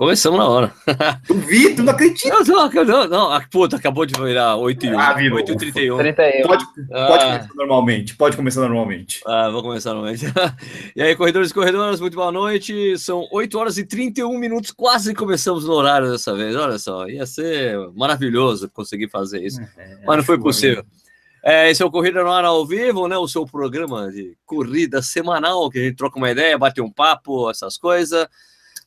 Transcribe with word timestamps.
Começamos 0.00 0.38
na 0.38 0.48
hora. 0.48 0.72
Duvido, 1.28 1.82
não 1.82 1.92
acredito. 1.92 2.26
Não, 2.30 2.42
não, 2.42 2.84
não, 2.86 3.06
não. 3.06 3.30
Ah, 3.30 3.46
puta, 3.50 3.76
acabou 3.76 4.06
de 4.06 4.18
virar 4.18 4.56
8 4.56 4.86
e 4.86 4.94
1. 4.94 4.98
Ah, 4.98 5.12
virou. 5.12 5.36
8 5.36 5.52
e 5.52 5.56
31. 5.58 5.98
31. 5.98 6.46
Pode, 6.46 6.64
Ah. 6.90 7.06
pode 7.06 7.24
começar 7.26 7.54
normalmente. 7.54 8.16
Pode 8.16 8.36
começar 8.38 8.60
normalmente. 8.62 9.20
Ah, 9.26 9.50
vou 9.50 9.60
começar 9.60 9.92
novamente. 9.92 10.24
e 10.96 11.02
aí, 11.02 11.14
corredores 11.14 11.50
e 11.50 11.54
corredoras, 11.54 12.00
muito 12.00 12.14
boa 12.14 12.32
noite. 12.32 12.96
São 12.96 13.28
8 13.30 13.58
horas 13.58 13.76
e 13.76 13.84
31 13.84 14.38
minutos. 14.38 14.70
Quase 14.70 15.12
começamos 15.14 15.66
no 15.66 15.74
horário 15.74 16.10
dessa 16.10 16.34
vez. 16.34 16.56
Olha 16.56 16.78
só, 16.78 17.06
ia 17.06 17.26
ser 17.26 17.76
maravilhoso 17.94 18.70
conseguir 18.70 19.10
fazer 19.10 19.44
isso. 19.44 19.60
Mas 20.06 20.16
não 20.16 20.24
foi 20.24 20.40
possível. 20.40 20.82
É, 21.44 21.70
esse 21.70 21.82
é 21.82 21.84
o 21.84 21.90
Corrida 21.90 22.24
no 22.24 22.32
Ar 22.32 22.46
ao 22.46 22.66
vivo, 22.66 23.06
né? 23.06 23.18
O 23.18 23.28
seu 23.28 23.44
programa 23.44 24.10
de 24.10 24.34
corrida 24.46 25.02
semanal, 25.02 25.68
que 25.68 25.78
a 25.78 25.82
gente 25.82 25.96
troca 25.96 26.16
uma 26.16 26.30
ideia, 26.30 26.56
bate 26.56 26.80
um 26.80 26.90
papo, 26.90 27.50
essas 27.50 27.76
coisas. 27.76 28.26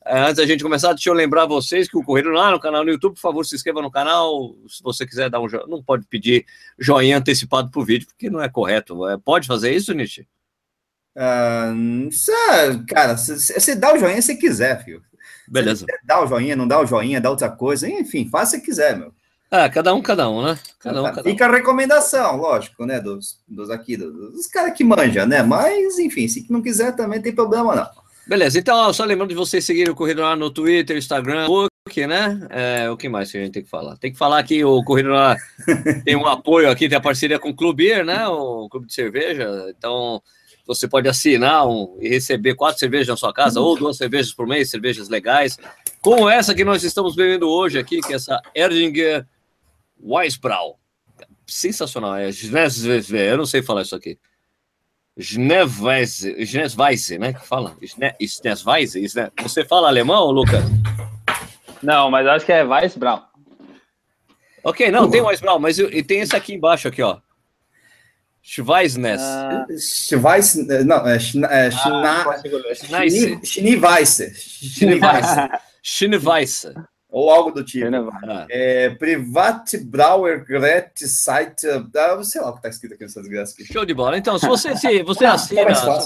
É, 0.06 0.20
antes 0.20 0.36
da 0.36 0.46
gente 0.46 0.62
começar, 0.62 0.92
deixa 0.92 1.08
eu 1.08 1.14
lembrar 1.14 1.46
vocês 1.46 1.88
que 1.88 1.96
o 1.96 2.02
no 2.02 2.38
Ar, 2.38 2.52
no 2.52 2.60
canal 2.60 2.84
no 2.84 2.90
YouTube, 2.90 3.14
por 3.14 3.20
favor, 3.20 3.44
se 3.46 3.54
inscreva 3.54 3.80
no 3.80 3.90
canal. 3.90 4.54
Se 4.68 4.82
você 4.82 5.06
quiser 5.06 5.30
dar 5.30 5.40
um 5.40 5.48
joinha, 5.48 5.66
não 5.66 5.82
pode 5.82 6.04
pedir 6.06 6.44
joinha 6.78 7.16
antecipado 7.16 7.70
pro 7.70 7.84
vídeo, 7.84 8.06
porque 8.06 8.28
não 8.28 8.42
é 8.42 8.48
correto. 8.48 9.08
É, 9.08 9.16
pode 9.16 9.46
fazer 9.46 9.72
isso, 9.74 9.94
Nietzsche? 9.94 10.26
Ah, 11.16 11.72
é- 11.72 12.84
cara, 12.86 13.16
você 13.16 13.74
dá 13.74 13.94
o 13.94 13.98
joinha 13.98 14.20
se 14.20 14.36
quiser, 14.36 14.84
filho. 14.84 15.02
Beleza. 15.48 15.86
Dá 16.04 16.22
o 16.22 16.26
joinha, 16.26 16.54
não 16.54 16.68
dá 16.68 16.80
o 16.80 16.86
joinha, 16.86 17.20
dá 17.20 17.30
outra 17.30 17.48
coisa. 17.48 17.88
Enfim, 17.88 18.28
faz 18.28 18.50
se 18.50 18.60
quiser, 18.60 18.98
meu. 18.98 19.12
Ah, 19.50 19.70
cada 19.70 19.94
um, 19.94 20.02
cada 20.02 20.28
um, 20.28 20.42
né? 20.42 20.58
Cada 20.80 21.00
um, 21.00 21.04
cada 21.04 21.20
um. 21.20 21.24
Fica 21.24 21.46
a 21.46 21.50
recomendação, 21.50 22.36
lógico, 22.36 22.84
né? 22.84 23.00
Dos, 23.00 23.38
dos 23.46 23.70
aqui, 23.70 23.96
dos, 23.96 24.32
dos 24.32 24.46
caras 24.48 24.76
que 24.76 24.82
manjam, 24.84 25.26
né? 25.26 25.42
Mas, 25.42 25.98
enfim, 25.98 26.26
se 26.28 26.44
não 26.50 26.60
quiser 26.60 26.94
também 26.96 27.22
tem 27.22 27.34
problema, 27.34 27.74
não. 27.74 28.03
Beleza, 28.26 28.58
então, 28.58 28.92
só 28.92 29.04
lembrando 29.04 29.30
de 29.30 29.34
vocês 29.34 29.64
seguirem 29.64 29.92
o 29.92 29.94
Corrida 29.94 30.26
Ar 30.26 30.36
no 30.36 30.50
Twitter, 30.50 30.96
Instagram, 30.96 31.46
Facebook, 31.46 32.06
né? 32.06 32.48
É, 32.50 32.90
o 32.90 32.96
que 32.96 33.08
mais 33.08 33.30
que 33.30 33.36
a 33.36 33.42
gente 33.42 33.52
tem 33.52 33.62
que 33.62 33.68
falar? 33.68 33.96
Tem 33.98 34.10
que 34.10 34.18
falar 34.18 34.42
que 34.42 34.64
o 34.64 34.82
Corrida 34.82 35.14
Ar 35.14 35.36
tem 36.04 36.16
um 36.16 36.26
apoio 36.26 36.70
aqui, 36.70 36.88
tem 36.88 36.96
a 36.96 37.00
parceria 37.00 37.38
com 37.38 37.50
o 37.50 37.54
Clube 37.54 37.84
Beer, 37.84 38.04
né? 38.04 38.26
O 38.26 38.68
clube 38.70 38.86
de 38.86 38.94
cerveja. 38.94 39.66
Então, 39.76 40.22
você 40.66 40.88
pode 40.88 41.06
assinar 41.08 41.68
um, 41.68 41.98
e 42.00 42.08
receber 42.08 42.54
quatro 42.54 42.78
cervejas 42.78 43.08
na 43.08 43.16
sua 43.16 43.32
casa, 43.32 43.60
ou 43.60 43.76
duas 43.76 43.98
cervejas 43.98 44.32
por 44.32 44.46
mês, 44.46 44.70
cervejas 44.70 45.08
legais, 45.10 45.58
como 46.00 46.28
essa 46.28 46.54
que 46.54 46.64
nós 46.64 46.82
estamos 46.82 47.14
bebendo 47.14 47.48
hoje 47.48 47.78
aqui, 47.78 48.00
que 48.00 48.12
é 48.12 48.16
essa 48.16 48.40
Erdinger 48.54 49.26
Weissbrau. 50.02 50.78
Sensacional, 51.46 52.16
é 52.16 52.32
Schneesweise, 52.32 53.14
eu 53.14 53.36
não 53.36 53.44
sei 53.44 53.62
falar 53.62 53.82
isso 53.82 53.94
aqui. 53.94 54.18
Schneesweise, 55.18 56.44
Schneesweise, 56.44 57.18
né? 57.18 57.32
Que 57.32 57.46
fala? 57.46 57.76
Schne- 57.82 58.14
Schneesweise? 58.20 59.08
Schne- 59.08 59.30
Você 59.42 59.64
fala 59.64 59.88
alemão, 59.88 60.30
Lucas? 60.30 60.64
Não, 61.82 62.10
mas 62.10 62.26
acho 62.26 62.44
que 62.46 62.52
é 62.52 62.64
Weissbrau. 62.64 63.22
Ok, 64.64 64.90
não, 64.90 65.10
tem 65.10 65.20
Weissbrau, 65.20 65.58
mas 65.60 65.78
eu- 65.78 65.90
e 65.92 66.02
tem 66.02 66.20
esse 66.20 66.34
aqui 66.34 66.54
embaixo, 66.54 66.88
aqui, 66.88 67.02
ó. 67.02 67.18
Schweisness. 68.42 69.20
Ah, 69.22 69.66
Schweiss, 69.78 70.54
não, 70.84 71.06
é, 71.06 71.16
é. 71.16 71.70
Schni- 71.70 73.40
Schneeweiße. 75.82 76.74
Ou 77.14 77.30
algo 77.30 77.52
do 77.52 77.62
tipo. 77.62 77.86
Ah, 78.28 78.44
É, 78.50 78.90
Privatbrauer 78.90 80.44
Gret 80.44 80.90
Site. 80.96 81.64
Ah, 81.96 82.20
sei 82.24 82.40
lá 82.40 82.50
o 82.50 82.56
que 82.56 82.62
tá 82.62 82.68
escrito 82.68 82.94
aqui 82.94 83.04
nessa 83.04 83.20
desgraça 83.20 83.54
aqui. 83.54 83.72
show 83.72 83.84
de 83.84 83.94
bola. 83.94 84.18
Então, 84.18 84.36
se 84.36 84.48
você, 84.48 84.76
se 84.76 85.00
você 85.04 85.24
Ah, 85.24 85.28
tá 85.28 85.34
assina. 85.34 86.00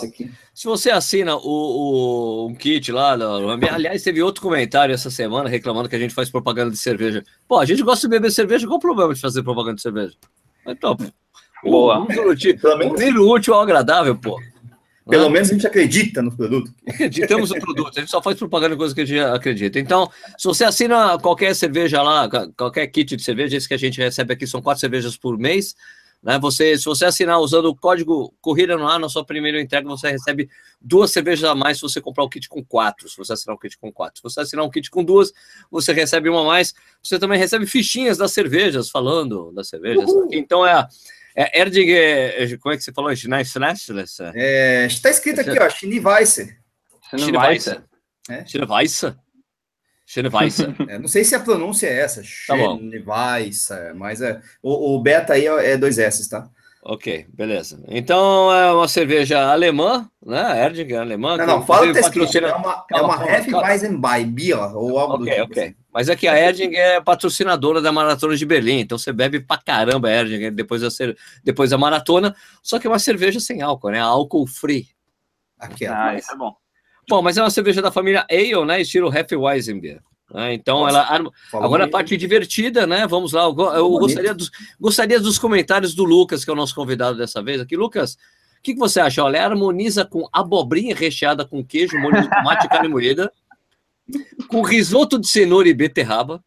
Se 0.53 0.65
você 0.67 0.91
assina 0.91 1.35
o, 1.37 1.41
o- 1.41 2.47
um 2.49 2.55
kit 2.55 2.93
lá, 2.93 3.17
no- 3.17 3.49
aliás, 3.71 4.03
teve 4.03 4.23
outro 4.23 4.43
comentário 4.43 4.95
essa 4.95 5.11
semana 5.11 5.49
reclamando 5.49 5.89
que 5.89 5.97
a 5.97 5.99
gente 5.99 6.13
faz 6.13 6.29
propaganda 6.29 6.71
de 6.73 6.77
cerveja. 6.77 7.25
Pô, 7.49 7.59
a 7.59 7.65
gente 7.65 7.83
gosta 7.83 8.07
de 8.07 8.11
beber 8.11 8.31
cerveja, 8.31 8.67
qual 8.67 8.77
o 8.77 8.81
problema 8.81 9.15
de 9.15 9.21
fazer 9.21 9.43
propaganda 9.43 9.77
de 9.77 9.83
cerveja? 9.83 10.13
Então, 10.67 10.95
Boa. 11.65 12.01
Um, 12.01 13.23
um 13.23 13.31
útil 13.31 13.55
ao 13.55 13.63
agradável, 13.63 14.15
pô. 14.17 14.39
Pelo 15.09 15.31
menos 15.31 15.51
a 15.51 15.55
gente 15.55 15.67
acredita 15.67 16.23
no 16.23 16.35
produto. 16.37 16.73
Acreditamos 16.87 17.51
no 17.51 17.59
produto, 17.61 17.97
a 17.97 18.01
gente 18.01 18.11
só 18.11 18.23
faz 18.23 18.37
propaganda 18.37 18.75
de 18.75 18.79
coisa 18.79 18.95
que 18.95 19.01
a 19.01 19.05
gente 19.05 19.21
acredita. 19.21 19.79
Então, 19.79 20.11
se 20.37 20.47
você 20.47 20.65
assina 20.65 21.19
qualquer 21.19 21.55
cerveja 21.55 22.03
lá, 22.03 22.29
qualquer 22.57 22.87
kit 22.89 23.17
de 23.17 23.23
cerveja, 23.23 23.57
esse 23.57 23.67
que 23.67 23.75
a 23.75 23.79
gente 23.79 23.99
recebe 23.99 24.35
aqui 24.35 24.47
são 24.47 24.61
quatro 24.61 24.81
cervejas 24.81 25.17
por 25.17 25.39
mês. 25.39 25.75
Né? 26.23 26.39
Você, 26.41 26.77
se 26.77 26.85
você 26.85 27.05
assinar 27.05 27.39
usando 27.41 27.67
o 27.67 27.77
código 27.77 28.35
Corrida 28.41 28.77
no 28.77 28.87
Ar, 28.87 28.99
na 28.99 29.09
sua 29.09 29.25
primeira 29.25 29.61
entrega, 29.61 29.89
você 29.89 30.11
recebe 30.11 30.51
duas 30.81 31.13
cervejas 31.13 31.49
a 31.49 31.55
mais 31.55 31.79
se 31.79 31.83
você 31.83 32.01
comprar 32.01 32.25
o 32.25 32.29
kit 32.29 32.49
com 32.49 32.65
quatro. 32.65 33.09
Se 33.09 33.17
você 33.17 33.33
assinar 33.33 33.55
o 33.55 33.59
kit 33.59 33.79
com 33.79 33.93
quatro. 33.93 34.17
Se 34.17 34.23
você 34.23 34.41
assinar 34.41 34.65
um 34.65 34.71
kit 34.71 34.91
com 34.91 35.05
duas, 35.05 35.33
você 35.71 35.93
recebe 35.93 36.29
uma 36.29 36.43
a 36.43 36.45
mais. 36.45 36.75
Você 37.03 37.19
também 37.19 37.39
recebe 37.39 37.67
fichinhas 37.67 38.19
das 38.19 38.33
cervejas, 38.33 38.91
falando 38.91 39.53
das 39.53 39.69
cervejas. 39.69 40.11
Uhul. 40.11 40.29
Então 40.33 40.67
é 40.67 40.73
a 40.73 40.89
é 41.37 41.61
Erdinger, 41.61 42.59
como 42.61 42.75
é 42.75 42.77
que 42.77 42.85
você 42.85 42.93
falou? 42.93 43.15
Schneissless? 43.15 44.23
É, 44.35 44.87
está 44.87 45.11
escrito 45.11 45.41
aqui, 45.41 45.59
ó, 45.59 45.69
Schneeweiße. 45.69 46.57
Schneeweisse. 47.17 47.81
É. 48.29 48.45
Schneeweisse. 48.47 49.15
É, 50.89 50.99
não 50.99 51.07
sei 51.07 51.23
se 51.23 51.35
a 51.35 51.41
pronúncia 51.41 51.87
é 51.87 52.01
essa, 52.01 52.23
Tá 52.47 52.57
mas 53.95 54.23
é, 54.23 54.41
o, 54.63 54.95
o 54.95 55.03
beta 55.03 55.35
aí 55.35 55.47
é 55.47 55.77
dois 55.77 55.99
S, 55.99 56.31
tá? 56.31 56.49
Ok, 56.83 57.27
beleza. 57.35 57.83
Então 57.89 58.51
é 58.51 58.73
uma 58.73 58.89
cerveja 58.89 59.51
alemã, 59.51 60.09
né? 60.25 60.65
Erdinger 60.65 61.01
alemã. 61.01 61.37
Não, 61.37 61.47
não, 61.47 61.67
fala 61.67 61.85
o 61.85 61.87
que 61.89 62.01
tá 62.01 62.01
escrito. 62.01 62.39
É 62.39 62.55
uma, 62.55 62.87
é 62.91 63.01
uma. 63.03 63.31
Hefeweizen 63.31 64.01
Beer 64.31 64.75
ou 64.75 64.99
algo 64.99 65.19
do 65.19 65.25
Ok, 65.25 65.35
tipo. 65.35 65.53
ok. 65.53 65.77
Mas 65.99 66.09
é 66.09 66.15
que 66.15 66.29
a 66.29 66.41
Erdinger 66.41 66.79
é 66.79 67.01
patrocinadora 67.01 67.83
da 67.83 67.91
Maratona 67.91 68.37
de 68.37 68.47
Berlim, 68.47 68.79
então 68.79 68.97
você 68.97 69.13
bebe 69.13 69.41
pra 69.41 69.59
caramba 69.59 70.07
a 70.07 70.13
Erdinger 70.13 70.55
depois 70.55 70.81
da, 70.81 70.89
depois 71.43 71.71
da 71.71 71.77
maratona, 71.77 72.37
só 72.63 72.79
que 72.79 72.87
é 72.87 72.91
uma 72.91 73.01
cerveja 73.01 73.41
sem 73.41 73.63
álcool, 73.63 73.91
né? 73.91 73.99
Álcool 73.99 74.47
free. 74.47 74.87
Aqui, 75.59 75.89
ó. 75.89 75.93
Ah, 75.93 76.15
isso 76.15 76.33
é 76.33 76.37
bom. 76.37 76.55
Bom, 77.09 77.21
mas 77.21 77.37
é 77.37 77.43
uma 77.43 77.51
cerveja 77.51 77.83
da 77.83 77.91
família 77.91 78.25
Ale, 78.31 78.65
né? 78.65 78.81
Estilo 78.81 79.13
Hefeweizenbier. 79.13 80.01
Né? 80.33 80.55
Então 80.55 80.83
Nossa, 80.83 80.99
ela 81.17 81.33
Agora 81.55 81.87
a 81.87 81.91
parte 81.91 82.17
divertida, 82.17 82.87
né? 82.87 83.05
Vamos 83.05 83.33
lá. 83.33 83.43
Eu, 83.43 83.91
gostaria 83.99 84.33
dos, 84.33 84.53
gostaria 84.79 85.19
dos 85.19 85.37
comentários 85.37 85.97
do 85.97 86.05
Lucas, 86.05 86.45
que 86.45 86.51
é 86.51 86.53
o 86.53 86.57
nosso 86.57 86.77
convidado 86.77 87.19
dessa 87.19 87.43
vez 87.43 87.61
aqui. 87.61 87.77
Lucas, 87.77 88.13
o 88.13 88.63
que, 88.63 88.75
que 88.75 88.79
você 88.79 89.01
acha? 89.01 89.25
Olha, 89.25 89.39
ela 89.39 89.55
harmoniza 89.55 90.05
com 90.05 90.29
abobrinha 90.33 90.95
recheada 90.95 91.45
com 91.45 91.65
queijo, 91.65 91.99
molho 91.99 92.23
de 92.23 92.31
tomate 92.31 92.67
e 92.67 92.69
carne 92.69 92.87
moída, 92.87 93.33
com 94.49 94.63
risoto 94.63 95.19
de 95.19 95.27
cenoura 95.27 95.69
e 95.69 95.75
beterraba, 95.75 96.43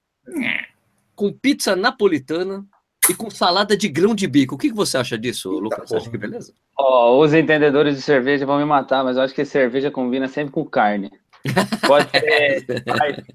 com 1.16 1.32
pizza 1.32 1.76
napolitana 1.76 2.66
e 3.10 3.14
com 3.14 3.30
salada 3.30 3.76
de 3.76 3.88
grão 3.88 4.16
de 4.16 4.28
bico. 4.28 4.56
O 4.56 4.58
que, 4.58 4.70
que 4.70 4.76
você 4.76 4.98
acha 4.98 5.18
disso, 5.18 5.50
Lucas? 5.50 5.90
Você 5.90 5.98
acha 5.98 6.10
que 6.10 6.18
beleza? 6.18 6.54
Ó, 6.78 7.20
os 7.20 7.34
entendedores 7.34 7.96
de 7.96 8.02
cerveja 8.02 8.46
vão 8.46 8.58
me 8.58 8.66
matar, 8.66 9.04
mas 9.04 9.18
eu 9.18 9.24
acho 9.24 9.34
que 9.34 9.46
cerveja 9.46 9.92
combina 9.92 10.28
sempre 10.28 10.54
com 10.54 10.66
carne. 10.66 11.12
Pode 11.88 12.10
ser 12.12 12.66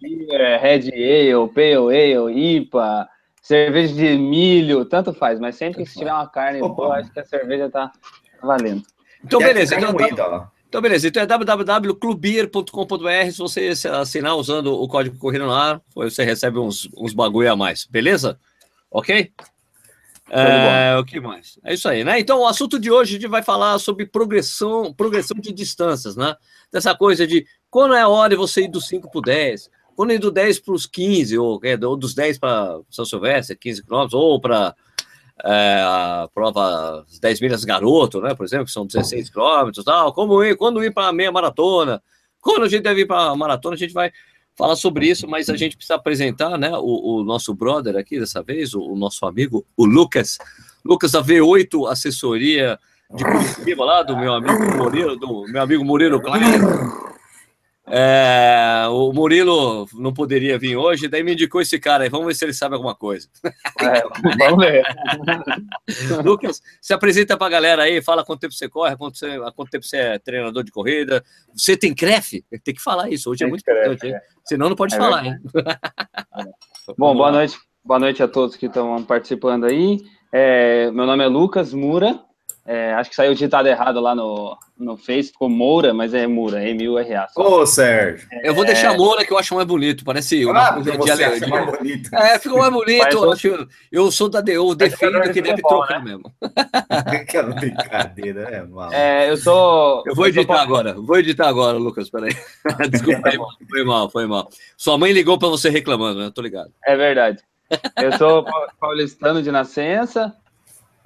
Beer, 0.01 0.61
Red 0.61 0.91
Ale, 0.93 1.49
Pale 1.53 2.15
Ale, 2.15 2.57
IPA, 2.57 3.09
cerveja 3.43 3.95
de 3.95 4.17
milho, 4.17 4.85
tanto 4.85 5.13
faz, 5.13 5.39
mas 5.41 5.57
sempre 5.57 5.85
que 5.85 5.93
tiver 5.93 6.13
uma 6.13 6.29
carne 6.29 6.61
boa, 6.61 6.99
acho 6.99 7.13
que 7.13 7.21
a 7.21 7.25
cerveja 7.25 7.69
tá 7.69 7.93
valendo. 8.43 8.83
Então, 9.25 9.41
beleza. 9.41 9.75
Então, 9.77 9.93
moída, 9.93 10.29
ó. 10.29 10.56
Então, 10.69 10.81
beleza. 10.81 11.09
Então 11.09 11.23
é 11.23 11.27
www.clubeer.com.br. 11.27 13.31
Se 13.31 13.39
você 13.39 13.71
assinar 13.89 14.37
usando 14.37 14.75
o 14.75 14.89
código 14.89 15.33
no 15.33 15.53
Ar, 15.53 15.81
você 15.95 16.25
recebe 16.25 16.59
uns, 16.59 16.89
uns 16.97 17.13
bagulho 17.13 17.53
a 17.53 17.57
mais. 17.57 17.87
Beleza? 17.87 18.41
Ok? 18.91 19.31
É, 20.29 20.97
o 20.99 21.05
que 21.05 21.21
mais? 21.21 21.59
É 21.65 21.75
isso 21.75 21.89
aí, 21.89 22.03
né? 22.03 22.19
Então, 22.19 22.41
o 22.41 22.47
assunto 22.47 22.81
de 22.81 22.91
hoje 22.91 23.17
a 23.17 23.21
gente 23.21 23.31
vai 23.31 23.43
falar 23.43 23.79
sobre 23.79 24.07
progressão, 24.07 24.93
progressão 24.93 25.39
de 25.39 25.53
distâncias, 25.53 26.17
né? 26.17 26.35
Dessa 26.73 26.97
coisa 26.97 27.27
de 27.27 27.47
quando 27.71 27.95
é 27.95 28.01
a 28.01 28.09
hora 28.09 28.31
de 28.31 28.37
você 28.37 28.63
ir 28.63 28.69
do 28.69 28.81
5 28.81 29.09
para 29.09 29.19
o 29.19 29.23
10, 29.23 29.71
quando 29.95 30.13
ir 30.13 30.19
do 30.19 30.33
10 30.33 30.59
para 30.59 30.75
os 30.75 30.85
15, 30.85 31.39
ou, 31.39 31.61
é, 31.63 31.79
ou 31.87 31.97
dos 31.97 32.13
10 32.13 32.39
para 32.39 32.81
São 32.91 33.05
Silvestre, 33.05 33.57
15 33.57 33.85
quilômetros, 33.85 34.15
ou 34.15 34.41
para 34.41 34.75
é, 35.45 35.81
a 35.83 36.29
prova 36.35 37.05
as 37.09 37.19
10 37.19 37.41
milhas 37.41 37.65
garoto, 37.65 38.21
né? 38.21 38.35
Por 38.35 38.45
exemplo, 38.45 38.67
que 38.67 38.73
são 38.73 38.87
16 38.87 39.31
quilômetros 39.31 39.85
tal. 39.85 40.13
Como 40.13 40.43
ir, 40.43 40.57
quando 40.57 40.83
ir 40.83 40.93
para 40.93 41.09
a 41.09 41.13
meia 41.13 41.31
maratona, 41.31 42.03
quando 42.41 42.65
a 42.65 42.69
gente 42.69 42.83
deve 42.83 43.03
ir 43.03 43.07
para 43.07 43.31
a 43.31 43.37
maratona, 43.37 43.75
a 43.75 43.79
gente 43.79 43.93
vai 43.93 44.11
falar 44.55 44.77
sobre 44.77 45.07
isso, 45.07 45.29
mas 45.29 45.51
a 45.51 45.57
gente 45.57 45.77
precisa 45.77 45.97
apresentar, 45.97 46.57
né? 46.57 46.71
O, 46.79 47.21
o 47.21 47.25
nosso 47.25 47.53
brother 47.53 47.97
aqui 47.97 48.19
dessa 48.19 48.43
vez, 48.43 48.75
o, 48.75 48.81
o 48.81 48.97
nosso 48.97 49.27
amigo, 49.27 49.67
o 49.77 49.85
Lucas, 49.85 50.39
Lucas 50.85 51.13
da 51.13 51.23
V8 51.23 51.91
Assessoria 51.91 52.79
de 53.15 53.23
Curitiba, 53.23 53.85
lá 53.85 54.03
do 54.03 54.17
meu 54.17 54.33
amigo 54.33 54.77
Murilo, 54.77 55.17
do 55.17 55.45
meu 55.45 55.63
amigo 55.63 55.85
Murilo 55.85 56.21
Klein. 56.21 56.43
É, 57.89 58.85
o 58.91 59.13
Murilo 59.13 59.87
não 59.95 60.13
poderia 60.13 60.59
vir 60.59 60.77
hoje, 60.77 61.07
daí 61.07 61.23
me 61.23 61.35
indicou 61.35 61.61
esse 61.61 61.79
cara 61.79 62.05
aí. 62.05 62.11
Vamos 62.11 62.27
ver 62.27 62.35
se 62.35 62.45
ele 62.45 62.53
sabe 62.53 62.75
alguma 62.75 62.97
coisa. 62.97 63.29
É, 63.81 64.03
vamos 64.39 64.65
ver. 64.65 64.85
Lucas, 66.25 66.61
se 66.81 66.93
apresenta 66.93 67.37
para 67.37 67.47
a 67.47 67.51
galera 67.51 67.83
aí, 67.85 68.03
fala 68.03 68.25
quanto 68.25 68.41
tempo 68.41 68.55
você 68.55 68.69
corre, 68.69 68.97
quanto, 68.97 69.19
você, 69.19 69.39
quanto 69.55 69.71
tempo 69.71 69.85
você 69.85 69.97
é 69.99 70.19
treinador 70.19 70.65
de 70.65 70.73
corrida. 70.73 71.25
Você 71.55 71.77
tem 71.77 71.95
crefe? 71.95 72.45
Tem 72.65 72.75
que 72.75 72.83
falar 72.83 73.09
isso, 73.09 73.31
hoje 73.31 73.45
é 73.45 73.47
muito 73.47 73.65
crefe, 73.65 73.95
importante, 73.95 74.15
é. 74.15 74.21
senão 74.45 74.69
não 74.69 74.77
pode 74.77 74.95
é 74.95 74.99
falar, 74.99 75.25
hein? 75.25 75.37
Bom, 76.99 77.17
boa 77.17 77.31
noite, 77.31 77.57
boa 77.85 78.01
noite 78.01 78.23
a 78.23 78.29
todos 78.29 78.57
que 78.57 78.67
estão 78.67 79.03
participando 79.05 79.65
aí. 79.65 80.01
É, 80.33 80.91
meu 80.91 81.07
nome 81.07 81.23
é 81.23 81.29
Lucas 81.29 81.73
Mura, 81.73 82.21
é, 82.67 82.93
acho 82.95 83.11
que 83.11 83.17
saiu 83.17 83.33
digitado 83.33 83.69
errado 83.69 84.01
lá 84.01 84.13
no, 84.13 84.59
no 84.77 84.97
Face, 84.97 85.31
ficou 85.31 85.49
Moura, 85.49 85.95
mas 85.95 86.13
é 86.13 86.27
Moura, 86.27 86.69
M-U-R-A. 86.69 87.29
Ô, 87.37 87.65
Sérgio. 87.65 88.27
Eu 88.43 88.55
vou 88.55 88.65
deixar 88.65 88.95
é. 88.95 88.97
Moura, 88.97 89.25
que 89.25 89.33
eu 89.33 89.39
acho 89.39 89.55
mais 89.55 89.67
bonito, 89.67 90.05
parece 90.05 90.45
uma 90.45 90.69
ah, 90.69 90.73
coisa 90.75 91.17
de, 91.17 91.41
de, 91.41 91.47
mais 91.47 91.79
bonito. 91.79 92.15
É, 92.15 92.39
ficou 92.41 92.59
mais 92.59 92.73
bonito. 92.73 93.13
eu, 93.13 93.33
acho, 93.33 93.69
eu 93.93 94.11
sou 94.11 94.29
da 94.29 94.43
eu 94.47 94.75
defendo 94.75 95.21
que 95.33 95.41
deve 95.41 95.63
trocar 95.63 96.03
né? 96.03 96.11
mesmo. 96.11 96.33
Aquela 96.91 97.55
brincadeira, 97.55 98.41
é 98.43 98.63
mal. 98.65 98.93
É, 98.93 99.31
eu 99.31 99.37
sou. 99.37 100.03
Eu 100.05 100.17
vou 100.17 100.27
editar 100.27 100.55
eu 100.55 100.61
agora, 100.61 100.95
vou 100.95 101.19
editar 101.19 101.49
agora, 101.49 101.79
Lucas, 101.79 102.11
peraí. 102.11 102.35
Desculpa, 102.91 103.31
foi 103.71 103.85
mal, 103.85 104.11
foi 104.11 104.27
mal. 104.27 104.49
Sua 104.77 104.99
mãe 104.99 105.13
ligou 105.13 105.39
para 105.39 105.49
você 105.49 105.71
reclamando, 105.71 106.19
né? 106.19 106.33
Tô 106.35 106.43
ligado. 106.43 106.73
É 106.85 106.97
verdade. 106.97 107.39
Eu 107.97 108.13
sou 108.19 108.45
paulistano 108.81 109.43
de 109.43 109.51
nascença, 109.51 110.35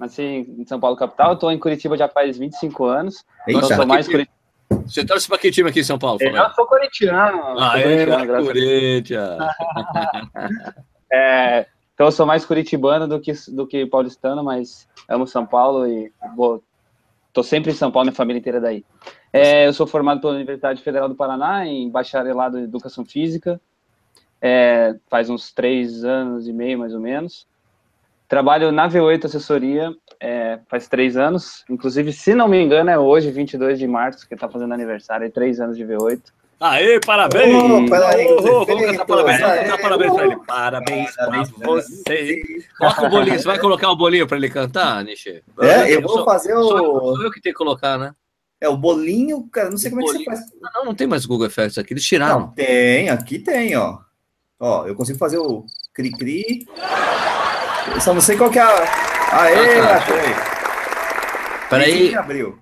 nasci 0.01 0.23
em 0.57 0.65
São 0.65 0.79
Paulo, 0.79 0.97
capital. 0.97 1.33
Estou 1.33 1.51
em 1.51 1.59
Curitiba 1.59 1.95
já 1.95 2.09
faz 2.09 2.37
25 2.37 2.85
anos. 2.85 3.23
Eita, 3.47 3.65
então, 3.65 3.77
sou 3.77 3.85
mais 3.85 4.07
Curitiba. 4.07 4.41
Você 4.85 5.05
torce 5.05 5.27
para 5.27 5.37
que 5.37 5.51
time 5.51 5.69
aqui 5.69 5.81
em 5.81 5.83
São 5.83 5.99
Paulo? 5.99 6.17
Eu 6.21 6.49
sou 6.51 6.65
corintiano. 6.65 7.59
Ah, 7.59 7.79
é, 7.79 8.05
Corinthians. 8.25 9.37
é, 11.11 11.65
então 11.93 12.07
eu 12.07 12.11
sou 12.11 12.25
mais 12.25 12.45
curitibano 12.45 13.07
do 13.07 13.19
que, 13.19 13.33
do 13.49 13.67
que 13.67 13.85
paulistano, 13.85 14.43
mas 14.43 14.87
amo 15.07 15.27
São 15.27 15.45
Paulo 15.45 15.85
e 15.85 16.11
vou, 16.35 16.63
tô 17.33 17.43
sempre 17.43 17.71
em 17.71 17.75
São 17.75 17.91
Paulo, 17.91 18.05
minha 18.05 18.15
família 18.15 18.39
inteira 18.39 18.57
é 18.57 18.61
daí. 18.61 18.85
É, 19.31 19.67
eu 19.67 19.73
sou 19.73 19.85
formado 19.85 20.21
pela 20.21 20.33
Universidade 20.33 20.81
Federal 20.81 21.07
do 21.07 21.15
Paraná 21.15 21.65
em 21.65 21.89
bacharelado 21.89 22.57
em 22.57 22.63
Educação 22.63 23.05
Física. 23.05 23.59
É, 24.41 24.95
faz 25.09 25.29
uns 25.29 25.51
três 25.51 26.03
anos 26.03 26.47
e 26.47 26.53
meio, 26.53 26.79
mais 26.79 26.93
ou 26.93 26.99
menos. 26.99 27.45
Trabalho 28.31 28.71
na 28.71 28.87
V8 28.87 29.25
Assessoria 29.25 29.93
é, 30.17 30.57
faz 30.69 30.87
três 30.87 31.17
anos. 31.17 31.65
Inclusive, 31.69 32.13
se 32.13 32.33
não 32.33 32.47
me 32.47 32.63
engano, 32.63 32.89
é 32.89 32.97
hoje, 32.97 33.29
22 33.29 33.77
de 33.77 33.85
março, 33.85 34.25
que 34.25 34.33
está 34.33 34.47
fazendo 34.47 34.73
aniversário, 34.73 35.25
é 35.25 35.29
três 35.29 35.59
anos 35.59 35.75
de 35.75 35.83
V8. 35.83 36.21
Aê, 36.61 36.97
parabéns! 37.05 37.61
Oh, 37.61 37.85
parabéns, 37.89 38.31
oh, 38.31 38.41
vamos 38.41 38.85
cantar 38.85 39.05
parabéns, 39.05 39.41
vamos 39.41 39.59
cantar 39.59 39.81
parabéns 39.81 40.13
para 40.13 40.25
ele. 40.25 40.37
Parabéns 40.47 41.15
para 41.51 41.67
você. 41.67 42.41
Coloca 42.77 43.05
o 43.05 43.09
bolinho, 43.09 43.37
você 43.37 43.45
vai 43.45 43.59
colocar 43.59 43.91
o 43.91 43.95
bolinho 43.97 44.25
para 44.25 44.37
ele 44.37 44.49
cantar, 44.49 45.03
Nishi? 45.03 45.43
É, 45.59 45.93
eu 45.93 46.01
vou 46.01 46.11
sou, 46.11 46.23
fazer 46.23 46.53
o... 46.55 46.63
Sou 46.69 47.21
eu 47.21 47.31
que 47.31 47.41
tenho 47.41 47.53
que 47.53 47.59
colocar, 47.59 47.97
né? 47.97 48.13
É, 48.61 48.69
o 48.69 48.77
bolinho, 48.77 49.45
cara, 49.51 49.69
não 49.69 49.77
sei 49.77 49.89
como 49.91 50.03
bolinho. 50.03 50.21
é 50.21 50.23
que 50.23 50.37
você 50.37 50.49
faz. 50.61 50.73
Não, 50.73 50.85
não 50.85 50.95
tem 50.95 51.05
mais 51.05 51.25
Google 51.25 51.47
Effects 51.47 51.77
aqui, 51.77 51.91
eles 51.91 52.05
tiraram. 52.05 52.39
Não, 52.39 52.47
tem, 52.53 53.09
aqui 53.09 53.39
tem, 53.39 53.75
ó. 53.75 53.97
Ó, 54.57 54.87
eu 54.87 54.95
consigo 54.95 55.19
fazer 55.19 55.37
o 55.37 55.65
cri-cri. 55.93 56.65
Eu 57.93 58.01
só 58.01 58.13
não 58.13 58.21
sei 58.21 58.37
qual 58.37 58.49
que 58.49 58.59
é 58.59 58.61
a. 58.61 59.11
Aê, 59.31 59.79
ah, 59.79 59.87
tá. 59.87 59.95
achei. 59.97 60.51
Peraí. 61.69 62.15
abriu. 62.15 62.57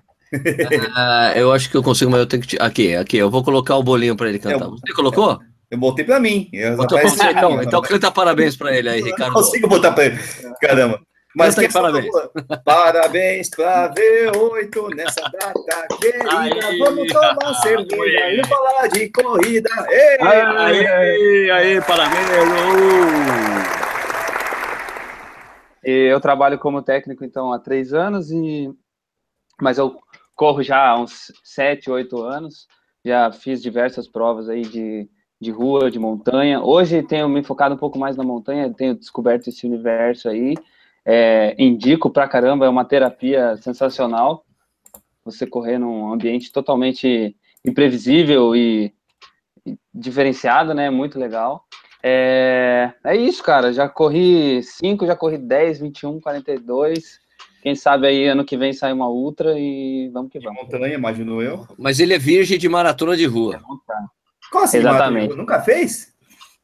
ah, 0.94 1.32
eu 1.34 1.52
acho 1.52 1.68
que 1.68 1.76
eu 1.76 1.82
consigo, 1.82 2.10
mas 2.10 2.20
eu 2.20 2.26
tenho 2.26 2.42
que. 2.42 2.56
Aqui, 2.60 2.94
aqui, 2.94 3.16
eu 3.16 3.30
vou 3.30 3.42
colocar 3.42 3.76
o 3.76 3.82
bolinho 3.82 4.16
para 4.16 4.28
ele 4.28 4.38
cantar. 4.38 4.66
Eu, 4.66 4.70
você 4.70 4.92
colocou? 4.94 5.32
Eu, 5.32 5.38
eu 5.72 5.78
botei 5.78 6.04
para 6.04 6.20
mim. 6.20 6.48
Botou 6.76 6.98
pra 6.98 7.08
você, 7.08 7.30
então, 7.30 7.62
então 7.62 7.82
canta 7.82 8.10
parabéns 8.10 8.56
para 8.56 8.76
ele 8.76 8.88
aí, 8.88 9.02
Ricardo. 9.02 9.30
Eu 9.30 9.34
consigo 9.34 9.68
botar 9.68 9.92
para 9.92 10.06
ele. 10.06 10.18
Caramba. 10.60 11.00
Mas 11.34 11.54
que 11.54 11.68
parabéns. 11.68 12.10
Parabéns 12.64 13.50
para 13.50 13.94
V8 13.94 14.94
nessa 14.96 15.20
data 15.20 15.86
querida. 16.00 16.38
Aí, 16.38 16.78
Vamos 16.78 17.12
tomar 17.12 17.54
cerveja 17.62 18.32
e 18.32 18.46
falar 18.46 18.88
de 18.88 19.08
corrida. 19.10 19.70
Ei, 19.88 20.18
aí, 20.20 20.86
aí, 20.86 21.50
aí, 21.50 21.80
parabéns. 21.82 23.79
Eu 25.82 26.20
trabalho 26.20 26.58
como 26.58 26.82
técnico, 26.82 27.24
então, 27.24 27.52
há 27.52 27.58
três 27.58 27.92
anos, 27.94 28.30
e... 28.30 28.70
mas 29.60 29.78
eu 29.78 29.98
corro 30.34 30.62
já 30.62 30.88
há 30.88 31.00
uns 31.00 31.32
sete, 31.42 31.90
oito 31.90 32.22
anos. 32.22 32.66
Já 33.04 33.32
fiz 33.32 33.62
diversas 33.62 34.06
provas 34.06 34.48
aí 34.48 34.62
de, 34.62 35.08
de 35.40 35.50
rua, 35.50 35.90
de 35.90 35.98
montanha. 35.98 36.60
Hoje 36.62 37.02
tenho 37.02 37.28
me 37.28 37.42
focado 37.42 37.74
um 37.74 37.78
pouco 37.78 37.98
mais 37.98 38.16
na 38.16 38.24
montanha, 38.24 38.72
tenho 38.72 38.94
descoberto 38.94 39.48
esse 39.48 39.66
universo 39.66 40.28
aí. 40.28 40.54
É, 41.04 41.54
indico 41.58 42.10
pra 42.10 42.28
caramba, 42.28 42.66
é 42.66 42.68
uma 42.68 42.84
terapia 42.84 43.56
sensacional. 43.56 44.44
Você 45.24 45.46
correr 45.46 45.78
num 45.78 46.12
ambiente 46.12 46.52
totalmente 46.52 47.36
imprevisível 47.64 48.54
e, 48.54 48.92
e 49.64 49.78
diferenciado, 49.92 50.74
né? 50.74 50.90
Muito 50.90 51.18
legal. 51.18 51.64
É, 52.02 52.92
é 53.04 53.16
isso, 53.16 53.42
cara. 53.42 53.72
Já 53.72 53.88
corri 53.88 54.62
5, 54.62 55.06
já 55.06 55.14
corri 55.14 55.38
10, 55.38 55.80
21, 55.80 56.20
42. 56.20 57.20
Quem 57.62 57.74
sabe 57.74 58.06
aí 58.06 58.26
ano 58.26 58.44
que 58.44 58.56
vem 58.56 58.72
sai 58.72 58.92
uma 58.92 59.08
ultra 59.08 59.58
e 59.58 60.10
vamos 60.12 60.32
que 60.32 60.40
vamos. 60.40 60.58
De 60.60 60.64
montanha, 60.64 60.94
imagino 60.94 61.42
eu. 61.42 61.66
Mas 61.78 62.00
ele 62.00 62.14
é 62.14 62.18
virgem 62.18 62.58
de 62.58 62.68
maratona 62.68 63.16
de 63.16 63.26
rua. 63.26 63.60
Como 64.50 64.64
assim, 64.64 64.78
Exatamente. 64.78 65.36
Nunca 65.36 65.60
fez? 65.60 66.14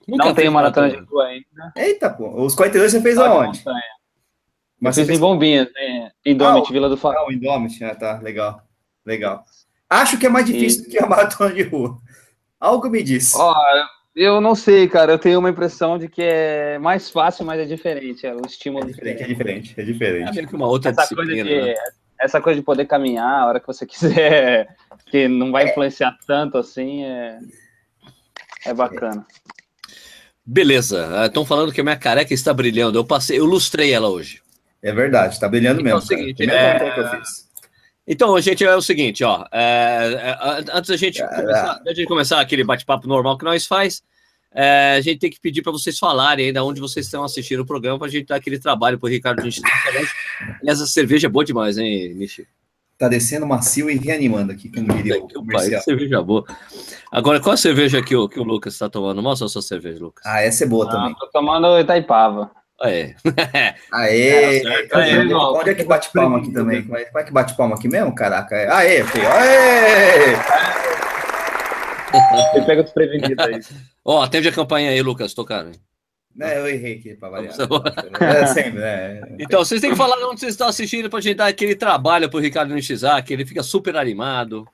Nunca 0.08 0.26
Não 0.26 0.34
tem 0.34 0.48
maratona, 0.48 0.86
maratona 0.88 1.06
de 1.06 1.12
rua 1.12 1.26
ainda. 1.26 1.72
Eita, 1.76 2.08
pô. 2.08 2.42
Os 2.42 2.54
42 2.54 2.92
você 2.92 3.00
fez 3.02 3.16
Só 3.16 3.26
aonde? 3.26 3.62
Mas 4.80 4.96
eu 4.96 5.02
fiz 5.02 5.08
fez... 5.08 5.18
em 5.18 5.20
Bombinhas, 5.20 5.68
né? 5.72 6.10
Indomit, 6.24 6.68
ah, 6.68 6.72
Vila 6.72 6.88
do 6.88 6.96
Farol. 6.96 7.24
Ah, 7.24 7.28
o 7.28 7.32
Indomit, 7.32 7.84
ah, 7.84 7.94
tá. 7.94 8.18
Legal. 8.20 8.62
Legal. 9.04 9.44
Acho 9.88 10.18
que 10.18 10.26
é 10.26 10.28
mais 10.28 10.46
difícil 10.46 10.82
e... 10.82 10.84
do 10.84 10.90
que 10.90 10.98
a 10.98 11.06
maratona 11.06 11.52
de 11.52 11.62
rua. 11.62 11.98
Algo 12.58 12.88
me 12.88 13.02
diz. 13.02 13.34
Ó, 13.34 13.54
eu 14.16 14.40
não 14.40 14.54
sei, 14.54 14.88
cara. 14.88 15.12
Eu 15.12 15.18
tenho 15.18 15.38
uma 15.38 15.50
impressão 15.50 15.98
de 15.98 16.08
que 16.08 16.22
é 16.22 16.78
mais 16.78 17.10
fácil, 17.10 17.44
mas 17.44 17.60
é 17.60 17.66
diferente. 17.66 18.26
É 18.26 18.34
o 18.34 18.40
estímulo 18.46 18.84
é 18.84 18.86
diferente, 18.88 19.22
é 19.22 19.26
diferente, 19.26 19.74
é 19.76 19.84
diferente. 19.84 20.38
É 20.40 20.46
que 20.46 20.56
uma 20.56 20.66
outra 20.66 20.90
essa 20.90 21.02
disciplina. 21.02 21.44
Coisa 21.44 21.60
de, 21.60 21.66
né? 21.66 21.74
Essa 22.18 22.40
coisa 22.40 22.58
de 22.58 22.64
poder 22.64 22.86
caminhar 22.86 23.42
a 23.42 23.46
hora 23.46 23.60
que 23.60 23.66
você 23.66 23.84
quiser, 23.86 24.74
que 25.04 25.28
não 25.28 25.52
vai 25.52 25.68
influenciar 25.68 26.16
tanto 26.26 26.56
assim, 26.56 27.04
é, 27.04 27.38
é 28.64 28.72
bacana. 28.72 29.26
Beleza. 30.44 31.26
Estão 31.26 31.44
falando 31.44 31.72
que 31.72 31.80
a 31.82 31.84
minha 31.84 31.96
careca 31.96 32.32
está 32.32 32.54
brilhando. 32.54 32.98
Eu 32.98 33.04
passei, 33.04 33.38
eu 33.38 33.44
lustrei 33.44 33.92
ela 33.92 34.08
hoje. 34.08 34.40
É 34.82 34.92
verdade, 34.92 35.34
está 35.34 35.48
brilhando 35.48 35.80
então, 35.80 35.96
mesmo. 35.96 36.12
É 36.12 36.16
o 36.16 36.18
seguinte, 36.18 36.42
é... 36.48 36.94
que 36.94 37.00
eu 37.00 37.10
fiz. 37.10 37.45
Então, 38.06 38.40
gente, 38.40 38.64
é 38.64 38.76
o 38.76 38.80
seguinte, 38.80 39.24
ó. 39.24 39.44
É, 39.50 40.12
é, 40.12 40.64
antes 40.72 40.90
da 40.90 40.96
gente, 40.96 41.20
começar, 41.20 41.80
antes 41.80 41.96
de 41.96 42.06
começar 42.06 42.40
aquele 42.40 42.62
bate-papo 42.62 43.08
normal 43.08 43.36
que 43.36 43.44
nós 43.44 43.66
faz, 43.66 44.02
é, 44.54 44.94
a 44.96 45.00
gente 45.00 45.18
tem 45.18 45.30
que 45.30 45.40
pedir 45.40 45.60
para 45.60 45.72
vocês 45.72 45.98
falarem 45.98 46.46
ainda 46.46 46.64
onde 46.64 46.80
vocês 46.80 47.06
estão 47.06 47.24
assistindo 47.24 47.60
o 47.60 47.66
programa 47.66 47.98
para 47.98 48.06
a 48.06 48.10
gente 48.10 48.26
dar 48.26 48.36
aquele 48.36 48.58
trabalho 48.58 48.98
para 48.98 49.06
o 49.06 49.10
Ricardo 49.10 49.42
Nishi. 49.42 49.60
Aliás, 50.62 50.80
a 50.80 50.86
cerveja 50.86 51.26
é 51.26 51.30
boa 51.30 51.44
demais, 51.44 51.76
hein, 51.78 52.14
Nishi? 52.14 52.46
Tá 52.96 53.08
descendo 53.08 53.46
macio 53.46 53.90
e 53.90 53.96
reanimando 53.96 54.52
aqui, 54.52 54.70
como 54.70 54.94
diria 54.94 55.18
o 55.22 55.28
comercial. 55.28 55.72
Pai, 55.72 55.80
cerveja 55.80 56.22
boa. 56.22 56.44
Agora, 57.12 57.40
qual 57.40 57.52
a 57.52 57.56
cerveja 57.58 58.02
que 58.02 58.16
o, 58.16 58.28
que 58.28 58.40
o 58.40 58.44
Lucas 58.44 58.72
está 58.72 58.88
tomando? 58.88 59.22
Mostra 59.22 59.46
a 59.46 59.50
sua 59.50 59.60
cerveja, 59.60 59.98
Lucas. 59.98 60.24
Ah, 60.24 60.40
essa 60.40 60.64
é 60.64 60.66
boa 60.66 60.86
ah, 60.86 60.90
também. 60.90 61.14
Tô 61.16 61.26
tomando 61.26 61.78
Itaipava. 61.78 62.50
Aê. 62.80 63.14
Aê. 63.92 64.62
É, 64.62 64.88
Aê. 64.92 65.34
Onde 65.34 65.70
é 65.70 65.74
que 65.74 65.84
bate 65.84 66.10
palma 66.12 66.38
aqui 66.38 66.52
também? 66.52 66.82
Como 66.82 66.96
é, 66.96 67.04
como 67.04 67.18
é 67.18 67.24
que 67.24 67.32
bate 67.32 67.56
palma 67.56 67.74
aqui 67.74 67.88
mesmo? 67.88 68.14
Caraca. 68.14 68.54
Aê, 68.76 69.02
filho. 69.04 69.28
Aê! 69.28 70.36
Você 72.52 72.62
pega 72.62 72.82
desprevenido 72.82 73.42
aí. 73.42 73.60
Ó, 74.04 74.22
oh, 74.22 74.28
teve 74.28 74.48
a 74.48 74.52
campanha 74.52 74.90
aí, 74.90 75.02
Lucas, 75.02 75.34
tocaram. 75.34 75.72
É, 76.38 76.58
eu 76.58 76.68
errei 76.68 76.98
aqui 76.98 77.14
para 77.14 77.30
variar. 77.30 77.54
É 78.20 78.46
sempre, 78.46 78.78
né? 78.78 79.22
Então, 79.38 79.64
vocês 79.64 79.80
têm 79.80 79.90
que 79.90 79.96
falar 79.96 80.16
onde 80.28 80.40
vocês 80.40 80.52
estão 80.52 80.68
assistindo 80.68 81.08
para 81.08 81.18
a 81.18 81.22
gente 81.22 81.36
dar 81.36 81.46
aquele 81.46 81.74
trabalho 81.74 82.28
para 82.28 82.36
o 82.36 82.40
Ricardo 82.40 82.74
Nishizaki, 82.74 83.32
ele 83.32 83.46
fica 83.46 83.62
super 83.62 83.96
animado. 83.96 84.68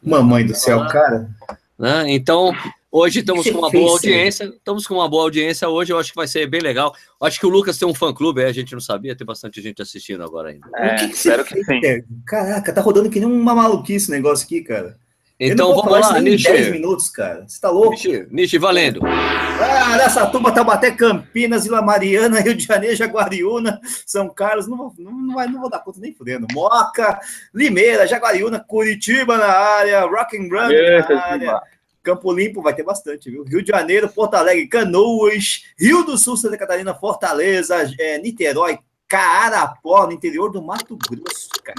Mamãe 0.00 0.46
do 0.46 0.54
céu, 0.54 0.86
cara. 0.86 1.28
Né? 1.76 2.04
Então, 2.08 2.54
Hoje 2.90 3.20
estamos 3.20 3.48
com 3.48 3.58
uma 3.58 3.70
boa 3.70 3.90
audiência. 3.90 4.44
Estamos 4.44 4.86
com 4.86 4.94
uma 4.94 5.08
boa 5.08 5.24
audiência 5.24 5.68
hoje. 5.68 5.92
Eu 5.92 5.98
acho 5.98 6.10
que 6.10 6.16
vai 6.16 6.26
ser 6.26 6.46
bem 6.46 6.60
legal. 6.60 6.94
Acho 7.20 7.38
que 7.38 7.44
o 7.44 7.50
Lucas 7.50 7.76
tem 7.76 7.86
um 7.86 7.94
fã 7.94 8.14
clube, 8.14 8.42
a 8.42 8.52
gente 8.52 8.72
não 8.72 8.80
sabia, 8.80 9.14
tem 9.14 9.26
bastante 9.26 9.60
gente 9.60 9.82
assistindo 9.82 10.22
agora 10.24 10.48
ainda. 10.48 10.66
É, 10.74 10.94
o 10.94 10.96
que, 10.96 11.08
que 11.08 11.14
espero 11.14 11.44
que 11.44 11.62
sim. 11.64 11.80
Caraca, 12.26 12.72
tá 12.72 12.80
rodando 12.80 13.10
que 13.10 13.20
nem 13.20 13.28
uma 13.28 13.54
maluquice 13.54 13.96
esse 13.96 14.10
negócio 14.10 14.46
aqui, 14.46 14.62
cara. 14.62 14.98
Então 15.38 15.72
vamos 15.74 15.92
lá, 15.92 16.18
Nishi. 16.18 16.50
10 16.50 16.72
minutos, 16.72 17.10
cara. 17.10 17.44
Você 17.46 17.60
tá 17.60 17.70
louco? 17.70 17.90
Nishi, 17.90 18.26
Nishi 18.30 18.58
valendo. 18.58 19.00
Ah, 19.04 20.26
turma 20.32 20.50
Taubaté, 20.50 20.90
Campinas, 20.90 21.64
Vila 21.64 21.82
Mariana, 21.82 22.40
Rio 22.42 22.54
de 22.54 22.64
Janeiro, 22.64 22.96
Jaguariúna, 22.96 23.80
São 24.06 24.28
Carlos, 24.30 24.66
não, 24.66 24.76
vou, 24.76 24.94
não, 24.98 25.12
não, 25.12 25.34
vai, 25.34 25.46
não 25.46 25.60
vou 25.60 25.70
dar 25.70 25.78
conta 25.80 26.00
nem 26.00 26.14
fudendo. 26.14 26.46
Moca, 26.52 27.20
Limeira, 27.54 28.06
Jaguariúna, 28.06 28.64
Curitiba 28.66 29.36
na 29.36 29.46
área, 29.46 30.00
Rock 30.06 30.38
and 30.38 30.48
Run 30.48 30.68
na 31.08 31.22
área. 31.22 31.62
Campo 32.08 32.32
Limpo 32.32 32.62
vai 32.62 32.74
ter 32.74 32.82
bastante, 32.82 33.30
viu? 33.30 33.44
Rio 33.44 33.62
de 33.62 33.68
Janeiro, 33.68 34.08
Porto 34.08 34.34
Alegre, 34.34 34.66
Canoas, 34.66 35.64
Rio 35.78 36.02
do 36.04 36.16
Sul, 36.16 36.38
Santa 36.38 36.56
Catarina, 36.56 36.94
Fortaleza, 36.94 37.76
é, 38.00 38.18
Niterói, 38.18 38.78
Carapó, 39.06 40.06
no 40.06 40.12
interior 40.12 40.50
do 40.50 40.62
Mato 40.62 40.96
Grosso, 40.96 41.50
cara. 41.62 41.78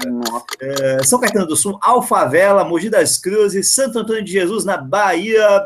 É, 0.61 1.03
São 1.03 1.19
Caetano 1.19 1.47
do 1.47 1.55
Sul, 1.55 1.79
Alfavela, 1.81 2.63
Mogi 2.63 2.91
das 2.91 3.17
Cruzes, 3.17 3.73
Santo 3.73 3.97
Antônio 3.97 4.23
de 4.23 4.31
Jesus, 4.31 4.63
na 4.63 4.77
Bahia. 4.77 5.65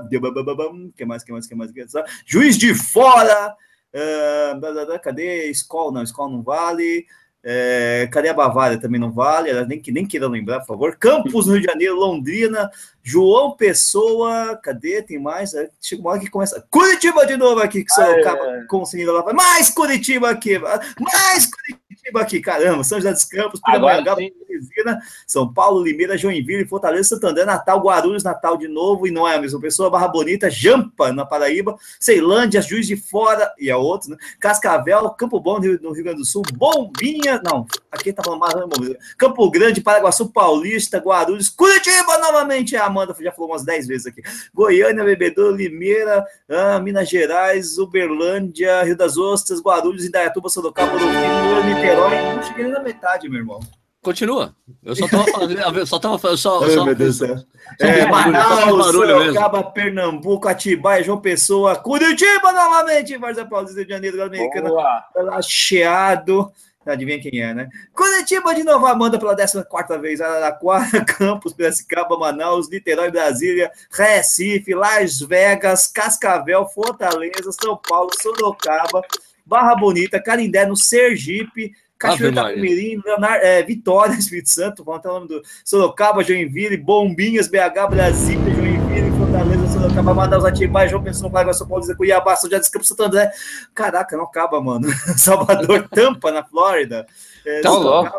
que 0.96 1.06
mais, 1.06 1.26
que 1.26 1.32
mais, 1.34 1.46
que 1.46 1.56
mais? 1.56 1.72
Que 1.72 1.80
mais? 1.82 2.10
Juiz 2.26 2.58
de 2.58 2.74
Fora. 2.74 3.54
Uh, 3.94 5.00
cadê? 5.02 5.50
Escola? 5.50 5.92
Não, 5.92 6.04
escola 6.04 6.32
não 6.32 6.42
vale. 6.42 7.06
É, 7.44 8.08
cadê 8.12 8.30
a 8.30 8.34
Bavária? 8.34 8.80
Também 8.80 9.00
não 9.00 9.12
vale, 9.12 9.52
nem, 9.66 9.82
nem 9.88 10.06
queira 10.06 10.28
lembrar, 10.28 10.60
por 10.62 10.68
favor. 10.68 10.96
Campos, 10.96 11.46
no 11.46 11.54
Rio 11.54 11.62
de 11.62 11.68
Janeiro, 11.68 11.96
Londrina, 11.96 12.72
João 13.02 13.56
Pessoa, 13.56 14.58
cadê? 14.64 15.02
Tem 15.02 15.20
mais? 15.20 15.54
É, 15.54 15.70
chega 15.82 16.02
uma 16.02 16.12
hora 16.12 16.20
que 16.22 16.30
começa. 16.30 16.66
Curitiba 16.70 17.26
de 17.26 17.36
novo 17.36 17.62
aqui, 17.62 17.84
que 17.84 17.94
só 17.94 18.02
acaba 18.02 18.66
conseguindo 18.70 19.12
lá. 19.12 19.34
Mais 19.34 19.70
Curitiba 19.70 20.30
aqui, 20.30 20.58
mais 20.58 21.46
Curitiba 21.46 21.83
aqui, 22.16 22.40
caramba. 22.40 22.84
São 22.84 22.98
José 23.00 23.12
dos 23.12 23.26
Campos, 23.26 23.60
Pindamonhangaba, 23.62 24.22
Teresina, 24.48 25.00
São 25.26 25.52
Paulo, 25.52 25.84
Limeira, 25.84 26.18
Joinville, 26.18 26.66
Fortaleza, 26.66 27.10
Santander, 27.10 27.46
Natal, 27.46 27.80
Guarulhos, 27.80 28.24
Natal 28.24 28.58
de 28.58 28.68
novo, 28.68 29.08
e 29.08 29.12
não 29.12 29.28
é 29.28 29.36
a 29.36 29.42
mesma 29.42 29.60
pessoa, 29.60 29.90
Barra 29.90 30.08
Bonita, 30.08 30.50
Jampa, 30.50 31.12
na 31.12 31.26
Paraíba, 31.26 31.76
Ceilândia, 32.00 32.62
Juiz 32.62 32.88
de 32.88 32.96
Fora, 32.96 33.52
e 33.60 33.70
a 33.72 33.78
outros, 33.78 34.10
né? 34.10 34.18
Cascavel, 34.40 35.10
Campo 35.12 35.40
Bom, 35.40 35.60
no 35.60 35.92
Rio 35.92 36.04
Grande 36.04 36.20
do 36.20 36.26
Sul, 36.26 36.44
Bombinha, 36.54 37.42
não, 37.44 37.66
aqui 37.92 38.12
tá 38.12 38.24
falando 38.24 38.40
mais, 38.40 38.54
né, 38.56 38.96
Campo 39.18 39.50
Grande, 39.50 39.82
Paraguaçu 39.82 40.30
Paulista, 40.30 40.98
Guarulhos, 40.98 41.50
Curitiba 41.50 42.18
novamente, 42.20 42.76
a 42.76 42.86
Amanda 42.86 43.16
já 43.20 43.32
falou 43.32 43.52
umas 43.52 43.64
10 43.64 43.88
vezes 43.88 44.08
aqui. 44.08 44.22
Goiânia, 44.54 45.04
Bebedouro, 45.04 45.56
Limeira, 45.56 46.26
ah, 46.50 46.80
Minas 46.80 47.10
Gerais, 47.10 47.78
Uberlândia, 47.78 48.84
Rio 48.84 48.98
das 48.98 49.18
Ostras, 49.18 49.62
Guarulhos, 49.62 50.06
Indaiatuba, 50.06 50.50
Sorocaba, 50.50 50.98
Rio, 50.98 51.64
Niterói. 51.66 51.93
Não 51.96 52.44
cheguei 52.44 52.64
nem 52.66 52.74
na 52.74 52.80
metade, 52.82 53.30
meu 53.30 53.40
irmão. 53.40 53.60
Continua. 54.04 54.54
Eu 54.84 54.96
só 54.96 55.08
tava 55.08 55.24
falando, 55.32 55.78
eu 55.78 55.88
só 55.88 55.98
tava 55.98 56.20
falando, 56.20 56.38
só, 56.38 56.64
Ai, 56.64 56.72
só, 56.72 56.84
meu 56.84 56.94
Deus 56.94 57.18
do 57.18 57.26
céu. 57.26 57.38
É, 57.80 58.06
Manaus, 58.06 58.88
Sorocaba, 58.88 59.64
Pernambuco, 59.64 60.50
Atibaia, 60.50 61.02
João 61.02 61.22
Pessoa, 61.22 61.78
Curitiba 61.78 62.52
novamente, 62.52 63.18
Várzea 63.18 63.46
Paulista, 63.46 63.78
Rio 63.78 63.86
de 63.86 63.94
Janeiro, 63.94 64.22
Americana, 64.22 64.70
Lacheado. 65.16 66.52
Adivinha 66.86 67.18
quem 67.22 67.40
é, 67.40 67.54
né? 67.54 67.70
Curitiba 67.94 68.54
de 68.54 68.62
Nova 68.62 68.92
Amanda 68.92 69.18
pela 69.18 69.34
14 69.34 69.98
vez, 70.02 70.20
Araraquara, 70.20 70.86
Campos, 71.08 71.54
Piracicaba, 71.54 72.18
Manaus, 72.18 72.70
Niterói, 72.70 73.10
Brasília, 73.10 73.72
Recife, 73.90 74.76
Las 74.76 75.22
Vegas, 75.22 75.88
Cascavel, 75.88 76.68
Fortaleza, 76.68 77.52
São 77.54 77.80
Paulo, 77.88 78.10
Sorocaba, 78.22 79.02
Barra 79.46 79.76
Bonita, 79.76 80.22
Carindé, 80.22 80.66
no 80.66 80.76
Sergipe, 80.76 81.72
Cachoeira 82.04 82.32
Itapemirim, 82.32 83.02
Leonardo, 83.06 83.46
é, 83.46 83.64
Vitória, 83.64 84.14
Espírito 84.20 84.50
Santo, 84.50 84.84
vamos 84.84 85.00
até 85.00 85.10
o 85.10 85.14
nome 85.14 85.28
do 85.30 85.42
Sorocaba, 85.64 86.22
Joinville, 86.22 86.76
Bombinhas, 86.76 87.48
BH, 87.48 87.90
Brasília, 87.90 88.54
Joinville, 88.54 89.12
Fortaleza, 89.18 89.68
Sorocaba, 89.70 90.14
Manaus, 90.14 90.44
Atibaia, 90.44 90.90
João 90.90 91.02
Pessoa, 91.02 91.32
Paraguai, 91.32 91.54
São 91.54 91.66
Paulo, 91.66 91.96
Cuiabá, 91.96 92.36
São 92.36 92.50
José 92.50 92.60
dos 92.60 92.70
Campos, 92.70 92.90
Santo 92.90 93.04
André. 93.04 93.32
Caraca, 93.74 94.18
não 94.18 94.26
acaba, 94.26 94.62
mano. 94.62 94.88
Salvador, 95.16 95.88
Tampa, 95.90 96.30
na 96.32 96.44
Flórida. 96.44 97.08
É, 97.46 97.62
tá 97.62 97.72
louco. 97.72 98.12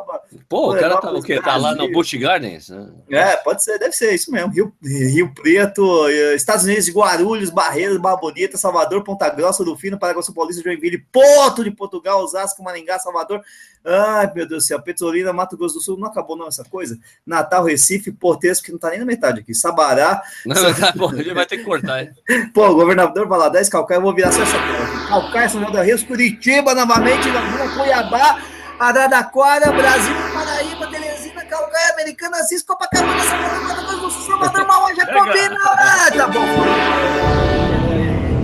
Pô, 0.49 0.73
o 0.73 0.79
cara 0.79 0.97
tá, 0.99 1.11
o 1.11 1.23
quê? 1.23 1.41
tá 1.41 1.57
lá 1.57 1.75
no 1.75 1.91
Busch 1.91 2.15
Gardens? 2.15 2.69
Né? 2.69 2.89
É, 3.11 3.37
pode 3.37 3.63
ser, 3.63 3.79
deve 3.79 3.93
ser 3.93 4.15
isso 4.15 4.31
mesmo. 4.31 4.53
Rio, 4.53 4.73
Rio 4.83 5.33
Preto, 5.35 6.09
eh, 6.09 6.35
Estados 6.35 6.65
Unidos 6.65 6.85
de 6.85 6.93
Guarulhos, 6.93 7.51
Barreiras, 7.51 7.97
Barra 7.97 8.17
Bonita, 8.17 8.59
Salvador, 8.59 9.03
Ponta 9.03 9.29
Grossa 9.31 9.65
do 9.65 9.77
Fino, 9.77 9.99
Paraguai, 9.99 10.23
São 10.23 10.35
Paulista, 10.35 10.63
Joinville, 10.63 10.99
Porto 11.11 11.65
de 11.65 11.71
Portugal, 11.71 12.23
Osasco, 12.23 12.63
Maringá, 12.63 12.99
Salvador. 12.99 13.41
Ai, 13.85 14.33
meu 14.35 14.49
Deus 14.49 14.65
do 14.65 14.67
céu. 14.67 14.81
Petrolina, 14.81 15.33
Mato 15.33 15.57
Grosso 15.57 15.75
do 15.75 15.81
Sul, 15.81 15.99
não 15.99 16.09
acabou 16.09 16.37
não 16.37 16.49
essa 16.49 16.65
coisa? 16.65 16.99
Natal, 17.27 17.65
Recife, 17.65 18.11
Portesco, 18.11 18.67
que 18.67 18.73
não 18.73 18.79
tá 18.79 18.91
nem 18.91 18.99
na 18.99 19.05
metade 19.05 19.41
aqui. 19.41 19.55
Sabará. 19.55 20.23
Não, 20.45 20.75
tá 20.75 20.93
bom, 20.97 21.15
gente 21.15 21.33
vai 21.33 21.47
ter 21.47 21.59
que 21.59 21.65
cortar, 21.65 22.03
hein? 22.03 22.11
Pô, 22.55 22.75
governador 22.75 23.27
Valadares, 23.29 23.69
Calcaia, 23.69 23.99
eu 23.99 24.03
vou 24.03 24.15
virar 24.15 24.33
só 24.33 24.43
essa 24.43 24.53
tela. 24.53 25.09
Calcaia, 25.09 25.49
São 25.49 25.61
João 25.61 25.73
da 25.73 25.83
Rio, 25.83 26.07
Curitiba, 26.07 26.75
novamente, 26.75 27.29
Laguna, 27.29 27.75
Cuiabá, 27.75 28.41
Araraquara, 28.79 29.73
Brasil, 29.73 30.15
Paraíba, 30.33 30.87
Teresina, 30.89 31.45
Calcaia, 31.45 31.93
Americana, 31.93 32.39
Assis, 32.39 32.63
Copacabana, 32.63 33.21
Salvador, 33.23 34.11
Salvador, 34.11 34.67
Mauá, 34.67 34.95
Jacobina. 34.95 35.59
Ah, 35.65 36.11
tá 36.11 36.29
bom. 36.29 36.45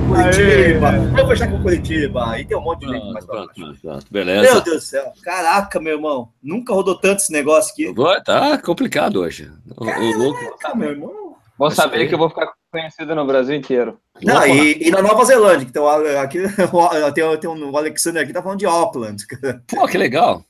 Curitiba. 0.08 0.92
Vou 1.16 1.28
fechar 1.28 1.50
com 1.50 1.62
Curitiba. 1.62 2.30
Aí 2.30 2.44
tem 2.44 2.56
um 2.56 2.60
monte 2.60 2.80
de 2.86 2.92
gente 2.92 3.12
mais 3.12 3.24
pra 3.24 3.46
baixo. 3.46 4.06
Beleza. 4.10 4.42
Meu 4.42 4.60
Deus 4.60 4.76
do 4.76 4.82
céu. 4.82 5.12
Caraca, 5.22 5.80
meu 5.80 5.94
irmão. 5.94 6.30
Nunca 6.42 6.74
rodou 6.74 6.96
tanto 6.96 7.20
esse 7.20 7.32
negócio 7.32 7.72
aqui. 7.72 7.94
Tá 8.24 8.58
complicado 8.58 9.20
hoje. 9.20 9.50
Caraca, 9.78 10.74
meu 10.76 10.90
irmão. 10.90 11.36
Bom 11.56 11.70
saber 11.70 12.08
que 12.08 12.14
eu 12.14 12.18
vou 12.18 12.28
ficar 12.28 12.52
conhecido 12.72 13.14
no 13.14 13.26
Brasil 13.26 13.54
inteiro. 13.54 13.98
Não, 14.22 14.46
e, 14.46 14.88
e, 14.88 14.90
na 14.90 15.02
Nova 15.02 15.24
Zelândia, 15.24 15.66
que 15.66 15.72
tem, 15.72 15.82
aqui, 16.18 16.38
tem, 17.14 17.38
tem 17.38 17.50
um, 17.50 17.70
o 17.70 17.76
Alexander 17.76 18.22
aqui, 18.22 18.32
tá 18.32 18.42
falando 18.42 18.58
de 18.58 18.66
Auckland. 18.66 19.24
Pô, 19.66 19.86
que 19.86 19.98
legal. 19.98 20.44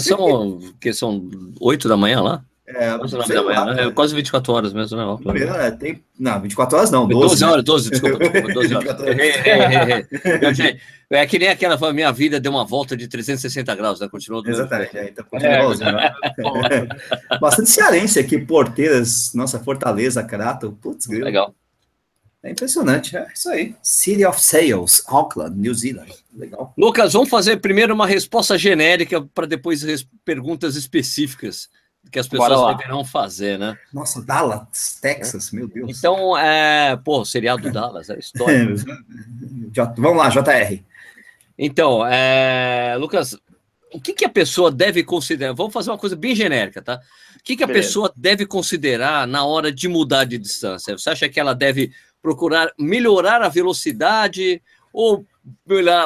São, 0.00 0.58
que 0.80 0.92
são 0.92 1.28
8 1.60 1.88
da 1.88 1.96
manhã 1.96 2.20
lá? 2.20 2.44
É, 2.68 2.98
da 2.98 3.42
manhã, 3.42 3.42
lá, 3.42 3.74
né? 3.74 3.84
é 3.84 3.90
quase 3.92 4.12
24 4.12 4.52
horas 4.52 4.72
mesmo, 4.72 4.96
né? 4.96 5.04
É, 5.66 5.70
tem, 5.70 6.02
não, 6.18 6.40
24 6.40 6.76
horas 6.76 6.90
não, 6.90 7.06
12. 7.06 7.28
12 7.28 7.44
horas, 7.44 7.64
12, 7.64 7.90
desculpa, 7.90 8.18
desculpa 8.28 8.54
12 8.54 8.74
horas. 8.74 8.96
é 11.08 11.26
que 11.26 11.38
nem 11.38 11.48
aquela 11.48 11.92
minha 11.92 12.10
vida 12.10 12.40
deu 12.40 12.50
uma 12.50 12.64
volta 12.64 12.96
de 12.96 13.06
360 13.06 13.72
graus, 13.76 14.00
né? 14.00 14.08
Continuou 14.08 14.42
do 14.42 14.50
Exatamente, 14.50 14.98
é, 14.98 15.08
então 15.10 15.24
continua 15.30 15.74
é, 15.74 15.92
né? 15.92 16.88
Bastante 17.40 17.70
cearense 17.70 18.18
aqui, 18.18 18.36
Porteiras, 18.36 19.30
nossa, 19.32 19.60
Fortaleza, 19.60 20.24
Crato, 20.24 20.76
putz, 20.82 21.06
grilo. 21.06 21.24
Legal. 21.24 21.54
É 22.42 22.50
impressionante, 22.50 23.16
é 23.16 23.26
isso 23.34 23.48
aí. 23.48 23.74
City 23.82 24.24
of 24.24 24.40
Sales, 24.40 25.02
Auckland, 25.06 25.58
New 25.58 25.74
Zealand. 25.74 26.12
Legal. 26.32 26.72
Lucas, 26.76 27.12
vamos 27.12 27.28
fazer 27.28 27.56
primeiro 27.56 27.92
uma 27.92 28.06
resposta 28.06 28.56
genérica 28.56 29.20
para 29.34 29.46
depois 29.46 29.84
perguntas 30.24 30.76
específicas 30.76 31.68
que 32.10 32.18
as 32.18 32.28
pessoas 32.28 32.76
deverão 32.76 33.04
fazer, 33.04 33.58
né? 33.58 33.76
Nossa, 33.92 34.22
Dallas, 34.22 34.98
Texas, 35.00 35.50
meu 35.50 35.66
Deus. 35.66 35.98
Então, 35.98 36.38
é, 36.38 36.96
pô, 36.96 37.24
seriado 37.24 37.70
Dallas, 37.70 38.08
é 38.10 38.18
história. 38.18 38.74
Vamos 39.96 40.16
lá, 40.16 40.28
JR. 40.28 40.82
Então, 41.58 42.06
é, 42.06 42.96
Lucas, 42.98 43.36
o 43.92 44.00
que, 44.00 44.12
que 44.12 44.24
a 44.24 44.30
pessoa 44.30 44.70
deve 44.70 45.02
considerar? 45.02 45.54
Vamos 45.54 45.72
fazer 45.72 45.90
uma 45.90 45.98
coisa 45.98 46.14
bem 46.14 46.34
genérica, 46.34 46.82
tá? 46.82 47.00
O 47.38 47.42
que, 47.42 47.56
que 47.56 47.64
a 47.64 47.66
Beleza. 47.66 47.86
pessoa 47.86 48.12
deve 48.16 48.46
considerar 48.46 49.26
na 49.26 49.44
hora 49.44 49.72
de 49.72 49.88
mudar 49.88 50.24
de 50.24 50.38
distância? 50.38 50.96
Você 50.96 51.10
acha 51.10 51.28
que 51.28 51.40
ela 51.40 51.54
deve 51.54 51.92
procurar 52.26 52.72
melhorar 52.76 53.40
a 53.40 53.48
velocidade 53.48 54.60
ou 54.92 55.24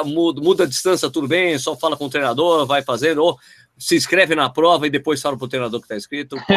muda, 0.05 0.39
muda 0.39 0.63
a 0.65 0.67
distância, 0.67 1.09
tudo 1.09 1.27
bem, 1.27 1.57
só 1.57 1.75
fala 1.75 1.97
com 1.97 2.05
o 2.05 2.09
treinador, 2.11 2.67
vai 2.67 2.83
fazer, 2.83 3.17
ou 3.17 3.39
se 3.75 3.95
inscreve 3.95 4.35
na 4.35 4.47
prova 4.47 4.85
e 4.85 4.91
depois 4.91 5.19
fala 5.19 5.35
pro 5.35 5.47
treinador 5.47 5.79
que 5.79 5.85
está 5.85 5.95
inscrito. 5.95 6.35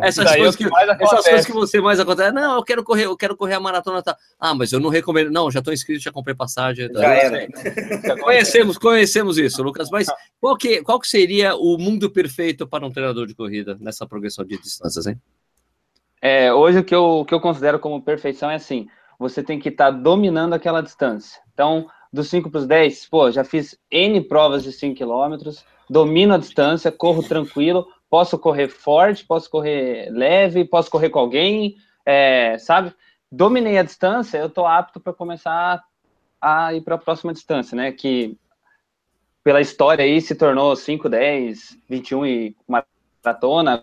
É, 0.00 0.06
essas, 0.06 0.36
coisas 0.36 0.56
que, 0.56 0.64
essas 1.00 1.24
coisas 1.24 1.46
que 1.46 1.52
você 1.52 1.80
mais 1.80 1.98
acontece. 1.98 2.32
Não, 2.32 2.56
eu 2.56 2.62
quero 2.62 2.84
correr, 2.84 3.06
eu 3.06 3.16
quero 3.16 3.36
correr 3.36 3.54
a 3.54 3.60
maratona. 3.60 4.02
Tá. 4.02 4.16
Ah, 4.38 4.54
mas 4.54 4.72
eu 4.72 4.78
não 4.78 4.90
recomendo. 4.90 5.30
Não, 5.30 5.50
já 5.50 5.60
estou 5.60 5.72
inscrito, 5.72 6.02
já 6.02 6.12
comprei 6.12 6.34
passagem. 6.34 6.92
Tá. 6.92 7.00
Já 7.00 7.14
era. 7.14 7.48
conhecemos, 8.20 8.76
conhecemos 8.76 9.38
isso, 9.38 9.62
Lucas. 9.62 9.88
Mas 9.90 10.06
qual 10.38 10.56
que, 10.56 10.82
qual 10.82 11.00
que 11.00 11.08
seria 11.08 11.54
o 11.56 11.78
mundo 11.78 12.10
perfeito 12.10 12.66
para 12.66 12.86
um 12.86 12.90
treinador 12.90 13.26
de 13.26 13.34
corrida 13.34 13.76
nessa 13.80 14.06
progressão 14.06 14.44
de 14.44 14.58
distâncias, 14.58 15.06
hein? 15.06 15.18
É, 16.20 16.52
hoje 16.52 16.78
o 16.80 16.84
que 16.84 16.94
eu, 16.94 17.20
o 17.20 17.24
que 17.24 17.34
eu 17.34 17.40
considero 17.40 17.78
como 17.78 18.02
perfeição 18.02 18.50
é 18.50 18.56
assim: 18.56 18.88
você 19.18 19.42
tem 19.42 19.58
que 19.58 19.68
estar 19.68 19.86
tá 19.86 19.90
dominando 19.90 20.54
aquela 20.54 20.82
distância. 20.82 21.40
Então, 21.52 21.88
dos 22.12 22.28
5 22.28 22.50
para 22.50 22.58
os 22.58 22.66
10, 22.66 23.06
pô, 23.08 23.30
já 23.30 23.44
fiz 23.44 23.78
N 23.90 24.20
provas 24.22 24.62
de 24.62 24.72
5 24.72 24.96
quilômetros, 24.96 25.64
domino 25.88 26.34
a 26.34 26.38
distância, 26.38 26.90
corro 26.90 27.22
tranquilo, 27.22 27.86
posso 28.08 28.38
correr 28.38 28.68
forte, 28.68 29.24
posso 29.24 29.50
correr 29.50 30.10
leve, 30.10 30.64
posso 30.64 30.90
correr 30.90 31.10
com 31.10 31.18
alguém, 31.18 31.76
é, 32.04 32.56
sabe? 32.58 32.94
Dominei 33.30 33.78
a 33.78 33.82
distância, 33.82 34.38
eu 34.38 34.46
estou 34.46 34.66
apto 34.66 34.98
para 34.98 35.12
começar 35.12 35.82
a 36.40 36.72
ir 36.72 36.80
para 36.80 36.94
a 36.94 36.98
próxima 36.98 37.32
distância, 37.32 37.76
né? 37.76 37.92
Que 37.92 38.38
pela 39.44 39.60
história 39.60 40.04
aí 40.04 40.20
se 40.20 40.34
tornou 40.34 40.74
5, 40.74 41.08
10, 41.08 41.78
21 41.88 42.26
e 42.26 42.56
maratona. 42.66 43.82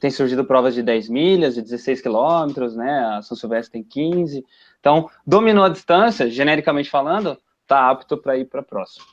Tem 0.00 0.10
surgido 0.10 0.44
provas 0.44 0.74
de 0.74 0.82
10 0.82 1.08
milhas, 1.10 1.54
de 1.54 1.62
16 1.62 2.00
quilômetros, 2.00 2.74
né? 2.74 3.16
A 3.18 3.22
São 3.22 3.36
Silvestre 3.36 3.72
tem 3.72 3.84
15. 3.84 4.42
Então, 4.80 5.10
dominou 5.26 5.62
a 5.62 5.68
distância, 5.68 6.30
genericamente 6.30 6.88
falando, 6.88 7.36
está 7.62 7.90
apto 7.90 8.16
para 8.16 8.38
ir 8.38 8.46
para 8.46 8.60
a 8.60 8.64
próxima. 8.64 9.04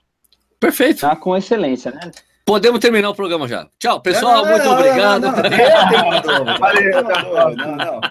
Perfeito. 0.60 1.02
Tá 1.02 1.16
com 1.16 1.36
excelência, 1.36 1.92
né? 1.92 2.10
Podemos 2.48 2.80
terminar 2.80 3.10
o 3.10 3.14
programa 3.14 3.46
já. 3.46 3.68
Tchau, 3.78 4.00
pessoal. 4.00 4.46
Não, 4.46 4.52
muito 4.52 4.64
não, 4.64 4.74
obrigado. 4.74 5.24
Valeu, 6.58 7.04
não, 7.04 7.76
não. 7.76 8.02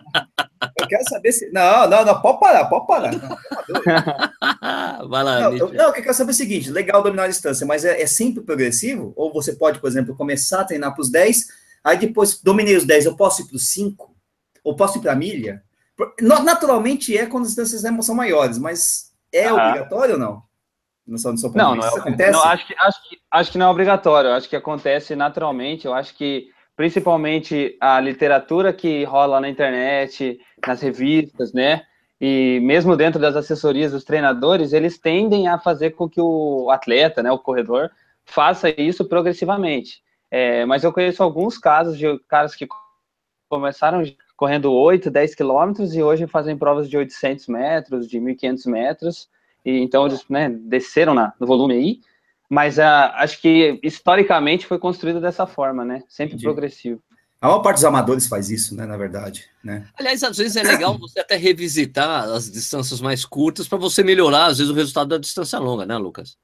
eu 0.78 0.86
quero 0.86 1.08
saber 1.08 1.32
se. 1.32 1.50
Não, 1.50 1.88
não, 1.88 2.04
não, 2.04 2.20
pode 2.20 2.38
parar, 2.38 2.66
pode 2.66 2.86
parar. 2.86 3.12
Vai 5.08 5.24
lá, 5.24 5.40
não, 5.40 5.56
eu, 5.56 5.72
não, 5.72 5.86
eu 5.86 5.92
quero 5.94 6.12
saber 6.12 6.32
é 6.32 6.34
o 6.34 6.36
seguinte: 6.36 6.70
legal 6.70 7.02
dominar 7.02 7.24
a 7.24 7.28
distância, 7.28 7.66
mas 7.66 7.86
é, 7.86 8.02
é 8.02 8.06
sempre 8.06 8.42
progressivo? 8.42 9.14
Ou 9.16 9.32
você 9.32 9.54
pode, 9.54 9.78
por 9.78 9.88
exemplo, 9.88 10.14
começar 10.14 10.60
a 10.60 10.64
treinar 10.64 10.92
para 10.92 11.00
os 11.00 11.10
10, 11.10 11.46
aí 11.86 11.96
depois 11.96 12.42
dominei 12.42 12.76
os 12.76 12.84
10, 12.84 13.06
eu 13.06 13.16
posso 13.16 13.42
ir 13.42 13.46
para 13.46 13.56
os 13.56 13.68
5? 13.68 14.14
Ou 14.64 14.74
posso 14.74 14.98
ir 14.98 15.00
para 15.00 15.12
a 15.12 15.16
milha? 15.16 15.62
Naturalmente 16.20 17.16
é 17.16 17.26
quando 17.26 17.44
as 17.44 17.54
distâncias 17.54 18.04
são 18.04 18.14
maiores, 18.14 18.58
mas 18.58 19.12
é 19.32 19.52
obrigatório 19.52 20.14
ou 20.14 20.20
não? 20.20 20.42
No 21.06 21.16
seu, 21.16 21.30
no 21.30 21.38
seu 21.38 21.52
não, 21.52 21.76
não 21.76 21.84
é, 21.84 21.88
acontece? 21.88 22.32
Não, 22.32 22.42
acho, 22.42 22.66
que, 22.66 22.74
acho, 22.76 23.08
que, 23.08 23.18
acho 23.30 23.52
que 23.52 23.58
não 23.58 23.66
é 23.66 23.70
obrigatório, 23.70 24.32
acho 24.32 24.48
que 24.48 24.56
acontece 24.56 25.14
naturalmente, 25.14 25.86
eu 25.86 25.94
acho 25.94 26.16
que 26.16 26.48
principalmente 26.74 27.76
a 27.80 28.00
literatura 28.00 28.72
que 28.72 29.04
rola 29.04 29.40
na 29.40 29.48
internet, 29.48 30.38
nas 30.66 30.82
revistas, 30.82 31.52
né? 31.52 31.82
E 32.20 32.58
mesmo 32.62 32.96
dentro 32.96 33.20
das 33.20 33.36
assessorias 33.36 33.92
dos 33.92 34.04
treinadores, 34.04 34.72
eles 34.72 34.98
tendem 34.98 35.46
a 35.46 35.58
fazer 35.58 35.92
com 35.92 36.08
que 36.08 36.20
o 36.20 36.68
atleta, 36.70 37.22
né, 37.22 37.30
o 37.30 37.38
corredor, 37.38 37.90
faça 38.24 38.68
isso 38.68 39.04
progressivamente. 39.04 40.02
É, 40.38 40.66
mas 40.66 40.84
eu 40.84 40.92
conheço 40.92 41.22
alguns 41.22 41.56
casos 41.56 41.96
de 41.96 42.04
caras 42.28 42.54
que 42.54 42.68
começaram 43.48 44.02
correndo 44.36 44.70
8, 44.70 45.10
10 45.10 45.34
quilômetros 45.34 45.94
e 45.94 46.02
hoje 46.02 46.26
fazem 46.26 46.58
provas 46.58 46.90
de 46.90 46.98
800 46.98 47.46
metros, 47.46 48.06
de 48.06 48.20
1.500 48.20 48.70
metros, 48.70 49.30
e 49.64 49.78
então 49.78 50.04
eles 50.04 50.26
né, 50.28 50.50
desceram 50.50 51.14
na, 51.14 51.32
no 51.40 51.46
volume 51.46 51.72
aí, 51.72 52.00
mas 52.50 52.76
uh, 52.76 53.14
acho 53.14 53.40
que 53.40 53.80
historicamente 53.82 54.66
foi 54.66 54.78
construído 54.78 55.22
dessa 55.22 55.46
forma, 55.46 55.86
né? 55.86 56.02
Sempre 56.06 56.34
Entendi. 56.34 56.44
progressivo. 56.44 57.02
A 57.40 57.46
maior 57.46 57.60
parte 57.60 57.76
dos 57.76 57.86
amadores 57.86 58.26
faz 58.26 58.50
isso, 58.50 58.76
né? 58.76 58.84
Na 58.84 58.98
verdade, 58.98 59.48
né? 59.64 59.88
Aliás, 59.98 60.22
às 60.22 60.36
vezes 60.36 60.54
é 60.56 60.62
legal 60.62 60.96
você 61.00 61.20
até 61.20 61.36
revisitar 61.36 62.24
as 62.24 62.50
distâncias 62.50 63.00
mais 63.00 63.24
curtas 63.24 63.66
para 63.66 63.78
você 63.78 64.02
melhorar, 64.02 64.48
às 64.48 64.58
vezes, 64.58 64.70
o 64.70 64.76
resultado 64.76 65.08
da 65.08 65.18
distância 65.18 65.58
longa, 65.58 65.86
né, 65.86 65.96
Lucas? 65.96 66.36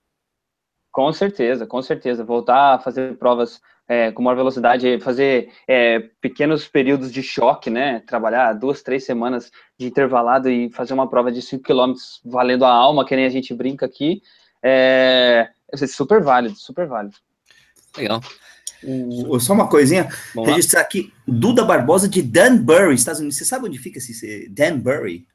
Com 0.93 1.13
certeza, 1.13 1.67
com 1.67 1.81
certeza. 1.81 2.23
Voltar 2.23 2.75
a 2.75 2.79
fazer 2.79 3.17
provas 3.17 3.61
é, 3.89 4.13
com 4.13 4.23
maior 4.23 4.37
velocidade, 4.37 5.01
fazer 5.01 5.51
é, 5.67 6.01
pequenos 6.21 6.69
períodos 6.69 7.11
de 7.11 7.23
choque, 7.23 7.71
né? 7.71 8.03
Trabalhar 8.07 8.53
duas, 8.53 8.83
três 8.83 9.05
semanas 9.05 9.51
de 9.79 9.87
intervalado 9.87 10.51
e 10.51 10.71
fazer 10.71 10.93
uma 10.93 11.09
prova 11.09 11.33
de 11.33 11.43
5 11.43 11.63
km 11.63 11.95
valendo 12.25 12.65
a 12.65 12.71
alma, 12.71 13.05
que 13.07 13.17
nem 13.17 13.25
a 13.25 13.31
gente 13.31 13.55
brinca 13.55 13.87
aqui, 13.87 14.23
é, 14.63 15.49
é 15.73 15.87
super 15.87 16.23
válido, 16.23 16.55
super 16.57 16.87
válido. 16.87 17.17
Legal. 17.97 18.21
Só 19.41 19.53
uma 19.53 19.69
coisinha, 19.69 20.09
Vamos 20.35 20.51
registrar 20.51 20.81
lá. 20.81 20.87
aqui, 20.87 21.13
Duda 21.27 21.65
Barbosa 21.65 22.09
de 22.09 22.21
Danbury, 22.21 22.95
Estados 22.95 23.21
Unidos. 23.21 23.39
Você 23.39 23.45
sabe 23.45 23.67
onde 23.67 23.79
fica 23.79 23.99
esse 23.99 24.49
Danbury? 24.49 25.27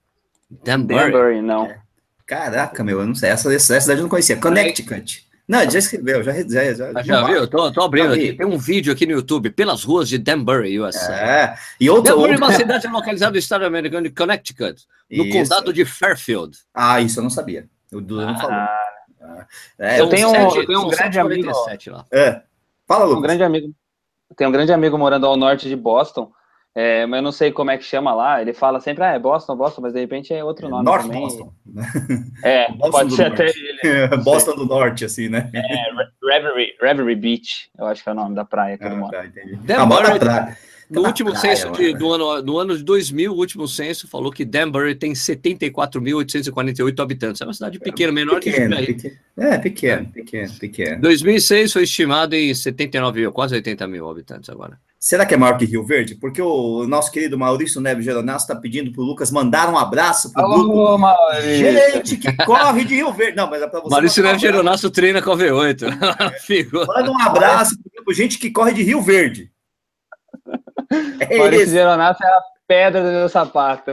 Danbury, 0.63 1.11
Danbury 1.11 1.41
não. 1.41 1.65
É. 1.65 1.79
Caraca, 2.25 2.83
meu, 2.83 2.99
eu 2.99 3.07
não 3.07 3.15
sei. 3.15 3.29
Essa, 3.29 3.53
essa 3.53 3.79
cidade 3.79 3.99
eu 3.99 4.03
não 4.03 4.09
conhecia. 4.09 4.35
Connecticut. 4.35 5.26
Não, 5.47 5.69
já 5.69 5.79
escreveu, 5.79 6.21
já 6.23 6.33
já, 6.33 6.73
já, 6.73 6.73
já, 6.73 7.01
já 7.01 7.23
viu? 7.23 7.47
Tô, 7.47 7.71
tô 7.71 7.81
abrindo 7.81 8.13
aqui. 8.13 8.33
Tem 8.33 8.45
um 8.45 8.57
vídeo 8.57 8.91
aqui 8.91 9.05
no 9.05 9.13
YouTube, 9.13 9.49
pelas 9.49 9.81
ruas 9.81 10.09
de 10.09 10.17
Danbury, 10.17 10.77
USA. 10.77 11.13
É, 11.13 11.57
e 11.79 11.89
outra... 11.89 12.13
Danbury 12.13 12.33
é 12.33 12.37
uma 12.37 12.51
cidade 12.51 12.87
localizada 12.87 13.31
no 13.31 13.37
estado 13.37 13.65
americano 13.65 14.09
de 14.09 14.13
Connecticut, 14.13 14.85
no 15.09 15.25
isso. 15.25 15.37
condado 15.37 15.71
de 15.71 15.85
Fairfield. 15.85 16.57
Ah, 16.73 16.99
isso 16.99 17.19
eu 17.19 17.23
não 17.23 17.29
sabia. 17.29 17.69
O 17.93 18.01
Duda 18.01 18.25
não 18.25 18.37
falou. 18.37 18.51
Ah. 18.51 19.47
É, 19.79 20.01
eu, 20.01 20.09
tenho, 20.09 20.29
sete, 20.29 20.57
eu 20.57 20.65
tenho 20.65 20.81
um 20.81 20.89
grande 20.89 21.19
amigo... 21.19 21.51
Lá. 21.87 22.05
É. 22.11 22.41
Fala, 22.85 23.05
Lucas. 23.05 23.19
Um 23.19 23.21
grande 23.21 23.43
amigo... 23.43 23.73
Tem 24.35 24.45
um 24.45 24.51
grande 24.51 24.73
amigo 24.73 24.97
morando 24.97 25.25
ao 25.25 25.37
norte 25.37 25.69
de 25.69 25.75
Boston, 25.77 26.29
é, 26.79 27.07
mas 27.07 27.17
eu 27.17 27.23
não 27.23 27.31
sei 27.31 27.51
como 27.51 27.71
é 27.71 27.77
que 27.77 27.83
chama 27.83 28.13
lá. 28.13 28.39
Ele 28.39 28.53
fala 28.53 28.79
sempre, 28.79 29.03
ah, 29.03 29.13
é 29.13 29.17
Boston, 29.17 29.55
Boston, 29.55 29.81
mas 29.81 29.93
de 29.93 29.99
repente 29.99 30.31
é 30.31 30.43
outro 30.43 30.69
nome 30.69 30.85
North 30.85 31.07
também. 31.07 31.21
Boston. 31.21 31.51
É, 32.43 32.69
Boston 32.77 32.91
pode 32.91 33.15
ser 33.15 33.25
até 33.25 33.47
ele. 33.47 34.07
Boston 34.23 34.55
do 34.55 34.67
Norte, 34.67 35.03
assim, 35.03 35.27
né? 35.27 35.49
É, 35.55 35.61
Reverie, 36.23 36.75
Reverie 36.79 37.15
Beach, 37.15 37.71
eu 37.79 37.87
acho 37.87 38.03
que 38.03 38.09
é 38.09 38.11
o 38.11 38.15
nome 38.15 38.35
da 38.35 38.45
praia 38.45 38.77
que 38.77 38.83
ah, 38.83 38.87
ele 38.89 38.95
mora. 38.95 39.17
Tá, 39.17 39.25
entendi. 39.25 39.57
Ah, 39.73 39.87
praia. 40.19 40.55
No 40.87 41.03
último 41.03 41.31
praia, 41.31 41.55
censo 41.55 41.71
de, 41.71 41.95
do, 41.95 42.13
ano, 42.13 42.43
no 42.43 42.59
ano 42.59 42.77
de 42.77 42.83
2000, 42.83 43.33
o 43.33 43.35
último 43.35 43.67
censo 43.67 44.07
falou 44.07 44.31
que 44.31 44.45
Danbury 44.45 44.93
tem 44.93 45.13
74.848 45.13 46.99
habitantes. 46.99 47.41
É 47.41 47.45
uma 47.45 47.53
cidade 47.55 47.79
pequena, 47.79 48.11
menor 48.11 48.39
pequeno, 48.39 48.77
que 48.77 48.93
pequeno. 48.93 49.15
É, 49.35 49.57
pequeno, 49.57 50.11
pequeno, 50.11 50.53
pequeno. 50.59 51.01
2006 51.01 51.73
foi 51.73 51.83
estimado 51.83 52.35
em 52.35 52.53
79 52.53 53.19
mil, 53.19 53.31
quase 53.31 53.55
80 53.55 53.87
mil 53.87 54.07
habitantes 54.07 54.47
agora. 54.47 54.79
Será 55.07 55.25
que 55.25 55.33
é 55.33 55.37
maior 55.37 55.57
que 55.57 55.63
Rio 55.63 55.85
Verde? 55.85 56.15
Porque 56.15 56.41
o 56.41 56.85
nosso 56.85 57.09
querido 57.09 57.37
Maurício 57.37 57.79
Neves 57.79 58.03
Geronasso 58.03 58.43
está 58.43 58.53
pedindo 58.53 58.91
para 58.91 59.01
o 59.01 59.05
Lucas 59.05 59.31
mandar 59.31 59.69
um 59.69 59.77
abraço 59.77 60.33
para 60.33 60.45
o. 60.45 60.99
Gente 61.43 62.17
que 62.17 62.35
corre 62.45 62.83
de 62.83 62.95
Rio 62.95 63.13
Verde. 63.13 63.37
Não, 63.37 63.49
mas 63.49 63.61
é 63.61 63.67
para 63.69 63.79
você. 63.79 63.89
Maurício 63.89 64.21
Neves 64.21 64.43
um 64.43 64.45
Geronasso 64.45 64.91
treina 64.91 65.21
com 65.21 65.31
a 65.31 65.37
V8. 65.37 65.83
É. 65.83 66.63
Manda 66.85 67.09
um 67.09 67.21
abraço 67.21 67.81
para 67.81 67.87
o 67.87 67.95
grupo, 67.95 68.13
gente 68.13 68.37
que 68.37 68.51
corre 68.51 68.73
de 68.73 68.83
Rio 68.83 69.01
Verde. 69.01 69.49
É 71.21 71.37
Maurício 71.37 71.69
Geronasso 71.69 72.21
é 72.21 72.27
a 72.27 72.41
pedra 72.67 73.01
do 73.01 73.09
meu 73.09 73.29
sapato. 73.29 73.91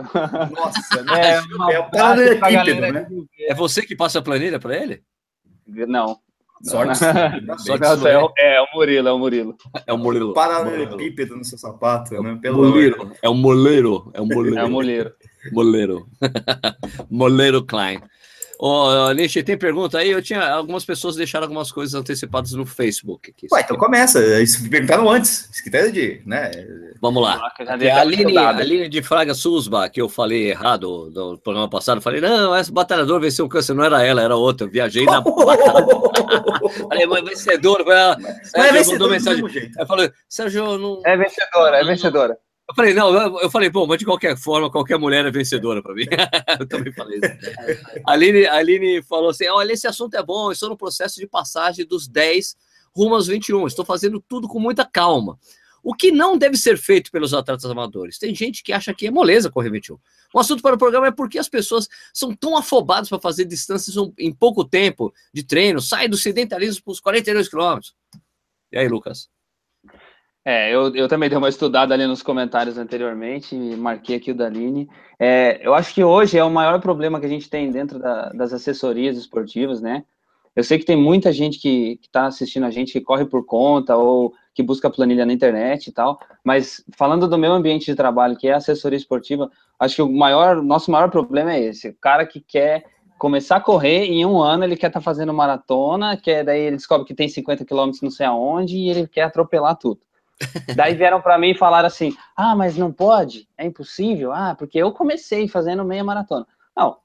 Nossa, 0.50 1.03
né? 1.05 1.35
É, 1.35 1.40
uma 1.42 1.72
é 1.72 1.79
o 1.79 1.90
cara 1.92 2.35
do 2.35 2.92
né? 2.92 3.07
É 3.38 3.55
você 3.55 3.83
que 3.83 3.94
passa 3.94 4.18
a 4.18 4.22
planilha 4.22 4.59
para 4.59 4.77
ele? 4.77 5.00
Não. 5.64 6.18
Sorte. 6.64 6.98
Sorte 7.59 8.09
é, 8.09 8.18
o, 8.18 8.33
é, 8.38 8.61
o 8.61 8.66
Murilo, 8.74 9.09
é 9.09 9.12
o 9.12 9.18
Murilo. 9.18 9.57
É 9.87 9.92
o 9.92 9.98
Murilo. 9.98 10.33
Paralelepípedo 10.33 11.37
no 11.37 11.44
seu 11.44 11.59
sapato, 11.59 12.20
né? 12.22 12.38
Pelo 12.40 12.64
moleiro. 12.64 13.12
É 13.22 13.29
o 13.29 13.35
moleiro. 13.35 14.11
É 14.14 14.20
o 14.20 14.27
moleiro. 14.27 14.59
É 14.59 14.64
o 14.64 14.70
moleiro. 14.70 15.12
Moleiro. 15.53 16.07
moleiro 17.11 17.64
Klein. 17.64 18.00
Ô, 18.66 19.09
oh, 19.09 19.12
Nishi, 19.12 19.42
tem 19.42 19.59
pergunta 19.59 19.98
aí? 19.98 20.11
Eu 20.11 20.22
tinha 20.22 20.42
algumas 20.42 20.87
pessoas 20.87 21.16
deixaram 21.16 21.44
algumas 21.44 21.70
coisas 21.70 21.94
antecipadas 21.94 22.53
no 22.53 22.64
Facebook. 22.64 23.31
Aqui, 23.31 23.46
Ué, 23.53 23.61
então 23.61 23.77
começa. 23.77 24.18
Isso 24.40 24.66
perguntaram 24.70 25.11
antes. 25.11 25.50
Isso 25.53 25.62
que 25.62 25.68
de, 25.68 26.22
né? 26.24 26.50
Vamos 26.98 27.22
lá. 27.22 27.53
A 27.59 28.00
Aline, 28.00 28.38
a 28.38 28.48
Aline 28.48 28.88
de 28.88 29.03
Fraga 29.03 29.35
Susba, 29.35 29.87
que 29.90 30.00
eu 30.00 30.09
falei 30.09 30.48
errado 30.48 31.12
no 31.14 31.37
programa 31.37 31.68
passado, 31.68 32.00
falei, 32.00 32.22
não, 32.22 32.57
essa 32.57 32.72
batalhadora 32.72 33.20
venceu 33.20 33.44
o 33.44 33.50
câncer, 33.50 33.74
não 33.74 33.85
era 33.85 34.03
ela, 34.03 34.22
era 34.22 34.35
outra. 34.35 34.66
Eu 34.66 34.70
viajei 34.70 35.05
na. 35.05 35.22
falei, 36.88 37.07
mãe, 37.07 37.22
vencedora. 37.22 37.85
Ela, 37.85 38.68
é 38.68 38.72
vencedora 38.72 39.12
mensagem. 39.12 39.44
Eu 39.79 39.87
falei, 39.87 40.11
Sérgio, 40.27 40.79
não. 40.79 41.03
É 41.05 41.14
vencedora, 41.18 41.77
é 41.77 41.85
vencedora. 41.85 42.38
Eu 42.66 42.74
falei, 42.74 42.94
não, 42.94 43.40
eu 43.40 43.50
falei, 43.50 43.68
bom, 43.68 43.87
mas 43.87 43.98
de 43.98 44.07
qualquer 44.07 44.38
forma, 44.38 44.70
qualquer 44.70 44.98
mulher 44.98 45.24
é 45.27 45.31
vencedora 45.31 45.83
para 45.83 45.94
mim. 45.94 46.07
eu 46.59 46.66
também 46.66 46.92
falei 46.92 47.18
isso. 47.18 48.03
A 48.07 48.12
Aline, 48.12 48.46
a 48.46 48.55
Aline 48.55 49.03
falou 49.03 49.31
assim: 49.31 49.46
olha, 49.48 49.72
esse 49.72 49.87
assunto 49.87 50.14
é 50.14 50.22
bom, 50.22 50.50
estou 50.50 50.70
no 50.70 50.77
processo 50.77 51.20
de 51.20 51.27
passagem 51.27 51.85
dos 51.85 52.09
10 52.09 52.57
rumo 52.96 53.14
aos 53.14 53.27
21. 53.27 53.66
Estou 53.66 53.85
fazendo 53.85 54.18
tudo 54.27 54.48
com 54.48 54.59
muita 54.59 54.85
calma. 54.85 55.38
O 55.83 55.94
que 55.94 56.11
não 56.11 56.38
deve 56.38 56.57
ser 56.57 56.79
feito 56.79 57.11
pelos 57.11 57.35
atletas 57.35 57.70
amadores? 57.70 58.18
Tem 58.18 58.35
gente 58.35 58.62
que 58.62 58.72
acha 58.72 58.94
que 58.94 59.07
é 59.07 59.11
moleza 59.11 59.50
correr 59.50 59.68
21. 59.68 59.98
O 60.33 60.40
assunto 60.40 60.62
para 60.62 60.74
o 60.74 60.79
programa 60.79 61.09
é 61.09 61.11
porque 61.11 61.38
as 61.38 61.50
pessoas 61.50 61.87
são 62.14 62.35
tão 62.35 62.57
afobadas 62.57 63.11
para 63.11 63.20
fazer 63.20 63.44
distâncias 63.44 63.94
em 64.18 64.33
pouco 64.33 64.64
tempo 64.64 65.12
de 65.35 65.42
treino, 65.42 65.83
saem 65.83 66.09
do 66.09 66.16
sedentarismo 66.16 66.83
para 66.83 66.92
os 66.92 67.00
42 67.00 67.50
quilômetros. 67.50 67.94
E 68.72 68.79
aí, 68.79 68.88
Lucas? 68.88 69.29
É, 70.44 70.74
eu, 70.74 70.94
eu 70.94 71.09
também 71.09 71.28
dei 71.28 71.38
uma 71.38 71.48
estudada 71.48 71.94
ali 71.94 72.07
nos 72.07 72.22
comentários 72.22 72.76
anteriormente 72.76 73.57
e 73.57 73.74
marquei 73.76 74.16
aqui 74.16 74.30
o 74.30 74.35
Daline. 74.35 74.88
É, 75.18 75.66
eu 75.66 75.74
acho 75.74 75.94
que 75.94 76.04
hoje 76.04 76.37
é 76.37 76.44
o 76.44 76.50
maior 76.50 76.78
problema 76.80 77.18
que 77.18 77.24
a 77.24 77.28
gente 77.28 77.48
tem 77.48 77.70
dentro 77.70 77.98
da, 77.98 78.28
das 78.28 78.52
assessorias 78.52 79.16
esportivas, 79.16 79.80
né? 79.80 80.04
Eu 80.54 80.62
sei 80.62 80.78
que 80.78 80.85
tem 80.85 80.96
muita 80.96 81.33
gente 81.33 81.59
que 81.59 81.98
está 82.02 82.26
assistindo 82.26 82.64
a 82.64 82.70
gente 82.70 82.92
que 82.92 83.00
corre 83.00 83.24
por 83.24 83.44
conta 83.46 83.96
ou 83.96 84.35
que 84.54 84.62
busca 84.62 84.90
planilha 84.90 85.26
na 85.26 85.33
internet 85.33 85.88
e 85.88 85.92
tal, 85.92 86.20
mas 86.44 86.85
falando 86.96 87.26
do 87.26 87.38
meu 87.38 87.52
ambiente 87.52 87.87
de 87.87 87.94
trabalho, 87.94 88.37
que 88.37 88.46
é 88.46 88.52
assessoria 88.52 88.96
esportiva, 88.96 89.50
acho 89.80 89.96
que 89.96 90.02
o 90.02 90.12
maior, 90.12 90.62
nosso 90.62 90.92
maior 90.92 91.11
problema 91.11 91.54
é 91.54 91.61
esse, 91.61 91.88
o 91.88 91.94
cara 91.94 92.24
que 92.24 92.40
quer 92.40 92.85
começar 93.18 93.57
a 93.57 93.61
correr 93.61 94.04
e 94.04 94.20
em 94.20 94.26
um 94.26 94.40
ano 94.40 94.62
ele 94.62 94.76
quer 94.76 94.88
estar 94.88 95.00
tá 95.00 95.04
fazendo 95.04 95.33
maratona, 95.35 96.16
que 96.16 96.44
daí 96.44 96.61
ele 96.61 96.76
descobre 96.76 97.07
que 97.07 97.14
tem 97.14 97.28
50 97.28 97.64
quilômetros 97.64 98.02
não 98.02 98.11
sei 98.11 98.26
aonde 98.26 98.76
e 98.76 98.90
ele 98.90 99.09
quer 99.09 99.22
atropelar 99.22 99.76
tudo. 99.76 100.00
Daí 100.75 100.94
vieram 100.94 101.20
para 101.20 101.38
mim 101.38 101.51
e 101.51 101.59
falaram 101.59 101.87
assim: 101.87 102.16
ah, 102.37 102.55
mas 102.55 102.77
não 102.77 102.92
pode, 102.92 103.49
é 103.57 103.64
impossível, 103.64 104.33
ah, 104.33 104.55
porque 104.59 104.79
eu 104.79 104.92
comecei 104.92 105.49
fazendo 105.49 105.85
meia 105.85 106.05
maratona. 106.05 106.47
Não, 106.77 106.99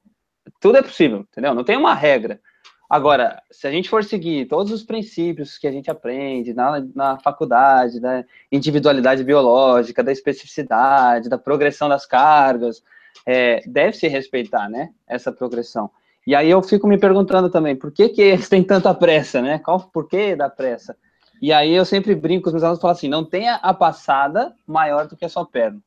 tudo 0.60 0.78
é 0.78 0.82
possível, 0.82 1.20
entendeu? 1.20 1.54
Não 1.54 1.64
tem 1.64 1.76
uma 1.76 1.94
regra. 1.94 2.40
Agora, 2.88 3.40
se 3.52 3.68
a 3.68 3.70
gente 3.70 3.88
for 3.88 4.02
seguir 4.02 4.46
todos 4.46 4.72
os 4.72 4.82
princípios 4.82 5.56
que 5.56 5.68
a 5.68 5.70
gente 5.70 5.88
aprende 5.88 6.52
na, 6.52 6.84
na 6.92 7.18
faculdade, 7.20 8.00
da 8.00 8.24
individualidade 8.50 9.22
biológica, 9.22 10.02
da 10.02 10.10
especificidade, 10.10 11.28
da 11.28 11.38
progressão 11.38 11.88
das 11.88 12.04
cargas, 12.04 12.82
é, 13.24 13.62
deve 13.64 13.96
se 13.96 14.08
respeitar, 14.08 14.68
né, 14.68 14.90
essa 15.06 15.30
progressão. 15.30 15.88
E 16.26 16.34
aí 16.34 16.50
eu 16.50 16.60
fico 16.62 16.88
me 16.88 16.98
perguntando 16.98 17.48
também, 17.48 17.76
por 17.76 17.92
que 17.92 18.08
que 18.08 18.22
eles 18.22 18.48
têm 18.48 18.62
tanta 18.62 18.92
pressa, 18.92 19.40
né? 19.40 19.58
Qual 19.58 19.80
por 19.80 20.06
que 20.06 20.36
da 20.36 20.50
pressa? 20.50 20.96
E 21.40 21.52
aí 21.52 21.72
eu 21.72 21.84
sempre 21.84 22.14
brinco 22.14 22.42
com 22.42 22.48
os 22.48 22.52
meus 22.52 22.62
alunos 22.62 22.78
e 22.78 22.82
falo 22.82 22.92
assim: 22.92 23.08
não 23.08 23.24
tenha 23.24 23.54
a 23.56 23.72
passada 23.72 24.54
maior 24.66 25.06
do 25.06 25.16
que 25.16 25.24
a 25.24 25.28
sua 25.28 25.46
perna. 25.46 25.80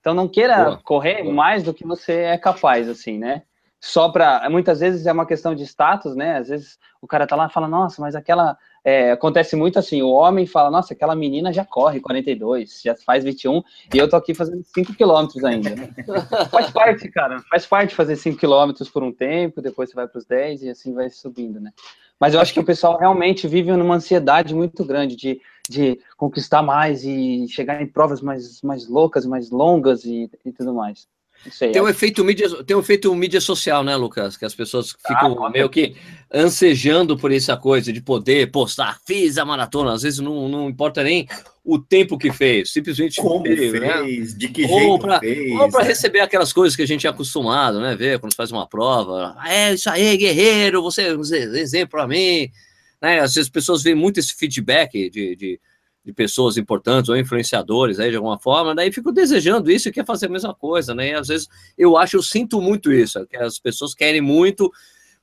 Então 0.00 0.14
não 0.14 0.28
queira 0.28 0.64
Boa. 0.64 0.80
correr 0.84 1.22
Boa. 1.22 1.34
mais 1.34 1.62
do 1.62 1.74
que 1.74 1.86
você 1.86 2.12
é 2.12 2.38
capaz, 2.38 2.88
assim, 2.88 3.18
né? 3.18 3.42
Só 3.86 4.08
para 4.08 4.48
muitas 4.48 4.80
vezes 4.80 5.04
é 5.04 5.12
uma 5.12 5.26
questão 5.26 5.54
de 5.54 5.62
status, 5.62 6.16
né? 6.16 6.38
Às 6.38 6.48
vezes 6.48 6.78
o 7.02 7.06
cara 7.06 7.26
tá 7.26 7.36
lá 7.36 7.48
e 7.48 7.52
fala, 7.52 7.68
nossa, 7.68 8.00
mas 8.00 8.14
aquela 8.14 8.56
é, 8.82 9.10
acontece 9.10 9.54
muito 9.56 9.78
assim, 9.78 10.00
o 10.00 10.08
homem 10.08 10.46
fala, 10.46 10.70
nossa, 10.70 10.94
aquela 10.94 11.14
menina 11.14 11.52
já 11.52 11.66
corre 11.66 12.00
42, 12.00 12.80
já 12.82 12.96
faz 12.96 13.22
21, 13.22 13.62
e 13.92 13.98
eu 13.98 14.08
tô 14.08 14.16
aqui 14.16 14.32
fazendo 14.32 14.64
5 14.64 14.94
quilômetros 14.94 15.44
ainda. 15.44 15.68
faz 16.50 16.70
parte, 16.70 17.10
cara, 17.10 17.40
faz 17.50 17.66
parte 17.66 17.94
fazer 17.94 18.16
5 18.16 18.38
quilômetros 18.38 18.88
por 18.88 19.02
um 19.02 19.12
tempo, 19.12 19.60
depois 19.60 19.90
você 19.90 19.96
vai 19.96 20.08
para 20.08 20.18
os 20.18 20.24
10 20.24 20.62
e 20.62 20.70
assim 20.70 20.94
vai 20.94 21.10
subindo, 21.10 21.60
né? 21.60 21.70
Mas 22.18 22.32
eu 22.32 22.40
acho 22.40 22.54
que 22.54 22.60
o 22.60 22.64
pessoal 22.64 22.96
realmente 22.98 23.46
vive 23.46 23.70
numa 23.70 23.96
ansiedade 23.96 24.54
muito 24.54 24.82
grande 24.82 25.14
de, 25.14 25.42
de 25.68 26.00
conquistar 26.16 26.62
mais 26.62 27.04
e 27.04 27.46
chegar 27.48 27.82
em 27.82 27.86
provas 27.86 28.22
mais, 28.22 28.62
mais 28.62 28.88
loucas, 28.88 29.26
mais 29.26 29.50
longas 29.50 30.06
e, 30.06 30.30
e 30.42 30.52
tudo 30.52 30.72
mais. 30.72 31.06
Sei, 31.50 31.72
tem, 31.72 31.82
um 31.82 31.88
efeito 31.88 32.24
mídia, 32.24 32.48
tem 32.64 32.76
um 32.76 32.80
efeito 32.80 33.14
mídia 33.14 33.40
social, 33.40 33.82
né, 33.84 33.94
Lucas? 33.96 34.36
Que 34.36 34.44
as 34.44 34.54
pessoas 34.54 34.94
ah, 35.04 35.08
ficam 35.08 35.44
ah, 35.44 35.50
meio 35.50 35.68
que 35.68 35.94
ansejando 36.32 37.16
por 37.16 37.32
essa 37.32 37.56
coisa 37.56 37.92
de 37.92 38.00
poder 38.00 38.50
postar, 38.50 38.98
fiz 39.06 39.38
a 39.38 39.44
maratona. 39.44 39.92
Às 39.92 40.02
vezes 40.02 40.20
não, 40.20 40.48
não 40.48 40.68
importa 40.68 41.02
nem 41.02 41.28
o 41.64 41.78
tempo 41.78 42.18
que 42.18 42.30
fez, 42.30 42.72
simplesmente 42.72 43.20
como 43.20 43.44
fez, 43.44 43.72
né? 43.72 44.02
de 44.36 44.48
que 44.48 44.64
ou 44.64 44.78
jeito 44.78 44.98
pra, 44.98 45.20
fez. 45.20 45.52
Ou 45.58 45.70
para 45.70 45.82
né? 45.82 45.88
receber 45.88 46.20
aquelas 46.20 46.52
coisas 46.52 46.76
que 46.76 46.82
a 46.82 46.86
gente 46.86 47.06
é 47.06 47.10
acostumado, 47.10 47.80
né? 47.80 47.96
Ver 47.96 48.18
quando 48.18 48.34
faz 48.34 48.52
uma 48.52 48.66
prova. 48.66 49.36
É 49.46 49.72
isso 49.72 49.88
aí, 49.88 50.16
guerreiro, 50.16 50.82
você 50.82 51.08
é 51.08 51.16
um 51.16 51.20
exemplo 51.22 51.90
para 51.90 52.06
mim. 52.06 52.50
Né? 53.00 53.20
Às 53.20 53.34
vezes 53.34 53.48
as 53.48 53.52
pessoas 53.52 53.82
veem 53.82 53.94
muito 53.94 54.20
esse 54.20 54.34
feedback 54.34 55.10
de, 55.10 55.36
de 55.36 55.60
de 56.04 56.12
pessoas 56.12 56.56
importantes 56.56 57.08
ou 57.08 57.16
influenciadores 57.16 57.98
aí 57.98 58.10
de 58.10 58.16
alguma 58.16 58.38
forma, 58.38 58.74
daí 58.74 58.92
fico 58.92 59.10
desejando 59.10 59.70
isso 59.70 59.88
e 59.88 59.92
quer 59.92 60.04
fazer 60.04 60.26
a 60.26 60.28
mesma 60.30 60.54
coisa, 60.54 60.94
né? 60.94 61.10
E 61.10 61.14
às 61.14 61.28
vezes 61.28 61.48
eu 61.78 61.96
acho, 61.96 62.16
eu 62.16 62.22
sinto 62.22 62.60
muito 62.60 62.92
isso, 62.92 63.26
que 63.26 63.36
as 63.36 63.58
pessoas 63.58 63.94
querem 63.94 64.20
muito 64.20 64.70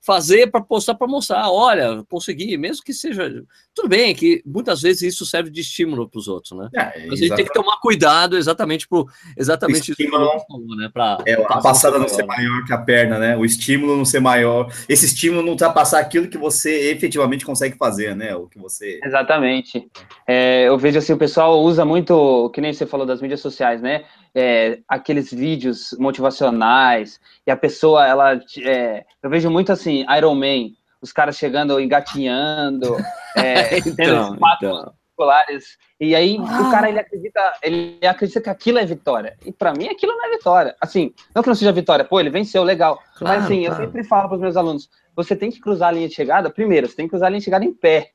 fazer 0.02 0.48
para 0.48 0.62
postar 0.62 0.96
para 0.96 1.08
mostrar, 1.08 1.50
olha, 1.52 2.04
consegui, 2.10 2.58
mesmo 2.58 2.84
que 2.84 2.94
seja. 2.94 3.44
Tudo 3.74 3.88
bem, 3.88 4.16
que 4.16 4.42
muitas 4.46 4.82
vezes 4.82 5.14
isso 5.14 5.26
serve 5.26 5.50
de 5.50 5.62
estímulo 5.62 6.10
para 6.10 6.18
os 6.18 6.28
outros, 6.28 6.58
né? 6.58 6.70
É, 6.76 7.06
Mas 7.08 7.20
a 7.20 7.24
gente 7.24 7.36
tem 7.36 7.46
que 7.46 7.54
tomar 7.54 7.78
cuidado 7.80 8.36
exatamente 8.38 8.88
para 8.88 9.04
exatamente 9.38 9.92
o 9.92 9.94
estímulo, 9.94 10.26
isso 10.26 10.40
que 10.40 10.48
falou, 10.52 10.76
né? 10.76 10.90
Pra, 10.92 11.18
é, 11.26 11.34
a 11.34 11.62
passada 11.62 12.00
não 12.00 12.08
ser 12.08 12.26
maior 12.26 12.66
que 12.66 12.74
a 12.74 12.80
perna, 12.80 13.20
né? 13.20 13.38
O 13.38 13.46
estímulo 13.46 13.96
não 13.96 14.04
ser 14.04 14.20
maior. 14.20 14.74
Esse 14.90 15.06
estímulo 15.06 15.44
não 15.44 15.52
ultrapassar 15.52 16.00
aquilo 16.00 16.28
que 16.28 16.38
você 16.38 16.92
efetivamente 16.92 17.46
consegue 17.46 17.78
fazer, 17.78 18.16
né? 18.16 18.36
O 18.36 18.48
que 18.48 18.58
você. 18.58 19.00
Exatamente. 19.04 19.88
É, 20.28 20.68
eu 20.68 20.78
vejo 20.78 20.98
assim, 20.98 21.14
o 21.14 21.18
pessoal 21.18 21.62
usa 21.62 21.86
muito, 21.86 22.50
que 22.50 22.60
nem 22.60 22.74
você 22.74 22.86
falou 22.86 23.06
das 23.06 23.22
mídias 23.22 23.40
sociais, 23.40 23.82
né? 23.82 24.04
É, 24.34 24.80
aqueles 24.88 25.32
vídeos 25.32 25.96
motivacionais, 26.00 27.20
e 27.46 27.52
a 27.52 27.58
pessoa, 27.58 28.06
ela, 28.06 28.40
é, 28.66 29.06
eu 29.22 29.30
vejo 29.30 29.50
muito 29.50 29.72
assim, 29.72 30.06
Iron 30.18 30.36
Man, 30.36 30.72
os 31.02 31.12
caras 31.12 31.38
chegando 31.38 31.80
engatinhando, 31.80 32.96
é, 33.36 33.78
então, 33.78 33.96
tendo 33.96 34.36
então. 34.36 34.94
populares, 35.16 35.78
e 36.00 36.16
aí 36.16 36.38
ah. 36.40 36.62
o 36.62 36.72
cara, 36.72 36.90
ele 36.90 37.00
acredita, 37.00 37.54
ele 37.62 38.00
acredita 38.06 38.42
que 38.42 38.50
aquilo 38.50 38.80
é 38.80 38.86
vitória, 38.86 39.38
e 39.46 39.52
para 39.52 39.74
mim 39.74 39.88
aquilo 39.88 40.14
não 40.14 40.26
é 40.26 40.30
vitória, 40.32 40.76
assim, 40.80 41.14
não 41.36 41.44
que 41.44 41.50
não 41.50 41.56
seja 41.56 41.72
vitória, 41.72 42.06
pô, 42.06 42.20
ele 42.20 42.30
venceu, 42.30 42.64
legal, 42.64 43.02
claro, 43.16 43.36
mas 43.36 43.46
assim, 43.46 43.66
claro. 43.66 43.82
eu 43.82 43.86
sempre 43.86 44.04
falo 44.04 44.30
para 44.30 44.36
os 44.36 44.42
meus 44.42 44.56
alunos, 44.56 44.90
você 45.16 45.36
tem 45.36 45.52
que 45.52 45.60
cruzar 45.60 45.90
a 45.90 45.92
linha 45.92 46.08
de 46.08 46.16
chegada, 46.16 46.50
primeiro, 46.50 46.88
você 46.88 46.96
tem 46.96 47.06
que 47.06 47.12
cruzar 47.12 47.28
a 47.28 47.30
linha 47.30 47.40
de 47.40 47.46
chegada 47.46 47.66
em 47.66 47.74
pé, 47.74 48.12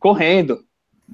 correndo, 0.00 0.65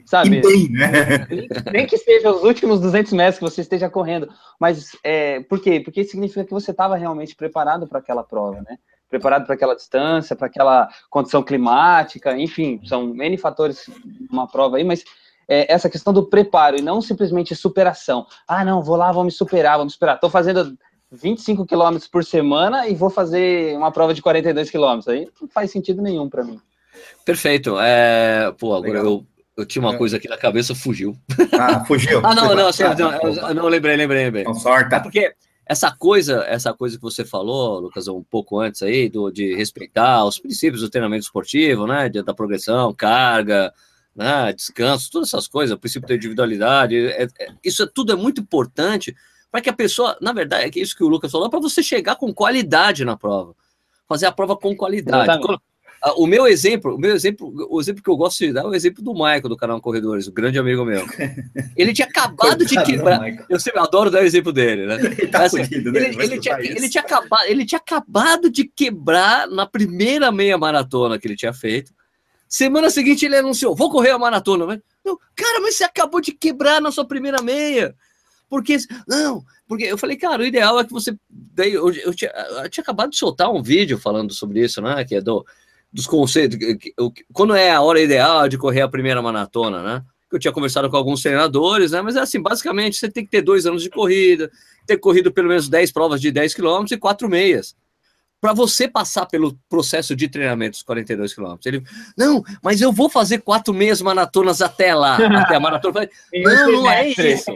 sabe? 0.05 0.41
Bem, 0.41 0.69
né? 0.71 1.27
Nem 1.73 1.87
que 1.87 1.99
seja 1.99 2.31
os 2.31 2.43
últimos 2.43 2.81
200 2.81 3.13
metros 3.13 3.39
que 3.39 3.45
você 3.45 3.61
esteja 3.61 3.89
correndo, 3.89 4.29
mas 4.59 4.97
é, 5.05 5.41
por 5.41 5.61
quê? 5.61 5.81
Porque 5.81 6.05
significa 6.05 6.45
que 6.45 6.53
você 6.53 6.71
estava 6.71 6.97
realmente 6.97 7.35
preparado 7.35 7.87
para 7.87 7.99
aquela 7.99 8.23
prova, 8.23 8.61
né? 8.63 8.79
Preparado 9.09 9.45
para 9.45 9.55
aquela 9.55 9.75
distância, 9.75 10.35
para 10.35 10.47
aquela 10.47 10.89
condição 11.11 11.43
climática, 11.43 12.37
enfim, 12.37 12.81
são 12.85 13.15
N 13.15 13.37
fatores 13.37 13.91
uma 14.31 14.49
prova 14.49 14.79
aí, 14.79 14.85
mas 14.85 15.05
é, 15.49 15.71
essa 15.71 15.91
questão 15.91 16.13
do 16.13 16.27
preparo 16.27 16.79
e 16.79 16.83
não 16.83 17.01
simplesmente 17.03 17.55
superação. 17.55 18.27
Ah, 18.49 18.65
não, 18.65 18.83
vou 18.83 18.97
lá, 18.97 19.13
vou 19.13 19.25
me 19.25 19.31
superar, 19.31 19.77
vou 19.77 19.85
me 19.85 19.91
superar. 19.91 20.15
Estou 20.15 20.31
fazendo 20.31 20.77
25 21.11 21.67
quilômetros 21.67 22.09
por 22.09 22.25
semana 22.25 22.89
e 22.89 22.95
vou 22.95 23.11
fazer 23.11 23.77
uma 23.77 23.93
prova 23.93 24.15
de 24.15 24.23
42 24.23 24.71
quilômetros. 24.71 25.09
Aí 25.09 25.29
não 25.41 25.49
faz 25.49 25.71
sentido 25.71 26.01
nenhum 26.01 26.29
para 26.29 26.43
mim. 26.43 26.59
Perfeito. 27.25 27.79
É, 27.79 28.53
pô, 28.59 28.75
agora 28.75 29.03
Legal. 29.03 29.05
eu 29.05 29.27
eu 29.57 29.67
tinha 29.67 29.83
uma 29.83 29.95
é. 29.95 29.99
coisa 29.99 30.17
aqui 30.17 30.29
na 30.29 30.37
cabeça, 30.37 30.75
fugiu. 30.75 31.17
Ah, 31.59 31.85
fugiu? 31.85 32.21
ah, 32.25 32.35
não, 32.35 32.55
não, 32.55 32.67
assim, 32.69 32.83
não, 32.83 33.13
eu, 33.13 33.55
não, 33.55 33.69
lembrei, 33.69 33.97
lembrei, 33.97 34.25
lembrei. 34.25 34.45
Não 34.45 34.55
sorta. 34.55 34.97
É 34.97 35.01
porque 35.01 35.35
essa 35.67 35.91
coisa, 35.91 36.45
essa 36.49 36.73
coisa 36.73 36.97
que 36.97 37.03
você 37.03 37.25
falou, 37.25 37.81
Lucas, 37.81 38.09
um 38.09 38.23
pouco 38.23 38.59
antes 38.59 38.83
aí, 38.83 39.09
do, 39.09 39.31
de 39.31 39.55
respeitar 39.55 40.25
os 40.25 40.39
princípios 40.39 40.81
do 40.81 40.91
treinamento 40.91 41.25
esportivo, 41.25 41.87
né, 41.87 42.09
da 42.09 42.35
progressão, 42.35 42.95
carga, 42.95 43.73
né, 44.15 44.53
descanso, 44.53 45.11
todas 45.11 45.29
essas 45.29 45.47
coisas, 45.47 45.75
o 45.75 45.79
princípio 45.79 46.09
da 46.09 46.15
individualidade, 46.15 46.97
é, 46.97 47.25
é, 47.25 47.49
isso 47.63 47.83
é, 47.83 47.87
tudo 47.87 48.13
é 48.13 48.17
muito 48.17 48.41
importante 48.41 49.15
para 49.51 49.61
que 49.61 49.69
a 49.69 49.73
pessoa, 49.73 50.17
na 50.21 50.33
verdade, 50.33 50.79
é 50.79 50.83
isso 50.83 50.97
que 50.97 51.05
o 51.05 51.09
Lucas 51.09 51.31
falou, 51.31 51.49
para 51.51 51.61
você 51.61 51.83
chegar 51.83 52.17
com 52.17 52.33
qualidade 52.33 53.05
na 53.05 53.17
prova, 53.17 53.55
fazer 54.09 54.27
a 54.27 54.33
prova 54.33 54.57
com 54.57 54.75
qualidade. 54.75 55.41
Quando, 55.41 55.61
o 56.17 56.27
meu 56.27 56.49
exemplo, 56.49 56.97
o 56.97 56.99
meu 56.99 57.15
exemplo, 57.15 57.53
o 57.71 57.81
exemplo 57.81 58.03
que 58.03 58.11
eu 58.11 58.17
gosto 58.17 58.39
de 58.39 58.53
dar 58.53 58.63
é 58.63 58.67
o 58.67 58.75
exemplo 58.75 59.03
do 59.05 59.13
Michael 59.13 59.49
do 59.49 59.57
canal 59.57 59.81
Corredores, 59.81 60.27
o 60.27 60.33
grande 60.33 60.59
amigo 60.59 60.85
meu. 60.85 61.07
Ele 61.77 61.93
tinha 61.93 62.09
acabado 62.09 62.65
de 62.65 62.83
quebrar. 62.83 63.21
Eu 63.49 63.61
sempre 63.61 63.81
adoro 63.81 64.11
dar 64.11 64.23
o 64.23 64.25
exemplo 64.25 64.53
dele, 64.53 64.87
né? 64.87 64.97
Ele, 65.17 65.29
tá 65.29 65.45
assim, 65.45 65.63
fudido, 65.65 65.93
né? 65.93 66.09
ele, 66.09 66.23
ele, 66.23 66.41
tinha, 66.41 66.59
ele, 66.59 66.89
tinha 66.89 67.03
acabado, 67.03 67.47
ele 67.47 67.65
tinha 67.65 67.79
acabado 67.79 68.51
de 68.51 68.65
quebrar 68.65 69.47
na 69.47 69.65
primeira 69.65 70.33
meia 70.33 70.59
maratona 70.59 71.19
que 71.19 71.29
ele 71.29 71.37
tinha 71.37 71.53
feito. 71.53 71.93
Semana 72.49 72.91
seguinte 72.91 73.25
ele 73.25 73.37
anunciou: 73.37 73.77
vou 73.77 73.91
correr 73.91 74.11
a 74.11 74.19
maratona. 74.19 74.67
Mas, 74.67 74.81
não, 75.05 75.17
cara, 75.37 75.61
mas 75.61 75.77
você 75.77 75.85
acabou 75.85 76.21
de 76.21 76.33
quebrar 76.33 76.81
na 76.81 76.91
sua 76.91 77.07
primeira 77.07 77.41
meia. 77.41 77.95
Porque, 78.49 78.77
não, 79.09 79.43
porque 79.67 79.85
eu 79.85 79.97
falei, 79.97 80.17
cara, 80.17 80.43
o 80.43 80.45
ideal 80.45 80.79
é 80.81 80.85
que 80.85 80.93
você. 80.93 81.17
Daí 81.31 81.73
eu, 81.73 81.91
eu, 81.93 82.13
tinha, 82.13 82.31
eu 82.31 82.69
tinha 82.69 82.83
acabado 82.83 83.11
de 83.11 83.17
soltar 83.17 83.51
um 83.51 83.63
vídeo 83.63 83.97
falando 83.97 84.35
sobre 84.35 84.63
isso, 84.63 84.83
né? 84.83 85.03
Que 85.05 85.15
é 85.15 85.21
do 85.21 85.47
dos 85.93 86.07
conceitos, 86.07 86.59
quando 87.33 87.55
é 87.55 87.71
a 87.71 87.83
hora 87.83 88.01
ideal 88.01 88.49
de 88.49 88.57
correr 88.57 88.81
a 88.81 88.89
primeira 88.89 89.21
maratona, 89.21 89.83
né? 89.83 90.03
Eu 90.33 90.39
tinha 90.39 90.53
conversado 90.53 90.89
com 90.89 90.97
alguns 90.97 91.21
treinadores, 91.21 91.93
né? 91.93 92.01
Mas 92.01 92.17
é 92.17 92.21
assim, 92.21 92.41
basicamente, 92.41 92.97
você 92.97 93.11
tem 93.11 93.23
que 93.23 93.31
ter 93.31 93.43
dois 93.43 93.67
anos 93.67 93.83
de 93.83 93.91
corrida, 93.91 94.51
ter 94.87 94.97
corrido 94.97 95.31
pelo 95.31 95.49
menos 95.49 95.69
10 95.69 95.93
provas 95.93 96.23
de 96.23 96.31
10 96.31 96.55
quilômetros 96.55 96.93
e 96.93 96.97
quatro 96.97 97.29
meias. 97.29 97.77
Para 98.41 98.55
você 98.55 98.89
passar 98.89 99.27
pelo 99.27 99.57
processo 99.69 100.17
de 100.17 100.27
treinamento 100.29 100.73
dos 100.73 100.83
42 100.83 101.35
quilômetros. 101.35 101.67
Ele, 101.67 101.85
não, 102.17 102.43
mas 102.63 102.81
eu 102.81 102.91
vou 102.91 103.11
fazer 103.11 103.39
quatro 103.39 103.75
meias 103.75 104.01
maratonas 104.01 104.63
até 104.63 104.95
lá, 104.95 105.17
até 105.17 105.55
a 105.55 105.61
maratona. 105.61 106.09
não, 106.35 106.73
não 106.73 106.91
é 106.91 107.09
isso. 107.09 107.55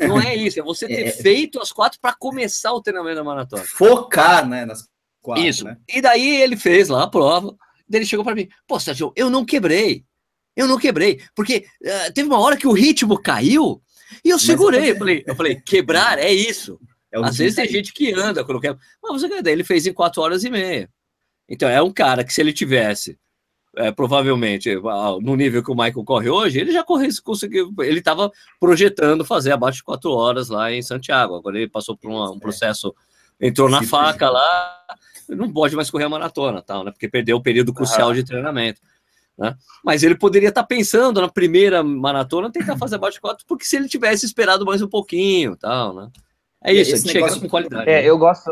Não 0.00 0.20
é 0.20 0.34
isso. 0.34 0.58
É 0.58 0.62
você 0.62 0.88
ter 0.88 1.06
é. 1.06 1.10
feito 1.12 1.60
as 1.60 1.72
quatro 1.72 1.98
para 2.00 2.12
começar 2.12 2.72
o 2.72 2.82
treinamento 2.82 3.16
da 3.16 3.24
maratona. 3.24 3.62
Focar, 3.64 4.46
né? 4.46 4.66
Nas 4.66 4.86
quatro, 5.22 5.44
isso. 5.44 5.64
Né? 5.64 5.78
E 5.88 6.02
daí 6.02 6.42
ele 6.42 6.56
fez 6.56 6.88
lá 6.88 7.04
a 7.04 7.08
prova 7.08 7.56
ele 7.90 8.06
chegou 8.06 8.24
para 8.24 8.34
mim, 8.34 8.48
pô, 8.66 8.78
Sérgio, 8.80 9.12
eu 9.16 9.30
não 9.30 9.44
quebrei. 9.44 10.04
Eu 10.56 10.66
não 10.66 10.78
quebrei, 10.78 11.20
porque 11.34 11.66
uh, 11.82 12.12
teve 12.14 12.26
uma 12.26 12.40
hora 12.40 12.56
que 12.56 12.66
o 12.66 12.72
ritmo 12.72 13.20
caiu 13.20 13.82
e 14.24 14.30
eu 14.30 14.38
segurei. 14.38 14.92
Eu 14.92 14.96
falei, 14.96 15.24
eu 15.26 15.36
falei, 15.36 15.56
quebrar 15.60 16.18
é 16.18 16.32
isso. 16.32 16.80
É 17.12 17.18
Às 17.18 17.36
vezes 17.36 17.56
tem 17.56 17.68
gente 17.68 17.92
que 17.92 18.12
anda 18.12 18.42
quando 18.44 18.60
quebra. 18.60 18.80
Mas 19.02 19.20
você 19.20 19.42
daí 19.42 19.52
ele 19.52 19.64
fez 19.64 19.86
em 19.86 19.92
quatro 19.92 20.22
horas 20.22 20.44
e 20.44 20.50
meia. 20.50 20.88
Então 21.48 21.68
é 21.68 21.80
um 21.82 21.92
cara 21.92 22.24
que 22.24 22.32
se 22.32 22.40
ele 22.40 22.52
tivesse 22.52 23.18
é, 23.76 23.92
provavelmente 23.92 24.74
no 25.20 25.36
nível 25.36 25.62
que 25.62 25.70
o 25.70 25.74
Michael 25.74 26.04
corre 26.04 26.30
hoje, 26.30 26.58
ele 26.58 26.72
já 26.72 26.82
corre, 26.82 27.08
conseguiu, 27.22 27.72
ele 27.80 27.98
estava 27.98 28.32
projetando 28.58 29.24
fazer 29.24 29.52
abaixo 29.52 29.78
de 29.78 29.84
quatro 29.84 30.10
horas 30.10 30.48
lá 30.48 30.72
em 30.72 30.80
Santiago. 30.80 31.36
Agora 31.36 31.58
ele 31.58 31.68
passou 31.68 31.96
por 31.96 32.10
uma, 32.10 32.30
um 32.30 32.38
processo, 32.38 32.94
entrou 33.38 33.68
na 33.68 33.82
faca 33.82 34.30
lá, 34.30 34.82
não 35.28 35.52
pode 35.52 35.74
mais 35.74 35.90
correr 35.90 36.04
a 36.04 36.08
maratona, 36.08 36.62
tal, 36.62 36.84
né? 36.84 36.90
Porque 36.90 37.08
perdeu 37.08 37.36
o 37.36 37.42
período 37.42 37.72
crucial 37.72 38.12
de 38.14 38.24
treinamento. 38.24 38.80
Né? 39.36 39.54
Mas 39.84 40.02
ele 40.02 40.14
poderia 40.14 40.48
estar 40.48 40.62
tá 40.62 40.66
pensando 40.66 41.20
na 41.20 41.28
primeira 41.28 41.82
maratona 41.82 42.50
tentar 42.50 42.76
fazer 42.78 42.96
abaixo 42.96 43.16
de 43.16 43.20
quatro, 43.20 43.44
porque 43.46 43.64
se 43.64 43.76
ele 43.76 43.88
tivesse 43.88 44.24
esperado 44.24 44.64
mais 44.64 44.80
um 44.80 44.88
pouquinho, 44.88 45.56
tal, 45.56 45.94
né? 45.94 46.10
É 46.62 46.72
isso, 46.72 46.94
Esse 46.94 47.06
negócio 47.12 47.40
com 47.40 47.48
qualidade. 47.48 47.88
É, 47.88 48.02
né? 48.02 48.04
eu 48.04 48.18
gosto. 48.18 48.50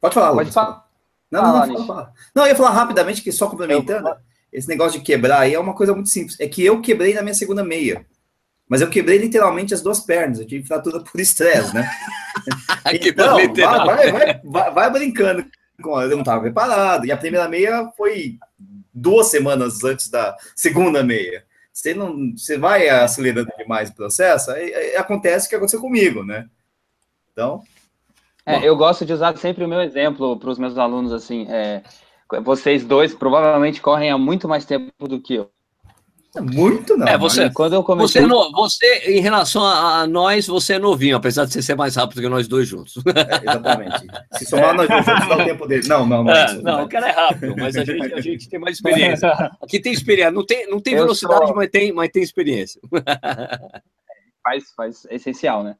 Pode 0.00 0.14
falar, 0.14 0.32
Pode 0.32 0.50
falar. 0.50 0.88
Não, 1.30 1.42
não, 1.42 1.66
não, 1.66 1.86
fala, 1.86 2.12
não, 2.34 2.42
eu 2.42 2.48
ia 2.48 2.56
falar 2.56 2.70
rapidamente 2.70 3.22
que 3.22 3.30
só 3.30 3.48
complementando, 3.48 4.10
esse 4.52 4.66
negócio 4.66 4.98
de 4.98 5.04
quebrar 5.04 5.40
aí 5.40 5.54
é 5.54 5.60
uma 5.60 5.74
coisa 5.74 5.94
muito 5.94 6.08
simples. 6.08 6.38
É 6.40 6.48
que 6.48 6.64
eu 6.64 6.80
quebrei 6.80 7.14
na 7.14 7.22
minha 7.22 7.34
segunda 7.34 7.62
meia. 7.62 8.04
Mas 8.68 8.80
eu 8.80 8.90
quebrei 8.90 9.18
literalmente 9.18 9.72
as 9.72 9.82
duas 9.82 10.00
pernas, 10.00 10.40
eu 10.40 10.46
tive 10.46 10.66
fratura 10.66 11.00
por 11.00 11.20
estresse, 11.20 11.74
né? 11.74 11.88
então, 12.92 13.36
vai, 13.86 14.12
vai, 14.12 14.40
vai, 14.44 14.70
vai, 14.72 14.90
brincando. 14.90 15.44
Eu 15.78 16.10
não 16.10 16.20
estava 16.20 16.42
preparado. 16.42 17.06
E 17.06 17.12
a 17.12 17.16
primeira 17.16 17.48
meia 17.48 17.90
foi 17.96 18.38
duas 18.92 19.28
semanas 19.28 19.82
antes 19.82 20.08
da 20.08 20.36
segunda 20.54 21.02
meia. 21.02 21.44
Você 21.72 21.94
não, 21.94 22.36
você 22.36 22.58
vai 22.58 22.88
acelerando 22.88 23.50
demais 23.56 23.90
o 23.90 23.94
processo, 23.94 24.50
aí, 24.50 24.74
aí 24.74 24.96
acontece 24.96 25.46
o 25.46 25.48
que 25.48 25.56
aconteceu 25.56 25.80
comigo, 25.80 26.22
né? 26.24 26.48
Então. 27.32 27.62
É, 28.44 28.66
eu 28.66 28.76
gosto 28.76 29.06
de 29.06 29.12
usar 29.12 29.36
sempre 29.38 29.64
o 29.64 29.68
meu 29.68 29.80
exemplo 29.80 30.38
para 30.38 30.50
os 30.50 30.58
meus 30.58 30.76
alunos, 30.76 31.12
assim. 31.12 31.46
É, 31.48 31.82
vocês 32.42 32.84
dois 32.84 33.14
provavelmente 33.14 33.80
correm 33.80 34.10
há 34.10 34.18
muito 34.18 34.48
mais 34.48 34.64
tempo 34.64 35.08
do 35.08 35.20
que 35.20 35.34
eu. 35.36 35.50
Muito 36.38 36.96
não. 36.96 37.08
É, 37.08 37.18
você, 37.18 37.50
quando 37.50 37.72
eu 37.72 37.82
comecei... 37.82 38.22
você, 38.22 38.26
no, 38.26 38.52
você, 38.52 38.86
em 39.06 39.20
relação 39.20 39.64
a, 39.64 40.02
a, 40.02 40.06
nós, 40.06 40.46
você 40.46 40.74
é 40.74 40.78
novinho, 40.78 41.16
apesar 41.16 41.44
de 41.44 41.52
você 41.52 41.60
ser 41.60 41.74
mais 41.74 41.96
rápido 41.96 42.20
que 42.20 42.28
nós 42.28 42.46
dois 42.46 42.68
juntos. 42.68 42.94
É, 42.98 43.50
exatamente. 43.50 44.06
Se 44.34 44.46
somar 44.46 44.74
nós 44.74 44.88
dois 44.88 45.04
juntos, 45.04 45.28
dá 45.28 45.36
o 45.36 45.44
tempo 45.44 45.66
dele. 45.66 45.88
Não, 45.88 46.06
não, 46.06 46.22
não. 46.22 46.32
É, 46.32 46.54
não, 46.54 46.62
não 46.62 46.84
o 46.84 46.88
cara 46.88 47.08
é 47.08 47.10
rápido, 47.10 47.54
mas 47.58 47.76
a 47.76 47.84
gente, 47.84 48.14
a 48.14 48.20
gente 48.20 48.48
tem 48.48 48.60
mais 48.60 48.76
experiência. 48.76 49.28
Aqui 49.60 49.80
tem 49.80 49.92
experiência. 49.92 50.30
Não 50.30 50.46
tem, 50.46 50.70
não 50.70 50.80
tem 50.80 50.94
velocidade, 50.94 51.46
sou... 51.46 51.56
mas, 51.56 51.68
tem, 51.68 51.92
mas 51.92 52.10
tem 52.10 52.22
experiência. 52.22 52.80
faz, 54.44 54.72
faz 54.76 55.06
é 55.10 55.16
essencial, 55.16 55.64
né? 55.64 55.74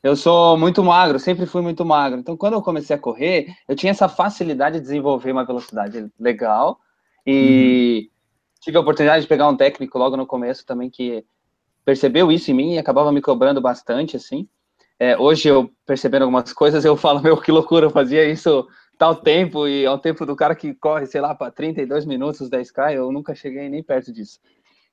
Eu 0.00 0.14
sou 0.14 0.56
muito 0.56 0.84
magro, 0.84 1.18
sempre 1.18 1.44
fui 1.44 1.60
muito 1.60 1.84
magro. 1.84 2.20
Então, 2.20 2.36
quando 2.36 2.52
eu 2.52 2.62
comecei 2.62 2.94
a 2.94 2.98
correr, 2.98 3.48
eu 3.66 3.74
tinha 3.74 3.90
essa 3.90 4.08
facilidade 4.08 4.76
de 4.76 4.82
desenvolver 4.82 5.32
uma 5.32 5.44
velocidade 5.44 6.06
legal 6.20 6.78
e. 7.26 8.08
Uhum 8.12 8.17
tive 8.60 8.76
a 8.76 8.80
oportunidade 8.80 9.22
de 9.22 9.28
pegar 9.28 9.48
um 9.48 9.56
técnico 9.56 9.98
logo 9.98 10.16
no 10.16 10.26
começo 10.26 10.64
também 10.66 10.90
que 10.90 11.24
percebeu 11.84 12.30
isso 12.30 12.50
em 12.50 12.54
mim 12.54 12.74
e 12.74 12.78
acabava 12.78 13.12
me 13.12 13.22
cobrando 13.22 13.60
bastante, 13.60 14.16
assim. 14.16 14.48
É, 14.98 15.16
hoje 15.16 15.48
eu 15.48 15.70
percebendo 15.86 16.22
algumas 16.22 16.52
coisas, 16.52 16.84
eu 16.84 16.96
falo, 16.96 17.22
meu, 17.22 17.36
que 17.36 17.52
loucura, 17.52 17.86
eu 17.86 17.90
fazia 17.90 18.28
isso 18.28 18.66
tal 18.98 19.14
tempo 19.14 19.68
e 19.68 19.86
ao 19.86 19.98
tempo 19.98 20.26
do 20.26 20.34
cara 20.34 20.54
que 20.56 20.74
corre, 20.74 21.06
sei 21.06 21.20
lá, 21.20 21.34
para 21.34 21.52
32 21.52 22.04
minutos 22.04 22.50
10K, 22.50 22.94
eu 22.94 23.12
nunca 23.12 23.34
cheguei 23.34 23.68
nem 23.68 23.82
perto 23.82 24.12
disso. 24.12 24.40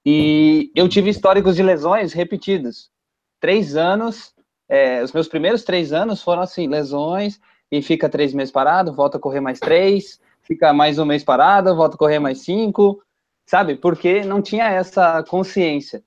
E 0.06 0.71
eu 0.75 0.88
tive 0.88 1.10
históricos 1.10 1.56
de 1.56 1.63
lesões 1.63 2.13
repetidos. 2.13 2.91
Três 3.39 3.75
anos, 3.75 4.36
é, 4.69 5.04
os 5.04 5.12
meus 5.12 5.28
primeiros 5.28 5.63
três 5.63 5.91
anos 5.91 6.21
foram 6.21 6.43
assim, 6.43 6.67
lesões, 6.67 7.39
e 7.71 7.82
fica 7.82 8.08
três 8.08 8.34
meses 8.34 8.51
parado, 8.51 8.93
volta 8.93 9.17
a 9.17 9.19
correr 9.19 9.39
mais 9.39 9.60
três, 9.60 10.19
fica 10.43 10.71
mais 10.71 10.99
um 10.99 11.06
mês 11.06 11.23
parado, 11.23 11.75
volta 11.75 11.95
a 11.95 11.97
correr 11.97 12.19
mais 12.19 12.39
cinco, 12.41 13.01
sabe? 13.45 13.75
Porque 13.75 14.23
não 14.23 14.41
tinha 14.41 14.65
essa 14.65 15.23
consciência. 15.23 16.03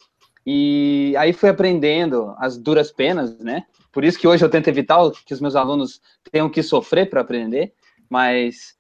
E 0.47 1.15
aí 1.19 1.33
fui 1.33 1.49
aprendendo 1.49 2.35
as 2.39 2.57
duras 2.57 2.91
penas, 2.91 3.39
né? 3.39 3.65
Por 3.93 4.05
isso 4.05 4.19
que 4.19 4.27
hoje 4.27 4.45
eu 4.45 4.51
tento 4.51 4.69
evitar 4.69 4.99
que 5.25 5.35
os 5.35 5.41
meus 5.41 5.55
alunos 5.55 6.01
tenham 6.31 6.49
que 6.49 6.63
sofrer 6.63 7.11
para 7.11 7.21
aprender, 7.21 7.73
mas 8.09 8.77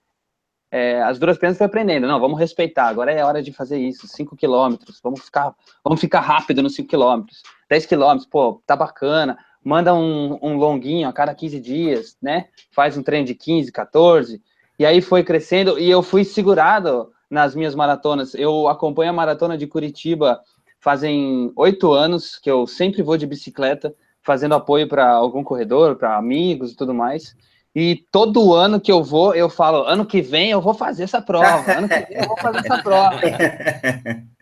é, 0.71 1.03
as 1.03 1.19
duras 1.19 1.39
penas 1.39 1.57
fui 1.57 1.67
aprendendo. 1.67 2.07
Não, 2.07 2.21
vamos 2.21 2.39
respeitar, 2.39 2.89
agora 2.89 3.13
é 3.13 3.25
hora 3.25 3.43
de 3.43 3.53
fazer 3.53 3.79
isso, 3.79 4.07
5 4.07 4.37
quilômetros, 4.37 5.01
vamos 5.03 5.21
ficar, 5.21 5.55
vamos 5.85 6.01
ficar 6.01 6.21
rápido 6.21 6.63
nos 6.63 6.75
5 6.75 6.89
quilômetros, 6.89 7.43
10 7.69 7.87
quilômetros, 7.87 8.27
pô, 8.27 8.63
tá 8.67 8.77
bacana, 8.77 9.39
manda 9.63 9.95
um, 9.95 10.39
um 10.43 10.57
longuinho 10.57 11.09
a 11.09 11.13
cada 11.13 11.35
15 11.35 11.61
dias, 11.61 12.17
né? 12.23 12.47
Faz 12.71 12.97
um 12.97 13.03
treino 13.03 13.27
de 13.27 13.35
15, 13.35 13.73
14, 13.73 14.43
e 14.79 14.87
aí 14.87 15.01
foi 15.01 15.25
crescendo, 15.25 15.79
e 15.79 15.91
eu 15.91 16.03
fui 16.03 16.25
segurado 16.25 17.11
nas 17.31 17.55
minhas 17.55 17.75
maratonas. 17.75 18.35
Eu 18.35 18.69
acompanho 18.69 19.11
a 19.11 19.15
maratona 19.15 19.57
de 19.57 19.67
Curitiba 19.67 20.41
fazem 20.81 21.53
oito 21.57 21.93
anos 21.93 22.39
que 22.39 22.51
eu 22.51 22.67
sempre 22.67 23.03
vou 23.03 23.17
de 23.17 23.27
bicicleta, 23.27 23.95
fazendo 24.23 24.55
apoio 24.55 24.89
para 24.89 25.11
algum 25.11 25.43
corredor, 25.43 25.97
para 25.97 26.17
amigos 26.17 26.73
e 26.73 26.77
tudo 26.77 26.95
mais. 26.95 27.35
E 27.75 28.05
todo 28.11 28.55
ano 28.55 28.81
que 28.81 28.91
eu 28.91 29.03
vou, 29.03 29.35
eu 29.35 29.49
falo, 29.49 29.85
ano 29.85 30.05
que 30.05 30.21
vem 30.21 30.51
eu 30.51 30.61
vou 30.61 30.75
fazer 30.75 31.05
essa 31.05 31.21
prova, 31.21 31.71
ano 31.73 31.89
que 31.89 31.95
vem 31.95 32.19
eu 32.19 32.29
vou 32.29 32.37
fazer 32.39 32.59
essa 32.59 32.83
prova. 32.83 33.21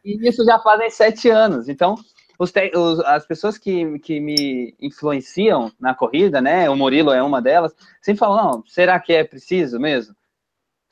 e 0.05 0.29
isso 0.29 0.45
já 0.45 0.59
fazem 0.59 0.91
sete 0.91 1.29
anos. 1.29 1.69
Então, 1.69 1.97
os, 2.39 2.53
os, 2.75 3.01
as 3.01 3.27
pessoas 3.27 3.59
que, 3.59 3.99
que 3.99 4.21
me 4.21 4.75
influenciam 4.81 5.71
na 5.81 5.95
corrida, 5.95 6.41
né? 6.41 6.69
O 6.71 6.77
Murilo 6.77 7.11
é 7.11 7.23
uma 7.23 7.43
delas, 7.43 7.75
sempre 8.01 8.21
falam, 8.21 8.63
será 8.67 8.99
que 9.01 9.13
é 9.13 9.25
preciso 9.25 9.81
mesmo? 9.81 10.15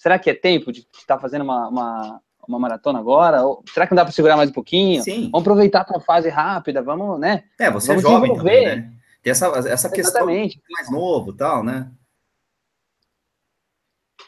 Será 0.05 0.19
que 0.19 0.29
é 0.29 0.35
tempo 0.35 0.71
de 0.71 0.81
estar 0.93 1.15
tá 1.15 1.19
fazendo 1.19 1.45
uma, 1.45 1.67
uma, 1.67 2.21
uma, 2.47 2.59
maratona 2.59 2.99
agora? 2.99 3.43
Ou 3.43 3.65
será 3.73 3.87
que 3.87 3.93
não 3.93 3.97
dá 3.97 4.05
para 4.05 4.13
segurar 4.13 4.37
mais 4.37 4.51
um 4.51 4.53
pouquinho? 4.53 5.03
Sim. 5.03 5.31
Vamos 5.33 5.41
aproveitar 5.41 5.87
a 5.89 6.01
fase 6.01 6.29
rápida, 6.29 6.83
vamos, 6.83 7.19
né? 7.19 7.45
É, 7.59 7.71
você 7.71 7.93
é 7.93 7.95
vamos 7.95 8.05
é 8.05 8.13
jovem 8.13 8.35
também, 8.35 8.67
né? 8.67 8.93
Tem 9.23 9.31
essa, 9.31 9.47
essa 9.47 9.89
questão 9.89 10.27
mais 10.27 10.91
novo 10.91 11.33
tal, 11.33 11.65
né? 11.65 11.91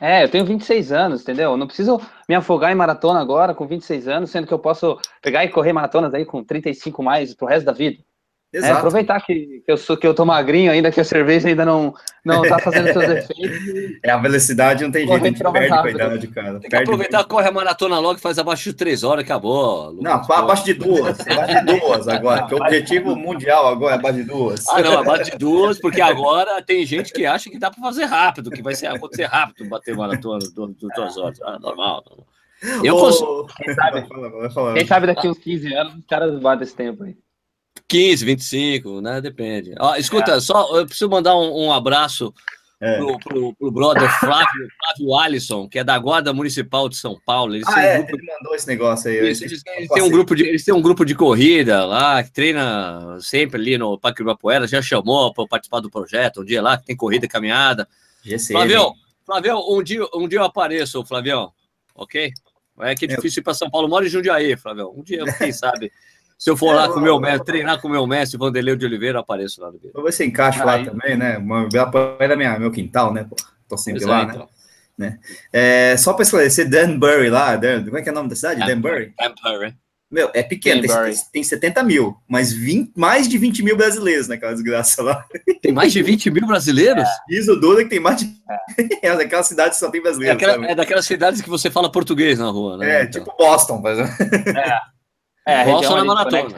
É, 0.01 0.25
eu 0.25 0.31
tenho 0.31 0.47
26 0.47 0.93
anos, 0.93 1.21
entendeu? 1.21 1.51
Eu 1.51 1.57
não 1.59 1.67
preciso 1.67 2.01
me 2.27 2.35
afogar 2.35 2.73
em 2.73 2.75
maratona 2.75 3.21
agora 3.21 3.55
com 3.55 3.67
26 3.67 4.09
anos, 4.09 4.31
sendo 4.31 4.47
que 4.47 4.55
eu 4.55 4.59
posso 4.59 4.99
pegar 5.21 5.45
e 5.45 5.51
correr 5.51 5.75
maratonas 5.75 6.15
aí 6.15 6.25
com 6.25 6.43
35 6.43 7.03
mais 7.03 7.35
pro 7.35 7.47
resto 7.47 7.67
da 7.67 7.73
vida. 7.73 8.03
É, 8.65 8.71
aproveitar 8.71 9.21
que, 9.21 9.63
que, 9.65 9.73
eu 9.73 9.77
sou 9.77 9.97
que 9.97 10.07
eu 10.07 10.15
tô 10.15 10.25
magrinho 10.25 10.71
ainda, 10.71 10.91
que 10.91 11.01
a 11.01 11.05
cerveja 11.05 11.49
ainda 11.49 11.65
não 11.65 11.95
não 12.25 12.43
tá 12.43 12.59
fazendo 12.59 12.93
seus 12.93 13.05
efeitos. 13.31 13.99
É, 14.03 14.11
a 14.11 14.17
velocidade 14.19 14.85
não 14.85 14.91
tem 14.91 15.07
jeito, 15.07 15.23
a 15.23 15.29
gente 15.29 15.43
perde 15.43 15.69
com 15.69 15.75
a 15.75 15.91
idade, 15.91 16.29
cara. 16.29 16.53
Tem 16.53 16.61
que 16.63 16.69
perde 16.69 16.85
aproveitar, 16.85 17.19
muito. 17.19 17.29
corre 17.29 17.49
a 17.49 17.53
maratona 17.53 17.99
logo 17.99 18.19
e 18.19 18.23
faz 18.23 18.39
abaixo 18.39 18.65
de 18.71 18.75
três 18.75 19.03
horas, 19.03 19.25
acabou. 19.25 19.93
Não, 19.93 20.13
abaixo 20.13 20.65
de 20.65 20.75
duas, 20.75 21.21
abaixo 21.21 21.65
de 21.65 21.79
duas 21.81 22.09
agora, 22.09 22.47
que 22.47 22.55
o 22.55 22.59
objetivo 22.59 23.17
mundial 23.17 23.69
agora 23.69 23.95
é 23.95 23.99
abaixo 23.99 24.19
de 24.19 24.25
duas. 24.25 24.67
Ah, 24.69 24.81
não, 24.81 24.99
abaixo 24.99 25.31
de 25.31 25.39
duas, 25.39 25.81
porque 25.81 26.01
agora 26.01 26.63
tem 26.63 26.85
gente 26.85 27.13
que 27.13 27.27
acha 27.27 27.51
que 27.51 27.59
dá 27.59 27.71
para 27.71 27.83
fazer 27.83 28.05
rápido, 28.05 28.51
que 28.51 28.63
vai 28.63 28.75
ser, 28.75 28.87
acontecer 28.87 29.25
rápido 29.25 29.69
bater 29.69 29.95
maratona 29.97 30.47
duas 30.55 31.17
horas. 31.17 31.41
Ah, 31.43 31.59
normal, 31.59 32.03
normal. 32.09 32.27
Eu 32.83 32.97
consigo. 32.97 33.47
Quem 33.57 33.75
sabe, 33.75 34.07
quem 34.75 34.87
sabe 34.87 35.07
daqui 35.07 35.29
uns 35.29 35.39
15 35.39 35.75
anos 35.75 35.95
os 35.97 36.07
caras 36.07 36.41
batem 36.41 36.65
esse 36.65 36.75
tempo 36.75 37.05
aí. 37.05 37.17
15, 37.89 38.25
25, 38.25 39.01
né? 39.01 39.21
Depende. 39.21 39.75
Ó, 39.79 39.95
escuta, 39.97 40.33
é. 40.33 40.41
só 40.41 40.77
eu 40.77 40.87
preciso 40.87 41.09
mandar 41.09 41.37
um, 41.37 41.67
um 41.67 41.73
abraço 41.73 42.35
é. 42.81 42.99
pro, 42.99 43.19
pro, 43.19 43.55
pro, 43.55 43.71
brother 43.71 44.11
Flávio, 44.19 44.69
Flávio 44.79 45.15
Alisson, 45.15 45.69
que 45.69 45.79
é 45.79 45.85
da 45.85 45.99
Guarda 45.99 46.33
Municipal 46.33 46.89
de 46.89 46.97
São 46.97 47.19
Paulo. 47.25 47.55
Eles 47.55 47.67
ah, 47.69 47.81
é, 47.81 47.99
um 47.99 48.07
grupo... 48.07 48.17
ele 48.17 48.33
mandou 48.33 48.55
esse 48.55 48.67
negócio 48.67 49.11
aí. 49.11 49.17
Eles, 49.17 49.41
eles, 49.41 49.63
eles 49.65 49.89
têm 49.89 50.03
um 50.03 50.11
grupo 50.11 50.35
de, 50.35 50.45
eles 50.45 50.65
têm 50.65 50.75
um 50.75 50.83
grupo 50.83 51.05
de 51.05 51.15
corrida 51.15 51.85
lá, 51.87 52.23
que 52.23 52.33
treina 52.33 53.19
sempre 53.21 53.61
ali 53.61 53.79
no 53.79 53.99
Parque 53.99 54.21
Ibirapuera, 54.21 54.67
já 54.67 54.83
chamou 54.83 55.33
para 55.33 55.47
participar 55.47 55.81
do 55.81 55.91
projeto, 55.91 56.43
um 56.43 56.45
dia 56.45 56.61
lá, 56.61 56.77
que 56.77 56.87
tem 56.87 56.97
corrida 56.97 57.25
e 57.25 57.29
caminhada. 57.29 57.89
Flávio, 58.51 58.93
Flávio, 59.25 59.59
um 59.69 59.83
dia, 59.83 60.05
um 60.15 60.27
dia 60.29 60.41
eu 60.41 60.45
apareço, 60.45 61.05
Flávio, 61.05 61.53
ok? 61.95 62.33
É 62.81 62.95
que 62.95 63.07
é 63.07 63.09
difícil 63.09 63.41
ir 63.41 63.45
para 63.45 63.55
São 63.55 63.71
Paulo, 63.71 63.89
mora 63.89 64.05
em 64.05 64.09
Jundiaí, 64.09 64.57
Flávio. 64.57 64.93
Um 64.95 65.03
dia, 65.03 65.25
quem 65.39 65.53
sabe... 65.53 65.91
Se 66.39 66.51
eu 66.51 66.57
for 66.57 66.75
lá 66.75 66.89
com 66.89 66.99
o 66.99 67.03
meu 67.03 67.19
mestre, 67.19 67.45
treinar 67.45 67.81
com 67.81 67.89
o 67.89 67.91
meu 67.91 68.07
mestre, 68.07 68.39
Vanderlei 68.39 68.77
de 68.77 68.85
Oliveira, 68.85 69.19
eu 69.19 69.23
apareço 69.23 69.61
lá 69.61 69.69
no 69.69 69.75
vídeo. 69.75 69.93
Vou 69.95 70.05
ver 70.05 70.13
se 70.13 70.25
encaixa 70.25 70.65
lá 70.65 70.85
também, 70.85 71.17
né? 71.17 71.43
É 72.21 72.37
minha, 72.37 72.59
meu 72.59 72.71
quintal, 72.71 73.13
né? 73.13 73.25
Pô, 73.29 73.37
tô 73.69 73.77
sempre 73.77 74.01
pois 74.01 74.11
lá, 74.11 74.21
é, 74.21 74.27
né? 74.27 74.33
Então. 74.35 74.49
né? 74.99 75.19
É, 75.53 75.97
só 75.97 76.13
para 76.13 76.25
esclarecer, 76.25 76.69
Danbury 76.69 77.31
lá, 77.31 77.57
Dan, 77.57 77.85
como 77.85 77.97
é 77.97 78.03
que 78.03 78.09
é 78.09 78.13
o 78.13 78.15
nome 78.15 78.29
da 78.29 78.37
cidade? 78.37 78.61
Danbury? 78.67 79.15
Danbury. 79.19 79.75
Meu, 80.09 80.31
é 80.35 80.43
pequeno, 80.43 80.83
tem, 80.83 81.15
tem 81.33 81.43
70 81.43 81.83
mil, 81.83 82.17
mas 82.29 82.53
20, 82.53 82.93
mais 82.95 83.29
de 83.29 83.37
20 83.39 83.65
mil 83.65 83.77
brasileiros 83.77 84.29
naquela 84.29 84.53
desgraça 84.53 85.03
lá. 85.03 85.25
Tem 85.61 85.73
mais 85.73 85.93
de 85.93 86.01
20 86.01 86.31
mil 86.31 86.47
brasileiros? 86.47 87.03
É. 87.03 87.15
Diz 87.29 87.49
o 87.49 87.57
Duda 87.57 87.83
que 87.83 87.91
tem 87.91 87.99
mais 87.99 88.19
de. 88.19 88.33
É, 89.03 89.09
é 89.09 89.17
daquela 89.17 89.43
cidade 89.43 89.71
que 89.71 89.81
só 89.81 89.91
tem 89.91 90.01
brasileiros. 90.01 90.41
É, 90.41 90.47
aquela, 90.47 90.71
é, 90.71 90.75
daquelas 90.77 91.07
cidades 91.07 91.43
que 91.43 91.51
você 91.51 91.73
fala 91.73 91.91
português 91.91 92.39
na 92.39 92.49
rua, 92.49 92.77
né? 92.77 93.01
É, 93.01 93.03
então. 93.03 93.25
tipo 93.25 93.37
Boston, 93.37 93.83
por 93.83 93.91
exemplo. 93.91 94.15
É. 94.57 94.79
É, 95.47 95.65
Boston 95.65 95.95
na 95.95 96.05
maratona. 96.05 96.49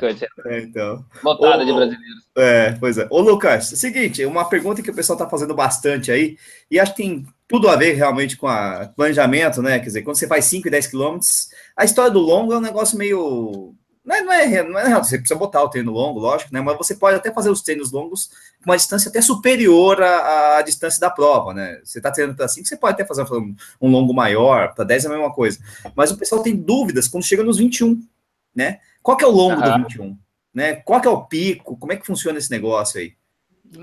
É, 0.47 0.61
então. 0.61 1.05
Lotada 1.23 1.63
de 1.63 1.71
brasileiros. 1.71 2.29
É, 2.35 2.73
pois 2.81 2.97
é. 2.97 3.07
Ô, 3.11 3.21
Lucas, 3.21 3.71
é 3.71 3.77
seguinte, 3.77 4.25
uma 4.25 4.49
pergunta 4.49 4.81
que 4.81 4.91
o 4.91 4.95
pessoal 4.95 5.19
está 5.19 5.29
fazendo 5.29 5.55
bastante 5.55 6.11
aí, 6.11 6.39
e 6.71 6.81
acho 6.81 6.95
que 6.95 7.03
tem 7.03 7.27
tudo 7.47 7.69
a 7.69 7.77
ver 7.77 7.93
realmente 7.93 8.39
com 8.39 8.47
o 8.47 8.89
planejamento, 8.97 9.61
né? 9.61 9.79
Quer 9.79 9.87
dizer, 9.87 10.03
quando 10.03 10.17
você 10.17 10.27
faz 10.27 10.47
5 10.47 10.67
e 10.67 10.71
10 10.71 10.87
quilômetros, 10.87 11.51
a 11.77 11.85
história 11.85 12.11
do 12.11 12.19
longo 12.19 12.55
é 12.55 12.57
um 12.57 12.63
negócio 12.63 12.97
meio. 12.97 13.75
Não 14.03 14.17
é, 14.17 14.23
não 14.23 14.33
é, 14.33 14.63
não 14.63 14.79
é, 14.79 14.95
você 14.95 15.19
precisa 15.19 15.39
botar 15.39 15.63
o 15.63 15.69
treino 15.69 15.93
longo, 15.93 16.19
lógico, 16.19 16.55
né? 16.55 16.63
Mas 16.63 16.79
você 16.79 16.95
pode 16.95 17.17
até 17.17 17.31
fazer 17.31 17.51
os 17.51 17.61
treinos 17.61 17.93
longos 17.93 18.31
com 18.65 18.71
uma 18.71 18.77
distância 18.77 19.11
até 19.11 19.21
superior 19.21 20.03
à, 20.03 20.57
à 20.57 20.63
distância 20.63 20.99
da 20.99 21.11
prova, 21.11 21.53
né? 21.53 21.79
Você 21.85 21.99
está 21.99 22.11
treinando 22.11 22.39
para 22.39 22.49
5, 22.49 22.67
você 22.67 22.77
pode 22.77 22.95
até 22.95 23.05
fazer 23.05 23.23
um, 23.35 23.55
um 23.83 23.91
longo 23.91 24.15
maior, 24.15 24.73
para 24.75 24.85
10 24.85 25.05
é 25.05 25.09
a 25.09 25.11
mesma 25.11 25.31
coisa. 25.31 25.59
Mas 25.95 26.11
o 26.11 26.17
pessoal 26.17 26.43
tem 26.43 26.57
dúvidas 26.57 27.07
quando 27.07 27.25
chega 27.25 27.45
nos 27.45 27.59
21 27.59 28.03
né? 28.59 28.81
Qual 29.01 29.17
que 29.17 29.25
é 29.25 29.29
o 29.29 29.31
longo 29.31 29.55
uhum. 29.55 29.79
do 29.79 29.85
21? 29.85 30.19
Né? 30.53 30.75
Qual 30.75 31.01
que 31.01 31.07
é 31.07 31.11
o 31.11 31.25
pico? 31.25 31.79
Como 31.79 31.93
é 31.93 31.97
que 31.97 32.05
funciona 32.05 32.39
esse 32.39 32.51
negócio 32.51 32.99
aí? 32.99 33.13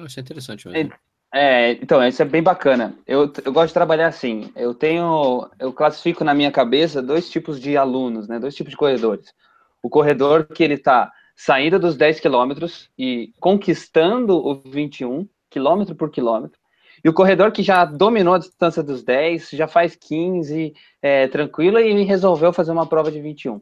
Isso 0.05 0.19
é 0.19 0.21
interessante 0.21 0.67
mesmo. 0.67 0.91
É, 1.33 1.71
então, 1.73 2.05
isso 2.05 2.21
é 2.21 2.25
bem 2.25 2.43
bacana. 2.43 2.93
Eu, 3.07 3.31
eu 3.43 3.53
gosto 3.53 3.67
de 3.69 3.73
trabalhar 3.73 4.07
assim. 4.07 4.51
Eu 4.53 4.73
tenho, 4.73 5.49
eu 5.57 5.71
classifico 5.71 6.25
na 6.25 6.33
minha 6.33 6.51
cabeça 6.51 7.01
dois 7.01 7.29
tipos 7.29 7.59
de 7.59 7.77
alunos, 7.77 8.27
né? 8.27 8.37
Dois 8.37 8.53
tipos 8.53 8.71
de 8.71 8.77
corredores. 8.77 9.33
O 9.81 9.89
corredor 9.89 10.45
que 10.45 10.63
ele 10.63 10.73
está 10.73 11.09
saindo 11.35 11.79
dos 11.79 11.95
10 11.95 12.19
quilômetros 12.19 12.89
e 12.97 13.31
conquistando 13.39 14.35
o 14.35 14.55
21, 14.55 15.27
quilômetro 15.49 15.95
por 15.95 16.09
quilômetro. 16.09 16.59
E 17.03 17.09
o 17.09 17.13
corredor 17.13 17.51
que 17.51 17.63
já 17.63 17.85
dominou 17.85 18.33
a 18.33 18.39
distância 18.39 18.81
dos 18.81 19.03
10, 19.03 19.51
já 19.51 19.67
faz 19.67 19.95
15, 19.95 20.73
é, 21.01 21.27
tranquilo, 21.27 21.79
e 21.79 22.03
resolveu 22.03 22.51
fazer 22.51 22.71
uma 22.71 22.87
prova 22.87 23.11
de 23.11 23.21
21. 23.21 23.61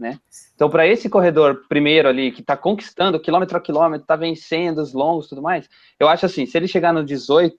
Né? 0.00 0.18
Então, 0.54 0.70
para 0.70 0.86
esse 0.86 1.08
corredor 1.08 1.66
primeiro 1.68 2.08
ali, 2.08 2.32
que 2.32 2.40
está 2.40 2.56
conquistando 2.56 3.20
quilômetro 3.20 3.56
a 3.56 3.60
quilômetro, 3.60 4.02
está 4.02 4.16
vencendo 4.16 4.78
os 4.78 4.92
longos 4.94 5.26
e 5.26 5.28
tudo 5.28 5.42
mais, 5.42 5.68
eu 5.98 6.08
acho 6.08 6.26
assim, 6.26 6.46
se 6.46 6.56
ele 6.56 6.66
chegar 6.66 6.92
no 6.92 7.04
18, 7.04 7.56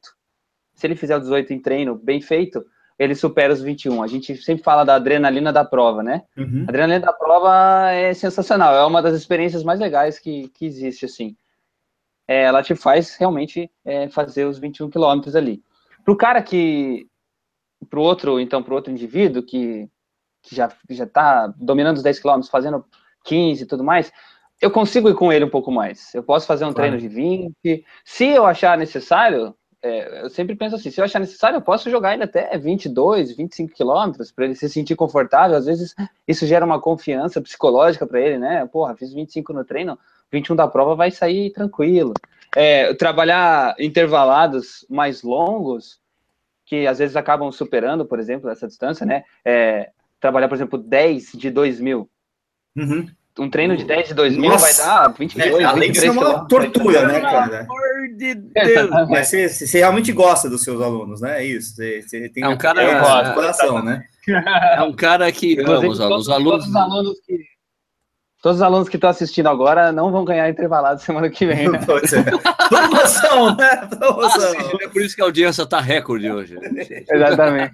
se 0.74 0.88
ele 0.88 0.96
fizer 0.96 1.16
o 1.16 1.20
18 1.20 1.54
em 1.54 1.60
treino 1.60 1.96
bem 1.96 2.20
feito, 2.20 2.66
ele 2.98 3.16
supera 3.16 3.54
os 3.54 3.62
21. 3.62 4.04
A 4.04 4.08
gente 4.08 4.36
sempre 4.38 4.64
fala 4.64 4.84
da 4.84 4.96
adrenalina 4.96 5.54
da 5.54 5.64
prova, 5.64 6.04
né? 6.04 6.24
Uhum. 6.38 6.66
A 6.68 6.70
adrenalina 6.70 7.00
da 7.00 7.14
prova 7.14 7.92
é 7.92 8.14
sensacional, 8.14 8.76
é 8.76 8.86
uma 8.86 9.02
das 9.02 9.16
experiências 9.16 9.64
mais 9.64 9.80
legais 9.80 10.20
que, 10.20 10.50
que 10.50 10.66
existe, 10.66 11.06
assim. 11.06 11.36
É, 12.28 12.44
ela 12.44 12.64
te 12.64 12.76
faz 12.76 13.16
realmente 13.16 13.70
é, 13.84 14.08
fazer 14.10 14.46
os 14.46 14.60
21 14.60 14.90
quilômetros 14.90 15.36
ali. 15.36 15.64
Para 16.04 16.14
o 16.14 16.18
cara 16.18 16.42
que, 16.42 17.08
para 17.90 18.00
o 18.00 18.04
outro, 18.04 18.40
então, 18.40 18.62
para 18.62 18.72
o 18.72 18.76
outro 18.76 18.92
indivíduo 18.92 19.44
que, 19.44 19.90
que 20.42 20.56
já 20.56 20.72
já 20.90 21.04
está 21.04 21.48
dominando 21.56 21.98
os 21.98 22.04
10 22.04 22.20
quilômetros, 22.20 22.50
fazendo 22.50 22.86
15 23.24 23.64
e 23.64 23.66
tudo 23.66 23.84
mais, 23.84 24.12
eu 24.62 24.70
consigo 24.70 25.10
ir 25.10 25.16
com 25.16 25.34
ele 25.34 25.46
um 25.46 25.50
pouco 25.50 25.72
mais. 25.72 26.14
Eu 26.14 26.24
posso 26.24 26.46
fazer 26.46 26.66
um 26.66 26.74
claro. 26.74 26.92
treino 26.92 26.98
de 26.98 27.08
20. 27.08 27.86
Se 28.06 28.28
eu 28.28 28.46
achar 28.46 28.78
necessário, 28.78 29.56
é, 29.82 30.24
eu 30.24 30.30
sempre 30.30 30.56
penso 30.56 30.76
assim, 30.76 30.92
se 30.92 31.02
eu 31.02 31.06
achar 31.06 31.20
necessário, 31.20 31.58
eu 31.58 31.62
posso 31.62 31.90
jogar 31.90 32.14
ele 32.14 32.24
até 32.24 32.56
22, 32.58 33.36
25 33.36 33.74
quilômetros, 33.74 34.32
para 34.32 34.46
ele 34.46 34.56
se 34.56 34.70
sentir 34.70 34.96
confortável. 34.96 35.58
Às 35.58 35.66
vezes 35.66 35.96
isso 36.28 36.46
gera 36.46 36.64
uma 36.64 36.80
confiança 36.80 37.42
psicológica 37.42 38.06
para 38.06 38.22
ele, 38.22 38.38
né? 38.38 38.68
Porra, 38.68 38.96
fiz 38.96 39.12
25 39.12 39.52
no 39.52 39.66
treino, 39.66 39.98
21 40.32 40.56
da 40.56 40.68
prova 40.68 40.94
vai 40.94 41.10
sair 41.10 41.52
tranquilo. 41.52 42.14
É, 42.56 42.94
trabalhar 42.94 43.76
intervalados 43.80 44.86
mais 44.88 45.24
longos, 45.24 46.00
que 46.66 46.86
às 46.86 47.00
vezes 47.00 47.16
acabam 47.16 47.52
superando, 47.52 48.06
por 48.06 48.20
exemplo, 48.20 48.50
essa 48.50 48.68
distância, 48.68 49.06
né? 49.06 49.24
É, 49.44 49.90
trabalhar, 50.22 50.48
por 50.48 50.56
exemplo, 50.56 50.78
10 50.78 51.34
de 51.34 51.50
2 51.50 51.82
mil. 51.82 52.10
Uhum 52.78 53.06
um 53.40 53.50
treino 53.50 53.78
de 53.78 53.86
10 53.86 54.10
de 54.10 54.14
2 54.14 54.38
mil 54.38 54.58
vai 54.58 54.74
dar 54.76 55.08
22, 55.14 55.60
é, 55.60 55.64
além 55.64 55.92
de 55.92 56.00
ser 56.00 56.10
uma 56.10 56.46
tortura, 56.48 57.08
né, 57.08 57.22
cara? 57.22 57.66
Pelo 57.66 57.72
amor 57.72 58.18
de 58.18 58.36
Deus. 58.36 58.90
Mas 59.10 59.28
você, 59.28 59.50
você, 59.50 59.78
realmente 59.78 60.12
gosta 60.12 60.50
dos 60.50 60.64
seus 60.64 60.82
alunos, 60.82 61.22
né? 61.22 61.42
É 61.42 61.46
isso. 61.46 61.76
Você, 61.76 62.02
você 62.02 62.30
tem 62.30 62.44
é 62.44 62.48
um 62.50 62.58
cara 62.58 62.82
é, 62.84 63.30
de 63.30 63.34
coração, 63.34 63.84
né? 63.84 64.04
É 64.28 64.82
um 64.82 64.94
cara 64.94 65.32
que 65.32 65.60
ama 65.60 65.88
os 65.88 66.00
alunos. 66.00 66.28
Todos, 66.28 66.68
os 66.68 66.76
alunos 66.76 67.20
que 67.26 67.52
Todos 68.42 68.58
os 68.58 68.64
alunos 68.64 68.90
que 68.90 68.98
estão 68.98 69.10
assistindo 69.10 69.48
agora 69.48 69.92
não 69.92 70.12
vão 70.12 70.26
ganhar 70.26 70.50
intervalado 70.50 71.00
semana 71.02 71.30
que 71.30 71.46
vem. 71.46 71.70
Né? 71.70 71.80
Promoção, 72.70 73.56
né? 73.56 73.88
Promoção. 73.88 74.54
Ah, 74.60 74.84
é 74.84 74.88
por 74.88 75.02
isso 75.02 75.16
que 75.16 75.22
a 75.22 75.26
audiência 75.26 75.64
está 75.64 75.80
recorde 75.80 76.30
hoje. 76.30 76.58
Exatamente. 77.10 77.74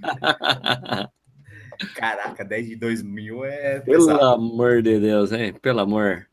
Caraca, 1.96 2.44
10 2.44 2.68
de 2.68 2.76
2 2.76 3.04
mil 3.04 3.46
é. 3.46 3.80
Pelo 3.80 4.08
pesado. 4.08 4.26
amor 4.26 4.82
de 4.82 5.00
Deus, 5.00 5.32
hein? 5.32 5.54
Pelo 5.62 5.80
amor. 5.80 6.28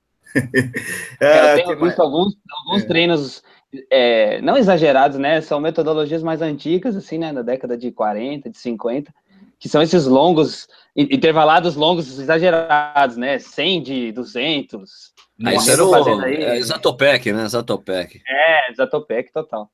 é, 1.21 1.53
eu 1.61 1.65
tenho 1.65 1.81
visto 1.81 2.01
alguns, 2.01 2.37
alguns 2.51 2.83
é. 2.83 2.87
treinos 2.87 3.43
é, 3.91 4.41
não 4.41 4.57
exagerados, 4.57 5.19
né? 5.19 5.41
São 5.41 5.61
metodologias 5.61 6.23
mais 6.23 6.43
antigas, 6.43 6.97
assim, 6.97 7.19
né? 7.19 7.33
Da 7.33 7.43
década 7.43 7.77
de 7.77 7.91
40, 7.91 8.51
de 8.51 8.59
50, 8.59 9.13
que 9.59 9.69
são 9.69 9.83
esses 9.83 10.07
longos, 10.07 10.69
intervalados 10.97 11.77
longos 11.77 12.19
exagerados, 12.19 13.17
né? 13.17 13.39
100 13.39 13.83
de 13.83 14.13
200. 14.13 15.15
Ah, 15.45 15.55
isso 15.55 15.71
era 15.71 15.85
o 15.85 16.21
aí. 16.21 16.37
É, 16.37 16.57
Exatopec, 16.57 17.33
né? 17.33 17.45
Exatopec. 17.45 18.23
É, 18.29 18.71
Exatopec 18.71 19.33
total. 19.33 19.71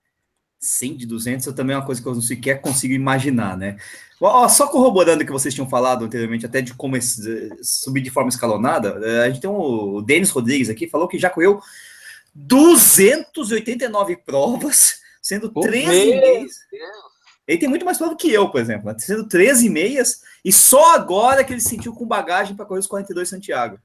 100 0.61 0.97
de 0.99 1.07
200 1.07 1.47
é 1.47 1.53
também 1.53 1.75
uma 1.75 1.85
coisa 1.85 2.03
que 2.03 2.07
eu 2.07 2.15
não 2.15 2.21
sequer 2.21 2.61
consigo 2.61 2.93
imaginar, 2.93 3.57
né? 3.57 3.79
Ó, 4.21 4.47
só 4.49 4.69
corroborando 4.69 5.23
o 5.23 5.27
que 5.27 5.33
vocês 5.33 5.55
tinham 5.55 5.69
falado 5.69 6.05
anteriormente, 6.05 6.45
até 6.45 6.61
de 6.61 6.75
como 6.75 6.95
subir 7.63 8.03
de 8.03 8.11
forma 8.11 8.29
escalonada, 8.29 9.01
é, 9.03 9.23
a 9.25 9.31
gente 9.31 9.41
tem 9.41 9.49
o 9.49 10.03
Denis 10.03 10.29
Rodrigues 10.29 10.69
aqui, 10.69 10.87
falou 10.87 11.09
que 11.09 11.19
já 11.19 11.31
correu 11.31 11.61
289 12.35 14.19
provas, 14.19 15.01
sendo 15.23 15.49
13 15.49 15.89
meias. 15.89 16.53
Ele 17.49 17.59
tem 17.59 17.69
muito 17.69 17.85
mais 17.85 17.97
prova 17.97 18.15
que 18.15 18.31
eu, 18.31 18.51
por 18.51 18.61
exemplo, 18.61 18.87
né? 18.87 18.97
sendo 18.99 19.27
13 19.27 19.71
meias, 19.71 20.21
e 20.45 20.53
só 20.53 20.95
agora 20.95 21.43
que 21.43 21.55
ele 21.55 21.61
sentiu 21.61 21.95
com 21.95 22.07
bagagem 22.07 22.55
para 22.55 22.67
correr 22.67 22.81
os 22.81 22.87
42 22.87 23.29
Santiago. 23.29 23.79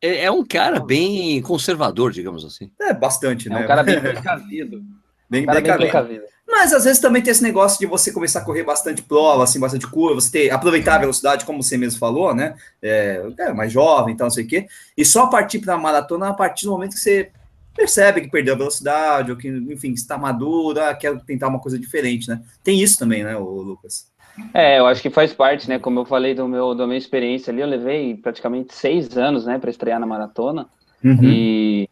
É, 0.00 0.24
é, 0.24 0.30
um 0.30 0.44
cara 0.44 0.80
bem 0.80 1.42
conservador, 1.42 2.10
digamos 2.10 2.42
assim. 2.42 2.72
É, 2.80 2.94
bastante, 2.94 3.48
é 3.48 3.52
né? 3.52 3.64
um 3.64 3.66
cara 3.66 3.82
bem 3.82 4.00
precavido. 4.00 4.82
Bem, 5.30 5.46
bem 5.46 5.62
precavido. 5.62 6.24
Mas 6.46 6.72
às 6.72 6.84
vezes 6.84 7.00
também 7.00 7.22
tem 7.22 7.30
esse 7.30 7.42
negócio 7.42 7.78
de 7.78 7.86
você 7.86 8.12
começar 8.12 8.40
a 8.40 8.44
correr 8.44 8.64
bastante 8.64 9.02
prova, 9.02 9.44
assim, 9.44 9.60
bastante 9.60 9.86
curva, 9.86 10.20
você 10.20 10.30
ter, 10.30 10.50
aproveitar 10.50 10.96
a 10.96 10.98
velocidade, 10.98 11.44
como 11.44 11.62
você 11.62 11.76
mesmo 11.76 12.00
falou, 12.00 12.34
né? 12.34 12.56
É, 12.82 13.22
é 13.38 13.52
mais 13.52 13.72
jovem, 13.72 14.12
então, 14.12 14.26
não 14.26 14.30
sei 14.32 14.44
o 14.44 14.48
quê. 14.48 14.66
E 14.96 15.04
só 15.04 15.28
partir 15.28 15.60
para 15.60 15.74
a 15.74 15.78
maratona 15.78 16.28
a 16.28 16.34
partir 16.34 16.64
do 16.64 16.72
momento 16.72 16.94
que 16.94 16.98
você 16.98 17.30
percebe 17.74 18.22
que 18.22 18.30
perdeu 18.30 18.54
a 18.54 18.58
velocidade, 18.58 19.30
ou 19.30 19.36
que, 19.36 19.48
enfim, 19.48 19.92
está 19.92 20.18
maduro, 20.18 20.80
ah, 20.80 20.92
quer 20.92 21.16
tentar 21.20 21.46
uma 21.46 21.60
coisa 21.60 21.78
diferente, 21.78 22.28
né? 22.28 22.42
Tem 22.64 22.82
isso 22.82 22.98
também, 22.98 23.22
né, 23.22 23.36
o 23.36 23.44
Lucas? 23.44 24.10
É, 24.52 24.78
eu 24.80 24.86
acho 24.86 25.00
que 25.00 25.10
faz 25.10 25.32
parte, 25.32 25.68
né? 25.68 25.78
Como 25.78 26.00
eu 26.00 26.04
falei 26.04 26.34
do 26.34 26.48
meu, 26.48 26.74
da 26.74 26.86
minha 26.86 26.98
experiência 26.98 27.52
ali, 27.52 27.60
eu 27.60 27.66
levei 27.66 28.16
praticamente 28.16 28.74
seis 28.74 29.16
anos, 29.16 29.46
né, 29.46 29.58
para 29.58 29.70
estrear 29.70 30.00
na 30.00 30.06
maratona. 30.06 30.66
Uhum. 31.02 31.20
E 31.22 31.89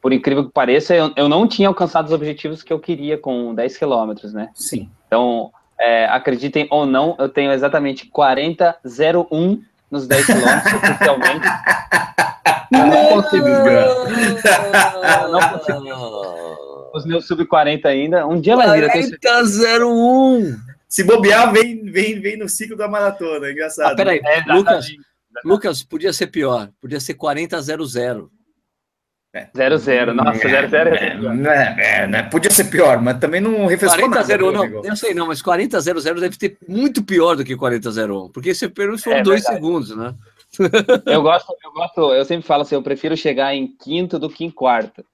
por 0.00 0.12
incrível 0.12 0.44
que 0.44 0.52
pareça, 0.52 0.94
eu, 0.94 1.12
eu 1.16 1.28
não 1.28 1.46
tinha 1.46 1.68
alcançado 1.68 2.06
os 2.06 2.12
objetivos 2.12 2.62
que 2.62 2.72
eu 2.72 2.78
queria 2.78 3.18
com 3.18 3.54
10 3.54 3.76
quilômetros, 3.76 4.32
né? 4.32 4.50
Sim. 4.54 4.88
Então, 5.06 5.50
é, 5.78 6.06
acreditem 6.06 6.66
ou 6.70 6.86
não, 6.86 7.16
eu 7.18 7.28
tenho 7.28 7.52
exatamente 7.52 8.10
40,01 8.10 9.60
nos 9.90 10.06
10 10.06 10.26
quilômetros 10.26 10.72
oficialmente. 10.74 11.46
não 12.70 13.06
consigo. 13.08 13.48
não 15.30 15.40
consigo. 15.50 16.88
Os 16.94 17.04
meus 17.04 17.26
sub-40 17.26 17.86
ainda. 17.86 18.26
Um 18.26 18.40
dia 18.40 18.56
vai 18.56 18.80
vir. 18.80 18.90
40,01! 19.20 20.56
Se 20.88 21.04
bobear, 21.04 21.52
vem, 21.52 21.84
vem, 21.84 22.18
vem 22.18 22.38
no 22.38 22.48
ciclo 22.48 22.76
da 22.76 22.88
maratona. 22.88 23.46
É 23.46 23.52
engraçado. 23.52 23.92
Ah, 23.92 23.96
peraí, 23.96 24.20
é, 24.24 24.42
Lucas, 24.52 24.86
Lucas, 25.44 25.82
podia 25.82 26.12
ser 26.12 26.28
pior. 26.28 26.70
Podia 26.80 26.98
ser 26.98 27.14
40,00. 27.14 28.28
0-0, 29.54 30.12
nossa, 30.12 30.48
0-0 30.48 30.74
é, 30.94 31.76
é, 31.78 32.02
é, 32.02 32.06
né? 32.06 32.22
Podia 32.24 32.50
ser 32.50 32.64
pior, 32.64 33.00
mas 33.00 33.18
também 33.18 33.40
não 33.40 33.66
refrescou 33.66 34.08
40 34.08 34.14
nada. 34.14 34.26
0, 34.26 34.52
não, 34.52 34.84
eu 34.84 34.96
sei 34.96 35.14
não, 35.14 35.26
mas 35.26 35.42
40-0-0 35.42 36.20
deve 36.20 36.36
ter 36.36 36.56
muito 36.68 37.02
pior 37.02 37.36
do 37.36 37.44
que 37.44 37.56
40-0-1, 37.56 38.32
porque 38.32 38.50
esse 38.50 38.68
pelo 38.68 38.98
foram 38.98 39.18
é, 39.18 39.22
dois 39.22 39.42
verdade. 39.42 39.56
segundos, 39.56 39.96
né? 39.96 40.14
Eu 41.06 41.22
gosto, 41.22 41.54
eu 41.62 41.72
gosto, 41.72 42.14
eu 42.14 42.24
sempre 42.24 42.46
falo 42.46 42.62
assim, 42.62 42.74
eu 42.74 42.82
prefiro 42.82 43.16
chegar 43.16 43.54
em 43.54 43.66
quinto 43.66 44.18
do 44.18 44.30
que 44.30 44.44
em 44.44 44.50
quarto. 44.50 45.04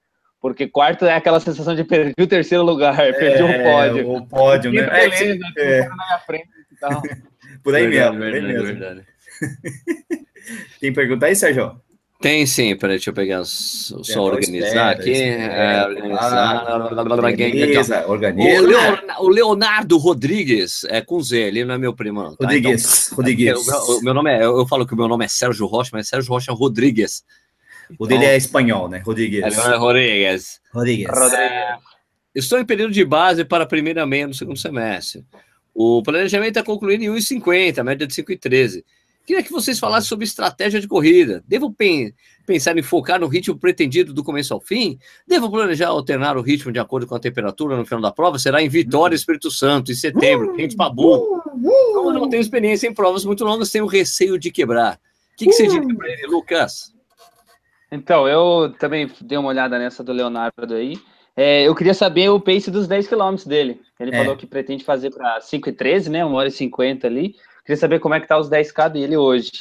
Porque 0.41 0.67
quarto 0.67 1.05
é 1.05 1.15
aquela 1.15 1.39
sensação 1.39 1.75
de 1.75 1.83
perder 1.83 2.13
o 2.21 2.27
terceiro 2.27 2.63
lugar, 2.63 2.95
perder 3.17 3.43
o 3.43 3.63
pódio. 3.63 4.11
O 4.11 4.27
pódio, 4.27 4.71
né? 4.71 4.87
Beleza, 4.87 5.43
é, 5.57 5.79
é. 5.79 5.89
na 5.89 5.95
minha 5.95 6.19
frente 6.19 6.49
e 6.71 6.75
tal. 6.77 7.01
Por 7.63 7.73
aí 7.73 7.87
verdade, 7.87 8.17
mesmo, 8.17 8.31
verdade, 8.31 8.53
mesmo. 8.53 8.79
Verdade. 8.79 9.05
Tem 10.79 10.93
pergunta 10.93 11.25
aí, 11.25 11.35
Sérgio? 11.35 11.81
Tem 12.25 12.43
sim, 12.47 12.75
peraí, 12.75 12.95
deixa 12.95 13.11
eu 13.11 13.13
pegar 13.13 13.43
só 13.45 14.01
Tem 14.01 14.17
organizar 14.17 14.93
aqui. 14.93 15.13
é, 15.13 15.85
organizar. 15.85 16.65
organiza, 18.09 19.19
O, 19.19 19.29
Leonardo 19.29 19.95
Rodrigues, 19.99 20.85
é 20.85 21.01
com 21.01 21.21
Z, 21.21 21.37
ele 21.37 21.63
não 21.63 21.75
é 21.75 21.77
meu 21.77 21.93
primo. 21.93 22.35
Tá? 22.35 22.47
Rodrigues. 22.47 23.05
Então, 23.05 23.17
Rodrigues. 23.17 23.67
O, 23.67 24.01
meu 24.01 24.15
nome 24.15 24.31
é, 24.31 24.43
eu 24.43 24.65
falo 24.65 24.87
que 24.87 24.95
o 24.95 24.97
meu 24.97 25.07
nome 25.07 25.23
é 25.23 25.27
Sérgio 25.27 25.67
Rocha, 25.67 25.91
mas 25.93 26.07
Sérgio 26.07 26.31
Rocha 26.31 26.51
Rodrigues. 26.51 27.23
O 27.99 28.07
dele 28.07 28.21
então, 28.21 28.33
é 28.33 28.37
espanhol, 28.37 28.89
né? 28.89 29.03
Rodrigues. 29.05 29.43
É 29.43 29.75
Rodrigues. 29.75 30.61
Rodrigues. 30.73 31.07
É, 31.35 31.77
estou 32.33 32.57
em 32.57 32.65
período 32.65 32.91
de 32.91 33.05
base 33.05 33.45
para 33.45 33.65
a 33.65 33.67
primeira 33.67 34.03
meia 34.03 34.25
no 34.25 34.33
segundo 34.33 34.57
semestre. 34.57 35.23
O 35.75 36.01
planejamento 36.01 36.57
é 36.57 36.63
concluído 36.63 37.03
em 37.03 37.09
1,50, 37.09 37.83
média 37.83 38.07
de 38.07 38.15
5,13. 38.15 38.83
Queria 39.25 39.41
que 39.41 39.51
vocês 39.51 39.79
falassem 39.79 40.07
sobre 40.07 40.25
estratégia 40.25 40.79
de 40.79 40.87
corrida. 40.87 41.43
Devo 41.47 41.73
pen 41.73 42.13
pensar 42.45 42.77
em 42.77 42.83
focar 42.83 43.19
no 43.19 43.27
ritmo 43.27 43.57
pretendido 43.57 44.13
do 44.13 44.23
começo 44.23 44.53
ao 44.53 44.61
fim? 44.61 44.99
Devo 45.27 45.49
planejar 45.49 45.87
alternar 45.87 46.37
o 46.37 46.41
ritmo 46.41 46.71
de 46.71 46.77
acordo 46.77 47.07
com 47.07 47.15
a 47.15 47.19
temperatura 47.19 47.75
no 47.75 47.85
final 47.85 48.01
da 48.01 48.11
prova? 48.11 48.37
Será 48.37 48.61
em 48.61 48.69
Vitória, 48.69 49.15
Espírito 49.15 49.49
Santo, 49.49 49.91
em 49.91 49.95
setembro, 49.95 50.53
quente 50.53 50.75
para 50.75 50.91
burro. 50.91 51.41
Como 51.93 52.13
não 52.13 52.29
tenho 52.29 52.41
experiência 52.41 52.87
em 52.87 52.93
provas 52.93 53.25
muito 53.25 53.43
longas, 53.43 53.71
tenho 53.71 53.87
receio 53.87 54.37
de 54.37 54.51
quebrar. 54.51 54.99
O 55.33 55.37
que, 55.37 55.45
que 55.45 55.53
você 55.53 55.67
diria 55.67 55.95
para 55.95 56.07
ele, 56.07 56.27
Lucas? 56.27 56.93
Então, 57.91 58.27
eu 58.27 58.73
também 58.77 59.09
dei 59.21 59.37
uma 59.37 59.49
olhada 59.49 59.79
nessa 59.79 60.03
do 60.03 60.13
Leonardo 60.13 60.75
aí. 60.75 60.99
É, 61.35 61.63
eu 61.63 61.75
queria 61.75 61.93
saber 61.93 62.29
o 62.29 62.39
pace 62.39 62.71
dos 62.71 62.87
10 62.87 63.07
quilômetros 63.07 63.45
dele. 63.45 63.81
Ele 63.99 64.15
é. 64.15 64.19
falou 64.19 64.37
que 64.37 64.45
pretende 64.45 64.85
fazer 64.85 65.09
para 65.09 65.41
5 65.41 65.67
e 65.67 65.71
13, 65.73 66.09
né? 66.09 66.25
1 66.25 66.33
hora 66.33 66.47
e 66.47 66.51
50 66.51 67.05
ali. 67.07 67.35
Queria 67.65 67.77
saber 67.77 67.99
como 67.99 68.13
é 68.13 68.19
que 68.19 68.27
tá 68.27 68.37
os 68.37 68.49
10K 68.49 68.89
dele 68.89 69.17
hoje. 69.17 69.51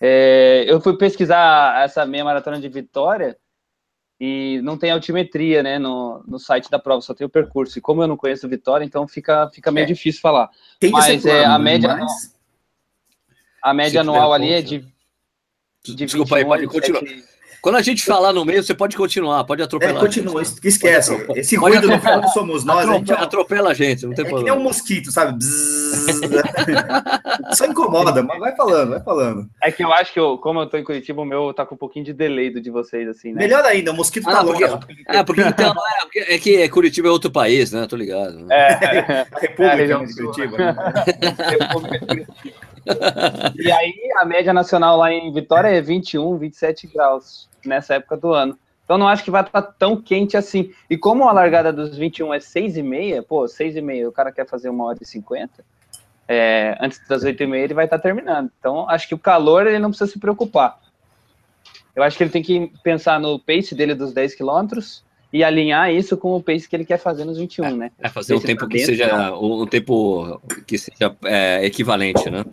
É, 0.00 0.64
eu 0.66 0.80
fui 0.80 0.96
pesquisar 0.96 1.84
essa 1.84 2.04
meia 2.04 2.24
maratona 2.24 2.60
de 2.60 2.68
Vitória 2.68 3.38
e 4.20 4.60
não 4.62 4.76
tem 4.76 4.90
altimetria, 4.90 5.62
né, 5.62 5.78
no, 5.78 6.22
no 6.26 6.38
site 6.38 6.70
da 6.70 6.78
prova, 6.78 7.00
só 7.00 7.14
tem 7.14 7.26
o 7.26 7.30
percurso. 7.30 7.78
E 7.78 7.82
como 7.82 8.02
eu 8.02 8.08
não 8.08 8.16
conheço 8.16 8.48
Vitória, 8.48 8.84
então 8.84 9.06
fica, 9.06 9.48
fica 9.50 9.70
meio 9.70 9.84
é. 9.84 9.86
difícil 9.86 10.20
falar. 10.20 10.50
Tem 10.80 10.90
mas 10.90 11.24
é, 11.24 11.44
a 11.44 11.58
média, 11.58 11.96
mas... 11.96 12.36
a 13.62 13.72
média 13.72 14.00
anual 14.00 14.32
ali 14.32 14.52
é 14.52 14.60
de 14.60 14.84
De 15.84 15.94
Desculpa 15.94 16.36
21, 16.36 16.36
aí, 16.36 16.44
pode 16.44 16.66
continuar. 16.66 17.02
Quando 17.64 17.76
a 17.76 17.82
gente 17.82 18.04
falar 18.04 18.30
no 18.30 18.44
meio, 18.44 18.62
você 18.62 18.74
pode 18.74 18.94
continuar, 18.94 19.42
pode 19.44 19.62
atropelar. 19.62 19.96
É, 19.96 19.98
continua, 19.98 20.42
esquece. 20.42 21.16
Esse 21.34 21.56
ruído 21.56 21.88
no 21.88 21.98
fundo 21.98 22.28
somos 22.28 22.62
nós. 22.62 22.86
Atropela, 22.86 22.90
a 22.92 22.98
gente, 22.98 23.12
atropela 23.14 23.70
a 23.70 23.74
gente, 23.74 24.04
não 24.04 24.12
tem 24.12 24.22
é 24.22 24.28
problema. 24.28 24.50
É 24.50 24.52
que 24.52 24.58
nem 24.58 24.60
um 24.60 24.68
mosquito, 24.68 25.10
sabe? 25.10 25.42
Só 27.54 27.64
incomoda, 27.64 28.22
mas 28.22 28.38
vai 28.38 28.54
falando, 28.54 28.90
vai 28.90 29.00
falando. 29.00 29.48
É 29.62 29.72
que 29.72 29.82
eu 29.82 29.90
acho 29.94 30.12
que, 30.12 30.20
eu, 30.20 30.36
como 30.36 30.60
eu 30.60 30.66
tô 30.66 30.76
em 30.76 30.84
Curitiba, 30.84 31.22
o 31.22 31.24
meu 31.24 31.54
tá 31.54 31.64
com 31.64 31.74
um 31.74 31.78
pouquinho 31.78 32.04
de 32.04 32.12
delay 32.12 32.50
do 32.50 32.60
de 32.60 32.70
vocês, 32.70 33.08
assim, 33.08 33.32
né? 33.32 33.40
Melhor 33.40 33.64
ainda, 33.64 33.92
o 33.92 33.94
mosquito 33.94 34.28
ah, 34.28 34.32
tá 34.32 34.40
longe. 34.42 34.62
É, 35.08 35.24
porque 35.24 35.40
então, 35.40 35.72
é, 36.14 36.34
é 36.34 36.38
que 36.38 36.68
Curitiba 36.68 37.08
é 37.08 37.12
outro 37.12 37.30
país, 37.30 37.72
né? 37.72 37.86
Tô 37.86 37.96
ligado. 37.96 38.40
Né? 38.40 38.54
É, 38.54 38.74
a 38.74 39.40
República 39.40 39.82
é, 39.82 39.90
a 39.90 40.04
de 40.04 40.14
Curitiba. 40.14 40.58
Né? 40.58 42.26
e 43.56 43.72
aí, 43.72 43.94
a 44.18 44.26
média 44.26 44.52
nacional 44.52 44.98
lá 44.98 45.10
em 45.10 45.32
Vitória 45.32 45.68
é 45.68 45.80
21, 45.80 46.36
27 46.36 46.88
graus 46.88 47.53
nessa 47.68 47.94
época 47.94 48.16
do 48.16 48.32
ano. 48.32 48.58
Então 48.84 48.98
não 48.98 49.08
acho 49.08 49.24
que 49.24 49.30
vai 49.30 49.42
estar 49.42 49.62
tá 49.62 49.74
tão 49.78 50.00
quente 50.00 50.36
assim. 50.36 50.70
E 50.88 50.96
como 50.96 51.28
a 51.28 51.32
largada 51.32 51.72
dos 51.72 51.96
21 51.96 52.34
é 52.34 52.40
6 52.40 52.76
e 52.76 52.82
meia, 52.82 53.22
pô, 53.22 53.48
6 53.48 53.76
e 53.76 53.80
meia, 53.80 54.08
o 54.08 54.12
cara 54.12 54.30
quer 54.30 54.46
fazer 54.46 54.68
uma 54.68 54.84
hora 54.84 54.98
e 55.00 55.06
50, 55.06 55.64
é, 56.28 56.76
antes 56.80 57.00
das 57.08 57.22
8 57.24 57.42
e 57.42 57.46
meia 57.46 57.64
ele 57.64 57.74
vai 57.74 57.86
estar 57.86 57.96
tá 57.98 58.02
terminando. 58.02 58.50
Então 58.58 58.88
acho 58.88 59.08
que 59.08 59.14
o 59.14 59.18
calor 59.18 59.66
ele 59.66 59.78
não 59.78 59.90
precisa 59.90 60.10
se 60.10 60.18
preocupar. 60.18 60.78
Eu 61.96 62.02
acho 62.02 62.16
que 62.16 62.24
ele 62.24 62.30
tem 62.30 62.42
que 62.42 62.72
pensar 62.82 63.18
no 63.18 63.38
pace 63.38 63.74
dele 63.74 63.94
dos 63.94 64.12
10 64.12 64.34
quilômetros 64.34 65.04
e 65.32 65.42
alinhar 65.42 65.90
isso 65.92 66.16
com 66.16 66.36
o 66.36 66.42
pace 66.42 66.68
que 66.68 66.76
ele 66.76 66.84
quer 66.84 66.98
fazer 66.98 67.24
nos 67.24 67.38
21, 67.38 67.64
é, 67.64 67.72
né? 67.72 67.90
É 67.98 68.08
fazer 68.08 68.34
um 68.34 68.40
tempo 68.40 68.68
que 68.68 68.78
seja 68.80 69.34
um 69.34 69.66
tempo 69.66 70.40
que 70.66 70.76
seja 70.76 71.16
é, 71.24 71.64
equivalente, 71.64 72.28
né? 72.30 72.44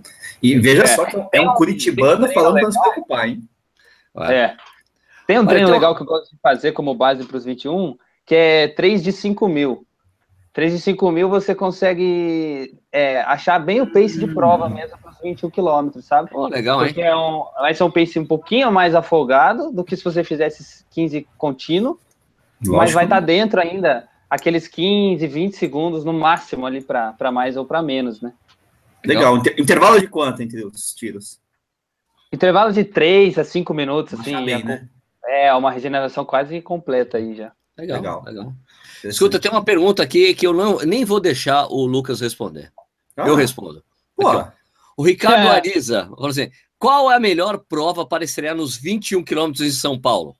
E 0.41 0.57
veja 0.57 0.83
é, 0.83 0.87
só 0.87 1.05
que 1.05 1.17
é 1.33 1.41
um 1.41 1.53
curitibano 1.53 2.27
falando 2.31 2.53
para 2.53 2.63
não 2.63 2.71
se 2.71 2.81
preocupar, 2.81 3.27
hein? 3.27 3.43
É. 4.29 4.55
Tem 5.31 5.39
um 5.39 5.45
treino 5.45 5.69
legal 5.69 5.95
que 5.95 6.01
eu 6.01 6.05
gosto 6.05 6.29
de 6.31 6.37
fazer 6.41 6.73
como 6.73 6.93
base 6.93 7.23
para 7.23 7.37
os 7.37 7.45
21, 7.45 7.95
que 8.25 8.35
é 8.35 8.67
3 8.67 9.01
de 9.01 9.13
5 9.13 9.47
mil. 9.47 9.85
3 10.51 10.73
de 10.73 10.79
5 10.79 11.09
mil 11.09 11.29
você 11.29 11.55
consegue 11.55 12.77
é, 12.91 13.21
achar 13.21 13.57
bem 13.57 13.79
o 13.79 13.87
pace 13.87 14.19
de 14.19 14.27
prova 14.27 14.65
hum. 14.65 14.71
mesmo 14.71 14.97
para 14.97 15.11
os 15.11 15.17
21 15.21 15.49
quilômetros, 15.49 16.03
sabe? 16.03 16.29
Oh, 16.33 16.47
legal, 16.47 16.79
Porque 16.79 16.99
hein? 16.99 17.07
É 17.07 17.15
um, 17.15 17.45
vai 17.61 17.73
ser 17.73 17.83
um 17.83 17.91
pace 17.91 18.19
um 18.19 18.25
pouquinho 18.25 18.69
mais 18.71 18.93
afogado 18.93 19.71
do 19.71 19.85
que 19.85 19.95
se 19.95 20.03
você 20.03 20.21
fizesse 20.21 20.83
15 20.89 21.25
contínuo, 21.37 21.97
Lógico. 22.59 22.75
mas 22.75 22.91
vai 22.91 23.05
estar 23.05 23.21
tá 23.21 23.25
dentro 23.25 23.61
ainda 23.61 24.09
aqueles 24.29 24.67
15, 24.67 25.25
20 25.25 25.55
segundos 25.55 26.03
no 26.03 26.11
máximo 26.11 26.65
ali 26.65 26.81
para 26.81 27.31
mais 27.31 27.55
ou 27.55 27.63
para 27.63 27.81
menos, 27.81 28.19
né? 28.19 28.33
Legal. 29.05 29.35
legal. 29.35 29.53
Intervalo 29.57 29.97
de 29.97 30.07
quanto 30.07 30.41
entre 30.41 30.65
os 30.65 30.93
tiros? 30.93 31.39
Intervalo 32.33 32.73
de 32.73 32.83
3 32.83 33.39
a 33.39 33.45
5 33.45 33.73
minutos, 33.73 34.19
assim. 34.19 34.43
Bem, 34.43 34.63
né? 34.63 34.89
É, 35.27 35.53
uma 35.53 35.71
regeneração 35.71 36.25
quase 36.25 36.61
completa 36.61 37.17
aí 37.17 37.35
já. 37.35 37.51
Legal, 37.77 37.97
legal. 37.97 38.23
legal. 38.25 38.53
Escuta, 39.03 39.39
tem 39.39 39.49
uma 39.49 39.63
pergunta 39.63 40.03
aqui 40.03 40.33
que 40.33 40.45
eu 40.45 40.53
não, 40.53 40.77
nem 40.79 41.05
vou 41.05 41.19
deixar 41.19 41.67
o 41.67 41.85
Lucas 41.85 42.19
responder. 42.19 42.71
Ah. 43.17 43.27
Eu 43.27 43.35
respondo. 43.35 43.83
Aqui, 44.19 44.51
o 44.97 45.03
Ricardo 45.03 45.47
é. 45.47 45.49
Ariza 45.49 46.05
falou 46.05 46.27
assim: 46.27 46.51
qual 46.77 47.11
é 47.11 47.15
a 47.15 47.19
melhor 47.19 47.57
prova 47.57 48.05
para 48.05 48.23
estrear 48.23 48.55
nos 48.55 48.77
21 48.77 49.23
quilômetros 49.23 49.65
de 49.65 49.71
São 49.73 49.99
Paulo? 49.99 50.35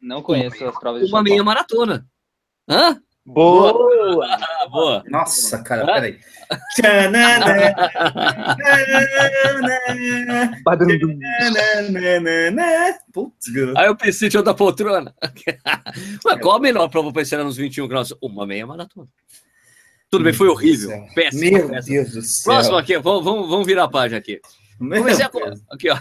Não 0.00 0.22
conheço 0.22 0.62
uma, 0.62 0.70
as 0.70 0.78
provas 0.78 1.06
de 1.06 1.12
Uma 1.12 1.22
meia 1.22 1.42
maratona. 1.44 2.06
Hã? 2.68 3.00
Boa! 3.24 3.72
Boa! 4.68 5.04
Nossa, 5.08 5.62
cara, 5.62 5.86
peraí. 5.86 6.18
Putz, 13.12 13.46
Aí 13.76 13.86
eu 13.86 13.96
pensei 13.96 14.28
de 14.28 14.36
outra 14.36 14.52
poltrona. 14.52 15.14
Mas 16.24 16.40
qual 16.40 16.56
a 16.56 16.60
melhor 16.60 16.88
prova 16.88 17.12
para 17.12 17.22
ensinar 17.22 17.44
nos 17.44 17.56
21 17.56 17.86
graus? 17.86 18.12
Uma 18.20 18.44
meia 18.44 18.66
maratona. 18.66 19.08
Tudo 20.10 20.24
bem, 20.24 20.32
foi 20.32 20.48
horrível. 20.48 20.90
Péssimo. 21.14 21.58
Meu 21.58 21.68
péssimo. 21.70 21.94
Deus 21.94 22.12
do 22.12 22.22
céu. 22.22 22.52
Próximo 22.52 22.76
aqui, 22.76 22.98
vamos, 22.98 23.24
vamos, 23.24 23.48
vamos 23.48 23.66
virar 23.66 23.84
a 23.84 23.88
página 23.88 24.18
aqui. 24.18 24.40
Comecei 24.78 25.24
a... 25.24 25.30
Aqui, 25.70 25.88
ó. 25.88 25.98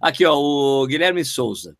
Aqui, 0.00 0.24
ó, 0.24 0.34
o 0.34 0.86
Guilherme 0.86 1.24
Souza. 1.24 1.76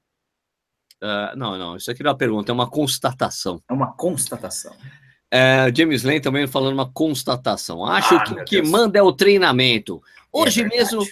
Uh, 1.02 1.36
não, 1.36 1.58
não, 1.58 1.76
isso 1.76 1.90
aqui 1.90 2.02
não 2.02 2.10
é 2.10 2.12
uma 2.12 2.18
pergunta, 2.18 2.52
é 2.52 2.54
uma 2.54 2.68
constatação. 2.68 3.62
É 3.68 3.72
uma 3.72 3.92
constatação. 3.92 4.74
É, 5.30 5.72
James 5.74 6.02
Lane 6.02 6.20
também 6.20 6.46
falando 6.46 6.74
uma 6.74 6.90
constatação. 6.90 7.84
Acho 7.84 8.16
ah, 8.16 8.24
que 8.24 8.32
o 8.32 8.44
que 8.44 8.62
manda 8.62 8.98
é 8.98 9.02
o 9.02 9.12
treinamento. 9.12 10.02
Hoje 10.32 10.62
é 10.62 10.68
mesmo 10.68 11.06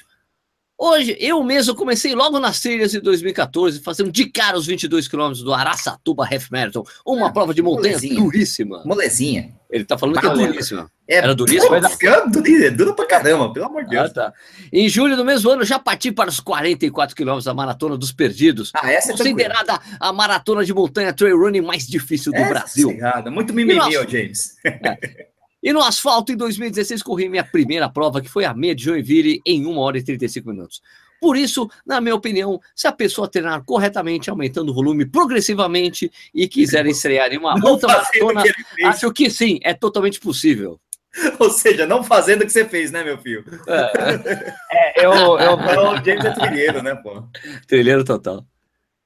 Hoje, 0.80 1.16
eu 1.18 1.42
mesmo 1.42 1.74
comecei 1.74 2.14
logo 2.14 2.38
nas 2.38 2.60
trilhas 2.60 2.92
de 2.92 3.00
2014, 3.00 3.80
fazendo 3.80 4.12
de 4.12 4.30
cara 4.30 4.56
os 4.56 4.64
22 4.64 5.08
quilômetros 5.08 5.42
do 5.42 5.52
Araçatuba 5.52 6.24
Half 6.24 6.50
Marathon, 6.52 6.84
uma 7.04 7.26
ah, 7.26 7.32
prova 7.32 7.52
de 7.52 7.60
montanha 7.60 7.94
molezinha. 7.94 8.22
duríssima. 8.22 8.82
Molezinha. 8.84 9.57
Ele 9.70 9.84
tá 9.84 9.98
falando 9.98 10.18
que 10.18 10.26
é 10.26 10.30
duríssima. 10.30 10.90
É, 11.06 11.16
Era 11.16 11.34
duríssima? 11.34 11.76
É, 11.76 12.26
dura, 12.26 12.70
dura 12.70 12.94
pra 12.94 13.06
caramba, 13.06 13.52
pelo 13.52 13.66
amor 13.66 13.84
de 13.84 13.90
Deus. 13.90 14.10
Ah, 14.10 14.14
tá. 14.14 14.32
Em 14.72 14.88
julho 14.88 15.14
do 15.14 15.24
mesmo 15.24 15.50
ano, 15.50 15.62
já 15.62 15.78
parti 15.78 16.10
para 16.10 16.30
os 16.30 16.40
44 16.40 17.14
quilômetros 17.14 17.44
da 17.44 17.52
Maratona 17.52 17.96
dos 17.96 18.10
Perdidos. 18.10 18.72
Ah, 18.74 18.90
essa 18.90 19.12
é 19.12 19.16
Considerada 19.16 19.78
a 20.00 20.12
maratona 20.12 20.64
de 20.64 20.72
montanha 20.72 21.12
trail 21.12 21.38
running 21.38 21.60
mais 21.60 21.86
difícil 21.86 22.32
do 22.32 22.38
essa 22.38 22.48
Brasil. 22.48 22.96
É 22.98 23.30
Muito 23.30 23.52
mimimi, 23.52 23.78
James. 24.08 24.56
É. 24.64 25.28
E 25.62 25.72
no 25.72 25.82
asfalto, 25.82 26.32
em 26.32 26.36
2016, 26.36 27.02
corri 27.02 27.28
minha 27.28 27.44
primeira 27.44 27.88
prova, 27.88 28.20
que 28.20 28.28
foi 28.28 28.44
a 28.44 28.54
meia 28.54 28.74
de 28.74 28.84
Joinville, 28.84 29.42
em 29.44 29.66
1 29.66 29.76
hora 29.76 29.98
e 29.98 30.02
35 30.02 30.48
minutos. 30.48 30.80
Por 31.20 31.36
isso, 31.36 31.68
na 31.84 32.00
minha 32.00 32.14
opinião, 32.14 32.60
se 32.74 32.86
a 32.86 32.92
pessoa 32.92 33.28
treinar 33.28 33.64
corretamente, 33.64 34.30
aumentando 34.30 34.70
o 34.70 34.74
volume 34.74 35.06
progressivamente 35.06 36.10
e 36.34 36.48
quiser 36.48 36.86
estrear 36.86 37.32
em 37.32 37.38
uma 37.38 37.54
outra 37.64 37.88
maratona, 37.88 38.42
acho 38.84 39.12
que 39.12 39.30
sim, 39.30 39.58
é 39.62 39.74
totalmente 39.74 40.20
possível. 40.20 40.80
Ou 41.38 41.50
seja, 41.50 41.86
não 41.86 42.02
fazendo 42.02 42.42
o 42.42 42.46
que 42.46 42.52
você 42.52 42.64
fez, 42.64 42.90
né, 42.90 43.02
meu 43.02 43.18
filho? 43.18 43.44
É, 43.66 45.00
é 45.00 45.04
eu, 45.04 45.12
eu... 45.12 45.56
Não, 45.56 45.92
o 45.92 46.04
James 46.04 46.24
é 46.24 46.30
trilheiro, 46.32 46.82
né, 46.82 46.94
pô? 46.94 47.22
Trilheiro 47.66 48.04
total. 48.04 48.44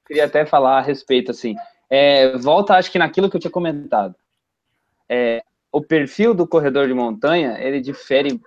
Queria 0.07 0.27
até 0.27 0.45
falar 0.45 0.79
a 0.79 0.83
respeito, 0.83 1.31
assim. 1.31 1.55
É, 1.89 2.37
volta, 2.39 2.75
acho 2.75 2.91
que 2.91 2.99
naquilo 2.99 3.31
que 3.31 3.37
eu 3.37 3.41
tinha 3.41 3.51
comentado. 3.51 4.15
É, 5.09 5.43
o 5.71 5.81
perfil 5.81 6.35
do 6.35 6.47
corredor 6.47 6.87
de 6.87 6.95
montanha, 6.95 7.57
ele 7.59 7.81
difere 7.81 8.41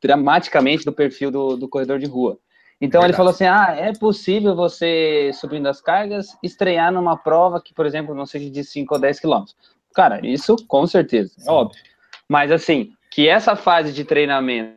dramaticamente 0.00 0.84
do 0.84 0.92
perfil 0.92 1.30
do, 1.30 1.56
do 1.56 1.68
corredor 1.68 1.98
de 1.98 2.06
rua. 2.06 2.38
Então 2.80 3.00
Verdade. 3.00 3.10
ele 3.10 3.16
falou 3.16 3.30
assim: 3.30 3.44
ah, 3.44 3.74
é 3.76 3.92
possível 3.92 4.56
você, 4.56 5.30
subindo 5.34 5.68
as 5.68 5.80
cargas, 5.80 6.36
estrear 6.42 6.90
numa 6.90 7.16
prova 7.16 7.60
que, 7.60 7.74
por 7.74 7.84
exemplo, 7.84 8.14
não 8.14 8.24
seja 8.24 8.50
de 8.50 8.64
5 8.64 8.94
ou 8.94 9.00
10 9.00 9.20
quilômetros. 9.20 9.56
Cara, 9.94 10.24
isso 10.26 10.56
com 10.66 10.86
certeza, 10.86 11.34
é 11.46 11.50
óbvio. 11.50 11.82
Mas 12.28 12.50
assim, 12.50 12.92
que 13.10 13.28
essa 13.28 13.56
fase 13.56 13.92
de 13.92 14.04
treinamento, 14.04 14.76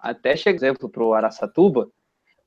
até 0.00 0.36
chegar, 0.36 0.56
exemplo, 0.56 0.88
para 0.88 1.04
o 1.04 1.14
Araçatuba, 1.14 1.88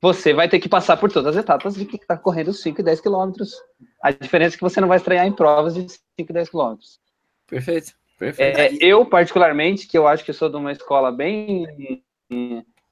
você 0.00 0.32
vai 0.32 0.48
ter 0.48 0.58
que 0.58 0.68
passar 0.68 0.96
por 0.96 1.12
todas 1.12 1.36
as 1.36 1.42
etapas 1.42 1.74
de 1.74 1.84
que 1.84 1.96
está 1.96 2.16
correndo 2.16 2.52
5 2.52 2.80
e 2.80 2.84
10 2.84 3.00
quilômetros. 3.00 3.54
A 4.02 4.10
diferença 4.10 4.56
é 4.56 4.58
que 4.58 4.62
você 4.62 4.80
não 4.80 4.88
vai 4.88 4.96
estrear 4.96 5.26
em 5.26 5.32
provas 5.32 5.74
de 5.74 5.88
5 5.88 6.02
e 6.18 6.32
10 6.32 6.48
quilômetros. 6.48 6.98
Perfeito. 7.46 7.92
É, 8.38 8.74
eu, 8.80 9.06
particularmente, 9.06 9.86
que 9.86 9.96
eu 9.96 10.06
acho 10.06 10.24
que 10.24 10.32
sou 10.32 10.50
de 10.50 10.56
uma 10.56 10.72
escola 10.72 11.10
bem. 11.10 12.02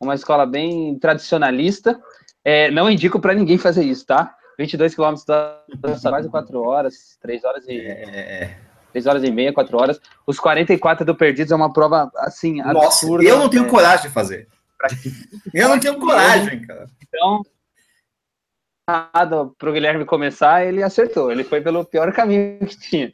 Uma 0.00 0.14
escola 0.14 0.46
bem 0.46 0.98
tradicionalista, 0.98 2.00
é, 2.44 2.70
não 2.70 2.90
indico 2.90 3.20
para 3.20 3.34
ninguém 3.34 3.58
fazer 3.58 3.84
isso, 3.84 4.06
tá? 4.06 4.34
22 4.58 4.94
quilômetros 4.94 5.24
dá 5.24 5.62
quase 6.02 6.28
4 6.28 6.60
horas, 6.60 7.16
3 7.20 7.44
horas 7.44 7.64
e. 7.68 7.78
É... 7.78 8.58
3 8.92 9.06
horas 9.06 9.22
e 9.22 9.30
meia, 9.30 9.52
4 9.52 9.76
horas. 9.76 10.00
Os 10.26 10.40
44 10.40 11.04
do 11.04 11.14
Perdidos 11.14 11.52
é 11.52 11.56
uma 11.56 11.72
prova, 11.72 12.10
assim, 12.16 12.56
Nossa, 12.62 12.86
absurda. 12.86 13.24
eu 13.24 13.38
não 13.38 13.48
tenho 13.48 13.66
é... 13.66 13.68
coragem 13.68 14.06
de 14.08 14.12
fazer. 14.12 14.48
Eu 15.52 15.68
não 15.68 15.80
tenho 15.80 15.98
coragem, 15.98 16.64
cara. 16.64 16.86
Então, 17.02 17.42
para 19.58 19.70
o 19.70 19.72
Guilherme 19.72 20.04
começar, 20.04 20.64
ele 20.64 20.84
acertou. 20.84 21.32
Ele 21.32 21.42
foi 21.42 21.60
pelo 21.60 21.84
pior 21.84 22.12
caminho 22.12 22.60
que 22.60 22.78
tinha. 22.78 23.12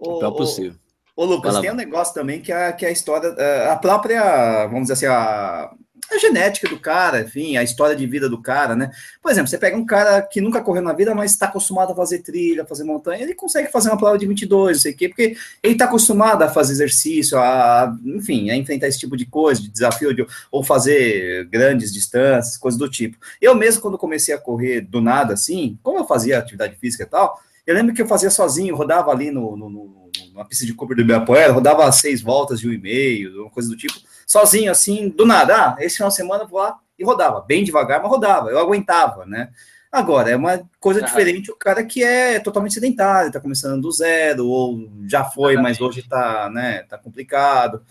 Então, 0.00 0.32
possível. 0.32 0.78
Ô, 1.14 1.26
Lucas, 1.26 1.60
tem 1.60 1.70
um 1.70 1.74
negócio 1.74 2.14
também 2.14 2.40
que 2.40 2.50
é, 2.50 2.72
que 2.72 2.86
é 2.86 2.88
a 2.88 2.92
história, 2.92 3.28
é, 3.36 3.68
a 3.68 3.76
própria, 3.76 4.66
vamos 4.66 4.88
dizer 4.88 4.94
assim, 4.94 5.06
a, 5.06 5.70
a 6.10 6.18
genética 6.18 6.68
do 6.68 6.78
cara, 6.78 7.22
enfim, 7.22 7.56
a 7.56 7.62
história 7.62 7.96
de 7.96 8.06
vida 8.06 8.28
do 8.28 8.40
cara, 8.40 8.76
né? 8.76 8.90
Por 9.20 9.30
exemplo, 9.30 9.48
você 9.48 9.58
pega 9.58 9.76
um 9.76 9.84
cara 9.84 10.20
que 10.22 10.40
nunca 10.40 10.60
correu 10.60 10.82
na 10.82 10.92
vida, 10.92 11.14
mas 11.14 11.32
está 11.32 11.46
acostumado 11.46 11.92
a 11.92 11.96
fazer 11.96 12.18
trilha, 12.18 12.66
fazer 12.66 12.84
montanha, 12.84 13.22
ele 13.22 13.34
consegue 13.34 13.70
fazer 13.70 13.88
uma 13.88 13.96
prova 13.96 14.18
de 14.18 14.26
22, 14.26 14.76
não 14.76 14.82
sei 14.82 14.92
o 14.92 14.96
quê, 14.96 15.08
porque 15.08 15.36
ele 15.62 15.72
está 15.72 15.86
acostumado 15.86 16.42
a 16.42 16.48
fazer 16.48 16.72
exercício, 16.72 17.38
a, 17.38 17.96
enfim, 18.04 18.50
a 18.50 18.56
enfrentar 18.56 18.88
esse 18.88 18.98
tipo 18.98 19.16
de 19.16 19.26
coisa, 19.26 19.60
de 19.60 19.68
desafio, 19.68 20.14
de, 20.14 20.26
ou 20.50 20.62
fazer 20.62 21.46
grandes 21.46 21.92
distâncias, 21.92 22.56
coisas 22.56 22.78
do 22.78 22.88
tipo. 22.88 23.16
Eu 23.40 23.54
mesmo, 23.54 23.80
quando 23.80 23.96
comecei 23.96 24.34
a 24.34 24.38
correr 24.38 24.82
do 24.82 25.00
nada, 25.00 25.34
assim, 25.34 25.78
como 25.82 25.98
eu 25.98 26.06
fazia 26.06 26.38
atividade 26.38 26.76
física 26.76 27.04
e 27.04 27.06
tal, 27.06 27.40
eu 27.66 27.74
lembro 27.74 27.94
que 27.94 28.02
eu 28.02 28.06
fazia 28.06 28.30
sozinho, 28.30 28.74
rodava 28.74 29.10
ali 29.10 29.30
no, 29.30 29.56
no, 29.56 29.70
no 29.70 30.02
uma 30.34 30.44
pista 30.44 30.66
de 30.66 30.74
Cooper 30.74 30.96
do 30.96 31.02
Ibirapuera, 31.02 31.52
rodava 31.52 31.90
seis 31.90 32.20
voltas 32.20 32.60
de 32.60 32.68
um 32.68 32.72
e 32.72 32.78
meio, 32.78 33.42
uma 33.42 33.50
coisa 33.50 33.68
do 33.68 33.76
tipo, 33.76 33.94
sozinho, 34.26 34.70
assim, 34.70 35.08
do 35.08 35.26
nada. 35.26 35.54
Ah, 35.54 35.76
esse 35.80 35.96
final 35.96 36.08
de 36.08 36.16
semana 36.16 36.44
eu 36.44 36.48
vou 36.48 36.60
lá 36.60 36.78
e 36.98 37.04
rodava, 37.04 37.40
bem 37.40 37.64
devagar, 37.64 38.00
mas 38.00 38.10
rodava, 38.10 38.50
eu 38.50 38.58
aguentava, 38.58 39.26
né? 39.26 39.50
Agora, 39.90 40.30
é 40.30 40.36
uma 40.36 40.62
coisa 40.80 41.00
ah. 41.00 41.04
diferente 41.04 41.50
o 41.50 41.56
cara 41.56 41.84
que 41.84 42.02
é 42.02 42.40
totalmente 42.40 42.72
sedentário, 42.72 43.28
está 43.28 43.38
começando 43.38 43.82
do 43.82 43.92
zero, 43.92 44.46
ou 44.46 44.90
já 45.06 45.22
foi, 45.22 45.56
mas 45.56 45.80
hoje 45.80 46.00
está 46.00 46.48
né, 46.48 46.82
tá 46.84 46.96
complicado. 46.96 47.84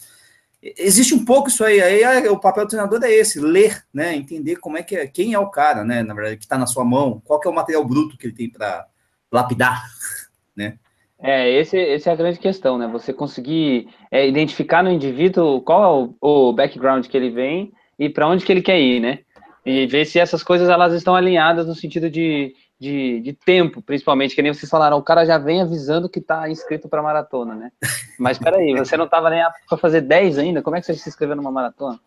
Existe 0.61 1.13
um 1.13 1.23
pouco 1.23 1.49
isso 1.49 1.63
aí, 1.63 1.81
aí 1.81 2.27
o 2.27 2.39
papel 2.39 2.65
do 2.65 2.69
treinador 2.69 3.03
é 3.03 3.11
esse, 3.11 3.39
ler, 3.39 3.83
né, 3.93 4.15
entender 4.15 4.55
como 4.57 4.77
é 4.77 4.83
que 4.83 4.95
é, 4.95 5.07
quem 5.07 5.33
é 5.33 5.39
o 5.39 5.49
cara, 5.49 5.83
né, 5.83 6.01
na 6.01 6.13
verdade, 6.13 6.37
que 6.37 6.43
está 6.43 6.57
na 6.57 6.67
sua 6.67 6.83
mão, 6.83 7.21
qual 7.23 7.39
que 7.39 7.47
é 7.47 7.51
o 7.51 7.53
material 7.53 7.85
bruto 7.85 8.17
que 8.17 8.27
ele 8.27 8.35
tem 8.35 8.49
para 8.49 8.87
lapidar, 9.31 9.83
né? 10.55 10.77
É, 11.21 11.49
esse, 11.51 11.77
esse 11.77 12.09
é 12.09 12.11
a 12.11 12.15
grande 12.15 12.39
questão, 12.39 12.77
né? 12.77 12.87
Você 12.87 13.13
conseguir 13.13 13.87
é, 14.09 14.27
identificar 14.27 14.83
no 14.83 14.89
indivíduo 14.89 15.61
qual 15.61 15.83
é 15.83 16.09
o, 16.21 16.49
o 16.49 16.53
background 16.53 17.05
que 17.05 17.15
ele 17.15 17.29
vem 17.29 17.71
e 17.99 18.09
para 18.09 18.27
onde 18.27 18.43
que 18.43 18.51
ele 18.51 18.61
quer 18.61 18.79
ir, 18.79 18.99
né? 18.99 19.19
E 19.63 19.85
ver 19.85 20.05
se 20.05 20.19
essas 20.19 20.41
coisas 20.41 20.67
elas 20.69 20.93
estão 20.93 21.15
alinhadas 21.15 21.67
no 21.67 21.75
sentido 21.75 22.09
de, 22.09 22.55
de, 22.79 23.19
de 23.19 23.33
tempo, 23.33 23.79
principalmente, 23.79 24.33
que 24.33 24.41
nem 24.41 24.51
vocês 24.51 24.69
falaram, 24.69 24.97
o 24.97 25.03
cara 25.03 25.23
já 25.23 25.37
vem 25.37 25.61
avisando 25.61 26.09
que 26.09 26.17
está 26.17 26.49
inscrito 26.49 26.89
para 26.89 27.03
maratona, 27.03 27.53
né? 27.53 27.71
Mas 28.17 28.39
peraí, 28.39 28.73
você 28.75 28.97
não 28.97 29.05
estava 29.05 29.29
nem 29.29 29.43
para 29.69 29.77
fazer 29.77 30.01
10 30.01 30.39
ainda, 30.39 30.63
como 30.63 30.75
é 30.75 30.79
que 30.79 30.87
você 30.87 30.95
se 30.95 31.07
inscreveu 31.07 31.35
numa 31.35 31.51
maratona? 31.51 31.99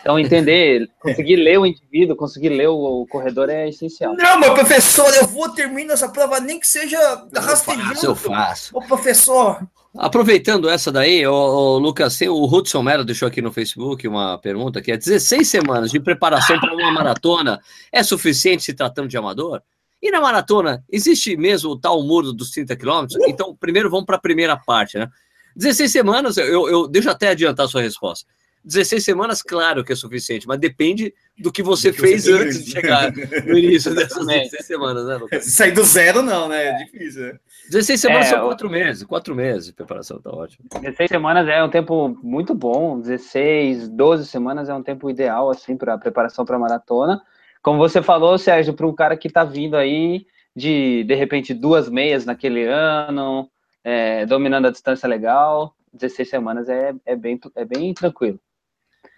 Então, 0.00 0.18
entender, 0.18 0.88
conseguir 1.00 1.36
ler 1.36 1.58
o 1.58 1.66
indivíduo, 1.66 2.16
conseguir 2.16 2.50
ler 2.50 2.68
o, 2.68 3.02
o, 3.02 3.06
corredor 3.06 3.50
é 3.50 3.68
essencial. 3.68 4.14
Não, 4.14 4.38
mas 4.38 4.50
professor, 4.50 5.12
eu 5.14 5.26
vou 5.26 5.48
terminar 5.48 5.94
essa 5.94 6.08
prova, 6.08 6.38
nem 6.40 6.60
que 6.60 6.66
seja 6.66 6.98
rastejando. 7.34 8.04
Eu 8.04 8.14
faço. 8.14 8.76
Ô, 8.76 8.80
professor. 8.82 9.66
Aproveitando 9.96 10.68
essa 10.68 10.90
daí, 10.90 11.26
o, 11.26 11.32
o 11.32 11.78
Lucas, 11.78 12.20
o 12.22 12.44
Hudson 12.44 12.82
Melo 12.82 13.04
deixou 13.04 13.28
aqui 13.28 13.40
no 13.40 13.52
Facebook 13.52 14.06
uma 14.06 14.38
pergunta 14.38 14.80
que 14.80 14.90
é 14.90 14.96
16 14.96 15.48
semanas 15.48 15.90
de 15.90 16.00
preparação 16.00 16.58
para 16.58 16.74
uma 16.74 16.92
maratona 16.92 17.60
é 17.92 18.02
suficiente 18.02 18.62
se 18.62 18.74
tratando 18.74 19.08
de 19.08 19.16
amador? 19.16 19.62
E 20.02 20.10
na 20.10 20.20
maratona, 20.20 20.84
existe 20.90 21.36
mesmo 21.36 21.70
o 21.70 21.78
tal 21.78 22.02
muro 22.02 22.32
dos 22.32 22.50
30 22.50 22.76
quilômetros? 22.76 23.18
Então, 23.26 23.56
primeiro 23.56 23.88
vamos 23.88 24.04
para 24.04 24.16
a 24.16 24.20
primeira 24.20 24.56
parte, 24.56 24.98
né? 24.98 25.08
16 25.56 25.90
semanas, 25.90 26.36
eu, 26.36 26.68
eu 26.68 26.88
deixa 26.88 27.12
até 27.12 27.30
adiantar 27.30 27.66
a 27.66 27.68
sua 27.68 27.80
resposta. 27.80 28.26
16 28.64 29.04
semanas, 29.04 29.42
claro 29.42 29.84
que 29.84 29.92
é 29.92 29.96
suficiente, 29.96 30.48
mas 30.48 30.58
depende 30.58 31.12
do 31.38 31.52
que 31.52 31.62
você 31.62 31.90
do 31.90 31.96
que 31.96 32.00
fez 32.00 32.24
você 32.24 32.32
antes 32.32 32.56
fez. 32.56 32.64
de 32.64 32.70
chegar 32.70 33.12
no 33.46 33.58
início 33.58 33.94
dessas 33.94 34.26
16 34.26 34.66
semanas, 34.66 35.06
né, 35.06 35.16
Lucas? 35.16 35.44
Sair 35.44 35.72
do 35.72 35.84
zero, 35.84 36.22
não, 36.22 36.48
né? 36.48 36.68
É 36.68 36.84
difícil, 36.84 37.22
né? 37.24 37.38
16 37.70 38.00
semanas 38.00 38.26
é, 38.26 38.30
são 38.30 38.46
quatro 38.46 38.70
meses, 38.70 39.02
quatro 39.04 39.34
meses 39.34 39.66
de 39.66 39.72
preparação, 39.72 40.20
tá 40.20 40.30
ótimo. 40.30 40.66
16 40.80 41.08
semanas 41.08 41.48
é 41.48 41.62
um 41.62 41.68
tempo 41.68 42.16
muito 42.22 42.54
bom, 42.54 43.00
16, 43.00 43.88
12 43.88 44.26
semanas 44.26 44.68
é 44.68 44.74
um 44.74 44.82
tempo 44.82 45.10
ideal, 45.10 45.50
assim, 45.50 45.76
para 45.76 45.98
preparação 45.98 46.44
para 46.44 46.58
maratona. 46.58 47.22
Como 47.62 47.78
você 47.78 48.02
falou, 48.02 48.38
Sérgio, 48.38 48.74
para 48.74 48.86
um 48.86 48.94
cara 48.94 49.16
que 49.16 49.28
está 49.28 49.44
vindo 49.44 49.76
aí 49.76 50.26
de, 50.54 51.04
de 51.04 51.14
repente, 51.14 51.52
duas 51.52 51.88
meias 51.88 52.24
naquele 52.24 52.64
ano, 52.64 53.50
é, 53.82 54.24
dominando 54.26 54.66
a 54.66 54.70
distância 54.70 55.08
legal, 55.08 55.74
16 55.92 56.28
semanas 56.28 56.68
é, 56.68 56.94
é, 57.04 57.16
bem, 57.16 57.38
é 57.54 57.64
bem 57.64 57.92
tranquilo. 57.94 58.38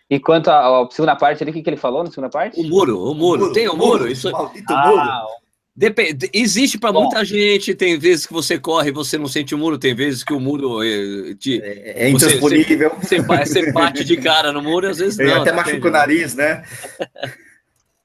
E 0.09 0.21
quanto 0.21 0.49
à 0.49 0.89
segunda 0.91 1.17
parte 1.17 1.43
ali, 1.43 1.51
o 1.51 1.55
que, 1.55 1.63
que 1.63 1.71
ele 1.71 1.77
falou 1.77 2.05
na 2.05 2.11
segunda 2.11 2.31
parte? 2.31 2.61
O 2.61 2.65
muro, 2.65 3.11
o 3.11 3.15
muro. 3.15 3.43
O 3.43 3.45
muro 3.47 3.53
tem 3.53 3.69
o 3.69 3.77
muro. 3.77 3.99
muro 3.99 4.11
isso... 4.11 4.29
ah, 4.29 4.87
muro. 4.89 5.37
Depende, 5.77 6.31
existe 6.33 6.79
para 6.79 6.91
muita 6.91 7.23
gente, 7.23 7.75
tem 7.75 7.99
vezes 7.99 8.25
que 8.25 8.33
você 8.33 8.59
corre 8.59 8.89
e 8.89 8.93
você 8.93 9.19
não 9.19 9.29
sente 9.29 9.55
o 9.55 9.59
muro, 9.59 9.77
tem 9.77 9.95
vezes 9.95 10.25
que 10.25 10.33
o 10.33 10.41
muro 10.41 10.83
é, 10.83 11.35
te, 11.35 11.61
é, 11.61 12.07
é 12.07 12.09
intransponível. 12.09 12.93
Você, 12.99 13.21
você, 13.21 13.45
você, 13.45 13.73
bate 13.73 14.03
de 14.03 14.17
cara 14.17 14.53
no 14.53 14.63
muro 14.63 14.89
às 14.89 14.97
vezes 14.97 15.19
não. 15.19 15.43
até 15.43 15.53
machuca 15.53 15.89
o 15.89 15.91
nariz, 15.91 16.35
né? 16.35 16.65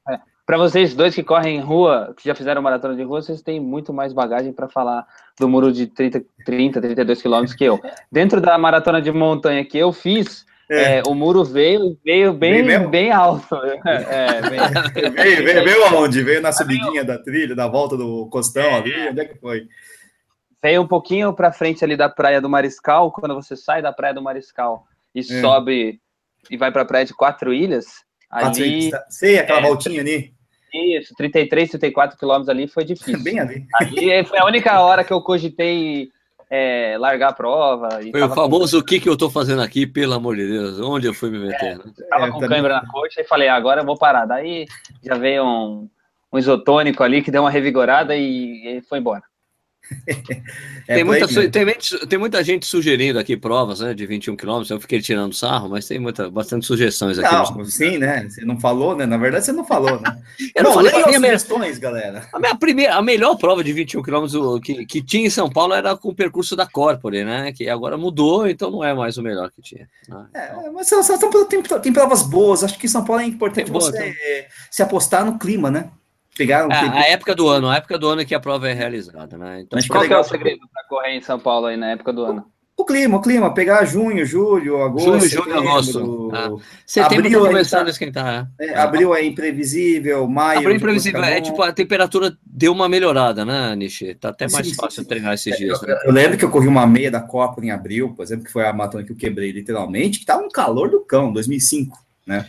É, 0.10 0.20
para 0.46 0.58
vocês 0.58 0.94
dois 0.94 1.16
que 1.16 1.24
correm 1.24 1.60
em 1.60 1.62
rua, 1.62 2.14
que 2.18 2.28
já 2.28 2.36
fizeram 2.36 2.62
maratona 2.62 2.94
de 2.94 3.04
rua, 3.04 3.22
vocês 3.22 3.42
têm 3.42 3.62
muito 3.62 3.94
mais 3.94 4.12
bagagem 4.12 4.52
para 4.52 4.68
falar 4.68 5.08
do 5.40 5.48
muro 5.48 5.72
de 5.72 5.88
30, 5.88 6.26
30 6.46 6.82
32 6.82 7.22
quilômetros 7.22 7.56
que 7.56 7.64
eu. 7.64 7.80
Dentro 8.12 8.42
da 8.42 8.58
maratona 8.58 9.02
de 9.02 9.14
montanha 9.14 9.64
que 9.64 9.78
eu 9.78 9.94
fiz, 9.94 10.46
é. 10.72 11.00
É, 11.00 11.04
o 11.06 11.14
muro 11.14 11.44
veio, 11.44 11.98
veio 12.04 12.34
bem, 12.34 12.64
veio 12.64 12.90
bem 12.90 13.12
alto. 13.12 13.56
É, 13.86 14.42
veio. 14.42 15.12
veio, 15.14 15.44
veio, 15.44 15.64
veio 15.64 15.86
aonde? 15.86 16.24
Veio 16.24 16.42
na 16.42 16.52
subidinha 16.52 17.04
da 17.04 17.18
trilha, 17.18 17.56
da 17.56 17.68
volta 17.68 17.98
do 17.98 18.28
costão 18.28 18.64
é. 18.64 18.76
ali? 18.76 19.10
Onde 19.10 19.22
é 19.22 19.26
que 19.26 19.38
foi? 19.38 19.68
Veio 20.64 20.82
um 20.82 20.88
pouquinho 20.88 21.34
para 21.34 21.52
frente 21.52 21.84
ali 21.84 21.98
da 21.98 22.08
Praia 22.08 22.40
do 22.40 22.50
Mariscal, 22.50 23.12
quando 23.12 23.36
você 23.36 23.56
sai 23.56 23.82
da 23.82 23.92
Praia 23.92 24.14
do 24.14 24.22
Mariscal 24.22 24.86
e 25.14 25.20
é. 25.20 25.24
sobe 25.24 26.00
e 26.50 26.58
vai 26.58 26.72
para 26.72 26.84
a 26.84 26.86
Praia 26.86 27.06
de 27.06 27.14
Quatro 27.14 27.54
Ilhas. 27.54 27.88
Ali, 28.30 28.92
Sei, 29.10 29.40
aquela 29.40 29.60
é, 29.60 29.64
voltinha 29.64 30.00
ali. 30.00 30.34
Isso, 30.74 31.14
33, 31.16 31.70
34 31.70 32.18
quilômetros 32.18 32.48
ali 32.48 32.68
foi 32.68 32.86
difícil. 32.86 33.22
Bem 33.22 33.40
ali. 33.40 33.66
Ali 33.74 34.24
foi 34.24 34.40
a 34.40 34.46
única 34.46 34.80
hora 34.80 35.04
que 35.04 35.12
eu 35.12 35.22
cogitei 35.22 36.10
é, 36.54 36.98
largar 36.98 37.30
a 37.30 37.34
prova. 37.34 37.88
Foi 38.12 38.22
o 38.22 38.30
famoso 38.30 38.78
com... 38.78 38.84
o 38.84 38.86
que, 38.86 39.00
que 39.00 39.08
eu 39.08 39.16
tô 39.16 39.30
fazendo 39.30 39.62
aqui, 39.62 39.88
pelo 39.88 40.14
amor 40.14 40.36
de 40.36 40.46
Deus, 40.46 40.82
onde 40.82 41.08
eu 41.08 41.14
fui 41.14 41.30
me 41.30 41.40
meter? 41.40 41.72
É, 41.72 41.76
né? 41.76 41.84
Tava 42.10 42.26
é, 42.26 42.28
com 42.28 42.40
também... 42.40 42.50
câimbra 42.50 42.82
na 42.82 42.86
coxa 42.86 43.22
e 43.22 43.24
falei, 43.24 43.48
ah, 43.48 43.56
agora 43.56 43.80
eu 43.80 43.86
vou 43.86 43.98
parar. 43.98 44.26
Daí 44.26 44.66
já 45.02 45.16
veio 45.16 45.46
um, 45.46 45.90
um 46.34 46.38
isotônico 46.38 47.02
ali 47.04 47.22
que 47.22 47.32
deu 47.32 47.44
uma 47.44 47.50
revigorada 47.50 48.18
e, 48.18 48.78
e 48.78 48.82
foi 48.82 49.00
embora. 49.00 49.24
É 50.88 50.96
tem, 50.96 51.04
muita, 51.04 51.28
tem, 51.28 51.66
tem, 52.10 52.20
muita 52.20 52.44
gente 52.44 52.66
sugerindo 52.66 53.18
aqui 53.18 53.38
provas 53.38 53.80
né, 53.80 53.94
de 53.94 54.06
21 54.06 54.36
km. 54.36 54.64
Eu 54.70 54.80
fiquei 54.80 55.00
tirando 55.00 55.34
sarro, 55.34 55.70
mas 55.70 55.88
tem 55.88 56.00
muita, 56.00 56.30
bastante 56.30 56.66
sugestões 56.66 57.18
aqui. 57.18 57.34
Não, 57.34 57.64
sim, 57.66 57.98
né? 57.98 58.28
Você 58.28 58.44
não 58.44 58.60
falou, 58.60 58.96
né? 58.96 59.06
Na 59.06 59.16
verdade, 59.16 59.46
você 59.46 59.52
não 59.52 59.64
falou, 59.64 60.02
né? 60.02 60.18
eu 60.54 60.64
não, 60.64 60.74
falei 60.74 60.92
as 60.94 61.16
sugestões, 61.16 61.78
galera. 61.78 62.28
A, 62.34 62.40
minha 62.40 62.56
primeira, 62.56 62.96
a 62.96 63.02
melhor 63.02 63.38
prova 63.38 63.64
de 63.64 63.72
21 63.72 64.02
km 64.02 64.60
que, 64.62 64.86
que 64.86 65.02
tinha 65.02 65.28
em 65.28 65.30
São 65.30 65.50
Paulo 65.50 65.74
era 65.74 65.96
com 65.96 66.10
o 66.10 66.16
percurso 66.16 66.56
da 66.56 66.66
Corpore, 66.66 67.24
né? 67.24 67.54
Que 67.54 67.70
agora 67.70 67.96
mudou, 67.96 68.48
então 68.48 68.70
não 68.70 68.84
é 68.84 68.94
mais 68.94 69.18
o 69.18 69.24
melhor 69.24 69.50
que 69.52 69.62
tinha. 69.62 69.88
Ah, 70.10 70.26
é, 70.34 70.46
então. 70.48 70.74
mas 70.74 70.88
são, 70.88 71.02
são, 71.04 71.46
tem, 71.46 71.62
tem 71.62 71.94
provas 71.94 72.24
boas. 72.24 72.64
Acho 72.64 72.78
que 72.78 72.90
São 72.90 73.06
Paulo 73.06 73.22
é 73.22 73.26
importante 73.26 73.72
boa, 73.72 73.82
você 73.82 74.10
então. 74.10 74.52
se 74.70 74.82
apostar 74.82 75.24
no 75.24 75.38
clima, 75.38 75.72
né? 75.72 75.90
Pegaram 76.42 76.72
é, 76.72 76.76
a 76.76 77.08
época 77.10 77.36
do 77.36 77.48
ano, 77.48 77.70
a 77.70 77.76
época 77.76 78.00
do 78.00 78.10
ano 78.10 78.26
que 78.26 78.34
a 78.34 78.40
prova 78.40 78.68
é 78.68 78.74
realizada, 78.74 79.38
né? 79.38 79.62
Então, 79.62 79.80
qual 79.88 80.04
é 80.04 80.18
o 80.18 80.24
segredo 80.24 80.62
para 80.74 80.84
correr 80.86 81.16
em 81.16 81.22
São 81.22 81.40
Paulo 81.40 81.68
aí 81.68 81.78
na 81.78 81.92
época 81.92 82.12
do 82.12 82.24
ano? 82.24 82.46
O, 82.76 82.84
clima, 82.84 83.18
o 83.18 83.22
clima, 83.22 83.54
pegar 83.54 83.86
junho, 83.86 84.26
julho, 84.26 84.82
agosto. 84.82 85.20
Junho, 85.20 85.30
julho, 85.30 85.56
agosto. 85.60 86.32
Ah. 86.34 86.50
Setembro 86.84 87.28
abril, 87.28 87.44
tá 87.44 87.48
começando 87.48 87.82
tá, 87.82 87.86
a 87.86 87.90
esquentar. 87.92 88.52
É, 88.60 88.66
é, 88.70 88.78
abril 88.80 89.14
é 89.14 89.24
imprevisível, 89.24 90.28
maio. 90.28 90.58
Abril 90.58 90.74
é 90.74 90.78
imprevisível, 90.78 91.24
é 91.24 91.42
tipo, 91.42 91.62
a 91.62 91.72
temperatura 91.72 92.36
deu 92.44 92.72
uma 92.72 92.90
melhorada, 92.90 93.46
né, 93.46 93.76
Nishi? 93.76 94.16
Tá 94.16 94.30
até 94.30 94.50
mais 94.50 94.68
sim, 94.68 94.74
fácil 94.74 95.04
sim, 95.04 95.08
treinar 95.08 95.36
esses 95.36 95.56
dias. 95.56 95.80
Eu, 95.80 95.88
né? 95.88 96.00
eu, 96.06 96.12
lembro 96.12 96.40
que 96.40 96.44
eu 96.44 96.50
corri 96.50 96.68
uma 96.68 96.88
meia 96.88 97.12
da 97.12 97.22
Copa 97.22 97.64
em 97.64 97.70
abril, 97.70 98.16
por 98.16 98.24
exemplo, 98.24 98.46
que 98.46 98.52
foi 98.52 98.66
a 98.66 98.74
maratona 98.74 99.04
que 99.04 99.12
eu 99.12 99.16
quebrei 99.16 99.52
literalmente, 99.52 100.20
que 100.20 100.26
tava 100.26 100.42
um 100.42 100.50
calor 100.50 100.90
do 100.90 101.02
cão, 101.02 101.32
2005, 101.32 101.96
né? 102.26 102.48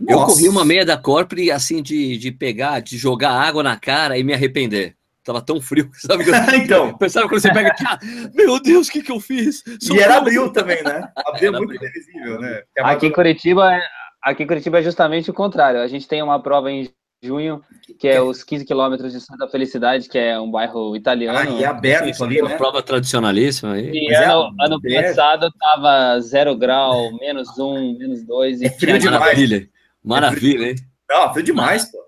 Eu 0.00 0.18
Nossa. 0.18 0.34
corri 0.34 0.48
uma 0.48 0.64
meia 0.64 0.84
da 0.84 0.96
Corpore, 0.96 1.50
assim, 1.50 1.82
de, 1.82 2.16
de 2.16 2.30
pegar, 2.32 2.80
de 2.80 2.96
jogar 2.96 3.32
água 3.32 3.62
na 3.62 3.76
cara 3.76 4.18
e 4.18 4.24
me 4.24 4.34
arrepender. 4.34 4.96
Tava 5.24 5.40
tão 5.40 5.60
frio, 5.60 5.90
sabe? 5.94 6.24
então. 6.62 6.96
Pensava 6.98 7.26
quando 7.26 7.40
você 7.40 7.52
pega 7.52 7.74
ah, 7.86 7.98
meu 8.34 8.60
Deus, 8.60 8.88
o 8.88 8.92
que 8.92 9.02
que 9.02 9.10
eu 9.10 9.18
fiz? 9.18 9.62
Sou 9.80 9.96
e 9.96 10.00
era 10.00 10.18
abril 10.18 10.52
também, 10.52 10.82
né? 10.84 11.08
Abril 11.16 11.54
é 11.54 11.58
muito 11.58 11.78
previsível, 11.78 12.40
né? 12.40 12.62
Aqui 12.78 13.06
em 13.06 13.12
Curitiba, 13.12 13.80
aqui 14.22 14.42
em 14.42 14.46
Curitiba 14.46 14.80
é 14.80 14.82
justamente 14.82 15.30
o 15.30 15.34
contrário. 15.34 15.80
A 15.80 15.86
gente 15.86 16.06
tem 16.06 16.22
uma 16.22 16.42
prova 16.42 16.70
em 16.70 16.90
junho, 17.22 17.62
que 17.98 18.06
é 18.06 18.20
os 18.20 18.44
15 18.44 18.66
quilômetros 18.66 19.12
de 19.12 19.20
Santa 19.20 19.48
Felicidade, 19.48 20.10
que 20.10 20.18
é 20.18 20.38
um 20.38 20.50
bairro 20.50 20.94
italiano. 20.94 21.38
Ah, 21.38 21.58
e 21.58 21.64
é 21.64 21.66
aberto 21.66 22.08
isso 22.10 22.22
ali, 22.22 22.36
né? 22.36 22.42
Uma 22.42 22.56
prova 22.58 22.82
tradicionalíssima 22.82 23.72
aí. 23.72 23.90
E 23.92 24.12
é 24.12 24.26
ano, 24.26 24.54
é 24.60 24.66
ano 24.66 24.80
passado 24.82 25.50
tava 25.58 26.20
zero 26.20 26.54
grau, 26.54 27.16
menos 27.18 27.58
um, 27.58 27.96
menos 27.96 28.22
dois. 28.22 28.60
E 28.60 28.66
é 28.66 28.70
frio 28.70 28.98
demais. 28.98 29.20
Maravilha. 29.20 29.73
Maravilha, 30.04 30.70
hein? 30.70 30.76
Não, 31.08 31.32
foi 31.32 31.42
demais, 31.42 31.90
pô. 31.90 32.04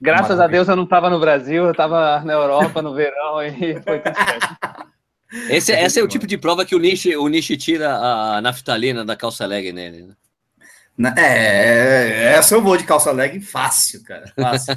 Graças 0.00 0.36
Maravilha. 0.36 0.44
a 0.44 0.48
Deus 0.48 0.68
eu 0.68 0.76
não 0.76 0.84
estava 0.84 1.08
no 1.08 1.20
Brasil, 1.20 1.64
eu 1.64 1.70
estava 1.70 2.20
na 2.24 2.32
Europa 2.32 2.82
no 2.82 2.94
verão 2.94 3.42
e 3.42 3.80
foi 3.82 4.00
tudo 4.00 4.16
certo. 4.16 4.90
Esse, 5.48 5.72
esse 5.72 6.00
é 6.00 6.02
o 6.02 6.08
tipo 6.08 6.26
de 6.26 6.36
prova 6.36 6.64
que 6.64 6.74
o 6.74 6.78
Nishi, 6.78 7.16
o 7.16 7.28
Nishi 7.28 7.56
tira 7.56 7.94
a 7.94 8.40
naftalina 8.40 9.04
da 9.04 9.14
calça 9.14 9.46
leg 9.46 9.72
nele. 9.72 10.08
Né? 10.98 11.14
É, 11.16 12.34
essa 12.34 12.54
eu 12.54 12.62
vou 12.62 12.76
de 12.76 12.84
calça 12.84 13.12
leg 13.12 13.40
fácil, 13.40 14.02
cara. 14.02 14.32
Fácil. 14.34 14.76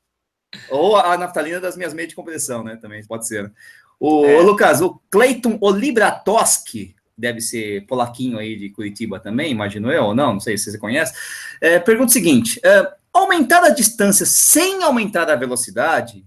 Ou 0.70 0.96
a 0.96 1.18
naftalina 1.18 1.60
das 1.60 1.76
minhas 1.76 1.92
meias 1.92 2.08
de 2.08 2.14
compressão, 2.14 2.64
né? 2.64 2.76
Também 2.76 3.04
pode 3.04 3.26
ser. 3.26 3.52
O, 4.00 4.24
é. 4.24 4.40
Lucas, 4.40 4.80
o 4.80 5.00
Cleiton 5.10 5.58
Olibratoski 5.60 6.94
deve 7.16 7.40
ser 7.40 7.86
polaquinho 7.86 8.38
aí 8.38 8.56
de 8.56 8.70
Curitiba 8.70 9.20
também, 9.20 9.52
imagino 9.52 9.90
eu, 9.90 10.04
ou 10.04 10.14
não, 10.14 10.34
não 10.34 10.40
sei 10.40 10.58
se 10.58 10.70
você 10.70 10.78
conhece. 10.78 11.14
É, 11.60 11.78
pergunta 11.78 12.10
o 12.10 12.12
seguinte: 12.12 12.60
é, 12.64 12.92
aumentar 13.12 13.62
a 13.64 13.70
distância 13.70 14.26
sem 14.26 14.82
aumentar 14.82 15.30
a 15.30 15.36
velocidade 15.36 16.24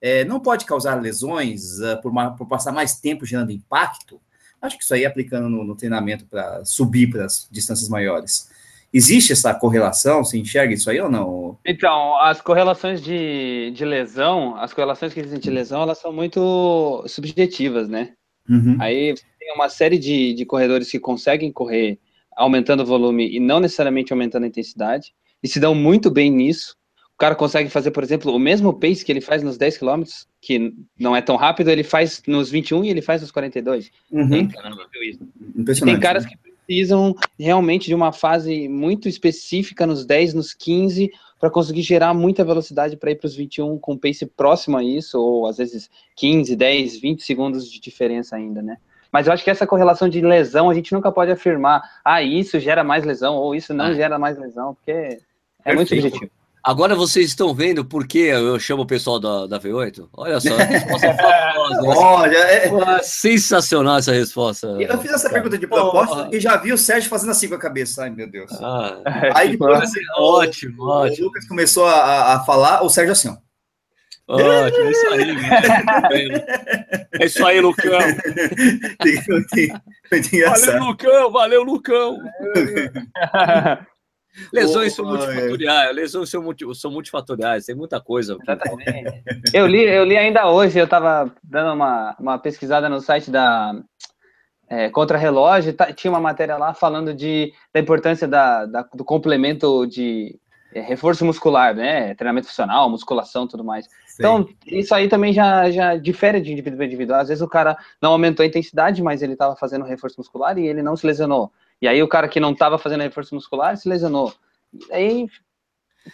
é, 0.00 0.24
não 0.24 0.40
pode 0.40 0.64
causar 0.64 1.00
lesões 1.00 1.78
uh, 1.80 2.00
por, 2.02 2.10
uma, 2.10 2.36
por, 2.36 2.46
passar 2.46 2.72
mais 2.72 3.00
tempo 3.00 3.24
gerando 3.24 3.52
impacto? 3.52 4.20
Acho 4.60 4.76
que 4.76 4.84
isso 4.84 4.94
aí 4.94 5.06
aplicando 5.06 5.48
no, 5.48 5.64
no 5.64 5.76
treinamento 5.76 6.26
para 6.26 6.64
subir 6.64 7.10
para 7.10 7.24
as 7.24 7.48
distâncias 7.50 7.88
maiores. 7.88 8.50
Existe 8.92 9.32
essa 9.32 9.54
correlação? 9.54 10.24
Você 10.24 10.38
enxerga 10.38 10.72
isso 10.72 10.88
aí 10.88 11.00
ou 11.00 11.10
não? 11.10 11.58
Então, 11.64 12.16
as 12.20 12.40
correlações 12.40 13.02
de, 13.02 13.70
de 13.74 13.84
lesão, 13.84 14.56
as 14.56 14.72
correlações 14.72 15.12
que 15.12 15.20
existem 15.20 15.40
de 15.40 15.50
lesão, 15.50 15.82
elas 15.82 15.98
são 15.98 16.12
muito 16.12 17.04
subjetivas, 17.06 17.88
né? 17.88 18.14
Uhum. 18.48 18.76
Aí 18.80 19.14
tem 19.38 19.52
uma 19.54 19.68
série 19.68 19.98
de, 19.98 20.34
de 20.34 20.44
corredores 20.44 20.90
que 20.90 20.98
conseguem 20.98 21.52
correr 21.52 21.98
aumentando 22.36 22.82
o 22.82 22.86
volume 22.86 23.28
e 23.34 23.40
não 23.40 23.60
necessariamente 23.60 24.12
aumentando 24.12 24.44
a 24.44 24.48
intensidade, 24.48 25.14
e 25.42 25.48
se 25.48 25.58
dão 25.58 25.74
muito 25.74 26.10
bem 26.10 26.30
nisso. 26.30 26.76
O 27.14 27.18
cara 27.18 27.34
consegue 27.34 27.70
fazer, 27.70 27.92
por 27.92 28.02
exemplo, 28.02 28.30
o 28.30 28.38
mesmo 28.38 28.74
pace 28.74 29.02
que 29.02 29.10
ele 29.10 29.22
faz 29.22 29.42
nos 29.42 29.56
10 29.56 29.78
km, 29.78 30.02
que 30.38 30.74
não 30.98 31.16
é 31.16 31.22
tão 31.22 31.36
rápido, 31.36 31.70
ele 31.70 31.82
faz 31.82 32.22
nos 32.26 32.50
21 32.50 32.84
e 32.84 32.90
ele 32.90 33.00
faz 33.00 33.22
nos 33.22 33.30
42. 33.30 33.90
Uhum. 34.10 34.34
É 34.34 34.38
incrível 34.38 35.02
isso. 35.02 35.84
Tem 35.84 35.98
caras 35.98 36.24
né? 36.24 36.30
que 36.30 36.55
precisam 36.66 37.14
realmente 37.38 37.86
de 37.86 37.94
uma 37.94 38.12
fase 38.12 38.68
muito 38.68 39.08
específica 39.08 39.86
nos 39.86 40.04
10, 40.04 40.34
nos 40.34 40.52
15, 40.52 41.10
para 41.38 41.50
conseguir 41.50 41.82
gerar 41.82 42.12
muita 42.12 42.44
velocidade 42.44 42.96
para 42.96 43.10
ir 43.10 43.16
para 43.16 43.26
os 43.26 43.36
21 43.36 43.78
com 43.78 43.96
pace 43.96 44.26
próximo 44.26 44.76
a 44.76 44.82
isso, 44.82 45.20
ou 45.20 45.46
às 45.46 45.58
vezes 45.58 45.90
15, 46.16 46.56
10, 46.56 46.98
20 46.98 47.22
segundos 47.22 47.70
de 47.70 47.80
diferença 47.80 48.36
ainda, 48.36 48.60
né? 48.62 48.78
Mas 49.12 49.26
eu 49.26 49.32
acho 49.32 49.44
que 49.44 49.50
essa 49.50 49.66
correlação 49.66 50.08
de 50.08 50.20
lesão 50.20 50.68
a 50.68 50.74
gente 50.74 50.92
nunca 50.92 51.12
pode 51.12 51.30
afirmar, 51.30 51.82
ah, 52.04 52.22
isso 52.22 52.58
gera 52.58 52.82
mais 52.82 53.04
lesão, 53.04 53.36
ou 53.36 53.54
isso 53.54 53.72
não 53.72 53.86
ah. 53.86 53.94
gera 53.94 54.18
mais 54.18 54.38
lesão, 54.38 54.74
porque 54.74 54.90
é 54.90 55.18
Perfeito. 55.62 55.76
muito 55.76 55.88
subjetivo. 55.88 56.30
Agora 56.66 56.96
vocês 56.96 57.28
estão 57.28 57.54
vendo 57.54 57.84
por 57.84 58.08
que 58.08 58.18
eu 58.18 58.58
chamo 58.58 58.82
o 58.82 58.86
pessoal 58.86 59.20
da, 59.20 59.46
da 59.46 59.60
V8? 59.60 60.08
Olha 60.12 60.40
só, 60.40 60.56
resposta 60.56 61.14
famosa. 61.14 62.36
é... 62.36 63.02
Sensacional 63.04 63.98
essa 63.98 64.10
resposta. 64.10 64.66
Eu 64.80 64.98
fiz 64.98 65.12
essa 65.12 65.30
pergunta 65.30 65.56
de 65.56 65.68
proposta 65.68 66.28
e 66.32 66.40
já 66.40 66.56
vi 66.56 66.72
o 66.72 66.78
Sérgio 66.78 67.08
fazendo 67.08 67.30
assim 67.30 67.48
com 67.48 67.54
a 67.54 67.60
cabeça. 67.60 68.02
Ai, 68.02 68.10
meu 68.10 68.28
Deus. 68.28 68.50
Ah, 68.60 68.98
Aí 69.36 69.50
depois, 69.50 69.80
assim, 69.80 70.00
ótimo, 70.18 70.82
o, 70.82 70.88
ótimo. 70.88 71.22
O 71.22 71.28
Lucas 71.28 71.46
começou 71.46 71.86
a, 71.86 72.34
a 72.34 72.44
falar, 72.44 72.82
o 72.82 72.88
Sérgio 72.88 73.12
assim, 73.12 73.28
ó. 73.28 73.36
Ótimo, 74.28 74.86
é 74.86 74.90
isso 74.90 75.06
aí. 75.06 75.36
é 77.12 77.26
isso 77.26 77.46
aí, 77.46 77.60
Lucão. 77.60 77.92
valeu, 80.50 80.84
Lucão, 80.84 81.30
valeu, 81.30 81.62
Lucão. 81.62 82.18
Lesões 84.52 84.94
são 84.94 85.04
multifatoriais, 85.04 85.96
lesões 85.96 86.30
são, 86.30 86.42
multi, 86.42 86.64
são 86.74 86.90
multifatoriais, 86.90 87.64
tem 87.64 87.74
muita 87.74 88.00
coisa. 88.00 88.36
Exatamente. 88.42 89.22
eu, 89.52 89.66
li, 89.66 89.82
eu 89.82 90.04
li 90.04 90.16
ainda 90.16 90.48
hoje, 90.48 90.78
eu 90.78 90.84
estava 90.84 91.32
dando 91.42 91.74
uma, 91.74 92.16
uma 92.18 92.38
pesquisada 92.38 92.88
no 92.88 93.00
site 93.00 93.30
da 93.30 93.74
é, 94.68 94.90
Contra 94.90 95.16
Relógio, 95.16 95.72
tá, 95.72 95.92
tinha 95.92 96.10
uma 96.10 96.20
matéria 96.20 96.56
lá 96.56 96.74
falando 96.74 97.14
de, 97.14 97.52
da 97.72 97.80
importância 97.80 98.26
da, 98.26 98.66
da 98.66 98.82
do 98.94 99.04
complemento 99.04 99.86
de 99.86 100.38
é, 100.74 100.80
reforço 100.80 101.24
muscular, 101.24 101.74
né? 101.74 102.14
Treinamento 102.14 102.48
funcional, 102.48 102.90
musculação 102.90 103.46
tudo 103.46 103.64
mais. 103.64 103.86
Sim. 103.86 104.16
Então, 104.18 104.48
isso 104.66 104.94
aí 104.94 105.08
também 105.08 105.32
já, 105.32 105.70
já 105.70 105.96
difere 105.96 106.40
de 106.40 106.52
indivíduo 106.52 106.76
para 106.76 106.86
indivíduo. 106.86 107.16
Às 107.16 107.28
vezes 107.28 107.42
o 107.42 107.48
cara 107.48 107.76
não 108.02 108.12
aumentou 108.12 108.42
a 108.42 108.46
intensidade, 108.46 109.02
mas 109.02 109.22
ele 109.22 109.34
estava 109.34 109.56
fazendo 109.56 109.84
reforço 109.84 110.16
muscular 110.18 110.58
e 110.58 110.66
ele 110.66 110.82
não 110.82 110.96
se 110.96 111.06
lesionou. 111.06 111.52
E 111.80 111.88
aí 111.88 112.02
o 112.02 112.08
cara 112.08 112.28
que 112.28 112.40
não 112.40 112.52
estava 112.52 112.78
fazendo 112.78 113.02
reforço 113.02 113.34
muscular 113.34 113.76
se 113.76 113.88
lesionou. 113.88 114.32
E 114.90 114.92
aí 114.92 115.26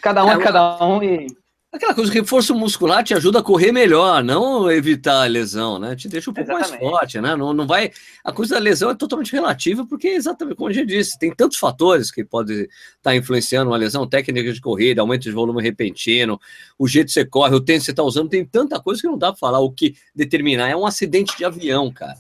cada 0.00 0.24
um 0.24 0.30
é, 0.30 0.34
é 0.34 0.38
cada 0.38 0.84
um 0.84 1.02
e. 1.02 1.26
Aquela 1.74 1.94
coisa, 1.94 2.12
reforço 2.12 2.54
muscular 2.54 3.02
te 3.02 3.14
ajuda 3.14 3.38
a 3.38 3.42
correr 3.42 3.72
melhor, 3.72 4.22
não 4.22 4.70
evitar 4.70 5.22
a 5.22 5.26
lesão, 5.26 5.78
né? 5.78 5.96
Te 5.96 6.06
deixa 6.06 6.30
um 6.30 6.34
pouco 6.34 6.50
exatamente. 6.50 6.82
mais 6.82 6.92
forte, 6.92 7.18
né? 7.18 7.34
Não, 7.34 7.54
não 7.54 7.66
vai. 7.66 7.90
A 8.22 8.30
coisa 8.30 8.56
da 8.56 8.60
lesão 8.60 8.90
é 8.90 8.94
totalmente 8.94 9.32
relativa, 9.32 9.86
porque 9.86 10.08
exatamente 10.08 10.54
como 10.56 10.68
a 10.68 10.72
gente 10.72 10.88
disse, 10.88 11.18
tem 11.18 11.34
tantos 11.34 11.56
fatores 11.56 12.10
que 12.10 12.22
podem 12.22 12.60
estar 12.64 12.70
tá 13.00 13.16
influenciando 13.16 13.70
uma 13.70 13.78
lesão, 13.78 14.06
técnica 14.06 14.52
de 14.52 14.60
corrida, 14.60 15.00
aumento 15.00 15.22
de 15.22 15.30
volume 15.30 15.62
repentino, 15.62 16.38
o 16.78 16.86
jeito 16.86 17.06
que 17.06 17.14
você 17.14 17.24
corre, 17.24 17.54
o 17.54 17.60
tempo 17.60 17.78
que 17.78 17.86
você 17.86 17.92
está 17.92 18.02
usando, 18.02 18.28
tem 18.28 18.44
tanta 18.44 18.78
coisa 18.78 19.00
que 19.00 19.08
não 19.08 19.16
dá 19.16 19.32
para 19.32 19.38
falar 19.38 19.60
o 19.60 19.72
que 19.72 19.96
determinar. 20.14 20.68
É 20.68 20.76
um 20.76 20.84
acidente 20.84 21.38
de 21.38 21.44
avião, 21.46 21.90
cara. 21.90 22.18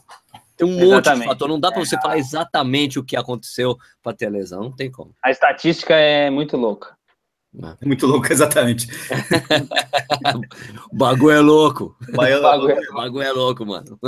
Tem 0.62 0.68
um 0.68 0.80
exatamente. 0.80 1.08
monte 1.08 1.20
de 1.20 1.26
fator, 1.26 1.48
não 1.48 1.60
dá 1.60 1.72
para 1.72 1.84
você 1.84 1.96
é. 1.96 2.00
falar 2.00 2.18
exatamente 2.18 2.98
o 2.98 3.04
que 3.04 3.16
aconteceu 3.16 3.76
para 4.02 4.16
ter 4.16 4.26
a 4.26 4.30
lesão, 4.30 4.62
não 4.62 4.72
tem 4.72 4.90
como. 4.90 5.14
A 5.22 5.30
estatística 5.30 5.94
é 5.94 6.30
muito 6.30 6.56
louca. 6.56 6.96
É 7.80 7.84
muito 7.84 8.06
louco, 8.06 8.32
exatamente. 8.32 8.88
o 10.90 10.96
bagulho 10.96 11.36
é 11.36 11.40
louco. 11.40 11.94
O 12.08 12.16
bagulho, 12.16 12.70
é, 12.70 12.92
bagulho 12.94 13.22
é 13.22 13.32
louco, 13.32 13.66
mano. 13.66 13.98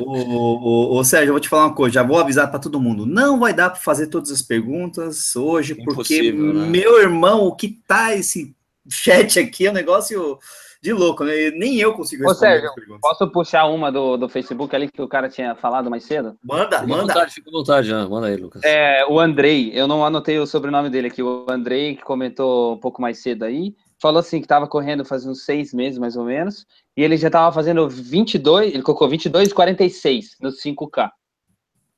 o, 0.00 0.94
o, 0.94 0.98
o, 0.98 1.04
Sérgio, 1.04 1.30
eu 1.30 1.32
vou 1.32 1.40
te 1.40 1.48
falar 1.48 1.66
uma 1.66 1.74
coisa, 1.74 1.94
já 1.94 2.04
vou 2.04 2.18
avisar 2.18 2.48
para 2.48 2.60
todo 2.60 2.80
mundo. 2.80 3.04
Não 3.04 3.40
vai 3.40 3.52
dar 3.52 3.70
para 3.70 3.80
fazer 3.80 4.06
todas 4.06 4.30
as 4.30 4.40
perguntas 4.40 5.34
hoje, 5.34 5.74
porque 5.74 6.30
né? 6.30 6.68
meu 6.68 7.00
irmão, 7.00 7.46
o 7.46 7.56
que 7.56 7.80
tá 7.88 8.14
esse 8.14 8.54
chat 8.88 9.40
aqui 9.40 9.66
é 9.66 9.70
um 9.70 9.74
negócio 9.74 10.38
de 10.82 10.92
louco, 10.92 11.24
né? 11.24 11.50
Nem 11.50 11.76
eu 11.76 11.92
consigo 11.92 12.24
responder. 12.24 12.56
Ô, 12.56 12.72
Sérgio, 12.72 12.98
posso 13.00 13.30
puxar 13.30 13.66
uma 13.66 13.92
do, 13.92 14.16
do 14.16 14.28
Facebook 14.28 14.74
ali 14.74 14.90
que 14.90 15.02
o 15.02 15.08
cara 15.08 15.28
tinha 15.28 15.54
falado 15.54 15.90
mais 15.90 16.04
cedo? 16.04 16.36
Manda, 16.42 16.80
fica 16.80 16.86
manda. 16.86 17.12
Vontade, 17.12 17.34
fica 17.34 17.50
à 17.50 17.52
vontade, 17.52 17.88
já. 17.88 18.08
manda 18.08 18.28
aí, 18.28 18.36
Lucas. 18.36 18.62
É, 18.64 19.04
o 19.06 19.20
Andrei, 19.20 19.70
eu 19.74 19.86
não 19.86 20.04
anotei 20.04 20.38
o 20.38 20.46
sobrenome 20.46 20.88
dele 20.88 21.08
aqui, 21.08 21.22
o 21.22 21.44
Andrei, 21.48 21.96
que 21.96 22.02
comentou 22.02 22.74
um 22.74 22.78
pouco 22.78 23.02
mais 23.02 23.18
cedo 23.18 23.44
aí, 23.44 23.74
falou 24.00 24.20
assim 24.20 24.38
que 24.38 24.46
estava 24.46 24.66
correndo 24.66 25.04
faz 25.04 25.26
uns 25.26 25.44
seis 25.44 25.74
meses, 25.74 25.98
mais 25.98 26.16
ou 26.16 26.24
menos, 26.24 26.66
e 26.96 27.02
ele 27.02 27.16
já 27.16 27.28
estava 27.28 27.52
fazendo 27.52 27.88
22, 27.88 28.72
ele 28.72 28.82
colocou 28.82 29.08
22,46 29.08 30.36
no 30.40 30.50
5K. 30.50 31.10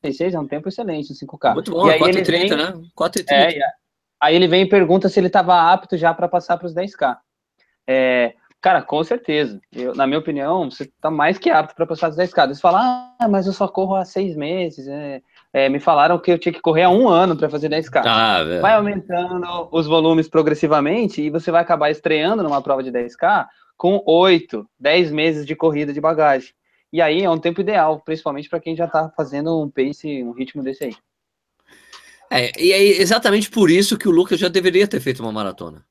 46 0.02 0.34
é 0.34 0.40
um 0.40 0.46
tempo 0.48 0.68
excelente 0.68 1.10
no 1.10 1.16
5K. 1.16 1.54
Muito 1.54 1.70
bom, 1.70 1.86
4,30, 1.86 2.56
né? 2.56 2.82
4,30. 2.98 3.24
É, 3.30 3.60
aí 4.20 4.34
ele 4.34 4.48
vem 4.48 4.64
e 4.64 4.68
pergunta 4.68 5.08
se 5.08 5.20
ele 5.20 5.28
estava 5.28 5.72
apto 5.72 5.96
já 5.96 6.12
para 6.12 6.28
passar 6.28 6.58
para 6.58 6.66
os 6.66 6.74
10K. 6.74 7.16
É, 7.86 8.34
Cara, 8.62 8.80
com 8.80 9.02
certeza. 9.02 9.60
Eu, 9.72 9.92
na 9.92 10.06
minha 10.06 10.20
opinião, 10.20 10.70
você 10.70 10.84
está 10.84 11.10
mais 11.10 11.36
que 11.36 11.50
apto 11.50 11.74
para 11.74 11.84
passar 11.84 12.06
as 12.06 12.16
10 12.16 12.28
escadas. 12.28 12.56
Você 12.56 12.62
fala, 12.62 13.12
ah, 13.20 13.28
mas 13.28 13.48
eu 13.48 13.52
só 13.52 13.66
corro 13.66 13.96
há 13.96 14.04
seis 14.04 14.36
meses. 14.36 14.86
É, 14.86 15.20
é, 15.52 15.68
me 15.68 15.80
falaram 15.80 16.16
que 16.16 16.30
eu 16.30 16.38
tinha 16.38 16.52
que 16.52 16.60
correr 16.60 16.84
há 16.84 16.88
um 16.88 17.08
ano 17.08 17.36
para 17.36 17.50
fazer 17.50 17.68
10 17.68 17.86
escadas. 17.86 18.12
Ah, 18.12 18.60
vai 18.60 18.74
aumentando 18.74 19.68
os 19.72 19.88
volumes 19.88 20.28
progressivamente 20.28 21.20
e 21.20 21.28
você 21.28 21.50
vai 21.50 21.60
acabar 21.60 21.90
estreando 21.90 22.40
numa 22.44 22.62
prova 22.62 22.84
de 22.84 22.92
10K 22.92 23.48
com 23.76 24.00
8, 24.06 24.64
10 24.78 25.10
meses 25.10 25.44
de 25.44 25.56
corrida 25.56 25.92
de 25.92 26.00
bagagem. 26.00 26.54
E 26.92 27.02
aí 27.02 27.24
é 27.24 27.28
um 27.28 27.40
tempo 27.40 27.60
ideal, 27.60 28.00
principalmente 28.04 28.48
para 28.48 28.60
quem 28.60 28.76
já 28.76 28.84
está 28.84 29.10
fazendo 29.16 29.60
um 29.60 29.68
pace, 29.68 30.22
um 30.22 30.30
ritmo 30.30 30.62
desse 30.62 30.84
aí. 30.84 30.94
É, 32.30 32.52
e 32.62 32.70
é 32.70 32.80
exatamente 33.02 33.50
por 33.50 33.70
isso 33.70 33.98
que 33.98 34.06
o 34.06 34.12
Lucas 34.12 34.38
já 34.38 34.46
deveria 34.46 34.86
ter 34.86 35.00
feito 35.00 35.20
uma 35.20 35.32
maratona. 35.32 35.84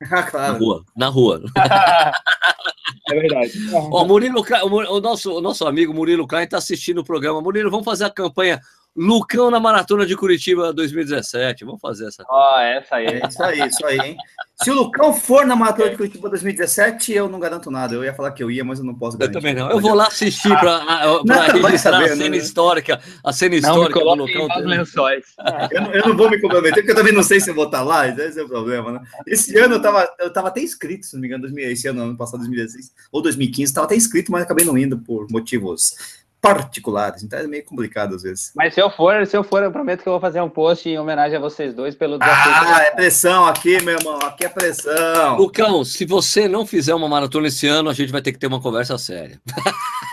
Ah, 0.10 0.22
claro. 0.22 0.52
Na 0.52 0.58
rua. 0.58 0.84
Na 0.96 1.08
rua. 1.08 1.42
é 3.10 3.14
verdade. 3.14 3.52
Ó, 3.72 4.04
Murilo, 4.04 4.44
o, 4.90 5.00
nosso, 5.00 5.38
o 5.38 5.40
nosso 5.40 5.66
amigo 5.66 5.92
Murilo 5.92 6.26
Klein 6.26 6.44
está 6.44 6.58
assistindo 6.58 6.98
o 6.98 7.04
programa. 7.04 7.40
Murilo, 7.40 7.70
vamos 7.70 7.84
fazer 7.84 8.04
a 8.04 8.10
campanha 8.10 8.60
Lucão 8.96 9.50
na 9.50 9.60
Maratona 9.60 10.04
de 10.04 10.16
Curitiba 10.16 10.72
2017. 10.72 11.64
Vamos 11.64 11.80
fazer 11.80 12.08
essa. 12.08 12.24
Ó, 12.28 12.56
oh, 12.56 12.60
essa 12.60 12.96
aí. 12.96 13.06
É 13.06 13.26
isso 13.26 13.42
aí, 13.42 13.60
isso 13.60 13.86
aí, 13.86 13.98
hein? 13.98 14.16
Se 14.60 14.70
o 14.70 14.74
Lucão 14.74 15.14
for 15.14 15.46
na 15.46 15.54
Maratona 15.54 15.90
de 15.90 15.96
Curitiba 15.96 16.28
2017, 16.28 17.12
eu 17.12 17.28
não 17.28 17.38
garanto 17.38 17.70
nada. 17.70 17.94
Eu 17.94 18.02
ia 18.02 18.12
falar 18.12 18.32
que 18.32 18.42
eu 18.42 18.50
ia, 18.50 18.64
mas 18.64 18.80
eu 18.80 18.84
não 18.84 18.94
posso 18.94 19.16
garantir. 19.16 19.36
Eu 19.36 19.40
também 19.40 19.54
não. 19.54 19.70
Eu 19.70 19.80
vou 19.80 19.94
lá 19.94 20.08
assistir 20.08 20.48
para 20.58 21.22
registrar 21.62 21.92
saber, 21.92 22.04
a 22.04 22.16
cena 22.16 22.28
né? 22.28 22.36
histórica, 22.36 23.00
a 23.22 23.32
cena 23.32 23.54
histórica 23.54 24.00
do 24.00 24.14
Lucão. 24.14 24.48
Lençóis. 24.58 25.24
Eu, 25.70 25.80
não, 25.80 25.94
eu 25.94 26.08
não 26.08 26.16
vou 26.16 26.28
me 26.28 26.40
comprometer, 26.40 26.78
porque 26.82 26.90
eu 26.90 26.96
também 26.96 27.12
não 27.12 27.22
sei 27.22 27.38
se 27.38 27.50
eu 27.50 27.54
vou 27.54 27.66
estar 27.66 27.82
lá, 27.82 28.08
esse 28.08 28.40
é 28.40 28.42
o 28.42 28.48
problema, 28.48 28.92
né? 28.92 29.00
Esse 29.26 29.56
ano 29.58 29.74
eu 29.74 29.78
estava 29.78 30.08
eu 30.18 30.32
tava 30.32 30.48
até 30.48 30.60
inscrito, 30.60 31.06
se 31.06 31.14
não 31.14 31.20
me 31.20 31.28
engano, 31.28 31.46
esse 31.60 31.86
ano, 31.86 32.02
ano 32.02 32.16
passado, 32.16 32.40
2016, 32.40 32.92
ou 33.12 33.22
2015, 33.22 33.70
estava 33.70 33.86
até 33.86 33.94
inscrito, 33.94 34.32
mas 34.32 34.42
acabei 34.42 34.64
não 34.64 34.76
indo 34.76 34.98
por 34.98 35.26
motivos 35.30 36.18
particulares, 36.40 37.22
então 37.22 37.38
é 37.38 37.46
meio 37.46 37.64
complicado 37.64 38.14
às 38.14 38.22
vezes. 38.22 38.52
Mas 38.54 38.74
se 38.74 38.80
eu 38.80 38.88
for, 38.90 39.26
se 39.26 39.36
eu 39.36 39.42
for, 39.42 39.62
eu 39.62 39.72
prometo 39.72 40.02
que 40.02 40.08
eu 40.08 40.12
vou 40.12 40.20
fazer 40.20 40.40
um 40.40 40.48
post 40.48 40.88
em 40.88 40.98
homenagem 40.98 41.36
a 41.36 41.40
vocês 41.40 41.74
dois 41.74 41.94
pelo 41.94 42.18
desafio. 42.18 42.52
Ah, 42.54 42.82
é 42.82 42.90
pressão 42.92 43.46
aqui, 43.46 43.82
meu 43.82 43.98
irmão, 43.98 44.18
aqui 44.22 44.44
é 44.44 44.48
pressão. 44.48 45.36
Lucão, 45.36 45.84
se 45.84 46.04
você 46.04 46.46
não 46.48 46.66
fizer 46.66 46.94
uma 46.94 47.08
maratona 47.08 47.48
esse 47.48 47.66
ano, 47.66 47.90
a 47.90 47.94
gente 47.94 48.12
vai 48.12 48.22
ter 48.22 48.32
que 48.32 48.38
ter 48.38 48.46
uma 48.46 48.60
conversa 48.60 48.96
séria. 48.98 49.40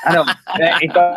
Ah, 0.04 0.14
não. 0.14 0.26
É, 0.60 0.78
então, 0.86 1.16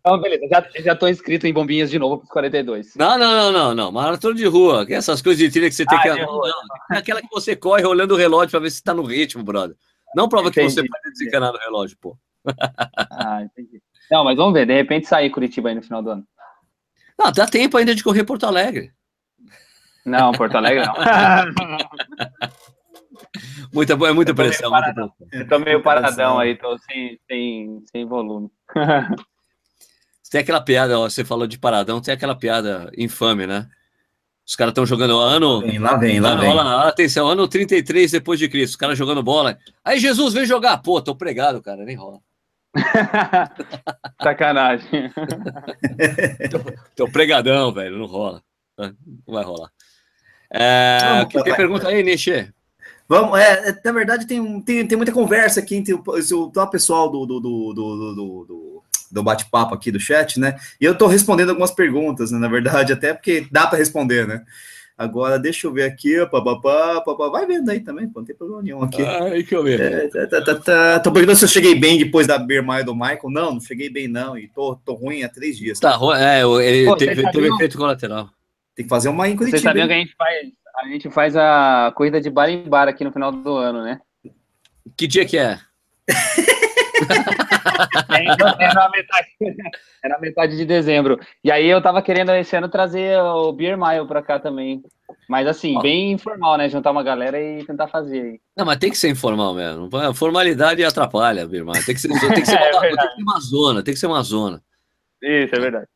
então, 0.00 0.18
beleza, 0.18 0.46
já, 0.50 0.66
já 0.82 0.96
tô 0.96 1.06
inscrito 1.06 1.46
em 1.46 1.52
bombinhas 1.52 1.90
de 1.90 1.98
novo 1.98 2.18
para 2.18 2.24
os 2.24 2.30
42. 2.30 2.94
Não, 2.96 3.18
não, 3.18 3.32
não, 3.32 3.52
não, 3.52 3.74
não. 3.74 3.92
Maratona 3.92 4.34
de 4.34 4.46
rua, 4.46 4.86
essas 4.88 5.20
coisas 5.20 5.38
de 5.38 5.50
trilha 5.50 5.68
que 5.68 5.74
você 5.74 5.84
tem 5.84 5.98
ah, 5.98 6.02
que. 6.02 6.08
Não, 6.08 6.40
não, 6.40 6.52
aquela 6.90 7.20
que 7.20 7.28
você 7.30 7.54
corre 7.54 7.84
olhando 7.84 8.14
o 8.14 8.16
relógio 8.16 8.50
para 8.50 8.60
ver 8.60 8.70
se 8.70 8.82
tá 8.82 8.94
no 8.94 9.04
ritmo, 9.04 9.44
brother. 9.44 9.76
Não 10.14 10.28
prova 10.28 10.48
entendi, 10.48 10.68
que 10.68 10.72
você 10.72 10.88
pode 10.88 11.10
desencanar 11.12 11.52
no 11.52 11.58
relógio, 11.58 11.96
pô. 12.00 12.16
Ah, 13.10 13.42
entendi. 13.42 13.82
Não, 14.10 14.24
mas 14.24 14.36
vamos 14.36 14.52
ver, 14.52 14.66
de 14.66 14.74
repente 14.74 15.06
sair 15.06 15.30
Curitiba 15.30 15.68
aí 15.68 15.74
no 15.74 15.82
final 15.82 16.02
do 16.02 16.10
ano. 16.10 16.24
Não, 17.18 17.30
dá 17.30 17.46
tempo 17.46 17.76
ainda 17.76 17.94
de 17.94 18.02
correr 18.02 18.24
Porto 18.24 18.44
Alegre. 18.44 18.92
Não, 20.04 20.32
Porto 20.32 20.56
Alegre 20.56 20.84
não. 20.84 20.94
muita, 23.72 23.92
é 23.92 24.12
muita 24.12 24.34
pressão. 24.34 24.70
Muita 24.70 25.12
Eu 25.32 25.46
tô 25.46 25.58
meio 25.58 25.82
paradão 25.82 26.38
aí, 26.38 26.56
tô 26.56 26.76
sem, 26.78 27.20
sem, 27.30 27.84
sem 27.92 28.06
volume. 28.06 28.50
tem 30.30 30.40
aquela 30.40 30.60
piada, 30.60 30.98
ó, 30.98 31.08
você 31.08 31.24
falou 31.24 31.46
de 31.46 31.58
paradão, 31.58 32.00
tem 32.00 32.14
aquela 32.14 32.34
piada 32.34 32.90
infame, 32.96 33.46
né? 33.46 33.68
Os 34.46 34.56
caras 34.56 34.72
estão 34.72 34.84
jogando 34.84 35.16
ano. 35.16 35.60
Vem, 35.60 35.78
lá 35.78 35.96
vem, 35.96 36.18
lá 36.18 36.30
ano, 36.30 36.40
vem. 36.40 36.54
Lá, 36.54 36.88
atenção, 36.88 37.28
ano 37.28 37.46
33 37.46 38.10
depois 38.10 38.36
de 38.36 38.48
Cristo. 38.48 38.72
Os 38.72 38.76
caras 38.76 38.98
jogando 38.98 39.22
bola. 39.22 39.56
Aí 39.84 40.00
Jesus 40.00 40.34
vem 40.34 40.44
jogar. 40.44 40.78
Pô, 40.78 41.00
tô 41.00 41.14
pregado, 41.14 41.62
cara, 41.62 41.84
nem 41.84 41.94
rola. 41.94 42.18
Sacanagem. 44.22 45.10
tô, 46.50 47.04
tô 47.04 47.12
pregadão, 47.12 47.72
velho, 47.72 47.98
não 47.98 48.06
rola. 48.06 48.42
Não 48.78 48.94
vai 49.26 49.44
rolar. 49.44 49.70
É, 50.52 51.24
que 51.28 51.42
tem 51.42 51.54
pergunta 51.54 51.88
aí, 51.88 52.02
Nishi? 52.02 52.52
Vamos, 53.08 53.38
é, 53.38 53.80
na 53.84 53.92
verdade, 53.92 54.26
tem, 54.26 54.60
tem, 54.62 54.86
tem 54.86 54.96
muita 54.96 55.12
conversa 55.12 55.60
aqui 55.60 55.76
entre 55.76 55.94
o, 55.94 56.02
o, 56.06 56.52
o 56.54 56.70
pessoal 56.70 57.10
do, 57.10 57.26
do, 57.26 57.40
do, 57.40 57.72
do, 57.74 58.14
do, 58.14 58.84
do 59.10 59.22
bate-papo 59.22 59.74
aqui 59.74 59.90
do 59.90 59.98
chat, 59.98 60.38
né? 60.38 60.56
E 60.80 60.84
eu 60.84 60.96
tô 60.96 61.06
respondendo 61.06 61.50
algumas 61.50 61.72
perguntas, 61.72 62.30
né, 62.30 62.38
na 62.38 62.48
verdade, 62.48 62.92
até 62.92 63.12
porque 63.12 63.46
dá 63.50 63.66
para 63.66 63.78
responder, 63.78 64.26
né? 64.26 64.44
Agora, 65.00 65.38
deixa 65.38 65.66
eu 65.66 65.72
ver 65.72 65.84
aqui, 65.84 66.14
papapá, 66.26 67.00
papá, 67.00 67.30
vai 67.30 67.46
vendo 67.46 67.70
aí 67.70 67.80
também, 67.80 68.06
pô, 68.06 68.20
não 68.20 68.26
tem 68.26 68.36
problema 68.36 68.62
nenhum 68.62 68.82
aqui. 68.82 69.00
Ai, 69.02 69.42
que 69.42 69.56
eu 69.56 69.62
ver. 69.62 69.80
É, 69.80 70.08
tá, 70.08 70.26
tá, 70.26 70.42
tá, 70.42 70.54
tá, 70.56 71.00
tô 71.00 71.10
perguntando 71.10 71.38
se 71.38 71.44
eu 71.46 71.48
cheguei 71.48 71.74
bem 71.74 71.96
depois 71.96 72.26
da 72.26 72.36
Bermaia 72.38 72.84
do 72.84 72.94
Michael. 72.94 73.30
Não, 73.30 73.52
não 73.54 73.60
cheguei 73.62 73.88
bem, 73.88 74.06
não, 74.06 74.36
e 74.36 74.46
tô, 74.48 74.76
tô 74.76 74.92
ruim 74.92 75.22
há 75.22 75.28
três 75.30 75.56
dias. 75.56 75.80
Tá 75.80 75.92
ruim, 75.92 76.18
é, 76.18 76.42
ele 76.42 76.84
Pô, 76.84 76.96
teve, 76.96 77.30
teve 77.30 77.48
efeito 77.48 77.78
colateral. 77.78 78.28
Tem 78.76 78.84
que 78.84 78.90
fazer 78.90 79.08
uma 79.08 79.26
em 79.26 79.36
Curitiba. 79.38 79.56
Você 79.56 79.64
sabia 79.64 79.86
que 79.86 79.92
a 79.94 79.96
gente 79.96 80.14
faz, 80.14 80.48
a 80.76 80.88
gente 80.88 81.10
faz 81.10 81.34
a 81.34 81.94
corrida 81.96 82.20
de 82.20 82.28
bar 82.28 82.50
em 82.50 82.68
bar 82.68 82.86
aqui 82.86 83.02
no 83.02 83.10
final 83.10 83.32
do 83.32 83.56
ano, 83.56 83.82
né? 83.82 84.02
Que 84.98 85.06
dia 85.06 85.24
que 85.24 85.38
é? 85.38 85.58
é, 88.10 88.64
é, 88.64 88.74
na 88.74 88.90
metade, 88.90 89.28
é 90.04 90.08
na 90.08 90.18
metade 90.18 90.56
de 90.56 90.64
dezembro. 90.64 91.18
E 91.42 91.50
aí 91.50 91.66
eu 91.66 91.82
tava 91.82 92.02
querendo 92.02 92.32
esse 92.32 92.56
ano 92.56 92.68
trazer 92.68 93.18
o 93.18 93.52
Beer 93.52 93.78
Mile 93.78 94.06
pra 94.06 94.22
cá 94.22 94.38
também. 94.38 94.82
Mas 95.28 95.46
assim, 95.46 95.76
Ó. 95.76 95.82
bem 95.82 96.12
informal, 96.12 96.56
né? 96.56 96.68
Juntar 96.68 96.90
uma 96.90 97.02
galera 97.02 97.40
e 97.40 97.64
tentar 97.64 97.88
fazer 97.88 98.20
aí. 98.20 98.40
Não, 98.56 98.64
mas 98.64 98.78
tem 98.78 98.90
que 98.90 98.98
ser 98.98 99.08
informal 99.08 99.54
mesmo. 99.54 99.88
A 99.96 100.14
formalidade 100.14 100.84
atrapalha, 100.84 101.46
Beer 101.46 101.64
Mile. 101.64 101.84
Tem 101.84 101.94
que 101.94 102.00
ser, 102.00 102.08
tem 102.08 102.42
que 102.42 102.46
ser, 102.46 102.56
uma, 102.74 102.86
é 102.86 102.88
tem 102.88 102.96
que 102.96 103.16
ser 103.16 103.22
uma 103.22 103.40
zona, 103.40 103.82
tem 103.82 103.94
que 103.94 104.00
ser 104.00 104.06
uma 104.06 104.22
zona. 104.22 104.62
Isso, 105.22 105.54
é 105.54 105.60
verdade. 105.60 105.86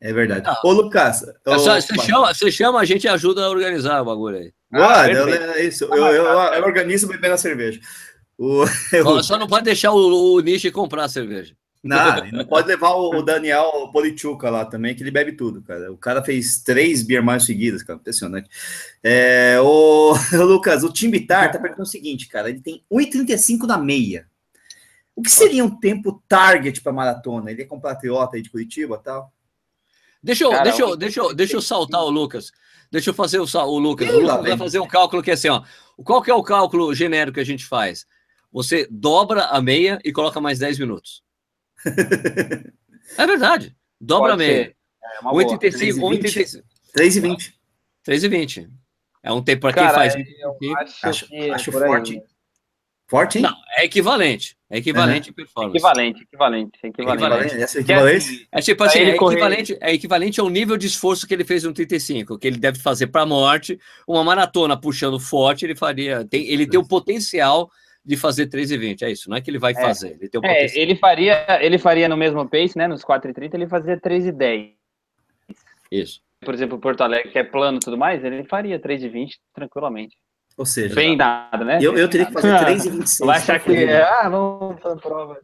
É 0.00 0.12
verdade. 0.12 0.42
Ah, 0.46 0.60
ô, 0.62 0.72
Lucas. 0.72 1.22
Ô, 1.44 1.58
você, 1.58 1.98
chama, 1.98 2.32
você 2.32 2.50
chama, 2.52 2.80
a 2.80 2.84
gente 2.84 3.08
ajuda 3.08 3.44
a 3.44 3.50
organizar 3.50 4.00
o 4.00 4.04
bagulho 4.04 4.38
aí. 4.38 4.52
Ah, 4.72 5.02
ah 5.02 5.08
é 5.56 5.64
isso. 5.64 5.84
Eu, 5.84 5.96
eu, 5.96 6.24
eu, 6.24 6.24
eu 6.24 6.64
organizo 6.64 7.08
bebendo 7.08 7.34
a 7.34 7.38
cerveja. 7.38 7.80
O, 8.38 8.64
eu... 8.92 9.22
Só 9.22 9.36
não 9.36 9.48
pode 9.48 9.64
deixar 9.64 9.92
o, 9.92 10.34
o 10.34 10.40
Nishi 10.40 10.70
comprar 10.70 11.04
a 11.04 11.08
cerveja. 11.08 11.54
Não, 11.82 12.24
não 12.32 12.44
pode 12.44 12.68
levar 12.68 12.92
o 12.94 13.22
Daniel 13.22 13.90
Polichuca 13.92 14.50
lá 14.50 14.64
também, 14.64 14.94
que 14.94 15.02
ele 15.02 15.10
bebe 15.10 15.32
tudo, 15.32 15.62
cara. 15.62 15.92
O 15.92 15.96
cara 15.96 16.22
fez 16.22 16.62
três 16.62 17.02
beer 17.02 17.22
mais 17.22 17.44
seguidas, 17.44 17.82
cara. 17.82 17.98
Impressionante. 17.98 18.48
É, 19.02 19.58
o, 19.60 20.12
o 20.12 20.42
Lucas, 20.44 20.84
o 20.84 20.92
Tim 20.92 21.10
Bitar 21.10 21.50
tá 21.50 21.58
perguntando 21.58 21.86
o 21.88 21.90
seguinte, 21.90 22.28
cara. 22.28 22.48
Ele 22.48 22.60
tem 22.60 22.84
1,35 22.90 23.66
na 23.66 23.78
meia. 23.78 24.26
O 25.14 25.22
que 25.22 25.30
seria 25.30 25.64
um 25.64 25.80
tempo 25.80 26.22
target 26.28 26.80
para 26.80 26.92
maratona? 26.92 27.50
Ele 27.50 27.62
é 27.62 27.66
compatriota 27.66 28.36
aí 28.36 28.42
de 28.42 28.50
Curitiba 28.50 28.98
tal? 28.98 29.32
Deixa 30.22 30.44
eu, 30.44 30.50
cara, 30.50 30.62
deixa, 30.64 30.82
eu, 30.82 30.96
deixa, 30.96 31.20
eu, 31.20 31.34
deixa 31.34 31.56
eu 31.56 31.62
saltar 31.62 32.02
o 32.02 32.10
Lucas. 32.10 32.52
Deixa 32.90 33.10
eu 33.10 33.14
fazer 33.14 33.38
o, 33.38 33.44
o 33.44 33.78
Lucas. 33.78 34.08
O 34.08 34.20
Lucas 34.20 34.42
vai 34.42 34.56
fazer 34.56 34.78
um 34.78 34.86
cálculo 34.86 35.22
que 35.22 35.30
é 35.30 35.34
assim, 35.34 35.48
ó. 35.48 35.62
Qual 36.04 36.22
que 36.22 36.30
é 36.30 36.34
o 36.34 36.42
cálculo 36.42 36.94
genérico 36.94 37.34
que 37.34 37.40
a 37.40 37.44
gente 37.44 37.64
faz? 37.64 38.06
Você 38.52 38.86
dobra 38.90 39.44
a 39.46 39.60
meia 39.60 39.98
e 40.04 40.12
coloca 40.12 40.40
mais 40.40 40.58
10 40.58 40.78
minutos. 40.78 41.22
é 43.16 43.26
verdade. 43.26 43.76
Dobra 44.00 44.30
Pode 44.30 44.44
a 44.44 44.46
meia. 44.46 44.76
É 45.02 45.24
1,85. 45.24 46.62
3,20. 46.96 47.52
3,20. 48.06 48.70
É 49.22 49.32
um 49.32 49.42
tempo 49.42 49.62
para 49.62 49.72
quem 49.74 49.88
faz. 49.94 50.14
Eu 50.14 50.76
acho, 50.76 51.06
acho, 51.06 51.28
que 51.28 51.50
acho 51.50 51.72
forte. 51.72 52.22
Forte, 53.08 53.38
hein? 53.38 53.42
Não, 53.42 53.56
é 53.76 53.84
equivalente. 53.84 54.54
É 54.70 54.78
equivalente 54.78 55.30
uhum. 55.30 55.34
performance. 55.34 55.76
Equivalente, 55.76 56.22
equivalente, 56.22 56.78
equivalente. 56.84 57.22
equivalente. 57.22 57.62
Essa 57.62 57.78
é 57.78 57.80
equivalente? 57.80 58.48
É 58.52 58.60
tipo 58.60 58.84
assim, 58.84 58.98
é 58.98 59.08
equivalente, 59.14 59.78
é 59.80 59.94
equivalente 59.94 60.40
ao 60.40 60.50
nível 60.50 60.76
de 60.76 60.86
esforço 60.86 61.26
que 61.26 61.32
ele 61.32 61.44
fez 61.44 61.64
no 61.64 61.72
35, 61.72 62.38
que 62.38 62.46
ele 62.46 62.58
deve 62.58 62.78
fazer 62.78 63.06
para 63.06 63.22
a 63.22 63.26
morte. 63.26 63.80
Uma 64.06 64.22
maratona 64.22 64.78
puxando 64.78 65.18
forte, 65.18 65.64
ele 65.64 65.74
faria. 65.74 66.22
Tem, 66.26 66.46
ele 66.48 66.66
tem 66.66 66.78
o 66.78 66.86
potencial 66.86 67.70
de 68.04 68.16
fazer 68.16 68.46
3,20. 68.46 69.02
É 69.02 69.10
isso, 69.10 69.28
não 69.28 69.36
é 69.36 69.40
que 69.40 69.50
ele 69.50 69.58
vai 69.58 69.72
é, 69.72 69.80
fazer. 69.80 70.16
Ele, 70.20 70.28
tem 70.28 70.40
é, 70.44 70.78
ele, 70.78 70.96
faria, 70.96 71.46
ele 71.60 71.78
faria 71.78 72.08
no 72.08 72.16
mesmo 72.16 72.48
pace, 72.48 72.76
né? 72.76 72.86
Nos 72.86 73.04
4,30, 73.04 73.54
ele 73.54 73.68
fazia 73.68 73.98
3,10. 73.98 74.72
Isso. 75.90 76.20
Por 76.40 76.54
exemplo, 76.54 76.78
Porto 76.78 77.02
Alegre, 77.02 77.30
que 77.30 77.38
é 77.38 77.44
plano 77.44 77.78
e 77.78 77.80
tudo 77.80 77.98
mais, 77.98 78.24
ele 78.24 78.44
faria 78.44 78.78
3,20 78.78 79.32
tranquilamente. 79.52 80.16
Ou 80.56 80.66
seja, 80.66 80.94
bem 80.94 81.16
dado, 81.16 81.64
né? 81.64 81.78
Eu, 81.80 81.96
eu 81.96 82.08
teria 82.08 82.26
que 82.26 82.32
fazer 82.32 82.48
3,26. 82.48 83.26
Vai 83.26 83.38
achar 83.38 83.60
que. 83.60 83.76
É, 83.76 84.02
ah, 84.02 84.28
vamos 84.28 84.80
fazer 84.80 85.00
prova. 85.00 85.38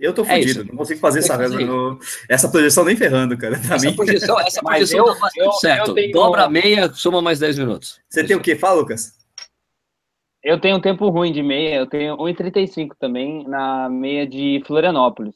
Eu 0.00 0.14
tô 0.14 0.22
é 0.22 0.40
fudido, 0.40 0.62
é 0.62 0.64
não 0.64 0.76
consigo 0.76 0.98
fazer 0.98 1.18
essa, 1.18 1.36
no... 1.36 1.98
essa 2.28 2.48
projeção 2.48 2.84
nem 2.84 2.96
ferrando, 2.96 3.36
cara. 3.36 3.56
essa 3.56 3.86
mim. 3.86 3.94
projeção, 3.94 4.40
essa 4.40 4.62
projeção 4.62 5.06
eu, 5.06 5.14
tá 5.14 5.28
eu, 5.36 5.52
certo. 5.52 5.88
Eu 5.88 5.94
tenho... 5.94 6.12
Dobra 6.12 6.48
meia, 6.48 6.90
soma 6.92 7.20
mais 7.20 7.38
10 7.38 7.58
minutos. 7.58 8.00
Você 8.08 8.20
Isso. 8.20 8.28
tem 8.28 8.36
o 8.36 8.40
que? 8.40 8.56
Fala, 8.56 8.80
Lucas. 8.80 9.12
Eu 10.44 10.60
tenho 10.60 10.76
um 10.76 10.80
tempo 10.80 11.08
ruim 11.08 11.32
de 11.32 11.42
meia, 11.42 11.76
eu 11.76 11.86
tenho 11.86 12.18
1,35 12.18 12.90
também 13.00 13.48
na 13.48 13.88
meia 13.88 14.26
de 14.26 14.62
Florianópolis. 14.66 15.34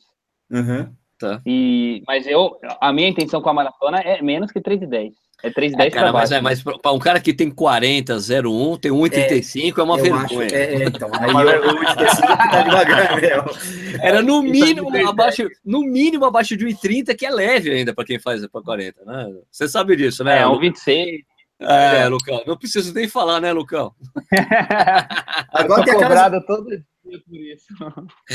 Uhum. 0.50 0.92
Tá. 1.18 1.40
E, 1.46 2.02
mas 2.06 2.26
eu, 2.26 2.58
a 2.78 2.92
minha 2.92 3.08
intenção 3.08 3.40
com 3.40 3.48
a 3.48 3.54
maratona 3.54 3.98
é 4.00 4.20
menos 4.20 4.52
que 4.52 4.60
3,10. 4.60 5.12
É 5.42 5.50
3,10 5.50 5.80
é, 5.80 5.90
cara, 5.90 6.12
mas, 6.12 6.30
é, 6.30 6.40
mas 6.40 6.62
para 6.62 6.92
um 6.92 6.98
cara 6.98 7.20
que 7.20 7.32
tem 7.32 7.50
40, 7.50 8.16
01, 8.16 8.76
tem 8.76 8.90
1,35 8.90 9.78
é, 9.78 9.80
é 9.80 9.82
uma 9.82 9.96
vergonha. 9.96 10.24
Acho, 10.24 10.42
é, 10.42 10.74
é, 10.74 10.84
então, 10.84 11.10
aí 11.14 11.30
o 11.30 11.34
1,35 11.34 12.50
tá 12.50 12.62
devagar 12.62 13.20
mesmo. 13.20 14.00
Era 14.02 14.20
no 14.20 14.42
mínimo 14.44 15.08
abaixo, 15.08 15.48
no 15.64 15.80
mínimo 15.80 16.24
abaixo 16.24 16.56
de 16.56 16.66
1,30, 16.66 17.16
que 17.16 17.24
é 17.24 17.30
leve 17.30 17.70
ainda 17.70 17.94
para 17.94 18.04
quem 18.04 18.18
faz 18.18 18.46
para 18.46 18.62
40, 18.62 19.04
né? 19.06 19.32
Você 19.50 19.68
sabe 19.68 19.96
disso, 19.96 20.22
né? 20.22 20.40
É, 20.40 20.44
1,26. 20.44 21.24
É, 21.60 22.06
Lucão, 22.08 22.42
não 22.46 22.56
preciso 22.56 22.94
nem 22.94 23.08
falar, 23.08 23.40
né, 23.40 23.52
Lucão? 23.52 23.92
Agora 25.52 25.84
tem 25.84 25.94
cobrado 25.94 26.40
todo 26.46 26.68
dia 26.68 26.84
por 27.26 27.36
isso. 27.36 27.66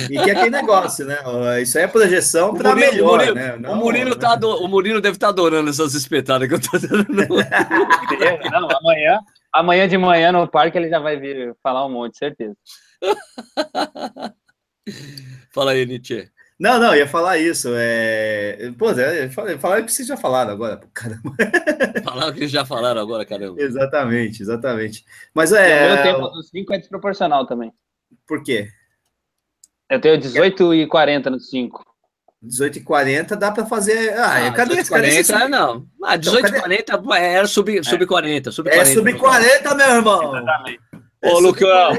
E 0.10 0.20
que 0.20 0.30
é 0.30 0.34
aquele 0.34 0.50
negócio, 0.50 1.06
né? 1.06 1.18
Isso 1.62 1.78
aí 1.78 1.86
é 1.86 1.88
projeção 1.88 2.54
para 2.54 2.76
melhor, 2.76 3.08
o 3.08 3.12
Murilo, 3.12 3.36
né? 3.36 3.56
Não, 3.58 3.74
o, 3.74 3.76
Murilo 3.78 4.16
tá 4.16 4.36
o 4.36 4.68
Murilo 4.68 5.00
deve 5.00 5.16
estar 5.16 5.28
tá 5.28 5.32
adorando 5.32 5.70
essas 5.70 5.94
espetadas 5.94 6.50
que 6.50 6.56
eu 6.56 6.60
tô 6.60 6.78
dando. 6.78 7.06
não, 8.52 8.68
amanhã, 8.78 9.20
amanhã 9.54 9.88
de 9.88 9.98
manhã 9.98 10.32
no 10.34 10.46
parque 10.48 10.78
ele 10.78 10.90
já 10.90 11.00
vai 11.00 11.18
vir 11.18 11.56
falar 11.64 11.86
um 11.86 11.90
monte, 11.90 12.18
certeza. 12.18 12.56
Fala 15.54 15.72
aí, 15.72 15.86
Nietzsche. 15.86 16.30
Não, 16.64 16.80
não, 16.80 16.96
ia 16.96 17.06
falar 17.06 17.38
isso. 17.38 17.68
É... 17.76 18.72
Pô, 18.78 18.90
é, 18.92 19.28
falar 19.60 19.82
o 19.82 19.86
que 19.86 19.92
vocês 19.92 20.08
já 20.08 20.16
falaram 20.16 20.52
agora, 20.52 20.80
caramba. 20.94 21.36
Falar 22.06 22.30
o 22.30 22.34
que 22.34 22.48
já 22.48 22.66
falaram 22.66 23.02
agora, 23.02 23.26
caramba. 23.26 23.62
Exatamente, 23.62 24.42
exatamente. 24.42 25.04
Mas 25.34 25.52
é. 25.52 25.86
o 25.86 25.94
meu 25.94 26.04
tempo 26.04 26.30
dos 26.30 26.48
5 26.48 26.74
é 26.74 26.78
desproporcional 26.78 27.46
também. 27.46 27.74
Por 28.26 28.42
quê? 28.42 28.70
Eu 29.90 30.00
tenho 30.00 30.18
18 30.18 30.74
e 30.74 30.88
40 30.88 31.30
no 31.32 31.38
5. 31.38 31.84
18 32.42 32.78
e 32.78 32.82
40 32.82 33.36
dá 33.36 33.52
para 33.52 33.66
fazer. 33.66 34.14
Ah, 34.14 34.48
ah 34.48 34.52
cadê 34.54 34.76
esse 34.76 34.90
40? 34.90 35.34
Cadê 35.34 35.48
não. 35.50 35.86
Ah, 36.02 36.16
18 36.16 36.48
então, 36.48 36.58
e 36.58 36.62
40 36.62 37.18
era 37.18 37.46
sub, 37.46 37.84
sub 37.84 38.06
40. 38.06 38.52
Sub 38.54 38.70
40, 38.70 38.90
é 38.90 38.94
sub 38.94 39.14
40, 39.14 39.76
meu 39.76 39.96
irmão. 39.96 40.38
Exatamente. 40.38 40.93
Ô, 41.24 41.40
Lucão, 41.40 41.70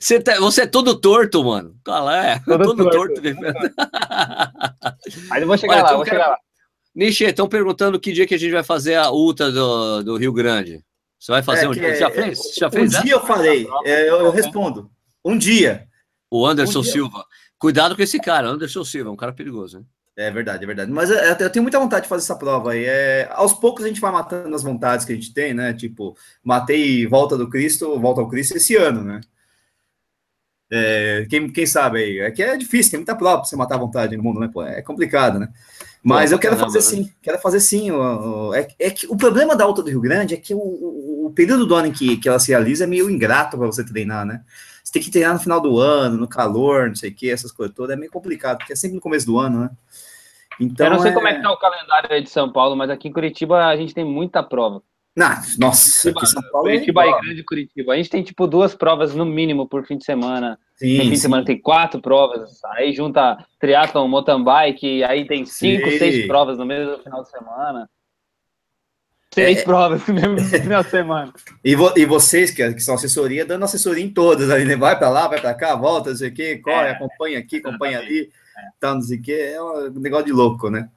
você, 0.00 0.20
tá, 0.20 0.38
você 0.38 0.62
é 0.62 0.66
todo 0.66 0.98
torto, 0.98 1.42
mano. 1.42 1.74
Qual 1.84 2.08
é? 2.10 2.40
Todo, 2.44 2.64
todo 2.64 2.88
torto. 2.88 3.20
torto. 3.20 3.34
Aí 5.32 5.42
eu 5.42 5.46
vou 5.46 5.58
chegar 5.58 5.74
Olha, 5.74 5.82
lá, 5.82 5.96
vou 5.96 6.04
cara... 6.04 6.16
chegar 6.16 6.28
lá. 6.28 6.38
Nishi, 6.94 7.24
estão 7.24 7.48
perguntando 7.48 7.98
que 7.98 8.12
dia 8.12 8.26
que 8.26 8.34
a 8.34 8.38
gente 8.38 8.52
vai 8.52 8.62
fazer 8.62 8.94
a 8.94 9.10
UTA 9.10 9.50
do, 9.50 10.04
do 10.04 10.16
Rio 10.16 10.32
Grande. 10.32 10.84
Você 11.18 11.32
vai 11.32 11.42
fazer 11.42 11.66
é, 11.66 11.68
um 11.68 11.72
dia? 11.72 11.96
Já 11.96 12.10
fez? 12.10 12.38
Já 12.56 12.70
fez? 12.70 12.94
Um 12.94 13.02
dia 13.02 13.12
eu 13.12 13.26
falei, 13.26 13.68
é, 13.84 14.08
eu, 14.08 14.20
eu, 14.20 14.30
respondo. 14.30 14.88
Um 15.24 15.36
dia. 15.36 15.88
O 16.30 16.46
Anderson 16.46 16.78
um 16.78 16.82
dia. 16.82 16.92
Silva. 16.92 17.26
Cuidado 17.58 17.96
com 17.96 18.02
esse 18.02 18.20
cara, 18.20 18.48
Anderson 18.48 18.84
Silva, 18.84 19.10
é 19.10 19.12
um 19.12 19.16
cara 19.16 19.32
perigoso, 19.32 19.80
né? 19.80 19.84
É 20.18 20.32
verdade, 20.32 20.64
é 20.64 20.66
verdade. 20.66 20.90
Mas 20.90 21.10
eu, 21.10 21.16
eu, 21.16 21.48
tenho 21.48 21.62
muita 21.62 21.78
vontade 21.78 22.02
de 22.02 22.08
fazer 22.08 22.24
essa 22.24 22.34
prova 22.34 22.72
aí. 22.72 22.84
É, 22.84 23.28
aos 23.30 23.52
poucos 23.52 23.84
a 23.84 23.88
gente 23.88 24.00
vai 24.00 24.10
matando 24.10 24.52
as 24.52 24.64
vontades 24.64 25.06
que 25.06 25.12
a 25.12 25.14
gente 25.14 25.32
tem, 25.32 25.54
né? 25.54 25.72
Tipo, 25.72 26.16
matei 26.42 27.06
Volta 27.06 27.38
do 27.38 27.48
Cristo, 27.48 27.96
Volta 28.00 28.20
ao 28.20 28.28
Cristo 28.28 28.56
esse 28.56 28.74
ano, 28.74 29.04
né? 29.04 29.20
É, 30.68 31.24
quem, 31.30 31.48
quem 31.48 31.64
sabe 31.64 32.00
aí? 32.00 32.18
É 32.18 32.32
que 32.32 32.42
é 32.42 32.56
difícil, 32.56 32.90
tem 32.90 32.98
muita 32.98 33.14
prova 33.14 33.38
pra 33.38 33.44
você 33.44 33.54
matar 33.54 33.76
a 33.76 33.78
vontade 33.78 34.16
no 34.16 34.22
mundo, 34.24 34.40
né? 34.40 34.50
Pô, 34.52 34.64
é 34.64 34.82
complicado, 34.82 35.38
né? 35.38 35.48
Mas 36.02 36.30
Pô, 36.30 36.34
eu 36.34 36.40
quero 36.40 36.56
caramba, 36.56 36.72
fazer 36.72 36.96
né? 36.96 37.04
sim, 37.04 37.12
quero 37.22 37.38
fazer 37.38 37.60
sim. 37.60 37.92
O, 37.92 38.48
o, 38.48 38.54
é, 38.54 38.66
é, 38.76 38.90
que 38.90 39.06
o 39.06 39.16
problema 39.16 39.54
da 39.54 39.62
Alta 39.62 39.84
do 39.84 39.88
Rio 39.88 40.00
Grande 40.00 40.34
é 40.34 40.36
que 40.36 40.52
o, 40.52 40.58
o, 40.58 41.26
o 41.26 41.30
período 41.30 41.64
do 41.64 41.76
ano 41.76 41.86
em 41.86 41.92
que, 41.92 42.16
que 42.16 42.28
ela 42.28 42.40
se 42.40 42.50
realiza 42.50 42.82
é 42.82 42.86
meio 42.88 43.08
ingrato 43.08 43.56
para 43.56 43.68
você 43.68 43.84
treinar, 43.84 44.26
né? 44.26 44.42
Você 44.82 44.92
tem 44.92 45.02
que 45.02 45.10
treinar 45.10 45.34
no 45.34 45.40
final 45.40 45.60
do 45.60 45.78
ano, 45.78 46.16
no 46.16 46.26
calor, 46.26 46.88
não 46.88 46.96
sei 46.96 47.10
o 47.10 47.14
que, 47.14 47.30
essas 47.30 47.52
coisas 47.52 47.76
todas. 47.76 47.94
É 47.94 47.98
meio 47.98 48.10
complicado, 48.10 48.58
porque 48.58 48.72
é 48.72 48.76
sempre 48.76 48.96
no 48.96 49.02
começo 49.02 49.26
do 49.26 49.38
ano, 49.38 49.60
né? 49.60 49.70
Então, 50.60 50.86
eu 50.86 50.92
não 50.92 50.98
sei 51.00 51.10
é... 51.10 51.14
como 51.14 51.28
é 51.28 51.34
que 51.34 51.42
tá 51.42 51.52
o 51.52 51.56
calendário 51.56 52.12
aí 52.12 52.22
de 52.22 52.30
São 52.30 52.50
Paulo, 52.50 52.76
mas 52.76 52.90
aqui 52.90 53.08
em 53.08 53.12
Curitiba 53.12 53.66
a 53.66 53.76
gente 53.76 53.94
tem 53.94 54.04
muita 54.04 54.42
prova. 54.42 54.82
Não, 55.16 55.28
nossa, 55.58 56.12
Curitiba, 56.12 56.26
São 56.26 56.50
Paulo 56.52 56.68
é 56.68 56.72
Curitiba 56.72 57.04
é, 57.04 57.08
é 57.08 57.20
grande 57.20 57.42
Curitiba. 57.42 57.92
A 57.92 57.96
gente 57.96 58.10
tem 58.10 58.22
tipo 58.22 58.46
duas 58.46 58.74
provas 58.74 59.14
no 59.14 59.24
mínimo 59.24 59.68
por 59.68 59.84
fim 59.84 59.98
de 59.98 60.04
semana. 60.04 60.58
Sim, 60.76 60.92
no 60.92 61.02
fim 61.02 61.04
sim. 61.06 61.10
de 61.10 61.18
semana 61.18 61.44
tem 61.44 61.60
quatro 61.60 62.00
provas. 62.00 62.62
Aí 62.76 62.92
junta 62.92 63.36
triatlon, 63.58 64.06
mountain 64.06 64.44
bike, 64.44 65.02
aí 65.02 65.26
tem 65.26 65.44
cinco, 65.44 65.90
sim. 65.90 65.98
seis 65.98 66.26
provas 66.26 66.56
no 66.56 66.64
mesmo 66.64 66.98
final 66.98 67.22
de 67.22 67.30
semana. 67.30 67.90
Seis 69.34 69.58
é, 69.58 69.62
provas 69.64 70.06
no 70.06 70.14
mesmo 70.14 70.38
final 70.62 70.84
de 70.84 70.90
semana. 70.90 71.32
E, 71.64 71.74
vo, 71.74 71.92
e 71.96 72.04
vocês, 72.04 72.50
que, 72.52 72.74
que, 72.74 72.80
são 72.80 72.94
assessoria, 72.94 73.44
dando 73.44 73.64
assessoria 73.64 74.04
em 74.04 74.10
todas 74.10 74.50
ali, 74.50 74.64
né? 74.64 74.76
Vai 74.76 74.96
para 74.96 75.08
lá, 75.08 75.26
vai 75.26 75.40
para 75.40 75.54
cá, 75.54 75.74
volta, 75.74 76.10
não 76.10 76.16
sei 76.16 76.28
o 76.28 76.34
quê, 76.34 76.58
corre, 76.58 76.88
é, 76.88 76.90
acompanha 76.92 77.38
aqui, 77.38 77.56
acompanha 77.56 77.98
ali. 77.98 78.30
Tal, 78.80 78.96
não 78.96 79.02
sei 79.02 79.18
o 79.18 79.22
quê. 79.22 79.52
É 79.54 79.62
um 79.62 80.00
negócio 80.00 80.26
de 80.26 80.32
louco, 80.32 80.70
né? 80.70 80.88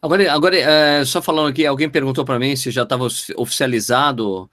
Agora, 0.00 0.32
agora 0.32 0.56
é, 0.56 1.04
só 1.04 1.20
falando 1.20 1.48
aqui, 1.48 1.66
alguém 1.66 1.90
perguntou 1.90 2.24
para 2.24 2.38
mim 2.38 2.54
se 2.54 2.70
já 2.70 2.84
estava 2.84 3.06
oficializado 3.36 4.48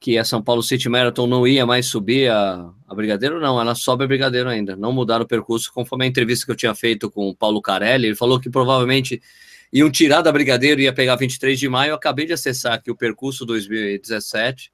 que 0.00 0.18
a 0.18 0.24
São 0.24 0.42
Paulo 0.42 0.64
City 0.64 0.88
Marathon 0.88 1.28
não 1.28 1.46
ia 1.46 1.64
mais 1.64 1.86
subir 1.86 2.28
a, 2.28 2.68
a 2.88 2.94
Brigadeiro. 2.94 3.40
Não, 3.40 3.60
ela 3.60 3.76
sobe 3.76 4.02
a 4.02 4.06
Brigadeiro 4.08 4.48
ainda. 4.48 4.74
Não 4.74 4.92
mudaram 4.92 5.24
o 5.24 5.28
percurso, 5.28 5.72
conforme 5.72 6.04
a 6.04 6.08
entrevista 6.08 6.44
que 6.44 6.50
eu 6.50 6.56
tinha 6.56 6.74
feito 6.74 7.08
com 7.08 7.28
o 7.28 7.36
Paulo 7.36 7.62
Carelli. 7.62 8.08
Ele 8.08 8.16
falou 8.16 8.40
que 8.40 8.50
provavelmente 8.50 9.22
iam 9.72 9.88
tirar 9.88 10.20
da 10.20 10.32
Brigadeiro 10.32 10.80
e 10.80 10.84
ia 10.84 10.92
pegar 10.92 11.14
23 11.14 11.56
de 11.56 11.68
maio. 11.68 11.90
Eu 11.90 11.94
acabei 11.94 12.26
de 12.26 12.32
acessar 12.32 12.72
aqui 12.72 12.90
o 12.90 12.96
percurso 12.96 13.46
2017 13.46 14.72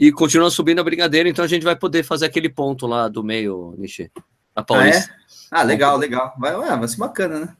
e 0.00 0.10
continua 0.10 0.50
subindo 0.50 0.80
a 0.80 0.84
Brigadeiro. 0.84 1.28
Então 1.28 1.44
a 1.44 1.48
gente 1.48 1.62
vai 1.62 1.76
poder 1.76 2.02
fazer 2.02 2.24
aquele 2.24 2.48
ponto 2.48 2.86
lá 2.86 3.08
do 3.08 3.22
meio, 3.22 3.74
Nishi. 3.76 4.10
A 4.56 4.62
Paulista. 4.62 5.14
Ah, 5.52 5.58
é? 5.58 5.60
ah 5.60 5.62
legal, 5.62 5.96
legal. 5.96 6.34
Vai, 6.38 6.56
vai 6.56 6.88
ser 6.88 6.96
bacana, 6.96 7.38
né? 7.38 7.56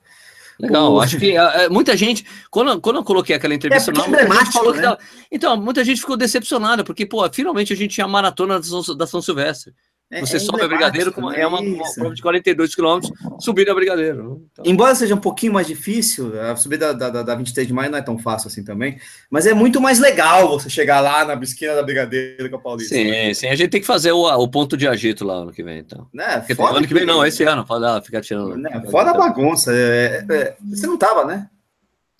Legal, 0.58 0.98
acho 1.00 1.18
que 1.18 1.38
uh, 1.38 1.70
muita 1.70 1.94
gente, 1.94 2.26
quando, 2.50 2.80
quando 2.80 2.96
eu 2.96 3.04
coloquei 3.04 3.36
aquela 3.36 3.54
entrevista, 3.54 3.90
é 3.90 3.94
não, 3.94 4.08
muita 4.08 4.26
gente 4.26 4.52
falou 4.52 4.72
né? 4.72 4.78
que 4.78 4.82
tava, 4.82 4.98
então, 5.30 5.56
muita 5.56 5.84
gente 5.84 6.00
ficou 6.00 6.16
decepcionada, 6.16 6.82
porque, 6.82 7.04
pô, 7.04 7.28
finalmente 7.30 7.74
a 7.74 7.76
gente 7.76 7.92
tinha 7.94 8.06
a 8.06 8.08
maratona 8.08 8.58
da 8.58 8.64
São, 8.64 8.96
da 8.96 9.06
São 9.06 9.20
Silvestre. 9.20 9.74
É, 10.08 10.20
Você 10.20 10.36
é 10.36 10.38
sobe 10.38 10.62
a 10.62 10.68
Brigadeiro, 10.68 11.12
com, 11.12 11.32
é 11.32 11.44
uma, 11.44 11.58
uma, 11.58 11.94
prova 11.94 12.14
de 12.14 12.22
42 12.22 12.76
quilômetros, 12.76 13.12
subida 13.40 13.72
a 13.72 13.74
Brigadeiro. 13.74 14.46
Então... 14.52 14.64
Embora 14.64 14.94
seja 14.94 15.16
um 15.16 15.20
pouquinho 15.20 15.52
mais 15.52 15.66
difícil, 15.66 16.40
a 16.40 16.54
subida 16.54 16.94
da, 16.94 17.10
da, 17.10 17.22
da 17.24 17.34
23 17.34 17.66
de 17.66 17.74
maio 17.74 17.90
não 17.90 17.98
é 17.98 18.02
tão 18.02 18.16
fácil 18.16 18.46
assim 18.46 18.62
também, 18.62 19.00
mas 19.28 19.46
é 19.46 19.52
muito 19.52 19.80
mais 19.80 19.98
legal 19.98 20.60
você 20.60 20.70
chegar 20.70 21.00
lá 21.00 21.24
na 21.24 21.34
esquina 21.42 21.74
da 21.74 21.82
Brigadeiro 21.82 22.48
com 22.48 22.54
a 22.54 22.60
Paulista. 22.60 22.94
Sim, 22.94 23.10
né? 23.10 23.34
sim, 23.34 23.48
a 23.48 23.56
gente 23.56 23.70
tem 23.70 23.80
que 23.80 23.86
fazer 23.86 24.12
o, 24.12 24.22
o 24.22 24.48
ponto 24.48 24.76
de 24.76 24.86
agito 24.86 25.24
lá 25.24 25.34
ano 25.34 25.52
que 25.52 25.64
vem, 25.64 25.78
então. 25.78 26.06
Né? 26.14 26.44
Ano 26.56 26.86
que 26.86 26.94
vem 26.94 27.04
não, 27.04 27.26
esse 27.26 27.42
ano, 27.42 27.66
pode 27.66 28.06
ficar 28.06 28.20
tirando. 28.20 28.56
Né? 28.56 28.84
Fora 28.88 29.10
a 29.10 29.14
bagunça, 29.14 29.72
é, 29.74 30.24
é, 30.30 30.56
você 30.70 30.86
não 30.86 30.96
tava, 30.96 31.24
né? 31.24 31.48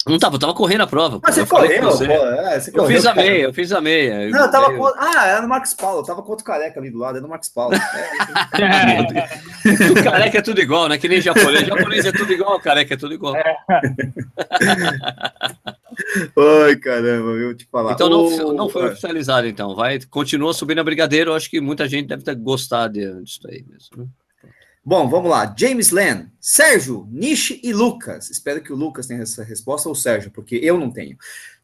Não 0.07 0.21
tava, 0.21 0.37
eu 0.37 0.39
tava 0.39 0.55
correndo 0.55 0.83
a 0.83 0.87
prova. 0.87 1.19
Mas 1.21 1.35
você 1.35 1.45
correu, 1.45 1.83
você. 1.83 2.07
Pô, 2.07 2.13
é, 2.13 2.61
você 2.61 2.71
eu 2.71 2.75
correu, 2.75 2.97
fiz 2.97 3.07
a 3.07 3.15
meia, 3.15 3.43
eu 3.43 3.53
fiz 3.53 3.73
a 3.73 3.81
meia. 3.81 4.31
Não, 4.31 4.45
eu 4.45 4.51
tava 4.51 4.73
com... 4.73 4.87
Ah, 4.97 5.27
era 5.27 5.43
no 5.43 5.49
Marcos 5.49 5.75
Paulo, 5.75 6.01
eu 6.01 6.05
tava 6.05 6.23
com 6.23 6.31
outro 6.31 6.45
careca 6.45 6.79
ali 6.79 6.91
do 6.91 6.99
lado, 6.99 7.17
era 7.17 7.23
no 7.23 7.29
Marcos 7.29 7.49
Paulo. 7.49 7.75
É, 7.75 7.81
careca 10.05 10.39
é 10.39 10.43
tudo 10.43 10.61
igual, 10.61 10.89
né? 10.89 10.97
Que 10.97 11.09
nem 11.09 11.21
japonês. 11.21 11.67
Japonês 11.67 12.07
é 12.07 12.13
tudo 12.13 12.33
igual, 12.33 12.61
careca 12.61 12.95
é 12.95 12.97
tudo 12.97 13.15
igual. 13.15 13.35
É. 13.35 13.57
Ai, 16.67 16.77
caramba, 16.77 17.31
eu 17.33 17.57
te 17.57 17.67
falar. 17.67 17.93
Então 17.93 18.09
não, 18.09 18.53
não 18.53 18.69
foi 18.69 18.87
oficializado, 18.87 19.49
então. 19.49 19.75
Vai, 19.75 19.99
continua 20.09 20.55
subindo 20.55 20.81
a 20.81 20.85
Brigadeiro, 20.85 21.33
eu 21.33 21.35
acho 21.35 21.51
que 21.51 21.61
muita 21.61 21.89
gente 21.89 22.07
deve 22.07 22.23
ter 22.23 22.37
gostado 22.37 22.93
disso 23.23 23.41
aí 23.49 23.65
mesmo. 23.69 24.09
Bom, 24.89 25.09
vamos 25.09 25.29
lá. 25.29 25.53
James 25.59 25.91
Len, 25.91 26.31
Sérgio, 26.41 27.09
Nishi 27.11 27.61
e 27.65 27.73
Lucas. 27.73 28.31
Espero 28.31 28.63
que 28.63 28.73
o 28.73 28.77
Lucas 28.77 29.09
tenha 29.09 29.23
essa 29.23 29.43
resposta, 29.43 29.89
ou 29.89 29.97
Sérgio, 29.97 30.31
porque 30.31 30.61
eu 30.63 30.79
não 30.79 30.93
tenho. 30.93 31.19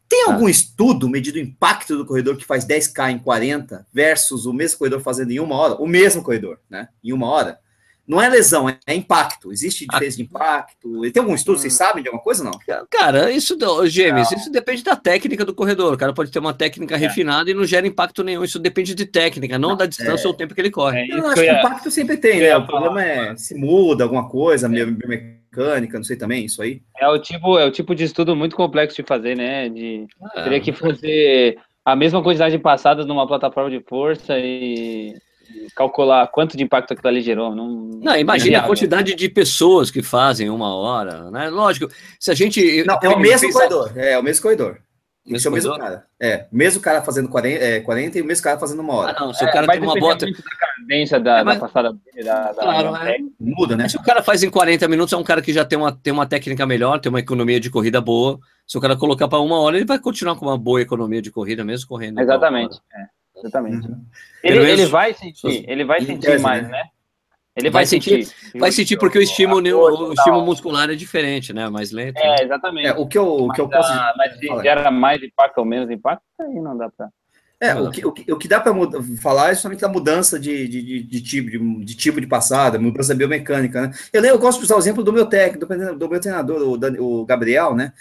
Tem 0.09 0.25
algum 0.25 0.45
ah. 0.45 0.51
estudo 0.51 1.07
medido 1.07 1.37
o 1.37 1.41
impacto 1.41 1.95
do 1.95 2.05
corredor 2.05 2.35
que 2.35 2.43
faz 2.43 2.65
10K 2.65 3.13
em 3.13 3.19
40 3.19 3.87
versus 3.93 4.45
o 4.45 4.51
mesmo 4.51 4.77
corredor 4.77 4.99
fazendo 4.99 5.31
em 5.31 5.39
uma 5.39 5.55
hora? 5.55 5.75
O 5.75 5.87
mesmo 5.87 6.21
corredor, 6.21 6.59
né? 6.69 6.89
Em 7.01 7.13
uma 7.13 7.27
hora? 7.27 7.61
Não 8.05 8.21
é 8.21 8.27
lesão, 8.27 8.67
é 8.67 8.93
impacto. 8.93 9.51
Existe 9.51 9.87
diferença 9.87 10.17
de 10.17 10.23
impacto? 10.23 11.01
Tem 11.11 11.21
algum 11.21 11.33
estudo? 11.33 11.57
Vocês 11.57 11.73
hum. 11.73 11.77
sabem 11.77 12.03
de 12.03 12.09
alguma 12.09 12.23
coisa 12.23 12.43
não? 12.43 12.51
Cara, 12.89 13.31
isso, 13.31 13.57
Gêmeos, 13.85 14.31
isso 14.31 14.51
depende 14.51 14.83
da 14.83 14.95
técnica 14.95 15.45
do 15.45 15.55
corredor. 15.55 15.93
O 15.93 15.97
cara 15.97 16.13
pode 16.13 16.29
ter 16.29 16.39
uma 16.39 16.53
técnica 16.53 16.95
é. 16.95 16.97
refinada 16.97 17.49
e 17.49 17.53
não 17.53 17.65
gera 17.65 17.87
impacto 17.87 18.23
nenhum. 18.23 18.43
Isso 18.43 18.59
depende 18.59 18.93
de 18.93 19.05
técnica, 19.05 19.57
não, 19.57 19.77
da 19.77 19.85
distância 19.85 20.25
é. 20.25 20.27
ou 20.27 20.33
tempo 20.33 20.53
que 20.53 20.59
ele 20.59 20.71
corre. 20.71 20.99
É, 20.99 21.13
eu 21.13 21.25
acho 21.27 21.35
que, 21.35 21.47
que 21.47 21.51
impacto 21.51 21.91
sempre 21.91 22.17
tem, 22.17 22.41
né? 22.41 22.55
O 22.57 22.65
problema 22.65 23.01
é 23.01 23.35
se 23.37 23.55
muda 23.55 24.03
alguma 24.03 24.27
coisa, 24.27 24.67
é. 24.67 24.69
mecânica, 24.69 25.97
não 25.97 26.03
sei 26.03 26.17
também, 26.17 26.45
isso 26.45 26.61
aí. 26.61 26.81
É 26.99 27.07
o 27.07 27.17
tipo, 27.17 27.57
é 27.57 27.65
o 27.65 27.71
tipo 27.71 27.95
de 27.95 28.03
estudo 28.03 28.35
muito 28.35 28.55
complexo 28.55 28.97
de 28.97 29.07
fazer, 29.07 29.37
né? 29.37 29.69
De, 29.69 30.05
ah. 30.21 30.41
Teria 30.43 30.59
que 30.59 30.73
fazer 30.73 31.57
a 31.85 31.95
mesma 31.95 32.21
quantidade 32.21 32.55
de 32.55 32.61
passadas 32.61 33.05
numa 33.05 33.27
plataforma 33.27 33.69
de 33.69 33.81
força 33.87 34.37
e 34.37 35.15
calcular 35.75 36.27
quanto 36.27 36.57
de 36.57 36.63
impacto 36.63 36.93
aquilo 36.93 37.07
ali 37.07 37.21
gerou. 37.21 37.55
Não, 37.55 37.67
não 37.69 38.17
imagina 38.17 38.59
a 38.59 38.63
quantidade 38.63 39.15
de 39.15 39.29
pessoas 39.29 39.89
que 39.89 40.01
fazem 40.01 40.49
uma 40.49 40.75
hora, 40.75 41.29
né? 41.31 41.49
Lógico, 41.49 41.91
se 42.19 42.31
a 42.31 42.33
gente. 42.33 42.83
Não, 42.83 42.99
é 43.01 43.09
o 43.09 43.19
mesmo 43.19 43.51
corredor. 43.51 43.91
É, 43.95 44.17
o 44.17 44.23
mesmo 44.23 44.41
corredor. 44.41 44.79
Mesmo 45.25 45.47
é 45.47 45.51
o 45.51 45.53
mesmo 45.53 45.77
cara. 45.77 46.05
É, 46.19 46.45
mesmo 46.51 46.81
cara 46.81 47.01
fazendo 47.01 47.29
40, 47.29 47.63
é, 47.63 47.79
40 47.79 48.17
e 48.17 48.21
o 48.21 48.25
mesmo 48.25 48.43
cara 48.43 48.59
fazendo 48.59 48.81
uma 48.81 48.93
hora. 48.93 49.15
Ah, 49.17 49.21
não, 49.21 49.33
se 49.33 49.43
o 49.43 49.51
cara 49.51 49.65
é, 49.65 49.69
tem 49.69 49.81
uma 49.81 49.97
bota. 49.97 50.25
da 50.25 50.33
cadência 50.33 51.19
da, 51.19 51.39
é, 51.39 51.43
mas... 51.43 51.55
da 51.55 51.61
passada 51.61 51.93
dele, 51.93 52.25
da, 52.25 52.53
claro, 52.53 52.91
da... 52.91 53.09
É. 53.09 53.17
Muda, 53.39 53.77
né? 53.77 53.87
Se 53.87 53.95
o 53.95 54.03
cara 54.03 54.21
faz 54.21 54.43
em 54.43 54.49
40 54.49 54.85
minutos, 54.89 55.13
é 55.13 55.17
um 55.17 55.23
cara 55.23 55.41
que 55.41 55.53
já 55.53 55.63
tem 55.63 55.79
uma, 55.79 55.93
tem 55.93 56.11
uma 56.11 56.25
técnica 56.25 56.65
melhor, 56.65 56.99
tem 56.99 57.09
uma 57.09 57.21
economia 57.21 57.59
de 57.59 57.69
corrida 57.69 58.01
boa. 58.01 58.37
Se 58.67 58.77
o 58.77 58.81
cara 58.81 58.97
colocar 58.97 59.29
para 59.29 59.39
uma 59.39 59.59
hora, 59.59 59.77
ele 59.77 59.85
vai 59.85 59.97
continuar 59.97 60.35
com 60.35 60.45
uma 60.45 60.57
boa 60.57 60.81
economia 60.81 61.21
de 61.21 61.31
corrida, 61.31 61.63
mesmo 61.63 61.87
correndo. 61.87 62.19
Exatamente. 62.19 62.77
É. 62.93 63.22
Exatamente. 63.43 63.87
Uhum. 63.87 64.05
Ele, 64.41 64.71
ele 64.71 64.85
vai 64.85 65.13
sentir, 65.13 65.65
ele 65.67 65.83
vai 65.83 66.01
sentir 66.01 66.39
mais, 66.39 66.67
né? 66.69 66.83
Ele 67.55 67.69
vai, 67.69 67.81
vai 67.81 67.85
sentir, 67.85 68.25
sentir, 68.25 68.59
vai 68.59 68.71
sentir 68.71 68.97
porque 68.97 69.19
o 69.19 69.21
estímulo, 69.21 69.61
o 69.61 70.13
estímulo 70.13 70.43
muscular 70.43 70.89
é 70.89 70.95
diferente, 70.95 71.53
né? 71.53 71.69
Mais 71.69 71.91
lento. 71.91 72.17
É, 72.17 72.43
exatamente. 72.43 72.87
É, 72.87 72.93
o 72.93 73.05
que 73.05 73.17
eu, 73.17 73.27
o 73.27 73.51
que 73.51 73.61
eu 73.61 73.69
posso. 73.69 73.91
A, 73.91 74.13
mas 74.17 74.37
se 74.39 74.47
gera 74.63 74.89
mais 74.89 75.21
impacto 75.21 75.59
ou 75.59 75.65
menos 75.65 75.91
impacto, 75.91 76.23
aí 76.39 76.59
não 76.59 76.75
dá 76.75 76.89
para. 76.89 77.09
É, 77.59 77.75
o 77.75 77.91
que, 77.91 78.05
o 78.05 78.11
que, 78.11 78.31
o 78.33 78.37
que 78.37 78.47
dá 78.47 78.59
para 78.59 78.73
falar 79.21 79.51
é 79.51 79.55
somente 79.55 79.79
da 79.79 79.87
mudança 79.87 80.37
de, 80.37 80.67
de, 80.67 80.81
de, 80.81 81.03
de 81.03 81.21
tipo, 81.21 81.49
de, 81.49 81.85
de, 81.85 81.95
tipo 81.95 82.19
de 82.19 82.27
passada, 82.27 82.77
mudança 82.77 83.15
biomecânica, 83.15 83.83
né? 83.83 83.93
Eu, 84.11 84.21
eu 84.25 84.39
gosto 84.39 84.59
de 84.59 84.65
usar 84.65 84.75
o 84.75 84.79
exemplo 84.79 85.03
do 85.03 85.13
meu 85.13 85.25
técnico, 85.25 85.65
do, 85.65 85.95
do 85.95 86.09
meu 86.09 86.19
treinador, 86.19 86.61
o, 86.61 86.75
Dan, 86.75 86.95
o 86.99 87.23
Gabriel, 87.25 87.73
né? 87.75 87.93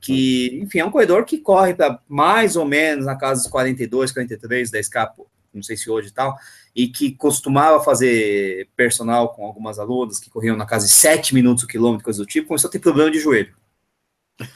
Que, 0.00 0.60
enfim, 0.62 0.78
é 0.78 0.84
um 0.84 0.90
corredor 0.90 1.24
que 1.24 1.38
corre 1.38 1.74
para 1.74 2.00
mais 2.08 2.56
ou 2.56 2.64
menos 2.64 3.06
na 3.06 3.16
casa 3.16 3.42
dos 3.42 3.50
42, 3.50 4.12
43, 4.12 4.70
10K, 4.70 5.10
não 5.52 5.62
sei 5.62 5.76
se 5.76 5.90
hoje 5.90 6.08
e 6.08 6.12
tal, 6.12 6.36
e 6.74 6.88
que 6.88 7.12
costumava 7.12 7.82
fazer 7.82 8.68
personal 8.76 9.30
com 9.30 9.44
algumas 9.44 9.78
alunas 9.78 10.20
que 10.20 10.30
corriam 10.30 10.56
na 10.56 10.66
casa 10.66 10.86
de 10.86 10.92
7 10.92 11.34
minutos 11.34 11.64
o 11.64 11.66
quilômetro, 11.66 12.04
coisa 12.04 12.20
do 12.20 12.26
tipo, 12.26 12.48
começou 12.48 12.68
a 12.68 12.70
ter 12.70 12.78
problema 12.78 13.10
de 13.10 13.18
joelho. 13.18 13.54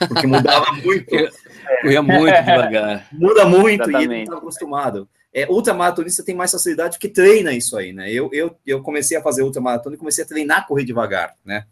Porque 0.08 0.26
mudava 0.26 0.72
muito. 0.84 1.10
Corria 1.80 2.02
muito 2.02 2.44
devagar. 2.44 3.08
Muda 3.12 3.44
muito 3.44 3.82
Exatamente. 3.82 4.00
e 4.00 4.04
ele 4.04 4.14
não 4.14 4.22
estava 4.22 4.38
acostumado. 4.38 5.08
É, 5.34 5.48
ultramaratonista 5.48 6.22
tem 6.22 6.34
mais 6.34 6.52
facilidade 6.52 6.96
porque 6.96 7.08
treina 7.08 7.52
isso 7.52 7.76
aí, 7.76 7.92
né? 7.92 8.12
Eu, 8.12 8.30
eu, 8.32 8.54
eu 8.66 8.82
comecei 8.82 9.16
a 9.16 9.22
fazer 9.22 9.42
ultramaratona 9.42 9.96
e 9.96 9.98
comecei 9.98 10.22
a 10.22 10.26
treinar 10.26 10.66
correr 10.66 10.84
devagar, 10.84 11.34
né? 11.44 11.64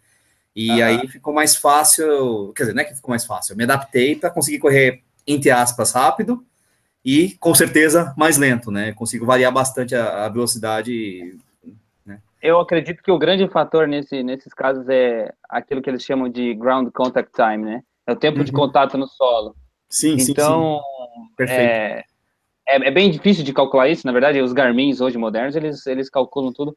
E 0.55 0.71
uhum. 0.71 0.85
aí 0.85 1.09
ficou 1.09 1.33
mais 1.33 1.57
fácil, 1.57 2.53
quer 2.55 2.65
dizer, 2.65 2.75
não 2.75 2.83
é 2.83 2.85
que 2.85 2.95
ficou 2.95 3.11
mais 3.11 3.25
fácil, 3.25 3.53
eu 3.53 3.57
me 3.57 3.65
adaptei 3.65 4.17
para 4.17 4.31
conseguir 4.31 4.59
correr, 4.59 5.03
entre 5.27 5.51
aspas, 5.51 5.93
rápido 5.93 6.45
e 7.05 7.37
com 7.39 7.55
certeza 7.55 8.15
mais 8.17 8.37
lento, 8.37 8.71
né? 8.71 8.93
Consigo 8.93 9.25
variar 9.25 9.53
bastante 9.53 9.95
a, 9.95 10.27
a 10.27 10.29
velocidade. 10.29 11.39
Né? 12.05 12.21
Eu 12.43 12.59
acredito 12.61 13.03
que 13.03 13.11
o 13.11 13.19
grande 13.19 13.49
fator 13.49 13.87
nesse, 13.87 14.23
nesses 14.23 14.53
casos 14.53 14.89
é 14.89 15.33
aquilo 15.49 15.81
que 15.81 15.89
eles 15.89 16.03
chamam 16.03 16.29
de 16.29 16.55
ground 16.55 16.91
contact 16.93 17.33
time, 17.33 17.65
né? 17.65 17.83
É 18.07 18.13
o 18.13 18.17
tempo 18.17 18.39
uhum. 18.39 18.45
de 18.45 18.53
contato 18.53 18.99
no 18.99 19.07
solo. 19.07 19.55
Sim, 19.89 20.19
sim. 20.19 20.33
Então, 20.33 20.81
sim. 21.39 21.45
É, 21.49 22.05
é, 22.69 22.89
é, 22.89 22.91
bem 22.91 23.11
difícil 23.11 23.45
de 23.45 23.53
calcular 23.53 23.89
isso, 23.89 24.07
na 24.07 24.13
verdade, 24.13 24.41
os 24.41 24.53
Garmins 24.53 25.01
hoje 25.01 25.17
modernos, 25.17 25.57
eles, 25.57 25.87
eles 25.87 26.11
calculam 26.11 26.53
tudo 26.53 26.77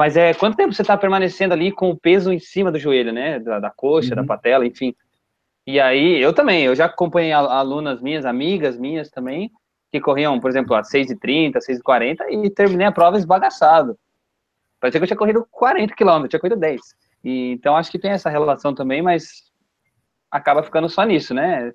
mas 0.00 0.16
é 0.16 0.32
quanto 0.32 0.56
tempo 0.56 0.72
você 0.72 0.80
está 0.80 0.96
permanecendo 0.96 1.52
ali 1.52 1.70
com 1.70 1.90
o 1.90 1.96
peso 1.96 2.32
em 2.32 2.38
cima 2.38 2.72
do 2.72 2.78
joelho, 2.78 3.12
né? 3.12 3.38
Da, 3.38 3.60
da 3.60 3.70
coxa, 3.70 4.14
uhum. 4.14 4.16
da 4.16 4.24
patela, 4.24 4.66
enfim. 4.66 4.96
E 5.66 5.78
aí, 5.78 6.18
eu 6.18 6.32
também, 6.32 6.64
eu 6.64 6.74
já 6.74 6.86
acompanhei 6.86 7.32
alunas 7.32 8.00
minhas, 8.00 8.24
amigas 8.24 8.78
minhas 8.78 9.10
também, 9.10 9.50
que 9.92 10.00
corriam, 10.00 10.40
por 10.40 10.48
exemplo, 10.48 10.74
a 10.74 10.80
6h30, 10.80 11.58
6h40 11.58 12.16
e 12.30 12.48
terminei 12.48 12.86
a 12.86 12.92
prova 12.92 13.18
esbagaçado. 13.18 13.94
Parecia 14.80 14.98
que 14.98 15.04
eu 15.04 15.08
tinha 15.08 15.18
corrido 15.18 15.46
40 15.50 15.94
km, 15.94 16.26
tinha 16.26 16.40
corrido 16.40 16.58
10. 16.58 16.80
E, 17.22 17.52
então, 17.52 17.76
acho 17.76 17.90
que 17.90 17.98
tem 17.98 18.12
essa 18.12 18.30
relação 18.30 18.74
também, 18.74 19.02
mas 19.02 19.42
acaba 20.30 20.62
ficando 20.62 20.88
só 20.88 21.04
nisso, 21.04 21.34
né? 21.34 21.74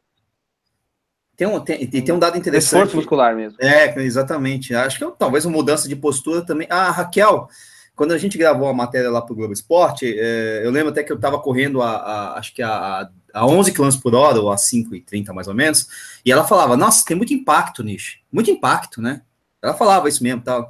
Tem 1.37 1.45
um, 1.45 1.59
tem, 1.59 1.87
tem 1.87 2.11
um 2.11 2.17
dado 2.17 2.39
interessante. 2.39 2.73
Esforço 2.73 2.95
muscular 2.95 3.35
mesmo. 3.35 3.59
É, 3.61 3.95
exatamente. 4.01 4.73
Acho 4.73 4.97
que 4.97 5.03
é, 5.03 5.11
talvez 5.15 5.45
uma 5.45 5.55
mudança 5.55 5.87
de 5.87 5.95
postura 5.95 6.43
também. 6.43 6.65
Ah, 6.71 6.89
Raquel, 6.89 7.47
quando 7.95 8.11
a 8.11 8.17
gente 8.17 8.37
gravou 8.37 8.67
a 8.67 8.73
matéria 8.73 9.09
lá 9.09 9.21
para 9.21 9.31
o 9.31 9.35
Globo 9.35 9.53
Esporte, 9.53 10.05
é, 10.17 10.61
eu 10.63 10.71
lembro 10.71 10.89
até 10.89 11.03
que 11.03 11.11
eu 11.11 11.15
estava 11.15 11.39
correndo 11.39 11.81
a, 11.81 11.95
a, 11.95 12.39
acho 12.39 12.53
que 12.53 12.61
a, 12.61 13.09
a 13.33 13.45
11 13.47 13.71
km 13.71 13.89
por 14.01 14.13
hora, 14.13 14.39
ou 14.39 14.51
a 14.51 14.55
5,30 14.55 15.33
mais 15.33 15.47
ou 15.47 15.53
menos, 15.53 15.87
e 16.25 16.31
ela 16.31 16.45
falava, 16.45 16.75
nossa, 16.75 17.05
tem 17.05 17.15
muito 17.15 17.33
impacto, 17.33 17.83
Nish, 17.83 18.19
muito 18.31 18.51
impacto, 18.51 19.01
né? 19.01 19.21
Ela 19.61 19.73
falava 19.73 20.09
isso 20.09 20.21
mesmo, 20.21 20.41
tal. 20.41 20.69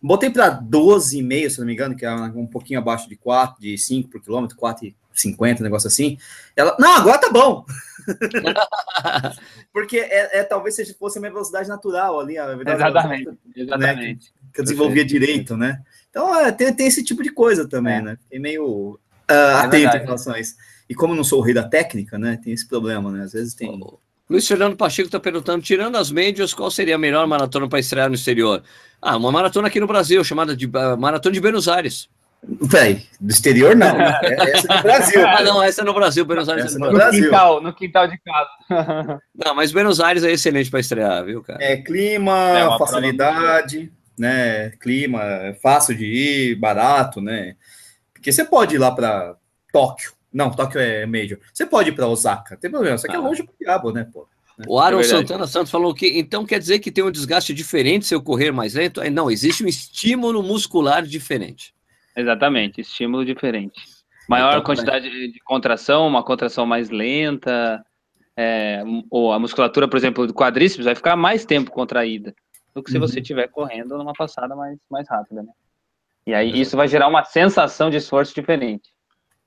Botei 0.00 0.30
para 0.30 0.60
12,5, 0.60 1.50
se 1.50 1.58
não 1.58 1.66
me 1.66 1.72
engano, 1.72 1.96
que 1.96 2.06
é 2.06 2.12
um 2.12 2.46
pouquinho 2.46 2.78
abaixo 2.78 3.08
de 3.08 3.16
4, 3.16 3.60
de 3.60 3.76
5 3.76 4.08
por 4.08 4.22
quilômetro, 4.22 4.56
4,50, 4.56 5.60
um 5.60 5.62
negócio 5.64 5.88
assim. 5.88 6.16
Ela, 6.54 6.76
não, 6.78 6.96
agora 6.96 7.18
tá 7.18 7.30
bom. 7.30 7.64
Porque 9.72 9.98
é, 9.98 10.38
é, 10.38 10.44
talvez 10.44 10.76
seja, 10.76 10.94
fosse 10.96 11.18
a 11.18 11.20
minha 11.20 11.32
velocidade 11.32 11.68
natural 11.68 12.20
ali. 12.20 12.38
A 12.38 12.52
exatamente, 12.54 13.26
né, 13.26 13.36
exatamente. 13.56 14.32
Que 14.52 14.60
eu 14.60 14.64
desenvolvia 14.64 15.02
Perfeito. 15.02 15.26
direito, 15.26 15.56
né? 15.56 15.82
Então, 16.08 16.34
é, 16.38 16.52
tem, 16.52 16.72
tem 16.72 16.86
esse 16.86 17.02
tipo 17.02 17.22
de 17.22 17.30
coisa 17.30 17.68
também, 17.68 17.94
é. 17.94 18.02
né? 18.02 18.18
Tem 18.30 18.38
meio 18.38 18.98
uh, 19.30 19.56
atento 19.56 19.96
em 19.96 20.00
relação 20.00 20.34
a 20.34 20.40
isso. 20.40 20.54
E 20.88 20.94
como 20.94 21.14
não 21.14 21.24
sou 21.24 21.40
o 21.40 21.42
rei 21.42 21.52
da 21.52 21.68
técnica, 21.68 22.18
né? 22.18 22.38
Tem 22.42 22.52
esse 22.52 22.66
problema, 22.66 23.10
né? 23.10 23.24
Às 23.24 23.32
vezes 23.32 23.54
tem. 23.54 23.68
Luiz 24.28 24.46
Fernando 24.46 24.76
Pacheco 24.76 25.06
está 25.06 25.18
perguntando: 25.18 25.62
tirando 25.62 25.96
as 25.96 26.10
médias, 26.10 26.52
qual 26.52 26.70
seria 26.70 26.96
a 26.96 26.98
melhor 26.98 27.26
maratona 27.26 27.68
para 27.68 27.78
estrear 27.78 28.08
no 28.08 28.14
exterior? 28.14 28.62
Ah, 29.00 29.16
uma 29.16 29.32
maratona 29.32 29.68
aqui 29.68 29.80
no 29.80 29.86
Brasil, 29.86 30.22
chamada 30.22 30.54
de 30.54 30.66
uh, 30.66 30.98
Maratona 30.98 31.32
de 31.32 31.40
Buenos 31.40 31.68
Aires. 31.68 32.08
Peraí, 32.70 33.04
do 33.20 33.30
exterior 33.32 33.74
não, 33.74 33.96
né? 33.96 34.20
Essa 34.22 34.72
é 34.72 34.76
do 34.76 34.82
Brasil. 34.82 35.26
ah, 35.26 35.42
não, 35.42 35.62
essa 35.62 35.80
é 35.80 35.84
no 35.84 35.94
Brasil, 35.94 36.24
Buenos 36.24 36.48
Aires 36.48 36.74
é 36.74 36.78
no, 36.78 36.86
no 36.86 36.92
Brasil. 36.92 37.24
Quintal, 37.24 37.62
no 37.62 37.74
quintal 37.74 38.06
de 38.06 38.18
casa. 38.18 39.20
não, 39.34 39.54
mas 39.54 39.72
Buenos 39.72 40.00
Aires 40.00 40.22
é 40.22 40.30
excelente 40.30 40.70
para 40.70 40.80
estrear, 40.80 41.24
viu, 41.24 41.42
cara? 41.42 41.58
É 41.62 41.76
clima, 41.78 42.36
é 42.58 42.78
facilidade, 42.78 43.90
né? 44.16 44.70
Clima, 44.80 45.20
fácil 45.60 45.96
de 45.96 46.04
ir, 46.04 46.54
barato, 46.56 47.20
né? 47.20 47.56
Porque 48.12 48.30
você 48.30 48.44
pode 48.44 48.74
ir 48.76 48.78
lá 48.78 48.92
para 48.92 49.34
Tóquio. 49.72 50.12
Não, 50.32 50.50
Tóquio 50.50 50.80
é 50.80 51.06
major. 51.06 51.38
Você 51.52 51.64
pode 51.64 51.90
ir 51.90 51.92
para 51.92 52.06
Osaka, 52.06 52.56
tem 52.56 52.70
problema. 52.70 52.98
Só 52.98 53.06
que 53.06 53.14
é 53.14 53.18
ah. 53.18 53.22
é 53.22 53.22
longe 53.22 53.42
pro 53.42 53.54
diabo, 53.58 53.92
né, 53.92 54.06
pô? 54.12 54.26
O 54.66 54.80
Aaron 54.80 55.00
é 55.00 55.04
Santana 55.04 55.46
Santos 55.46 55.70
falou 55.70 55.94
que 55.94 56.18
então 56.18 56.44
quer 56.44 56.58
dizer 56.58 56.80
que 56.80 56.90
tem 56.90 57.04
um 57.04 57.10
desgaste 57.12 57.54
diferente 57.54 58.06
se 58.06 58.14
eu 58.14 58.20
correr 58.20 58.50
mais 58.50 58.74
lento? 58.74 59.00
Não, 59.10 59.30
existe 59.30 59.62
um 59.62 59.68
estímulo 59.68 60.42
muscular 60.42 61.02
diferente. 61.02 61.72
Exatamente, 62.16 62.80
estímulo 62.80 63.24
diferente. 63.24 63.80
Maior 64.28 64.50
então, 64.50 64.64
quantidade 64.64 65.08
de 65.08 65.40
contração, 65.44 66.06
uma 66.06 66.24
contração 66.24 66.66
mais 66.66 66.90
lenta, 66.90 67.84
é, 68.36 68.82
ou 69.10 69.32
a 69.32 69.38
musculatura, 69.38 69.88
por 69.88 69.96
exemplo, 69.96 70.26
do 70.26 70.34
quadríceps 70.34 70.84
vai 70.84 70.94
ficar 70.94 71.16
mais 71.16 71.44
tempo 71.44 71.70
contraída 71.70 72.34
do 72.74 72.82
que 72.82 72.90
se 72.90 72.96
uhum. 72.96 73.06
você 73.06 73.20
estiver 73.20 73.48
correndo 73.48 73.96
numa 73.96 74.12
passada 74.12 74.54
mais, 74.54 74.78
mais 74.90 75.08
rápida, 75.08 75.42
né? 75.42 75.52
E 76.26 76.34
aí 76.34 76.60
isso 76.60 76.76
vai 76.76 76.86
gerar 76.86 77.08
uma 77.08 77.24
sensação 77.24 77.88
de 77.88 77.96
esforço 77.96 78.34
diferente. 78.34 78.90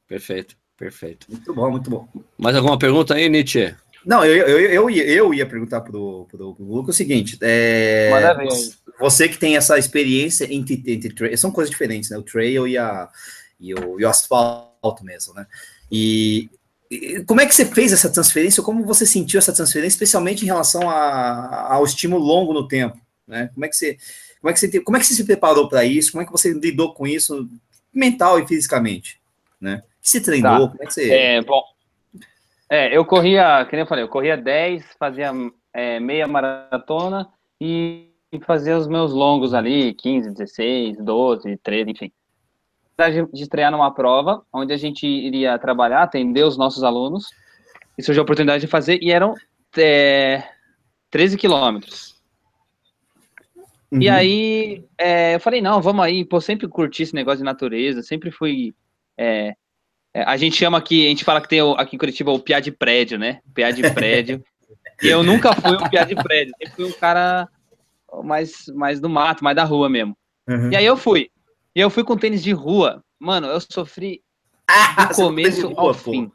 Perfeito, 0.07 0.57
perfeito. 0.82 1.27
Muito 1.29 1.53
bom, 1.53 1.69
muito 1.69 1.89
bom. 1.91 2.07
Mais 2.39 2.55
alguma 2.55 2.79
pergunta 2.79 3.13
aí, 3.13 3.29
Nietzsche? 3.29 3.75
Não, 4.03 4.25
eu, 4.25 4.47
eu, 4.47 4.59
eu, 4.59 4.89
ia, 4.89 5.05
eu 5.05 5.32
ia 5.32 5.45
perguntar 5.45 5.82
pro, 5.82 6.25
pro, 6.25 6.55
pro 6.55 6.65
Lucas 6.65 6.95
o 6.95 6.97
seguinte: 6.97 7.38
é, 7.39 8.09
você 8.99 9.29
que 9.29 9.38
tem 9.38 9.55
essa 9.55 9.77
experiência 9.77 10.51
entre, 10.51 10.82
entre 10.88 11.38
são 11.38 11.51
coisas 11.51 11.69
diferentes, 11.69 12.09
né? 12.09 12.17
O 12.17 12.23
trail 12.23 12.67
e, 12.67 12.79
a, 12.79 13.07
e, 13.59 13.75
o, 13.75 13.99
e 13.99 14.05
o 14.05 14.09
asfalto 14.09 15.03
mesmo, 15.03 15.36
né? 15.36 15.45
E, 15.91 16.49
e, 16.89 17.23
como 17.25 17.41
é 17.41 17.45
que 17.45 17.53
você 17.53 17.65
fez 17.65 17.93
essa 17.93 18.09
transferência? 18.09 18.63
Como 18.63 18.84
você 18.84 19.05
sentiu 19.05 19.38
essa 19.38 19.53
transferência, 19.53 19.93
especialmente 19.93 20.41
em 20.41 20.47
relação 20.47 20.89
a, 20.89 21.73
ao 21.75 21.86
estímulo 21.86 22.25
longo 22.25 22.53
no 22.53 22.67
tempo? 22.67 22.97
Né? 23.27 23.51
Como 23.53 23.65
é 23.65 23.69
que 23.69 23.75
você, 23.75 23.97
como 24.41 24.49
é 24.49 24.53
que 24.53 24.59
você, 24.59 24.79
como 24.79 24.97
é 24.97 24.99
que 24.99 25.05
você 25.05 25.13
se 25.13 25.23
preparou 25.25 25.69
para 25.69 25.86
isso? 25.86 26.11
Como 26.11 26.23
é 26.23 26.25
que 26.25 26.32
você 26.32 26.51
lidou 26.51 26.95
com 26.95 27.05
isso, 27.05 27.47
mental 27.93 28.39
e 28.39 28.47
fisicamente? 28.47 29.21
Né? 29.59 29.84
Se 30.02 30.22
treinou? 30.22 30.68
Tá. 30.68 30.72
Como 30.72 30.84
é 30.84 30.86
que 30.86 30.93
você? 30.93 31.12
É, 31.12 31.41
bom, 31.41 31.64
é, 32.70 32.95
eu 32.95 33.04
corria, 33.04 33.66
que 33.66 33.74
nem 33.74 33.82
eu 33.82 33.88
falei, 33.88 34.04
eu 34.04 34.08
corria 34.08 34.38
10, 34.38 34.95
fazia 34.97 35.32
é, 35.74 35.99
meia 35.99 36.26
maratona 36.26 37.30
e 37.60 38.10
fazia 38.45 38.78
os 38.78 38.88
meus 38.88 39.12
longos 39.12 39.54
ali, 39.54 39.93
15, 39.93 40.32
16, 40.32 40.97
12, 40.97 41.58
13, 41.58 41.91
enfim. 41.91 42.12
De, 42.97 43.26
de 43.34 43.43
estrear 43.43 43.72
numa 43.72 43.93
prova, 43.93 44.41
onde 44.54 44.72
a 44.72 44.78
gente 44.78 45.06
iria 45.06 45.60
trabalhar, 45.60 46.04
atender 46.04 46.45
os 46.45 46.58
nossos 46.58 46.82
alunos, 46.82 47.28
e 47.97 48.04
surgiu 48.04 48.22
a 48.22 48.24
oportunidade 48.24 48.62
de 48.62 48.68
fazer, 48.68 48.99
e 49.02 49.12
eram 49.12 49.36
é, 49.78 50.43
13 51.10 51.38
quilômetros. 51.38 52.16
Uhum. 53.91 54.02
E 54.02 54.08
aí, 54.08 54.86
é, 54.97 55.36
eu 55.36 55.41
falei, 55.41 55.62
não, 55.62 55.82
vamos 55.82 56.06
aí, 56.06 56.24
pô, 56.24 56.39
sempre 56.39 56.70
curti 56.70 57.04
esse 57.04 57.14
negócio 57.14 57.39
de 57.39 57.43
natureza, 57.43 58.02
sempre 58.02 58.32
fui 58.32 58.74
é, 59.18 59.56
a 60.14 60.36
gente 60.38 60.57
chama 60.57 60.78
aqui, 60.78 61.05
a 61.05 61.09
gente 61.09 61.24
fala 61.24 61.41
que 61.41 61.47
tem 61.47 61.62
o, 61.62 61.74
aqui 61.74 61.95
em 61.95 61.99
Curitiba 61.99 62.32
o 62.32 62.39
piá 62.39 62.59
de 62.59 62.72
prédio, 62.72 63.18
né? 63.18 63.39
Piá 63.53 63.72
de 63.72 63.82
prédio. 63.93 64.43
e 65.01 65.07
eu 65.07 65.24
nunca 65.24 65.53
fui 65.53 65.78
um 65.78 65.89
piá 65.89 66.03
de 66.03 66.16
prédio, 66.16 66.53
sempre 66.57 66.76
fui 66.76 66.86
um 66.86 66.91
cara 66.91 67.47
mais, 68.24 68.66
mais 68.76 68.99
do 68.99 69.09
mato, 69.09 69.43
mais 69.43 69.55
da 69.55 69.64
rua 69.64 69.89
mesmo. 69.89 70.16
Uhum. 70.47 70.72
E 70.72 70.76
aí 70.76 70.86
eu 70.86 70.97
fui. 70.97 71.30
E 71.74 71.80
eu 71.80 71.89
fui 71.89 72.03
com 72.03 72.18
tênis 72.18 72.43
de 72.43 72.51
rua. 72.51 73.01
Mano, 73.18 73.47
eu 73.47 73.59
sofri 73.62 74.22
ah, 74.68 75.05
do 75.05 75.16
começo 75.16 75.70
rua, 75.70 75.89
ao 75.89 75.93
fim. 75.93 76.30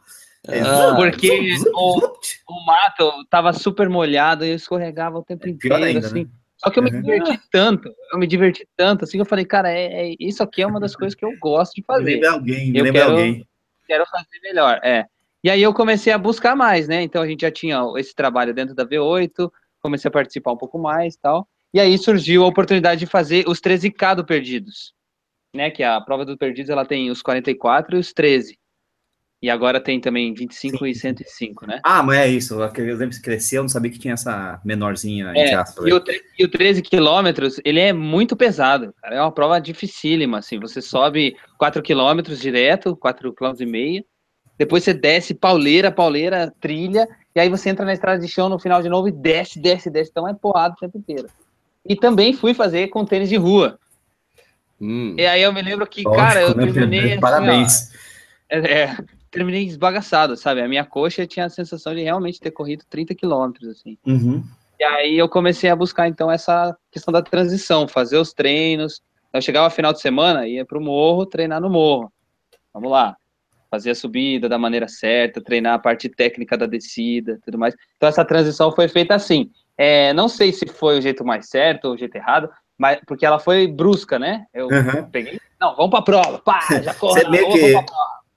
É, 0.48 0.60
ah, 0.60 0.94
porque 0.96 1.56
o, 1.74 1.98
o, 1.98 2.64
mato 2.64 3.12
tava 3.28 3.52
super 3.52 3.88
molhado 3.88 4.44
e 4.44 4.50
eu 4.50 4.56
escorregava 4.56 5.18
o 5.18 5.24
tempo 5.24 5.46
é 5.46 5.50
inteiro, 5.50 5.76
ainda, 5.76 6.06
assim. 6.06 6.24
Né? 6.24 6.30
Só 6.56 6.70
que 6.70 6.78
eu 6.78 6.82
me 6.82 6.90
uhum. 6.90 7.02
diverti 7.02 7.40
tanto, 7.50 7.90
eu 8.12 8.18
me 8.18 8.26
diverti 8.26 8.66
tanto, 8.76 9.04
assim, 9.04 9.18
eu 9.18 9.26
falei, 9.26 9.44
cara, 9.44 9.70
é, 9.70 10.12
é, 10.12 10.14
isso 10.18 10.42
aqui 10.42 10.62
é 10.62 10.66
uma 10.66 10.80
das 10.80 10.96
coisas 10.96 11.14
que 11.14 11.24
eu 11.24 11.32
gosto 11.38 11.74
de 11.74 11.82
fazer. 11.82 12.14
Lembra 12.14 12.30
alguém, 12.30 12.68
eu 12.74 12.84
lembra 12.84 13.02
quero, 13.02 13.12
alguém 13.12 13.46
quero 13.86 14.04
fazer 14.06 14.40
melhor. 14.42 14.80
É. 14.82 15.06
E 15.42 15.50
aí 15.50 15.62
eu 15.62 15.72
comecei 15.72 16.12
a 16.12 16.18
buscar 16.18 16.56
mais, 16.56 16.88
né? 16.88 17.02
Então 17.02 17.22
a 17.22 17.26
gente 17.26 17.42
já 17.42 17.50
tinha 17.50 17.80
esse 17.96 18.14
trabalho 18.14 18.52
dentro 18.52 18.74
da 18.74 18.84
V8, 18.84 19.50
comecei 19.80 20.08
a 20.08 20.12
participar 20.12 20.52
um 20.52 20.56
pouco 20.56 20.78
mais 20.78 21.16
tal. 21.16 21.48
E 21.72 21.80
aí 21.80 21.96
surgiu 21.98 22.44
a 22.44 22.48
oportunidade 22.48 23.00
de 23.00 23.06
fazer 23.06 23.48
os 23.48 23.60
13K 23.60 24.16
do 24.16 24.24
Perdidos, 24.24 24.92
né? 25.54 25.70
Que 25.70 25.82
a 25.82 26.00
prova 26.00 26.24
do 26.24 26.36
Perdidos 26.36 26.70
ela 26.70 26.84
tem 26.84 27.10
os 27.10 27.22
44 27.22 27.96
e 27.96 28.00
os 28.00 28.12
13. 28.12 28.58
E 29.42 29.50
agora 29.50 29.78
tem 29.78 30.00
também 30.00 30.32
25 30.32 30.78
Sim. 30.78 30.90
e 30.90 30.94
105, 30.94 31.66
né? 31.66 31.80
Ah, 31.84 32.02
mas 32.02 32.18
é 32.18 32.28
isso. 32.28 32.54
Eu 32.54 32.96
lembro 32.96 33.14
que 33.14 33.22
cresceu, 33.22 33.58
eu 33.58 33.62
não 33.64 33.68
sabia 33.68 33.90
que 33.90 33.98
tinha 33.98 34.14
essa 34.14 34.58
menorzinha. 34.64 35.30
É, 35.36 35.52
e, 35.52 35.92
o, 35.92 36.02
e 36.38 36.44
o 36.44 36.48
13 36.48 36.80
quilômetros, 36.80 37.60
ele 37.62 37.78
é 37.78 37.92
muito 37.92 38.34
pesado, 38.34 38.94
cara. 39.00 39.16
É 39.16 39.20
uma 39.20 39.30
prova 39.30 39.60
dificílima, 39.60 40.38
assim. 40.38 40.58
Você 40.58 40.80
sobe 40.80 41.36
4 41.58 41.82
quilômetros 41.82 42.40
direto, 42.40 42.96
4 42.96 43.32
quilômetros 43.34 43.60
e 43.60 43.70
meio. 43.70 44.04
Depois 44.58 44.84
você 44.84 44.94
desce 44.94 45.34
pauleira, 45.34 45.92
pauleira, 45.92 46.52
trilha. 46.58 47.06
E 47.34 47.40
aí 47.40 47.50
você 47.50 47.68
entra 47.68 47.84
na 47.84 47.92
estrada 47.92 48.18
de 48.18 48.28
chão 48.28 48.48
no 48.48 48.58
final 48.58 48.80
de 48.80 48.88
novo 48.88 49.06
e 49.06 49.12
desce, 49.12 49.60
desce, 49.60 49.90
desce. 49.90 50.10
Então 50.10 50.26
é 50.26 50.32
porrada 50.32 50.74
o 50.74 50.80
tempo 50.80 50.96
inteiro. 50.96 51.28
E 51.84 51.94
também 51.94 52.32
fui 52.32 52.54
fazer 52.54 52.88
com 52.88 53.04
tênis 53.04 53.28
de 53.28 53.36
rua. 53.36 53.78
Hum. 54.80 55.14
E 55.18 55.26
aí 55.26 55.42
eu 55.42 55.52
me 55.52 55.60
lembro 55.60 55.86
que, 55.86 56.02
Lógico, 56.02 56.22
cara, 56.22 56.40
eu 56.40 56.54
né? 56.54 56.72
terminei. 56.72 57.12
Assim, 57.12 57.20
Parabéns. 57.20 57.90
Ó, 57.92 57.96
é, 58.48 58.58
é 58.58 58.96
terminei 59.36 59.64
esbagaçado, 59.64 60.34
sabe? 60.34 60.62
A 60.62 60.68
minha 60.68 60.84
coxa 60.84 61.26
tinha 61.26 61.44
a 61.44 61.50
sensação 61.50 61.94
de 61.94 62.02
realmente 62.02 62.40
ter 62.40 62.50
corrido 62.50 62.84
30 62.88 63.14
quilômetros, 63.14 63.68
assim. 63.68 63.98
Uhum. 64.06 64.42
E 64.80 64.84
aí 64.84 65.18
eu 65.18 65.28
comecei 65.28 65.68
a 65.68 65.76
buscar, 65.76 66.08
então, 66.08 66.30
essa 66.30 66.74
questão 66.90 67.12
da 67.12 67.20
transição, 67.20 67.86
fazer 67.86 68.16
os 68.16 68.32
treinos. 68.32 69.02
Eu 69.32 69.42
chegava 69.42 69.68
final 69.68 69.92
de 69.92 70.00
semana, 70.00 70.48
ia 70.48 70.64
para 70.64 70.78
o 70.78 70.80
morro, 70.80 71.26
treinar 71.26 71.60
no 71.60 71.68
morro. 71.68 72.10
Vamos 72.72 72.90
lá. 72.90 73.14
Fazer 73.70 73.90
a 73.90 73.94
subida 73.94 74.48
da 74.48 74.58
maneira 74.58 74.88
certa, 74.88 75.40
treinar 75.40 75.74
a 75.74 75.78
parte 75.78 76.08
técnica 76.08 76.56
da 76.56 76.66
descida, 76.66 77.38
tudo 77.44 77.58
mais. 77.58 77.74
Então, 77.96 78.08
essa 78.08 78.24
transição 78.24 78.72
foi 78.72 78.88
feita 78.88 79.14
assim. 79.14 79.50
É, 79.76 80.14
não 80.14 80.28
sei 80.28 80.50
se 80.50 80.66
foi 80.66 80.98
o 80.98 81.02
jeito 81.02 81.24
mais 81.24 81.50
certo 81.50 81.86
ou 81.86 81.94
o 81.94 81.98
jeito 81.98 82.16
errado, 82.16 82.48
mas 82.78 82.98
porque 83.06 83.26
ela 83.26 83.38
foi 83.38 83.66
brusca, 83.66 84.18
né? 84.18 84.46
Eu 84.54 84.68
uhum. 84.68 85.10
peguei, 85.10 85.38
não, 85.60 85.76
vamos 85.76 85.90
para 85.90 85.98
a 85.98 86.02
prova, 86.02 86.38
pá, 86.38 86.60
já 86.82 86.94
corre, 86.96 87.28
meio 87.28 87.52
que 87.52 87.74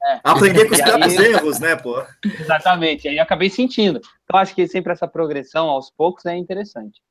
é. 0.04 0.20
Aprender 0.24 0.68
com 0.68 0.76
os 0.76 0.82
próprios 0.82 1.14
erros, 1.16 1.60
né, 1.60 1.76
pô? 1.76 2.02
Exatamente, 2.40 3.08
aí 3.08 3.20
acabei 3.20 3.50
sentindo. 3.50 4.00
Então, 4.24 4.40
acho 4.40 4.56
que 4.56 4.68
sempre 4.68 4.94
essa 4.94 5.08
progressão 5.08 5.68
aos 5.68 5.90
poucos 5.92 6.26
é 6.26 6.36
interessante. 6.36 7.02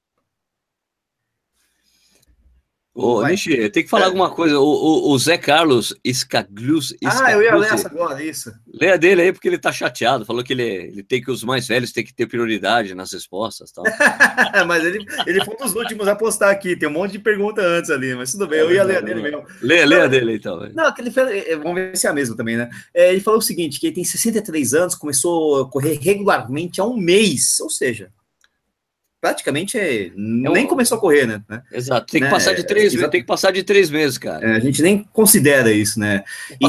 Ô, 3.00 3.24
Nishi, 3.24 3.70
tem 3.70 3.84
que 3.84 3.88
falar 3.88 4.06
é. 4.06 4.06
alguma 4.06 4.28
coisa. 4.28 4.58
O, 4.58 4.64
o, 4.64 5.12
o 5.12 5.18
Zé 5.20 5.38
Carlos 5.38 5.94
Escaglus. 6.02 6.92
Ah, 7.04 7.30
eu 7.30 7.42
ia 7.42 7.54
ler 7.54 7.72
essa 7.72 7.86
agora, 7.86 8.20
isso. 8.20 8.52
Leia 8.74 8.98
dele 8.98 9.22
aí, 9.22 9.32
porque 9.32 9.46
ele 9.46 9.56
tá 9.56 9.70
chateado. 9.70 10.26
Falou 10.26 10.42
que 10.42 10.52
ele, 10.52 10.64
ele 10.64 11.02
tem 11.04 11.22
que 11.22 11.30
os 11.30 11.44
mais 11.44 11.68
velhos 11.68 11.92
têm 11.92 12.04
que 12.04 12.12
ter 12.12 12.26
prioridade 12.26 12.96
nas 12.96 13.12
respostas 13.12 13.70
tal. 13.70 13.84
mas 14.66 14.84
ele, 14.84 15.06
ele 15.28 15.44
foi 15.44 15.54
um 15.54 15.58
dos 15.58 15.76
últimos 15.76 16.08
a 16.08 16.16
postar 16.16 16.50
aqui. 16.50 16.74
Tem 16.74 16.88
um 16.88 16.92
monte 16.92 17.12
de 17.12 17.18
pergunta 17.20 17.62
antes 17.62 17.88
ali, 17.88 18.16
mas 18.16 18.32
tudo 18.32 18.48
bem, 18.48 18.58
eu 18.58 18.72
ia 18.72 18.82
ler 18.82 18.96
a 18.96 19.00
dele 19.00 19.22
mesmo. 19.22 19.44
Leia, 19.62 19.86
leia 19.86 20.08
dele 20.08 20.34
então. 20.34 20.58
Véio. 20.58 20.72
Não, 20.74 20.92
que 20.92 21.00
ele 21.00 21.12
fez, 21.12 21.46
é, 21.46 21.56
vamos 21.56 21.74
ver 21.76 21.96
se 21.96 22.08
é 22.08 22.10
a 22.10 22.12
mesma 22.12 22.36
também, 22.36 22.56
né? 22.56 22.68
É, 22.92 23.12
ele 23.12 23.20
falou 23.20 23.38
o 23.38 23.42
seguinte: 23.42 23.78
que 23.78 23.86
ele 23.86 23.94
tem 23.94 24.04
63 24.04 24.74
anos, 24.74 24.96
começou 24.96 25.62
a 25.62 25.70
correr 25.70 26.00
regularmente 26.02 26.80
há 26.80 26.84
um 26.84 26.96
mês, 26.96 27.60
ou 27.60 27.70
seja, 27.70 28.10
praticamente 29.20 29.78
é, 29.78 30.10
nem 30.14 30.66
começou 30.66 30.96
a 30.96 31.00
correr, 31.00 31.26
né? 31.26 31.42
Exato, 31.72 32.06
tem 32.12 32.20
que 32.20 32.26
né? 32.26 32.30
passar 32.30 32.54
de 32.54 32.64
três 32.64 32.94
meses, 32.94 33.10
tem 33.10 33.20
que 33.20 33.26
passar 33.26 33.52
de 33.52 33.62
três 33.62 33.90
meses, 33.90 34.16
cara. 34.16 34.46
É, 34.46 34.56
a 34.56 34.60
gente 34.60 34.80
nem 34.80 35.02
considera 35.12 35.72
isso, 35.72 35.98
né? 35.98 36.22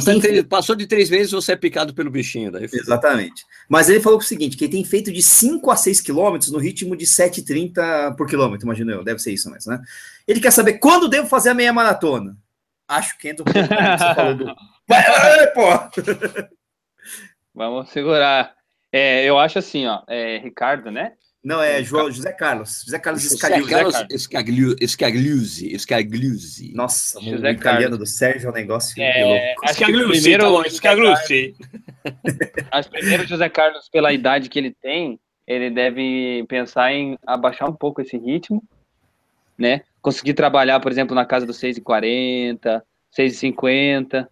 Tem... 0.03 0.19
Três, 0.19 0.43
passou 0.43 0.75
de 0.75 0.87
três 0.87 1.09
meses, 1.09 1.31
você 1.31 1.51
é 1.51 1.55
picado 1.55 1.93
pelo 1.93 2.09
bichinho. 2.09 2.51
Daí 2.51 2.65
Exatamente. 2.71 3.45
Mas 3.67 3.89
ele 3.89 3.99
falou 3.99 4.19
o 4.19 4.21
seguinte: 4.21 4.57
que 4.57 4.65
ele 4.65 4.71
tem 4.71 4.83
feito 4.83 5.11
de 5.11 5.21
5 5.21 5.69
a 5.69 5.75
6 5.75 6.01
quilômetros 6.01 6.51
no 6.51 6.57
ritmo 6.57 6.95
de 6.95 7.05
7,30 7.05 8.15
por 8.15 8.27
quilômetro, 8.27 8.65
imagino 8.65 8.91
eu, 8.91 9.03
deve 9.03 9.19
ser 9.19 9.31
isso 9.31 9.49
mesmo, 9.51 9.71
né? 9.71 9.81
Ele 10.27 10.39
quer 10.39 10.51
saber 10.51 10.73
quando 10.73 11.07
devo 11.07 11.27
fazer 11.27 11.49
a 11.49 11.53
meia 11.53 11.71
maratona. 11.71 12.35
Acho 12.87 13.17
que 13.19 13.29
entra 13.29 13.43
um 13.43 13.45
pouco 13.45 13.59
você 13.59 14.15
falou 14.15 14.35
do. 14.35 14.55
pô! 15.53 16.49
Vamos 17.53 17.89
segurar. 17.89 18.55
É, 18.91 19.23
eu 19.23 19.37
acho 19.37 19.59
assim, 19.59 19.85
ó, 19.85 20.01
é, 20.07 20.39
Ricardo, 20.39 20.89
né? 20.89 21.13
Não, 21.43 21.61
é 21.61 21.81
João, 21.81 22.11
José 22.11 22.33
Carlos. 22.33 22.83
José 22.85 22.99
Carlos 22.99 23.23
Scagliuzzi. 24.17 25.77
Scagliuzzi. 25.79 26.73
Nossa, 26.73 27.21
José 27.21 27.49
o 27.49 27.51
italiano 27.51 27.97
do 27.97 28.05
Sérgio 28.05 28.47
é 28.47 28.51
um 28.51 28.53
negócio 28.53 29.01
é, 29.01 29.23
louco. 29.23 29.73
Scagliuzzi, 29.73 30.21
primeiro, 30.21 30.69
Scagliuzzi. 30.69 31.55
Acho 32.71 32.89
que 32.89 32.97
primeiro 32.99 33.25
José 33.25 33.47
Carlos, 33.47 33.87
pela 33.89 34.11
idade 34.11 34.49
que 34.49 34.59
ele 34.59 34.75
tem, 34.81 35.17
ele 35.47 35.69
deve 35.69 36.45
pensar 36.49 36.93
em 36.93 37.17
abaixar 37.25 37.69
um 37.69 37.73
pouco 37.73 38.01
esse 38.01 38.17
ritmo, 38.17 38.61
né? 39.57 39.81
Conseguir 40.01 40.33
trabalhar, 40.33 40.79
por 40.81 40.91
exemplo, 40.91 41.15
na 41.15 41.25
casa 41.25 41.45
dos 41.45 41.57
6,40, 41.57 42.81
6,50. 43.17 44.27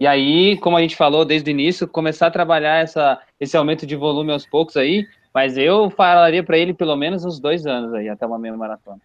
E 0.00 0.06
aí, 0.06 0.58
como 0.58 0.76
a 0.76 0.80
gente 0.80 0.96
falou 0.96 1.24
desde 1.24 1.48
o 1.48 1.52
início, 1.52 1.86
começar 1.86 2.26
a 2.26 2.30
trabalhar 2.30 2.82
essa, 2.82 3.20
esse 3.38 3.56
aumento 3.56 3.86
de 3.86 3.94
volume 3.94 4.32
aos 4.32 4.46
poucos 4.46 4.76
aí, 4.76 5.06
mas 5.34 5.56
eu 5.56 5.90
falaria 5.90 6.42
para 6.42 6.58
ele 6.58 6.74
pelo 6.74 6.96
menos 6.96 7.24
uns 7.24 7.38
dois 7.38 7.66
anos 7.66 7.94
aí, 7.94 8.08
até 8.08 8.26
uma 8.26 8.38
meia 8.38 8.56
maratona. 8.56 9.00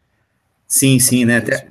Sim, 0.68 1.00
sim, 1.00 1.26
né? 1.26 1.38
Até... 1.38 1.68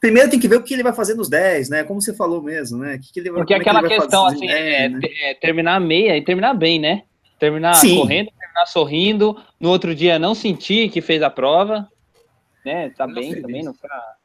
Primeiro 0.00 0.28
tem 0.28 0.38
que 0.38 0.48
ver 0.48 0.56
o 0.56 0.62
que 0.62 0.74
ele 0.74 0.82
vai 0.82 0.92
fazer 0.92 1.14
nos 1.14 1.30
10, 1.30 1.70
né? 1.70 1.84
Como 1.84 2.00
você 2.00 2.12
falou 2.12 2.42
mesmo, 2.42 2.78
né? 2.78 2.98
Que 2.98 3.10
que 3.10 3.20
ele, 3.20 3.32
Porque 3.32 3.54
aquela 3.54 3.82
que 3.82 3.88
questão, 3.88 4.26
assim, 4.26 4.46
10, 4.46 4.52
é, 4.52 4.88
né? 4.90 5.00
é, 5.22 5.34
terminar 5.34 5.76
a 5.76 5.80
meia 5.80 6.16
e 6.16 6.22
terminar 6.22 6.52
bem, 6.52 6.78
né? 6.78 7.04
Terminar 7.38 7.74
sim. 7.74 7.96
correndo, 7.96 8.30
terminar 8.38 8.66
sorrindo, 8.66 9.42
no 9.58 9.70
outro 9.70 9.94
dia 9.94 10.18
não 10.18 10.34
sentir 10.34 10.90
que 10.90 11.00
fez 11.00 11.22
a 11.22 11.30
prova, 11.30 11.88
né? 12.64 12.90
Tá 12.90 13.06
não 13.06 13.14
bem 13.14 13.40
também, 13.40 13.62
não 13.62 13.72
ficar 13.72 14.16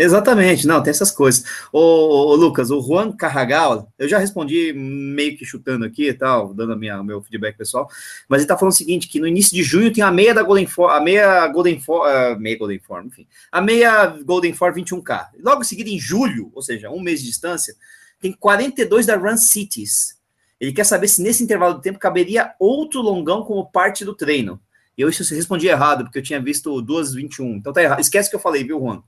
Exatamente, 0.00 0.64
não, 0.64 0.80
tem 0.80 0.92
essas 0.92 1.10
coisas. 1.10 1.44
Ô, 1.72 1.80
ô, 1.80 2.34
Lucas, 2.36 2.70
o 2.70 2.80
Juan 2.80 3.10
Carragal, 3.10 3.92
eu 3.98 4.08
já 4.08 4.16
respondi 4.16 4.72
meio 4.72 5.36
que 5.36 5.44
chutando 5.44 5.84
aqui 5.84 6.08
e 6.08 6.14
tal, 6.14 6.54
dando 6.54 6.74
a 6.74 6.76
minha, 6.76 7.02
meu 7.02 7.20
feedback 7.20 7.58
pessoal, 7.58 7.90
mas 8.28 8.40
ele 8.40 8.46
tá 8.46 8.56
falando 8.56 8.72
o 8.72 8.76
seguinte, 8.76 9.08
que 9.08 9.18
no 9.18 9.26
início 9.26 9.52
de 9.52 9.64
junho 9.64 9.92
tem 9.92 10.04
a 10.04 10.12
meia 10.12 10.32
da 10.32 10.44
Golden 10.44 10.68
Form, 10.68 10.92
a 10.92 11.00
meia 11.00 11.48
Golden 11.48 11.80
Form, 11.80 12.38
meia 12.38 12.56
Golden 12.56 12.78
Form, 12.78 13.06
enfim, 13.08 13.26
a 13.50 13.60
meia 13.60 14.06
Golden 14.24 14.52
Form 14.52 14.72
21K. 14.76 15.30
Logo 15.42 15.62
em 15.62 15.64
seguida, 15.64 15.90
em 15.90 15.98
julho, 15.98 16.52
ou 16.54 16.62
seja, 16.62 16.88
um 16.90 17.00
mês 17.00 17.18
de 17.18 17.26
distância, 17.26 17.74
tem 18.20 18.30
42 18.30 19.04
da 19.04 19.16
Run 19.16 19.36
Cities. 19.36 20.16
Ele 20.60 20.72
quer 20.72 20.84
saber 20.84 21.08
se 21.08 21.20
nesse 21.20 21.42
intervalo 21.42 21.74
de 21.74 21.82
tempo 21.82 21.98
caberia 21.98 22.54
outro 22.60 23.02
longão 23.02 23.42
como 23.42 23.68
parte 23.68 24.04
do 24.04 24.14
treino. 24.14 24.60
Eu 24.96 25.08
isso 25.08 25.34
respondi 25.34 25.66
errado, 25.66 26.04
porque 26.04 26.20
eu 26.20 26.22
tinha 26.22 26.40
visto 26.40 26.80
duas 26.82 27.14
21. 27.14 27.56
Então 27.56 27.72
tá 27.72 27.82
errado. 27.82 27.98
Esquece 27.98 28.30
que 28.30 28.36
eu 28.36 28.40
falei, 28.40 28.62
viu, 28.62 28.78
Juan? 28.78 29.02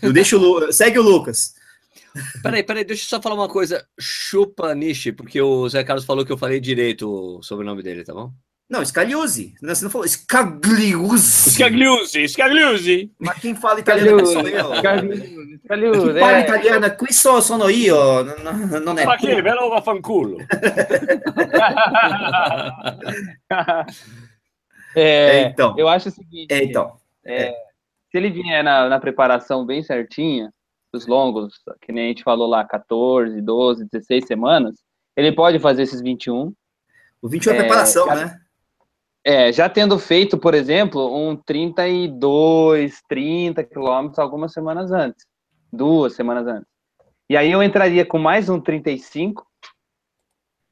Eu 0.00 0.12
deixo 0.12 0.38
o 0.38 0.72
Segue 0.72 0.98
o 0.98 1.02
Lucas. 1.02 1.54
Peraí, 2.42 2.62
peraí, 2.62 2.84
deixa 2.84 3.04
eu 3.04 3.08
só 3.08 3.20
falar 3.22 3.34
uma 3.34 3.48
coisa. 3.48 3.86
Chupa 3.98 4.74
Nishi, 4.74 5.12
porque 5.12 5.40
o 5.40 5.68
Zé 5.68 5.82
Carlos 5.82 6.04
falou 6.04 6.24
que 6.24 6.32
eu 6.32 6.38
falei 6.38 6.60
direito 6.60 7.40
sobre 7.42 7.64
o 7.64 7.66
nome 7.66 7.82
dele, 7.82 8.04
tá 8.04 8.12
bom? 8.12 8.32
Não, 8.68 8.84
Scagliuzzi. 8.84 9.54
Não, 9.60 9.74
você 9.74 9.84
não 9.84 9.90
falou 9.90 10.06
Scagliuzzi. 10.08 11.50
Scagliuzzi, 11.50 12.28
Scagliuzzi. 12.28 13.10
Mas 13.18 13.38
quem 13.38 13.54
fala 13.54 13.80
italiano 13.80 14.24
sou 14.24 14.48
eu. 14.48 14.74
Scagliuzzi. 14.76 15.52
Quem 15.68 16.18
fala 16.18 16.38
é. 16.38 16.40
italiano 16.40 16.96
qui 16.96 17.12
so, 17.12 17.40
sono 17.42 17.68
io, 17.68 18.22
non, 18.22 18.80
non 18.82 18.98
è 18.98 19.04
Ma 19.04 19.16
che, 19.16 19.42
bello 19.42 19.68
vaffanculo. 19.68 20.38
é, 24.96 25.42
então, 25.42 25.74
eu 25.78 25.86
acho 25.88 26.08
o 26.08 26.12
seguinte. 26.12 26.52
É, 26.52 26.64
então. 26.64 26.96
É, 27.24 27.48
é 27.48 27.71
se 28.12 28.18
ele 28.18 28.30
vier 28.30 28.62
na, 28.62 28.90
na 28.90 29.00
preparação 29.00 29.64
bem 29.64 29.82
certinha, 29.82 30.52
os 30.92 31.06
longos, 31.06 31.54
que 31.80 31.90
nem 31.90 32.04
a 32.04 32.08
gente 32.08 32.22
falou 32.22 32.46
lá, 32.46 32.62
14, 32.62 33.40
12, 33.40 33.88
16 33.90 34.26
semanas, 34.26 34.76
ele 35.16 35.32
pode 35.32 35.58
fazer 35.58 35.84
esses 35.84 36.02
21. 36.02 36.52
O 37.22 37.28
21 37.28 37.52
é, 37.52 37.56
é 37.56 37.58
preparação, 37.60 38.06
já, 38.06 38.14
né? 38.14 38.40
É, 39.24 39.52
já 39.52 39.66
tendo 39.66 39.98
feito, 39.98 40.36
por 40.36 40.52
exemplo, 40.52 41.16
um 41.16 41.34
32, 41.34 43.00
30 43.08 43.64
quilômetros 43.64 44.18
algumas 44.18 44.52
semanas 44.52 44.92
antes, 44.92 45.24
duas 45.72 46.12
semanas 46.14 46.46
antes. 46.46 46.68
E 47.30 47.36
aí 47.36 47.50
eu 47.50 47.62
entraria 47.62 48.04
com 48.04 48.18
mais 48.18 48.50
um 48.50 48.60
35, 48.60 49.46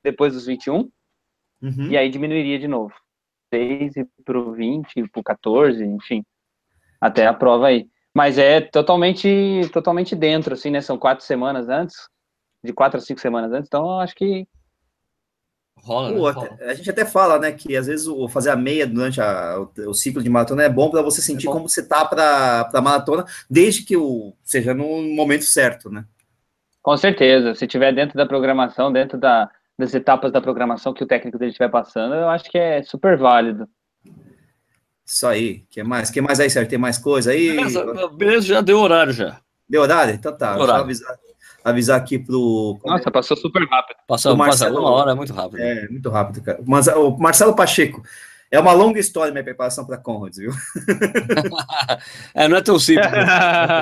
depois 0.05 0.35
dos 0.35 0.45
21, 0.45 0.91
uhum. 1.63 1.91
e 1.91 1.97
aí 1.97 2.11
diminuiria 2.11 2.59
de 2.59 2.69
novo. 2.69 2.93
6 3.49 3.95
para 4.27 4.39
o 4.39 4.53
20, 4.53 5.09
para 5.09 5.21
o 5.21 5.25
14, 5.25 5.83
enfim 5.83 6.23
até 7.01 7.27
a 7.27 7.35
prova 7.35 7.69
aí. 7.69 7.89
Mas 8.15 8.39
é 8.39 8.61
totalmente, 8.61 9.69
totalmente 9.73 10.17
dentro, 10.17 10.55
assim, 10.55 10.71
né? 10.71 10.81
São 10.81 10.99
quatro 10.99 11.25
semanas 11.25 11.69
antes, 11.69 11.97
de 12.63 12.73
quatro 12.73 12.99
a 12.99 13.01
cinco 13.01 13.21
semanas 13.21 13.53
antes, 13.53 13.67
então 13.69 13.85
eu 13.85 14.01
acho 14.01 14.15
que 14.15 14.47
Rola, 15.83 16.11
né? 16.11 16.19
Rola. 16.19 16.59
A 16.61 16.75
gente 16.75 16.91
até 16.91 17.05
fala, 17.05 17.39
né, 17.39 17.53
que 17.53 17.77
às 17.77 17.87
vezes 17.87 18.07
o 18.07 18.29
fazer 18.29 18.51
a 18.51 18.57
meia 18.57 18.87
durante 18.87 19.21
a, 19.21 19.59
o, 19.59 19.91
o, 19.91 19.95
ciclo 19.95 20.23
de 20.23 20.29
maratona 20.29 20.63
é 20.63 20.69
bom 20.69 20.91
para 20.91 21.03
você 21.03 21.23
sentir 21.23 21.49
é 21.49 21.53
como 21.53 21.69
você 21.69 21.87
tá 21.87 22.05
para 22.05 22.69
a 22.73 22.81
maratona, 22.81 23.25
desde 23.49 23.85
que 23.85 23.97
o 23.97 24.35
seja 24.43 24.75
no 24.75 25.03
momento 25.15 25.45
certo, 25.45 25.91
né? 25.91 26.05
Com 26.83 26.97
certeza. 26.97 27.55
Se 27.55 27.67
tiver 27.67 27.95
dentro 27.95 28.17
da 28.17 28.27
programação, 28.27 28.93
dentro 28.93 29.19
da, 29.19 29.51
das 29.79 29.95
etapas 29.95 30.33
da 30.33 30.41
programação 30.41 30.95
que 30.95 31.05
o 31.05 31.07
técnico 31.07 31.39
dele 31.39 31.51
estiver 31.51 31.71
passando, 31.71 32.15
eu 32.15 32.29
acho 32.29 32.51
que 32.51 32.59
é 32.59 32.83
super 32.83 33.17
válido. 33.17 33.69
Isso 35.11 35.27
aí. 35.27 35.65
que 35.69 35.83
mais? 35.83 36.09
que 36.09 36.21
mais 36.21 36.39
aí, 36.39 36.49
Sérgio? 36.49 36.71
Tem 36.71 36.79
mais 36.79 36.97
coisa 36.97 37.33
aí? 37.33 37.57
Beleza, 37.57 38.09
beleza, 38.11 38.47
já 38.47 38.61
deu 38.61 38.79
horário 38.79 39.13
já. 39.13 39.41
Deu 39.69 39.83
horário? 39.83 40.15
Então 40.15 40.37
tá. 40.37 40.57
Horário. 40.57 40.85
avisar, 40.85 41.17
avisar 41.65 41.99
aqui 41.99 42.17
pro. 42.17 42.79
Nossa, 42.85 43.11
passou 43.11 43.37
super 43.37 43.67
rápido. 43.69 43.97
Passou, 44.07 44.37
Marcelo, 44.37 44.77
passou 44.77 44.89
uma 44.89 44.97
hora, 44.97 45.11
é 45.11 45.15
muito 45.15 45.33
rápido. 45.33 45.61
É, 45.61 45.89
muito 45.89 46.09
rápido, 46.09 46.43
cara. 46.43 46.61
Mas 46.65 46.87
o 46.87 47.11
Marcelo 47.19 47.57
Pacheco. 47.57 48.03
É 48.53 48.59
uma 48.59 48.73
longa 48.73 48.99
história 48.99 49.31
minha 49.31 49.45
preparação 49.45 49.87
para 49.87 49.97
Conrads, 49.97 50.39
viu? 50.39 50.51
é, 52.35 52.49
não 52.49 52.57
é 52.57 52.61
tão 52.61 52.81
simples. 52.81 53.09
Né? 53.09 53.25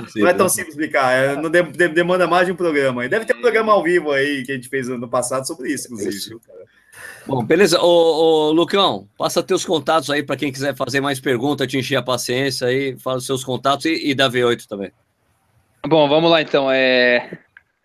Não 0.17 0.29
é 0.29 0.35
tão 0.35 0.47
simples 0.47 0.75
explicar. 0.75 1.11
É, 1.11 1.37
não 1.37 1.49
de, 1.49 1.63
de, 1.63 1.89
demanda 1.89 2.27
mais 2.27 2.45
de 2.47 2.53
um 2.53 2.57
programa. 2.57 3.09
Deve 3.09 3.25
ter 3.25 3.35
um 3.35 3.41
programa 3.41 3.73
ao 3.73 3.83
vivo 3.83 4.13
aí 4.13 4.45
que 4.45 4.53
a 4.53 4.55
gente 4.55 4.69
fez 4.69 4.91
ano 4.91 5.09
passado 5.09 5.47
sobre 5.47 5.73
isso, 5.73 5.87
inclusive. 5.87 6.15
Isso. 6.15 6.41
Cara. 6.41 6.67
Bom, 7.29 7.45
beleza. 7.45 7.79
Ô, 7.79 7.87
ô, 7.87 8.51
Lucão, 8.53 9.07
passa 9.19 9.43
teus 9.43 9.63
contatos 9.63 10.09
aí 10.09 10.23
para 10.23 10.35
quem 10.35 10.51
quiser 10.51 10.75
fazer 10.75 11.03
mais 11.03 11.21
perguntas, 11.21 11.67
te 11.67 11.77
encher 11.77 11.97
a 11.97 12.03
paciência 12.03 12.69
aí, 12.69 12.99
fala 12.99 13.19
os 13.19 13.27
seus 13.27 13.45
contatos 13.45 13.85
e, 13.85 14.11
e 14.11 14.15
da 14.15 14.31
V8 14.31 14.67
também. 14.67 14.91
Bom, 15.87 16.09
vamos 16.09 16.31
lá 16.31 16.41
então. 16.41 16.71
É, 16.71 17.39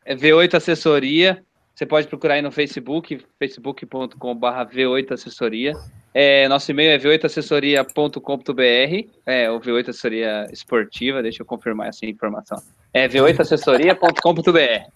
é 0.06 0.16
V8 0.16 0.54
Assessoria. 0.54 1.44
Você 1.76 1.86
pode 1.86 2.08
procurar 2.08 2.36
aí 2.36 2.42
no 2.42 2.52
Facebook, 2.52 3.20
facebook.com.br 3.38 4.48
V8 4.74 5.12
Assessoria. 5.12 5.74
É, 6.14 6.48
nosso 6.48 6.72
e-mail 6.72 6.92
é 6.92 7.00
v8assessoria.com.br, 7.00 9.10
é 9.26 9.50
o 9.50 9.60
V8 9.60 9.90
Assessoria 9.90 10.48
Esportiva, 10.54 11.24
deixa 11.24 11.42
eu 11.42 11.46
confirmar 11.46 11.90
essa 11.90 12.06
informação. 12.06 12.62
É 12.94 13.10
v8assessoria.com.br. 13.10 14.92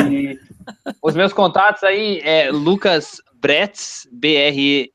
E 0.00 0.38
os 1.02 1.16
meus 1.16 1.32
contatos 1.32 1.82
aí 1.82 2.20
é 2.22 2.52
Lucas 2.52 3.20
Bretz, 3.42 4.08
B-R-E-T-Z, 4.12 4.94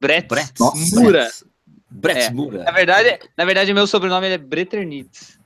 Bretz, 0.00 0.26
Bretz 0.28 0.58
Mura. 0.92 1.30
Bretz, 1.88 2.26
é. 2.26 2.30
Mura. 2.32 2.64
Na 2.64 2.72
verdade, 2.72 3.20
na 3.38 3.44
verdade, 3.44 3.72
meu 3.72 3.86
sobrenome 3.86 4.26
é 4.26 4.36
Breternitz. 4.36 5.38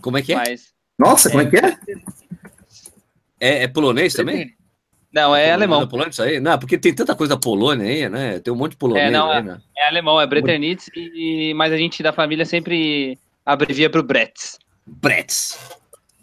Como 0.00 0.16
é 0.16 0.22
que 0.22 0.32
é? 0.32 0.36
Mas, 0.36 0.72
Nossa, 0.96 1.28
como 1.28 1.42
é, 1.42 1.46
é 1.46 1.50
que 1.50 1.56
é? 1.56 1.76
É, 3.40 3.64
é 3.64 3.68
polonês 3.68 4.14
também? 4.14 4.54
Não, 5.12 5.34
é, 5.34 5.48
é 5.48 5.52
alemão. 5.52 5.82
É 5.82 5.86
polonês, 5.86 6.14
isso 6.14 6.22
aí? 6.22 6.38
Não, 6.38 6.56
porque 6.56 6.78
tem 6.78 6.94
tanta 6.94 7.16
coisa 7.16 7.34
da 7.34 7.40
Polônia 7.40 7.84
aí, 7.84 8.08
né? 8.08 8.38
Tem 8.38 8.52
um 8.52 8.56
monte 8.56 8.72
de 8.72 8.76
polonês 8.76 9.08
é, 9.08 9.10
não, 9.10 9.28
aí, 9.28 9.38
é, 9.38 9.42
né? 9.42 9.60
É 9.76 9.88
alemão, 9.88 10.20
é 10.20 10.26
Breternitz, 10.26 10.88
e, 10.94 11.52
mas 11.56 11.72
a 11.72 11.76
gente 11.76 12.00
da 12.00 12.12
família 12.12 12.44
sempre 12.44 13.18
abrevia 13.44 13.90
para 13.90 14.00
o 14.00 14.04
Bretz. 14.04 14.56
Bretz. 14.86 15.58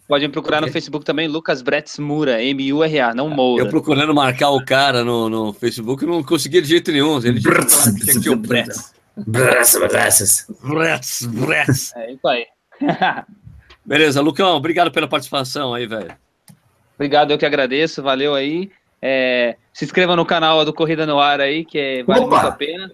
Pode 0.07 0.27
me 0.27 0.33
procurar 0.33 0.59
no 0.59 0.69
Facebook 0.69 1.05
também, 1.05 1.27
Lucas 1.27 1.61
Bretz 1.61 1.97
Mura, 1.97 2.43
M-U-R-A, 2.43 3.13
não 3.13 3.29
Moura. 3.29 3.63
Eu 3.63 3.69
procurando 3.69 4.13
marcar 4.13 4.49
o 4.49 4.63
cara 4.63 5.03
no, 5.03 5.29
no 5.29 5.53
Facebook, 5.53 6.05
não 6.05 6.21
conseguia 6.21 6.61
de 6.61 6.67
jeito 6.67 6.91
nenhum. 6.91 7.17
Ele 7.19 7.39
tinha 7.39 8.21
que 8.21 8.29
o 8.29 8.35
Bretz. 8.35 8.93
Bretz, 9.15 9.77
Bretz. 9.77 10.47
Bretz, 10.61 11.25
Bretz. 11.25 11.95
É 11.95 12.11
isso 12.11 12.27
aí. 12.27 12.45
Beleza, 13.85 14.21
Lucão, 14.21 14.55
obrigado 14.55 14.91
pela 14.91 15.07
participação 15.07 15.73
aí, 15.73 15.87
velho. 15.87 16.15
Obrigado, 16.95 17.31
eu 17.31 17.37
que 17.37 17.45
agradeço, 17.45 18.03
valeu 18.03 18.35
aí. 18.35 18.71
É, 19.01 19.57
se 19.73 19.83
inscreva 19.85 20.15
no 20.15 20.25
canal 20.25 20.63
do 20.63 20.73
Corrida 20.73 21.05
no 21.05 21.19
Ar 21.19 21.41
aí, 21.41 21.65
que 21.65 21.77
é, 21.77 22.03
vale 22.03 22.21
Opa! 22.21 22.35
muito 22.35 22.47
a 22.47 22.51
pena. 22.51 22.91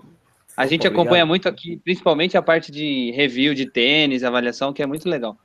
A 0.58 0.66
gente 0.66 0.88
Obrigado. 0.88 1.02
acompanha 1.02 1.26
muito 1.26 1.48
aqui, 1.48 1.78
principalmente 1.84 2.38
a 2.38 2.42
parte 2.42 2.72
de 2.72 3.12
review 3.16 3.54
de 3.54 3.66
tênis, 3.66 4.24
avaliação, 4.24 4.74
que 4.74 4.82
é 4.82 4.86
muito 4.86 5.08
legal. 5.08 5.38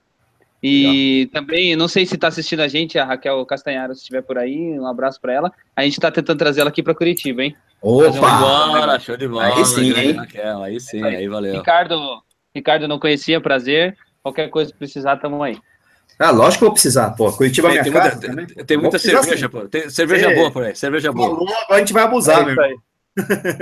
E 0.66 1.28
legal. 1.28 1.42
também, 1.42 1.76
não 1.76 1.86
sei 1.86 2.06
se 2.06 2.14
está 2.14 2.28
assistindo 2.28 2.60
a 2.60 2.68
gente, 2.68 2.98
a 2.98 3.04
Raquel 3.04 3.44
Castanharo, 3.44 3.94
se 3.94 4.00
estiver 4.00 4.22
por 4.22 4.38
aí, 4.38 4.80
um 4.80 4.86
abraço 4.86 5.20
para 5.20 5.34
ela. 5.34 5.52
A 5.76 5.82
gente 5.82 5.92
está 5.92 6.10
tentando 6.10 6.38
trazer 6.38 6.62
ela 6.62 6.70
aqui 6.70 6.82
para 6.82 6.94
Curitiba, 6.94 7.42
hein? 7.42 7.54
Opa! 7.82 8.10
Show 8.10 8.12
de 8.12 8.18
bola, 8.18 8.98
show 8.98 9.16
de 9.18 9.28
bola. 9.28 9.44
Aí 9.44 9.64
sim, 9.66 9.92
hein? 9.92 10.12
Raquel, 10.12 10.62
aí 10.62 10.80
sim, 10.80 11.04
aí. 11.04 11.16
aí 11.16 11.28
valeu. 11.28 11.56
Ricardo, 11.56 12.22
Ricardo 12.54 12.88
não 12.88 12.98
conhecia, 12.98 13.42
prazer. 13.42 13.94
Qualquer 14.22 14.48
coisa 14.48 14.72
que 14.72 14.78
precisar, 14.78 15.18
tamo 15.18 15.42
aí. 15.42 15.58
Ah, 16.18 16.30
lógico 16.30 16.60
que 16.60 16.64
eu 16.64 16.68
vou 16.68 16.72
precisar, 16.72 17.10
pô. 17.10 17.30
Curitiba 17.30 17.68
tem, 17.68 17.76
é 17.76 17.82
minha 17.82 17.92
tem 17.92 18.02
casa. 18.02 18.32
Muita, 18.32 18.54
tem, 18.54 18.64
tem 18.64 18.76
muita 18.78 18.98
cerveja, 18.98 19.48
pô. 19.50 19.68
Tem 19.68 19.90
cerveja 19.90 20.30
é. 20.30 20.34
boa 20.34 20.50
por 20.50 20.64
aí, 20.64 20.74
cerveja 20.74 21.12
boa. 21.12 21.34
Agora 21.34 21.56
a 21.68 21.78
gente 21.78 21.92
vai 21.92 22.04
abusar, 22.04 22.40
é 22.40 22.44
meu 22.46 22.52
irmão. 22.52 22.82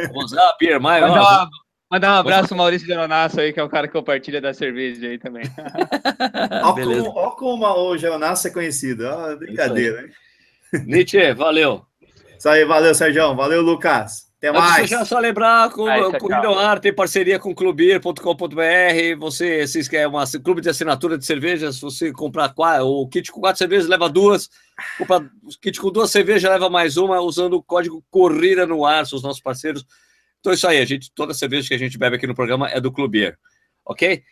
Abusar, 0.08 0.56
Beer, 0.60 0.80
mais. 0.80 1.02
Mandar, 1.02 1.48
mandar 1.92 2.14
um 2.14 2.20
abraço 2.20 2.48
pro 2.48 2.56
Maurício 2.56 2.86
Geronasso 2.86 3.38
aí, 3.38 3.52
que 3.52 3.60
é 3.60 3.62
o 3.62 3.68
cara 3.68 3.86
que 3.86 3.92
compartilha 3.92 4.40
da 4.40 4.54
cerveja 4.54 5.06
aí 5.06 5.18
também. 5.18 5.44
Olha 6.64 6.86
como, 6.86 7.10
ó 7.10 7.30
como 7.32 7.66
o 7.66 7.98
Geronasso 7.98 8.48
é 8.48 8.50
conhecido. 8.50 9.04
Ó, 9.06 9.36
brincadeira, 9.36 10.02
hein? 10.02 10.10
Nietzsche, 10.86 11.34
valeu. 11.34 11.84
Isso 12.38 12.48
aí, 12.48 12.64
valeu, 12.64 12.94
Sérgio. 12.94 13.34
Valeu, 13.36 13.60
Lucas. 13.60 14.32
Até 14.38 14.50
mais. 14.50 14.90
Já 14.90 15.04
só 15.04 15.18
lembrar, 15.18 15.70
com 15.70 15.84
o 15.84 16.18
Corrida 16.18 16.48
Ar 16.58 16.80
tem 16.80 16.92
parceria 16.92 17.38
com 17.38 17.54
clubeir.com.br. 17.54 19.18
Você 19.20 19.66
se 19.68 19.88
quer 19.88 20.08
uma 20.08 20.24
clube 20.42 20.60
de 20.60 20.70
assinatura 20.70 21.16
de 21.16 21.24
cervejas, 21.24 21.78
você 21.78 22.10
comprar 22.10 22.48
quatro, 22.54 22.86
o 22.86 23.06
kit 23.06 23.30
com 23.30 23.40
quatro 23.40 23.58
cervejas, 23.58 23.86
leva 23.86 24.08
duas. 24.08 24.48
Comprar 24.98 25.20
o 25.20 25.60
kit 25.60 25.78
com 25.78 25.92
duas 25.92 26.10
cervejas, 26.10 26.50
leva 26.50 26.68
mais 26.68 26.96
uma, 26.96 27.20
usando 27.20 27.54
o 27.54 27.62
código 27.62 28.02
Corrida 28.10 28.66
no 28.66 28.84
Ar, 28.84 29.06
são 29.06 29.18
os 29.18 29.22
nossos 29.22 29.42
parceiros. 29.42 29.84
Então 30.42 30.52
é 30.52 30.54
isso 30.54 30.66
aí, 30.66 30.78
a 30.78 30.84
gente, 30.84 31.10
toda 31.14 31.32
cerveja 31.32 31.68
que 31.68 31.74
a 31.74 31.78
gente 31.78 31.96
bebe 31.96 32.16
aqui 32.16 32.26
no 32.26 32.34
programa 32.34 32.68
é 32.68 32.80
do 32.80 32.92
Clubeir, 32.92 33.38
ok? 33.86 34.22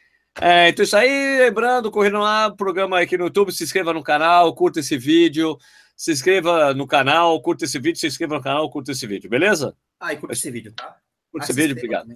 É, 0.40 0.68
então 0.68 0.82
é 0.82 0.84
isso 0.84 0.96
aí, 0.96 1.38
lembrando, 1.38 1.90
no 1.90 2.24
Ar, 2.24 2.54
programa 2.54 3.00
aqui 3.00 3.16
no 3.16 3.24
YouTube, 3.24 3.52
se 3.52 3.64
inscreva 3.64 3.92
no 3.92 4.02
canal, 4.02 4.52
curta 4.54 4.80
esse 4.80 4.98
vídeo 4.98 5.56
se 6.00 6.12
inscreva 6.12 6.72
no 6.72 6.86
canal, 6.86 7.42
curta 7.42 7.66
esse 7.66 7.78
vídeo, 7.78 8.00
se 8.00 8.06
inscreva 8.06 8.36
no 8.36 8.42
canal, 8.42 8.70
curta 8.70 8.90
esse 8.90 9.06
vídeo, 9.06 9.28
beleza? 9.28 9.76
Ah, 10.00 10.14
e 10.14 10.16
curta 10.16 10.32
esse 10.32 10.50
vídeo, 10.50 10.72
tá? 10.72 10.96
Curta 11.30 11.44
ah, 11.44 11.50
esse 11.50 11.52
vídeo, 11.52 11.76
obrigado. 11.76 12.08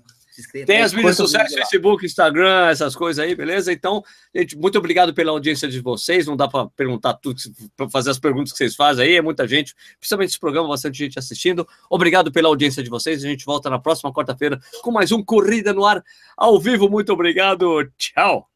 Tem 0.66 0.82
as 0.82 0.92
mídias 0.92 1.16
sociais, 1.16 1.52
Facebook, 1.52 2.04
Instagram, 2.04 2.68
essas 2.68 2.96
coisas 2.96 3.24
aí, 3.24 3.34
beleza? 3.34 3.72
Então, 3.72 4.02
gente, 4.34 4.56
muito 4.56 4.78
obrigado 4.78 5.14
pela 5.14 5.30
audiência 5.30 5.68
de 5.68 5.80
vocês. 5.80 6.26
Não 6.26 6.36
dá 6.36 6.48
para 6.48 6.68
perguntar 6.70 7.14
tudo, 7.14 7.40
para 7.76 7.88
fazer 7.88 8.10
as 8.10 8.18
perguntas 8.18 8.52
que 8.52 8.58
vocês 8.58 8.74
fazem 8.74 9.06
aí, 9.06 9.16
é 9.16 9.22
muita 9.22 9.46
gente, 9.46 9.74
principalmente 9.98 10.30
esse 10.30 10.40
programa, 10.40 10.68
bastante 10.68 10.98
gente 10.98 11.18
assistindo. 11.18 11.66
Obrigado 11.88 12.32
pela 12.32 12.48
audiência 12.48 12.82
de 12.82 12.90
vocês. 12.90 13.24
A 13.24 13.28
gente 13.28 13.44
volta 13.44 13.70
na 13.70 13.78
próxima 13.78 14.12
quarta-feira 14.12 14.60
com 14.82 14.90
mais 14.90 15.12
um 15.12 15.22
Corrida 15.22 15.72
no 15.72 15.84
Ar 15.84 16.02
ao 16.36 16.58
vivo. 16.60 16.88
Muito 16.88 17.12
obrigado. 17.12 17.90
Tchau. 17.96 18.53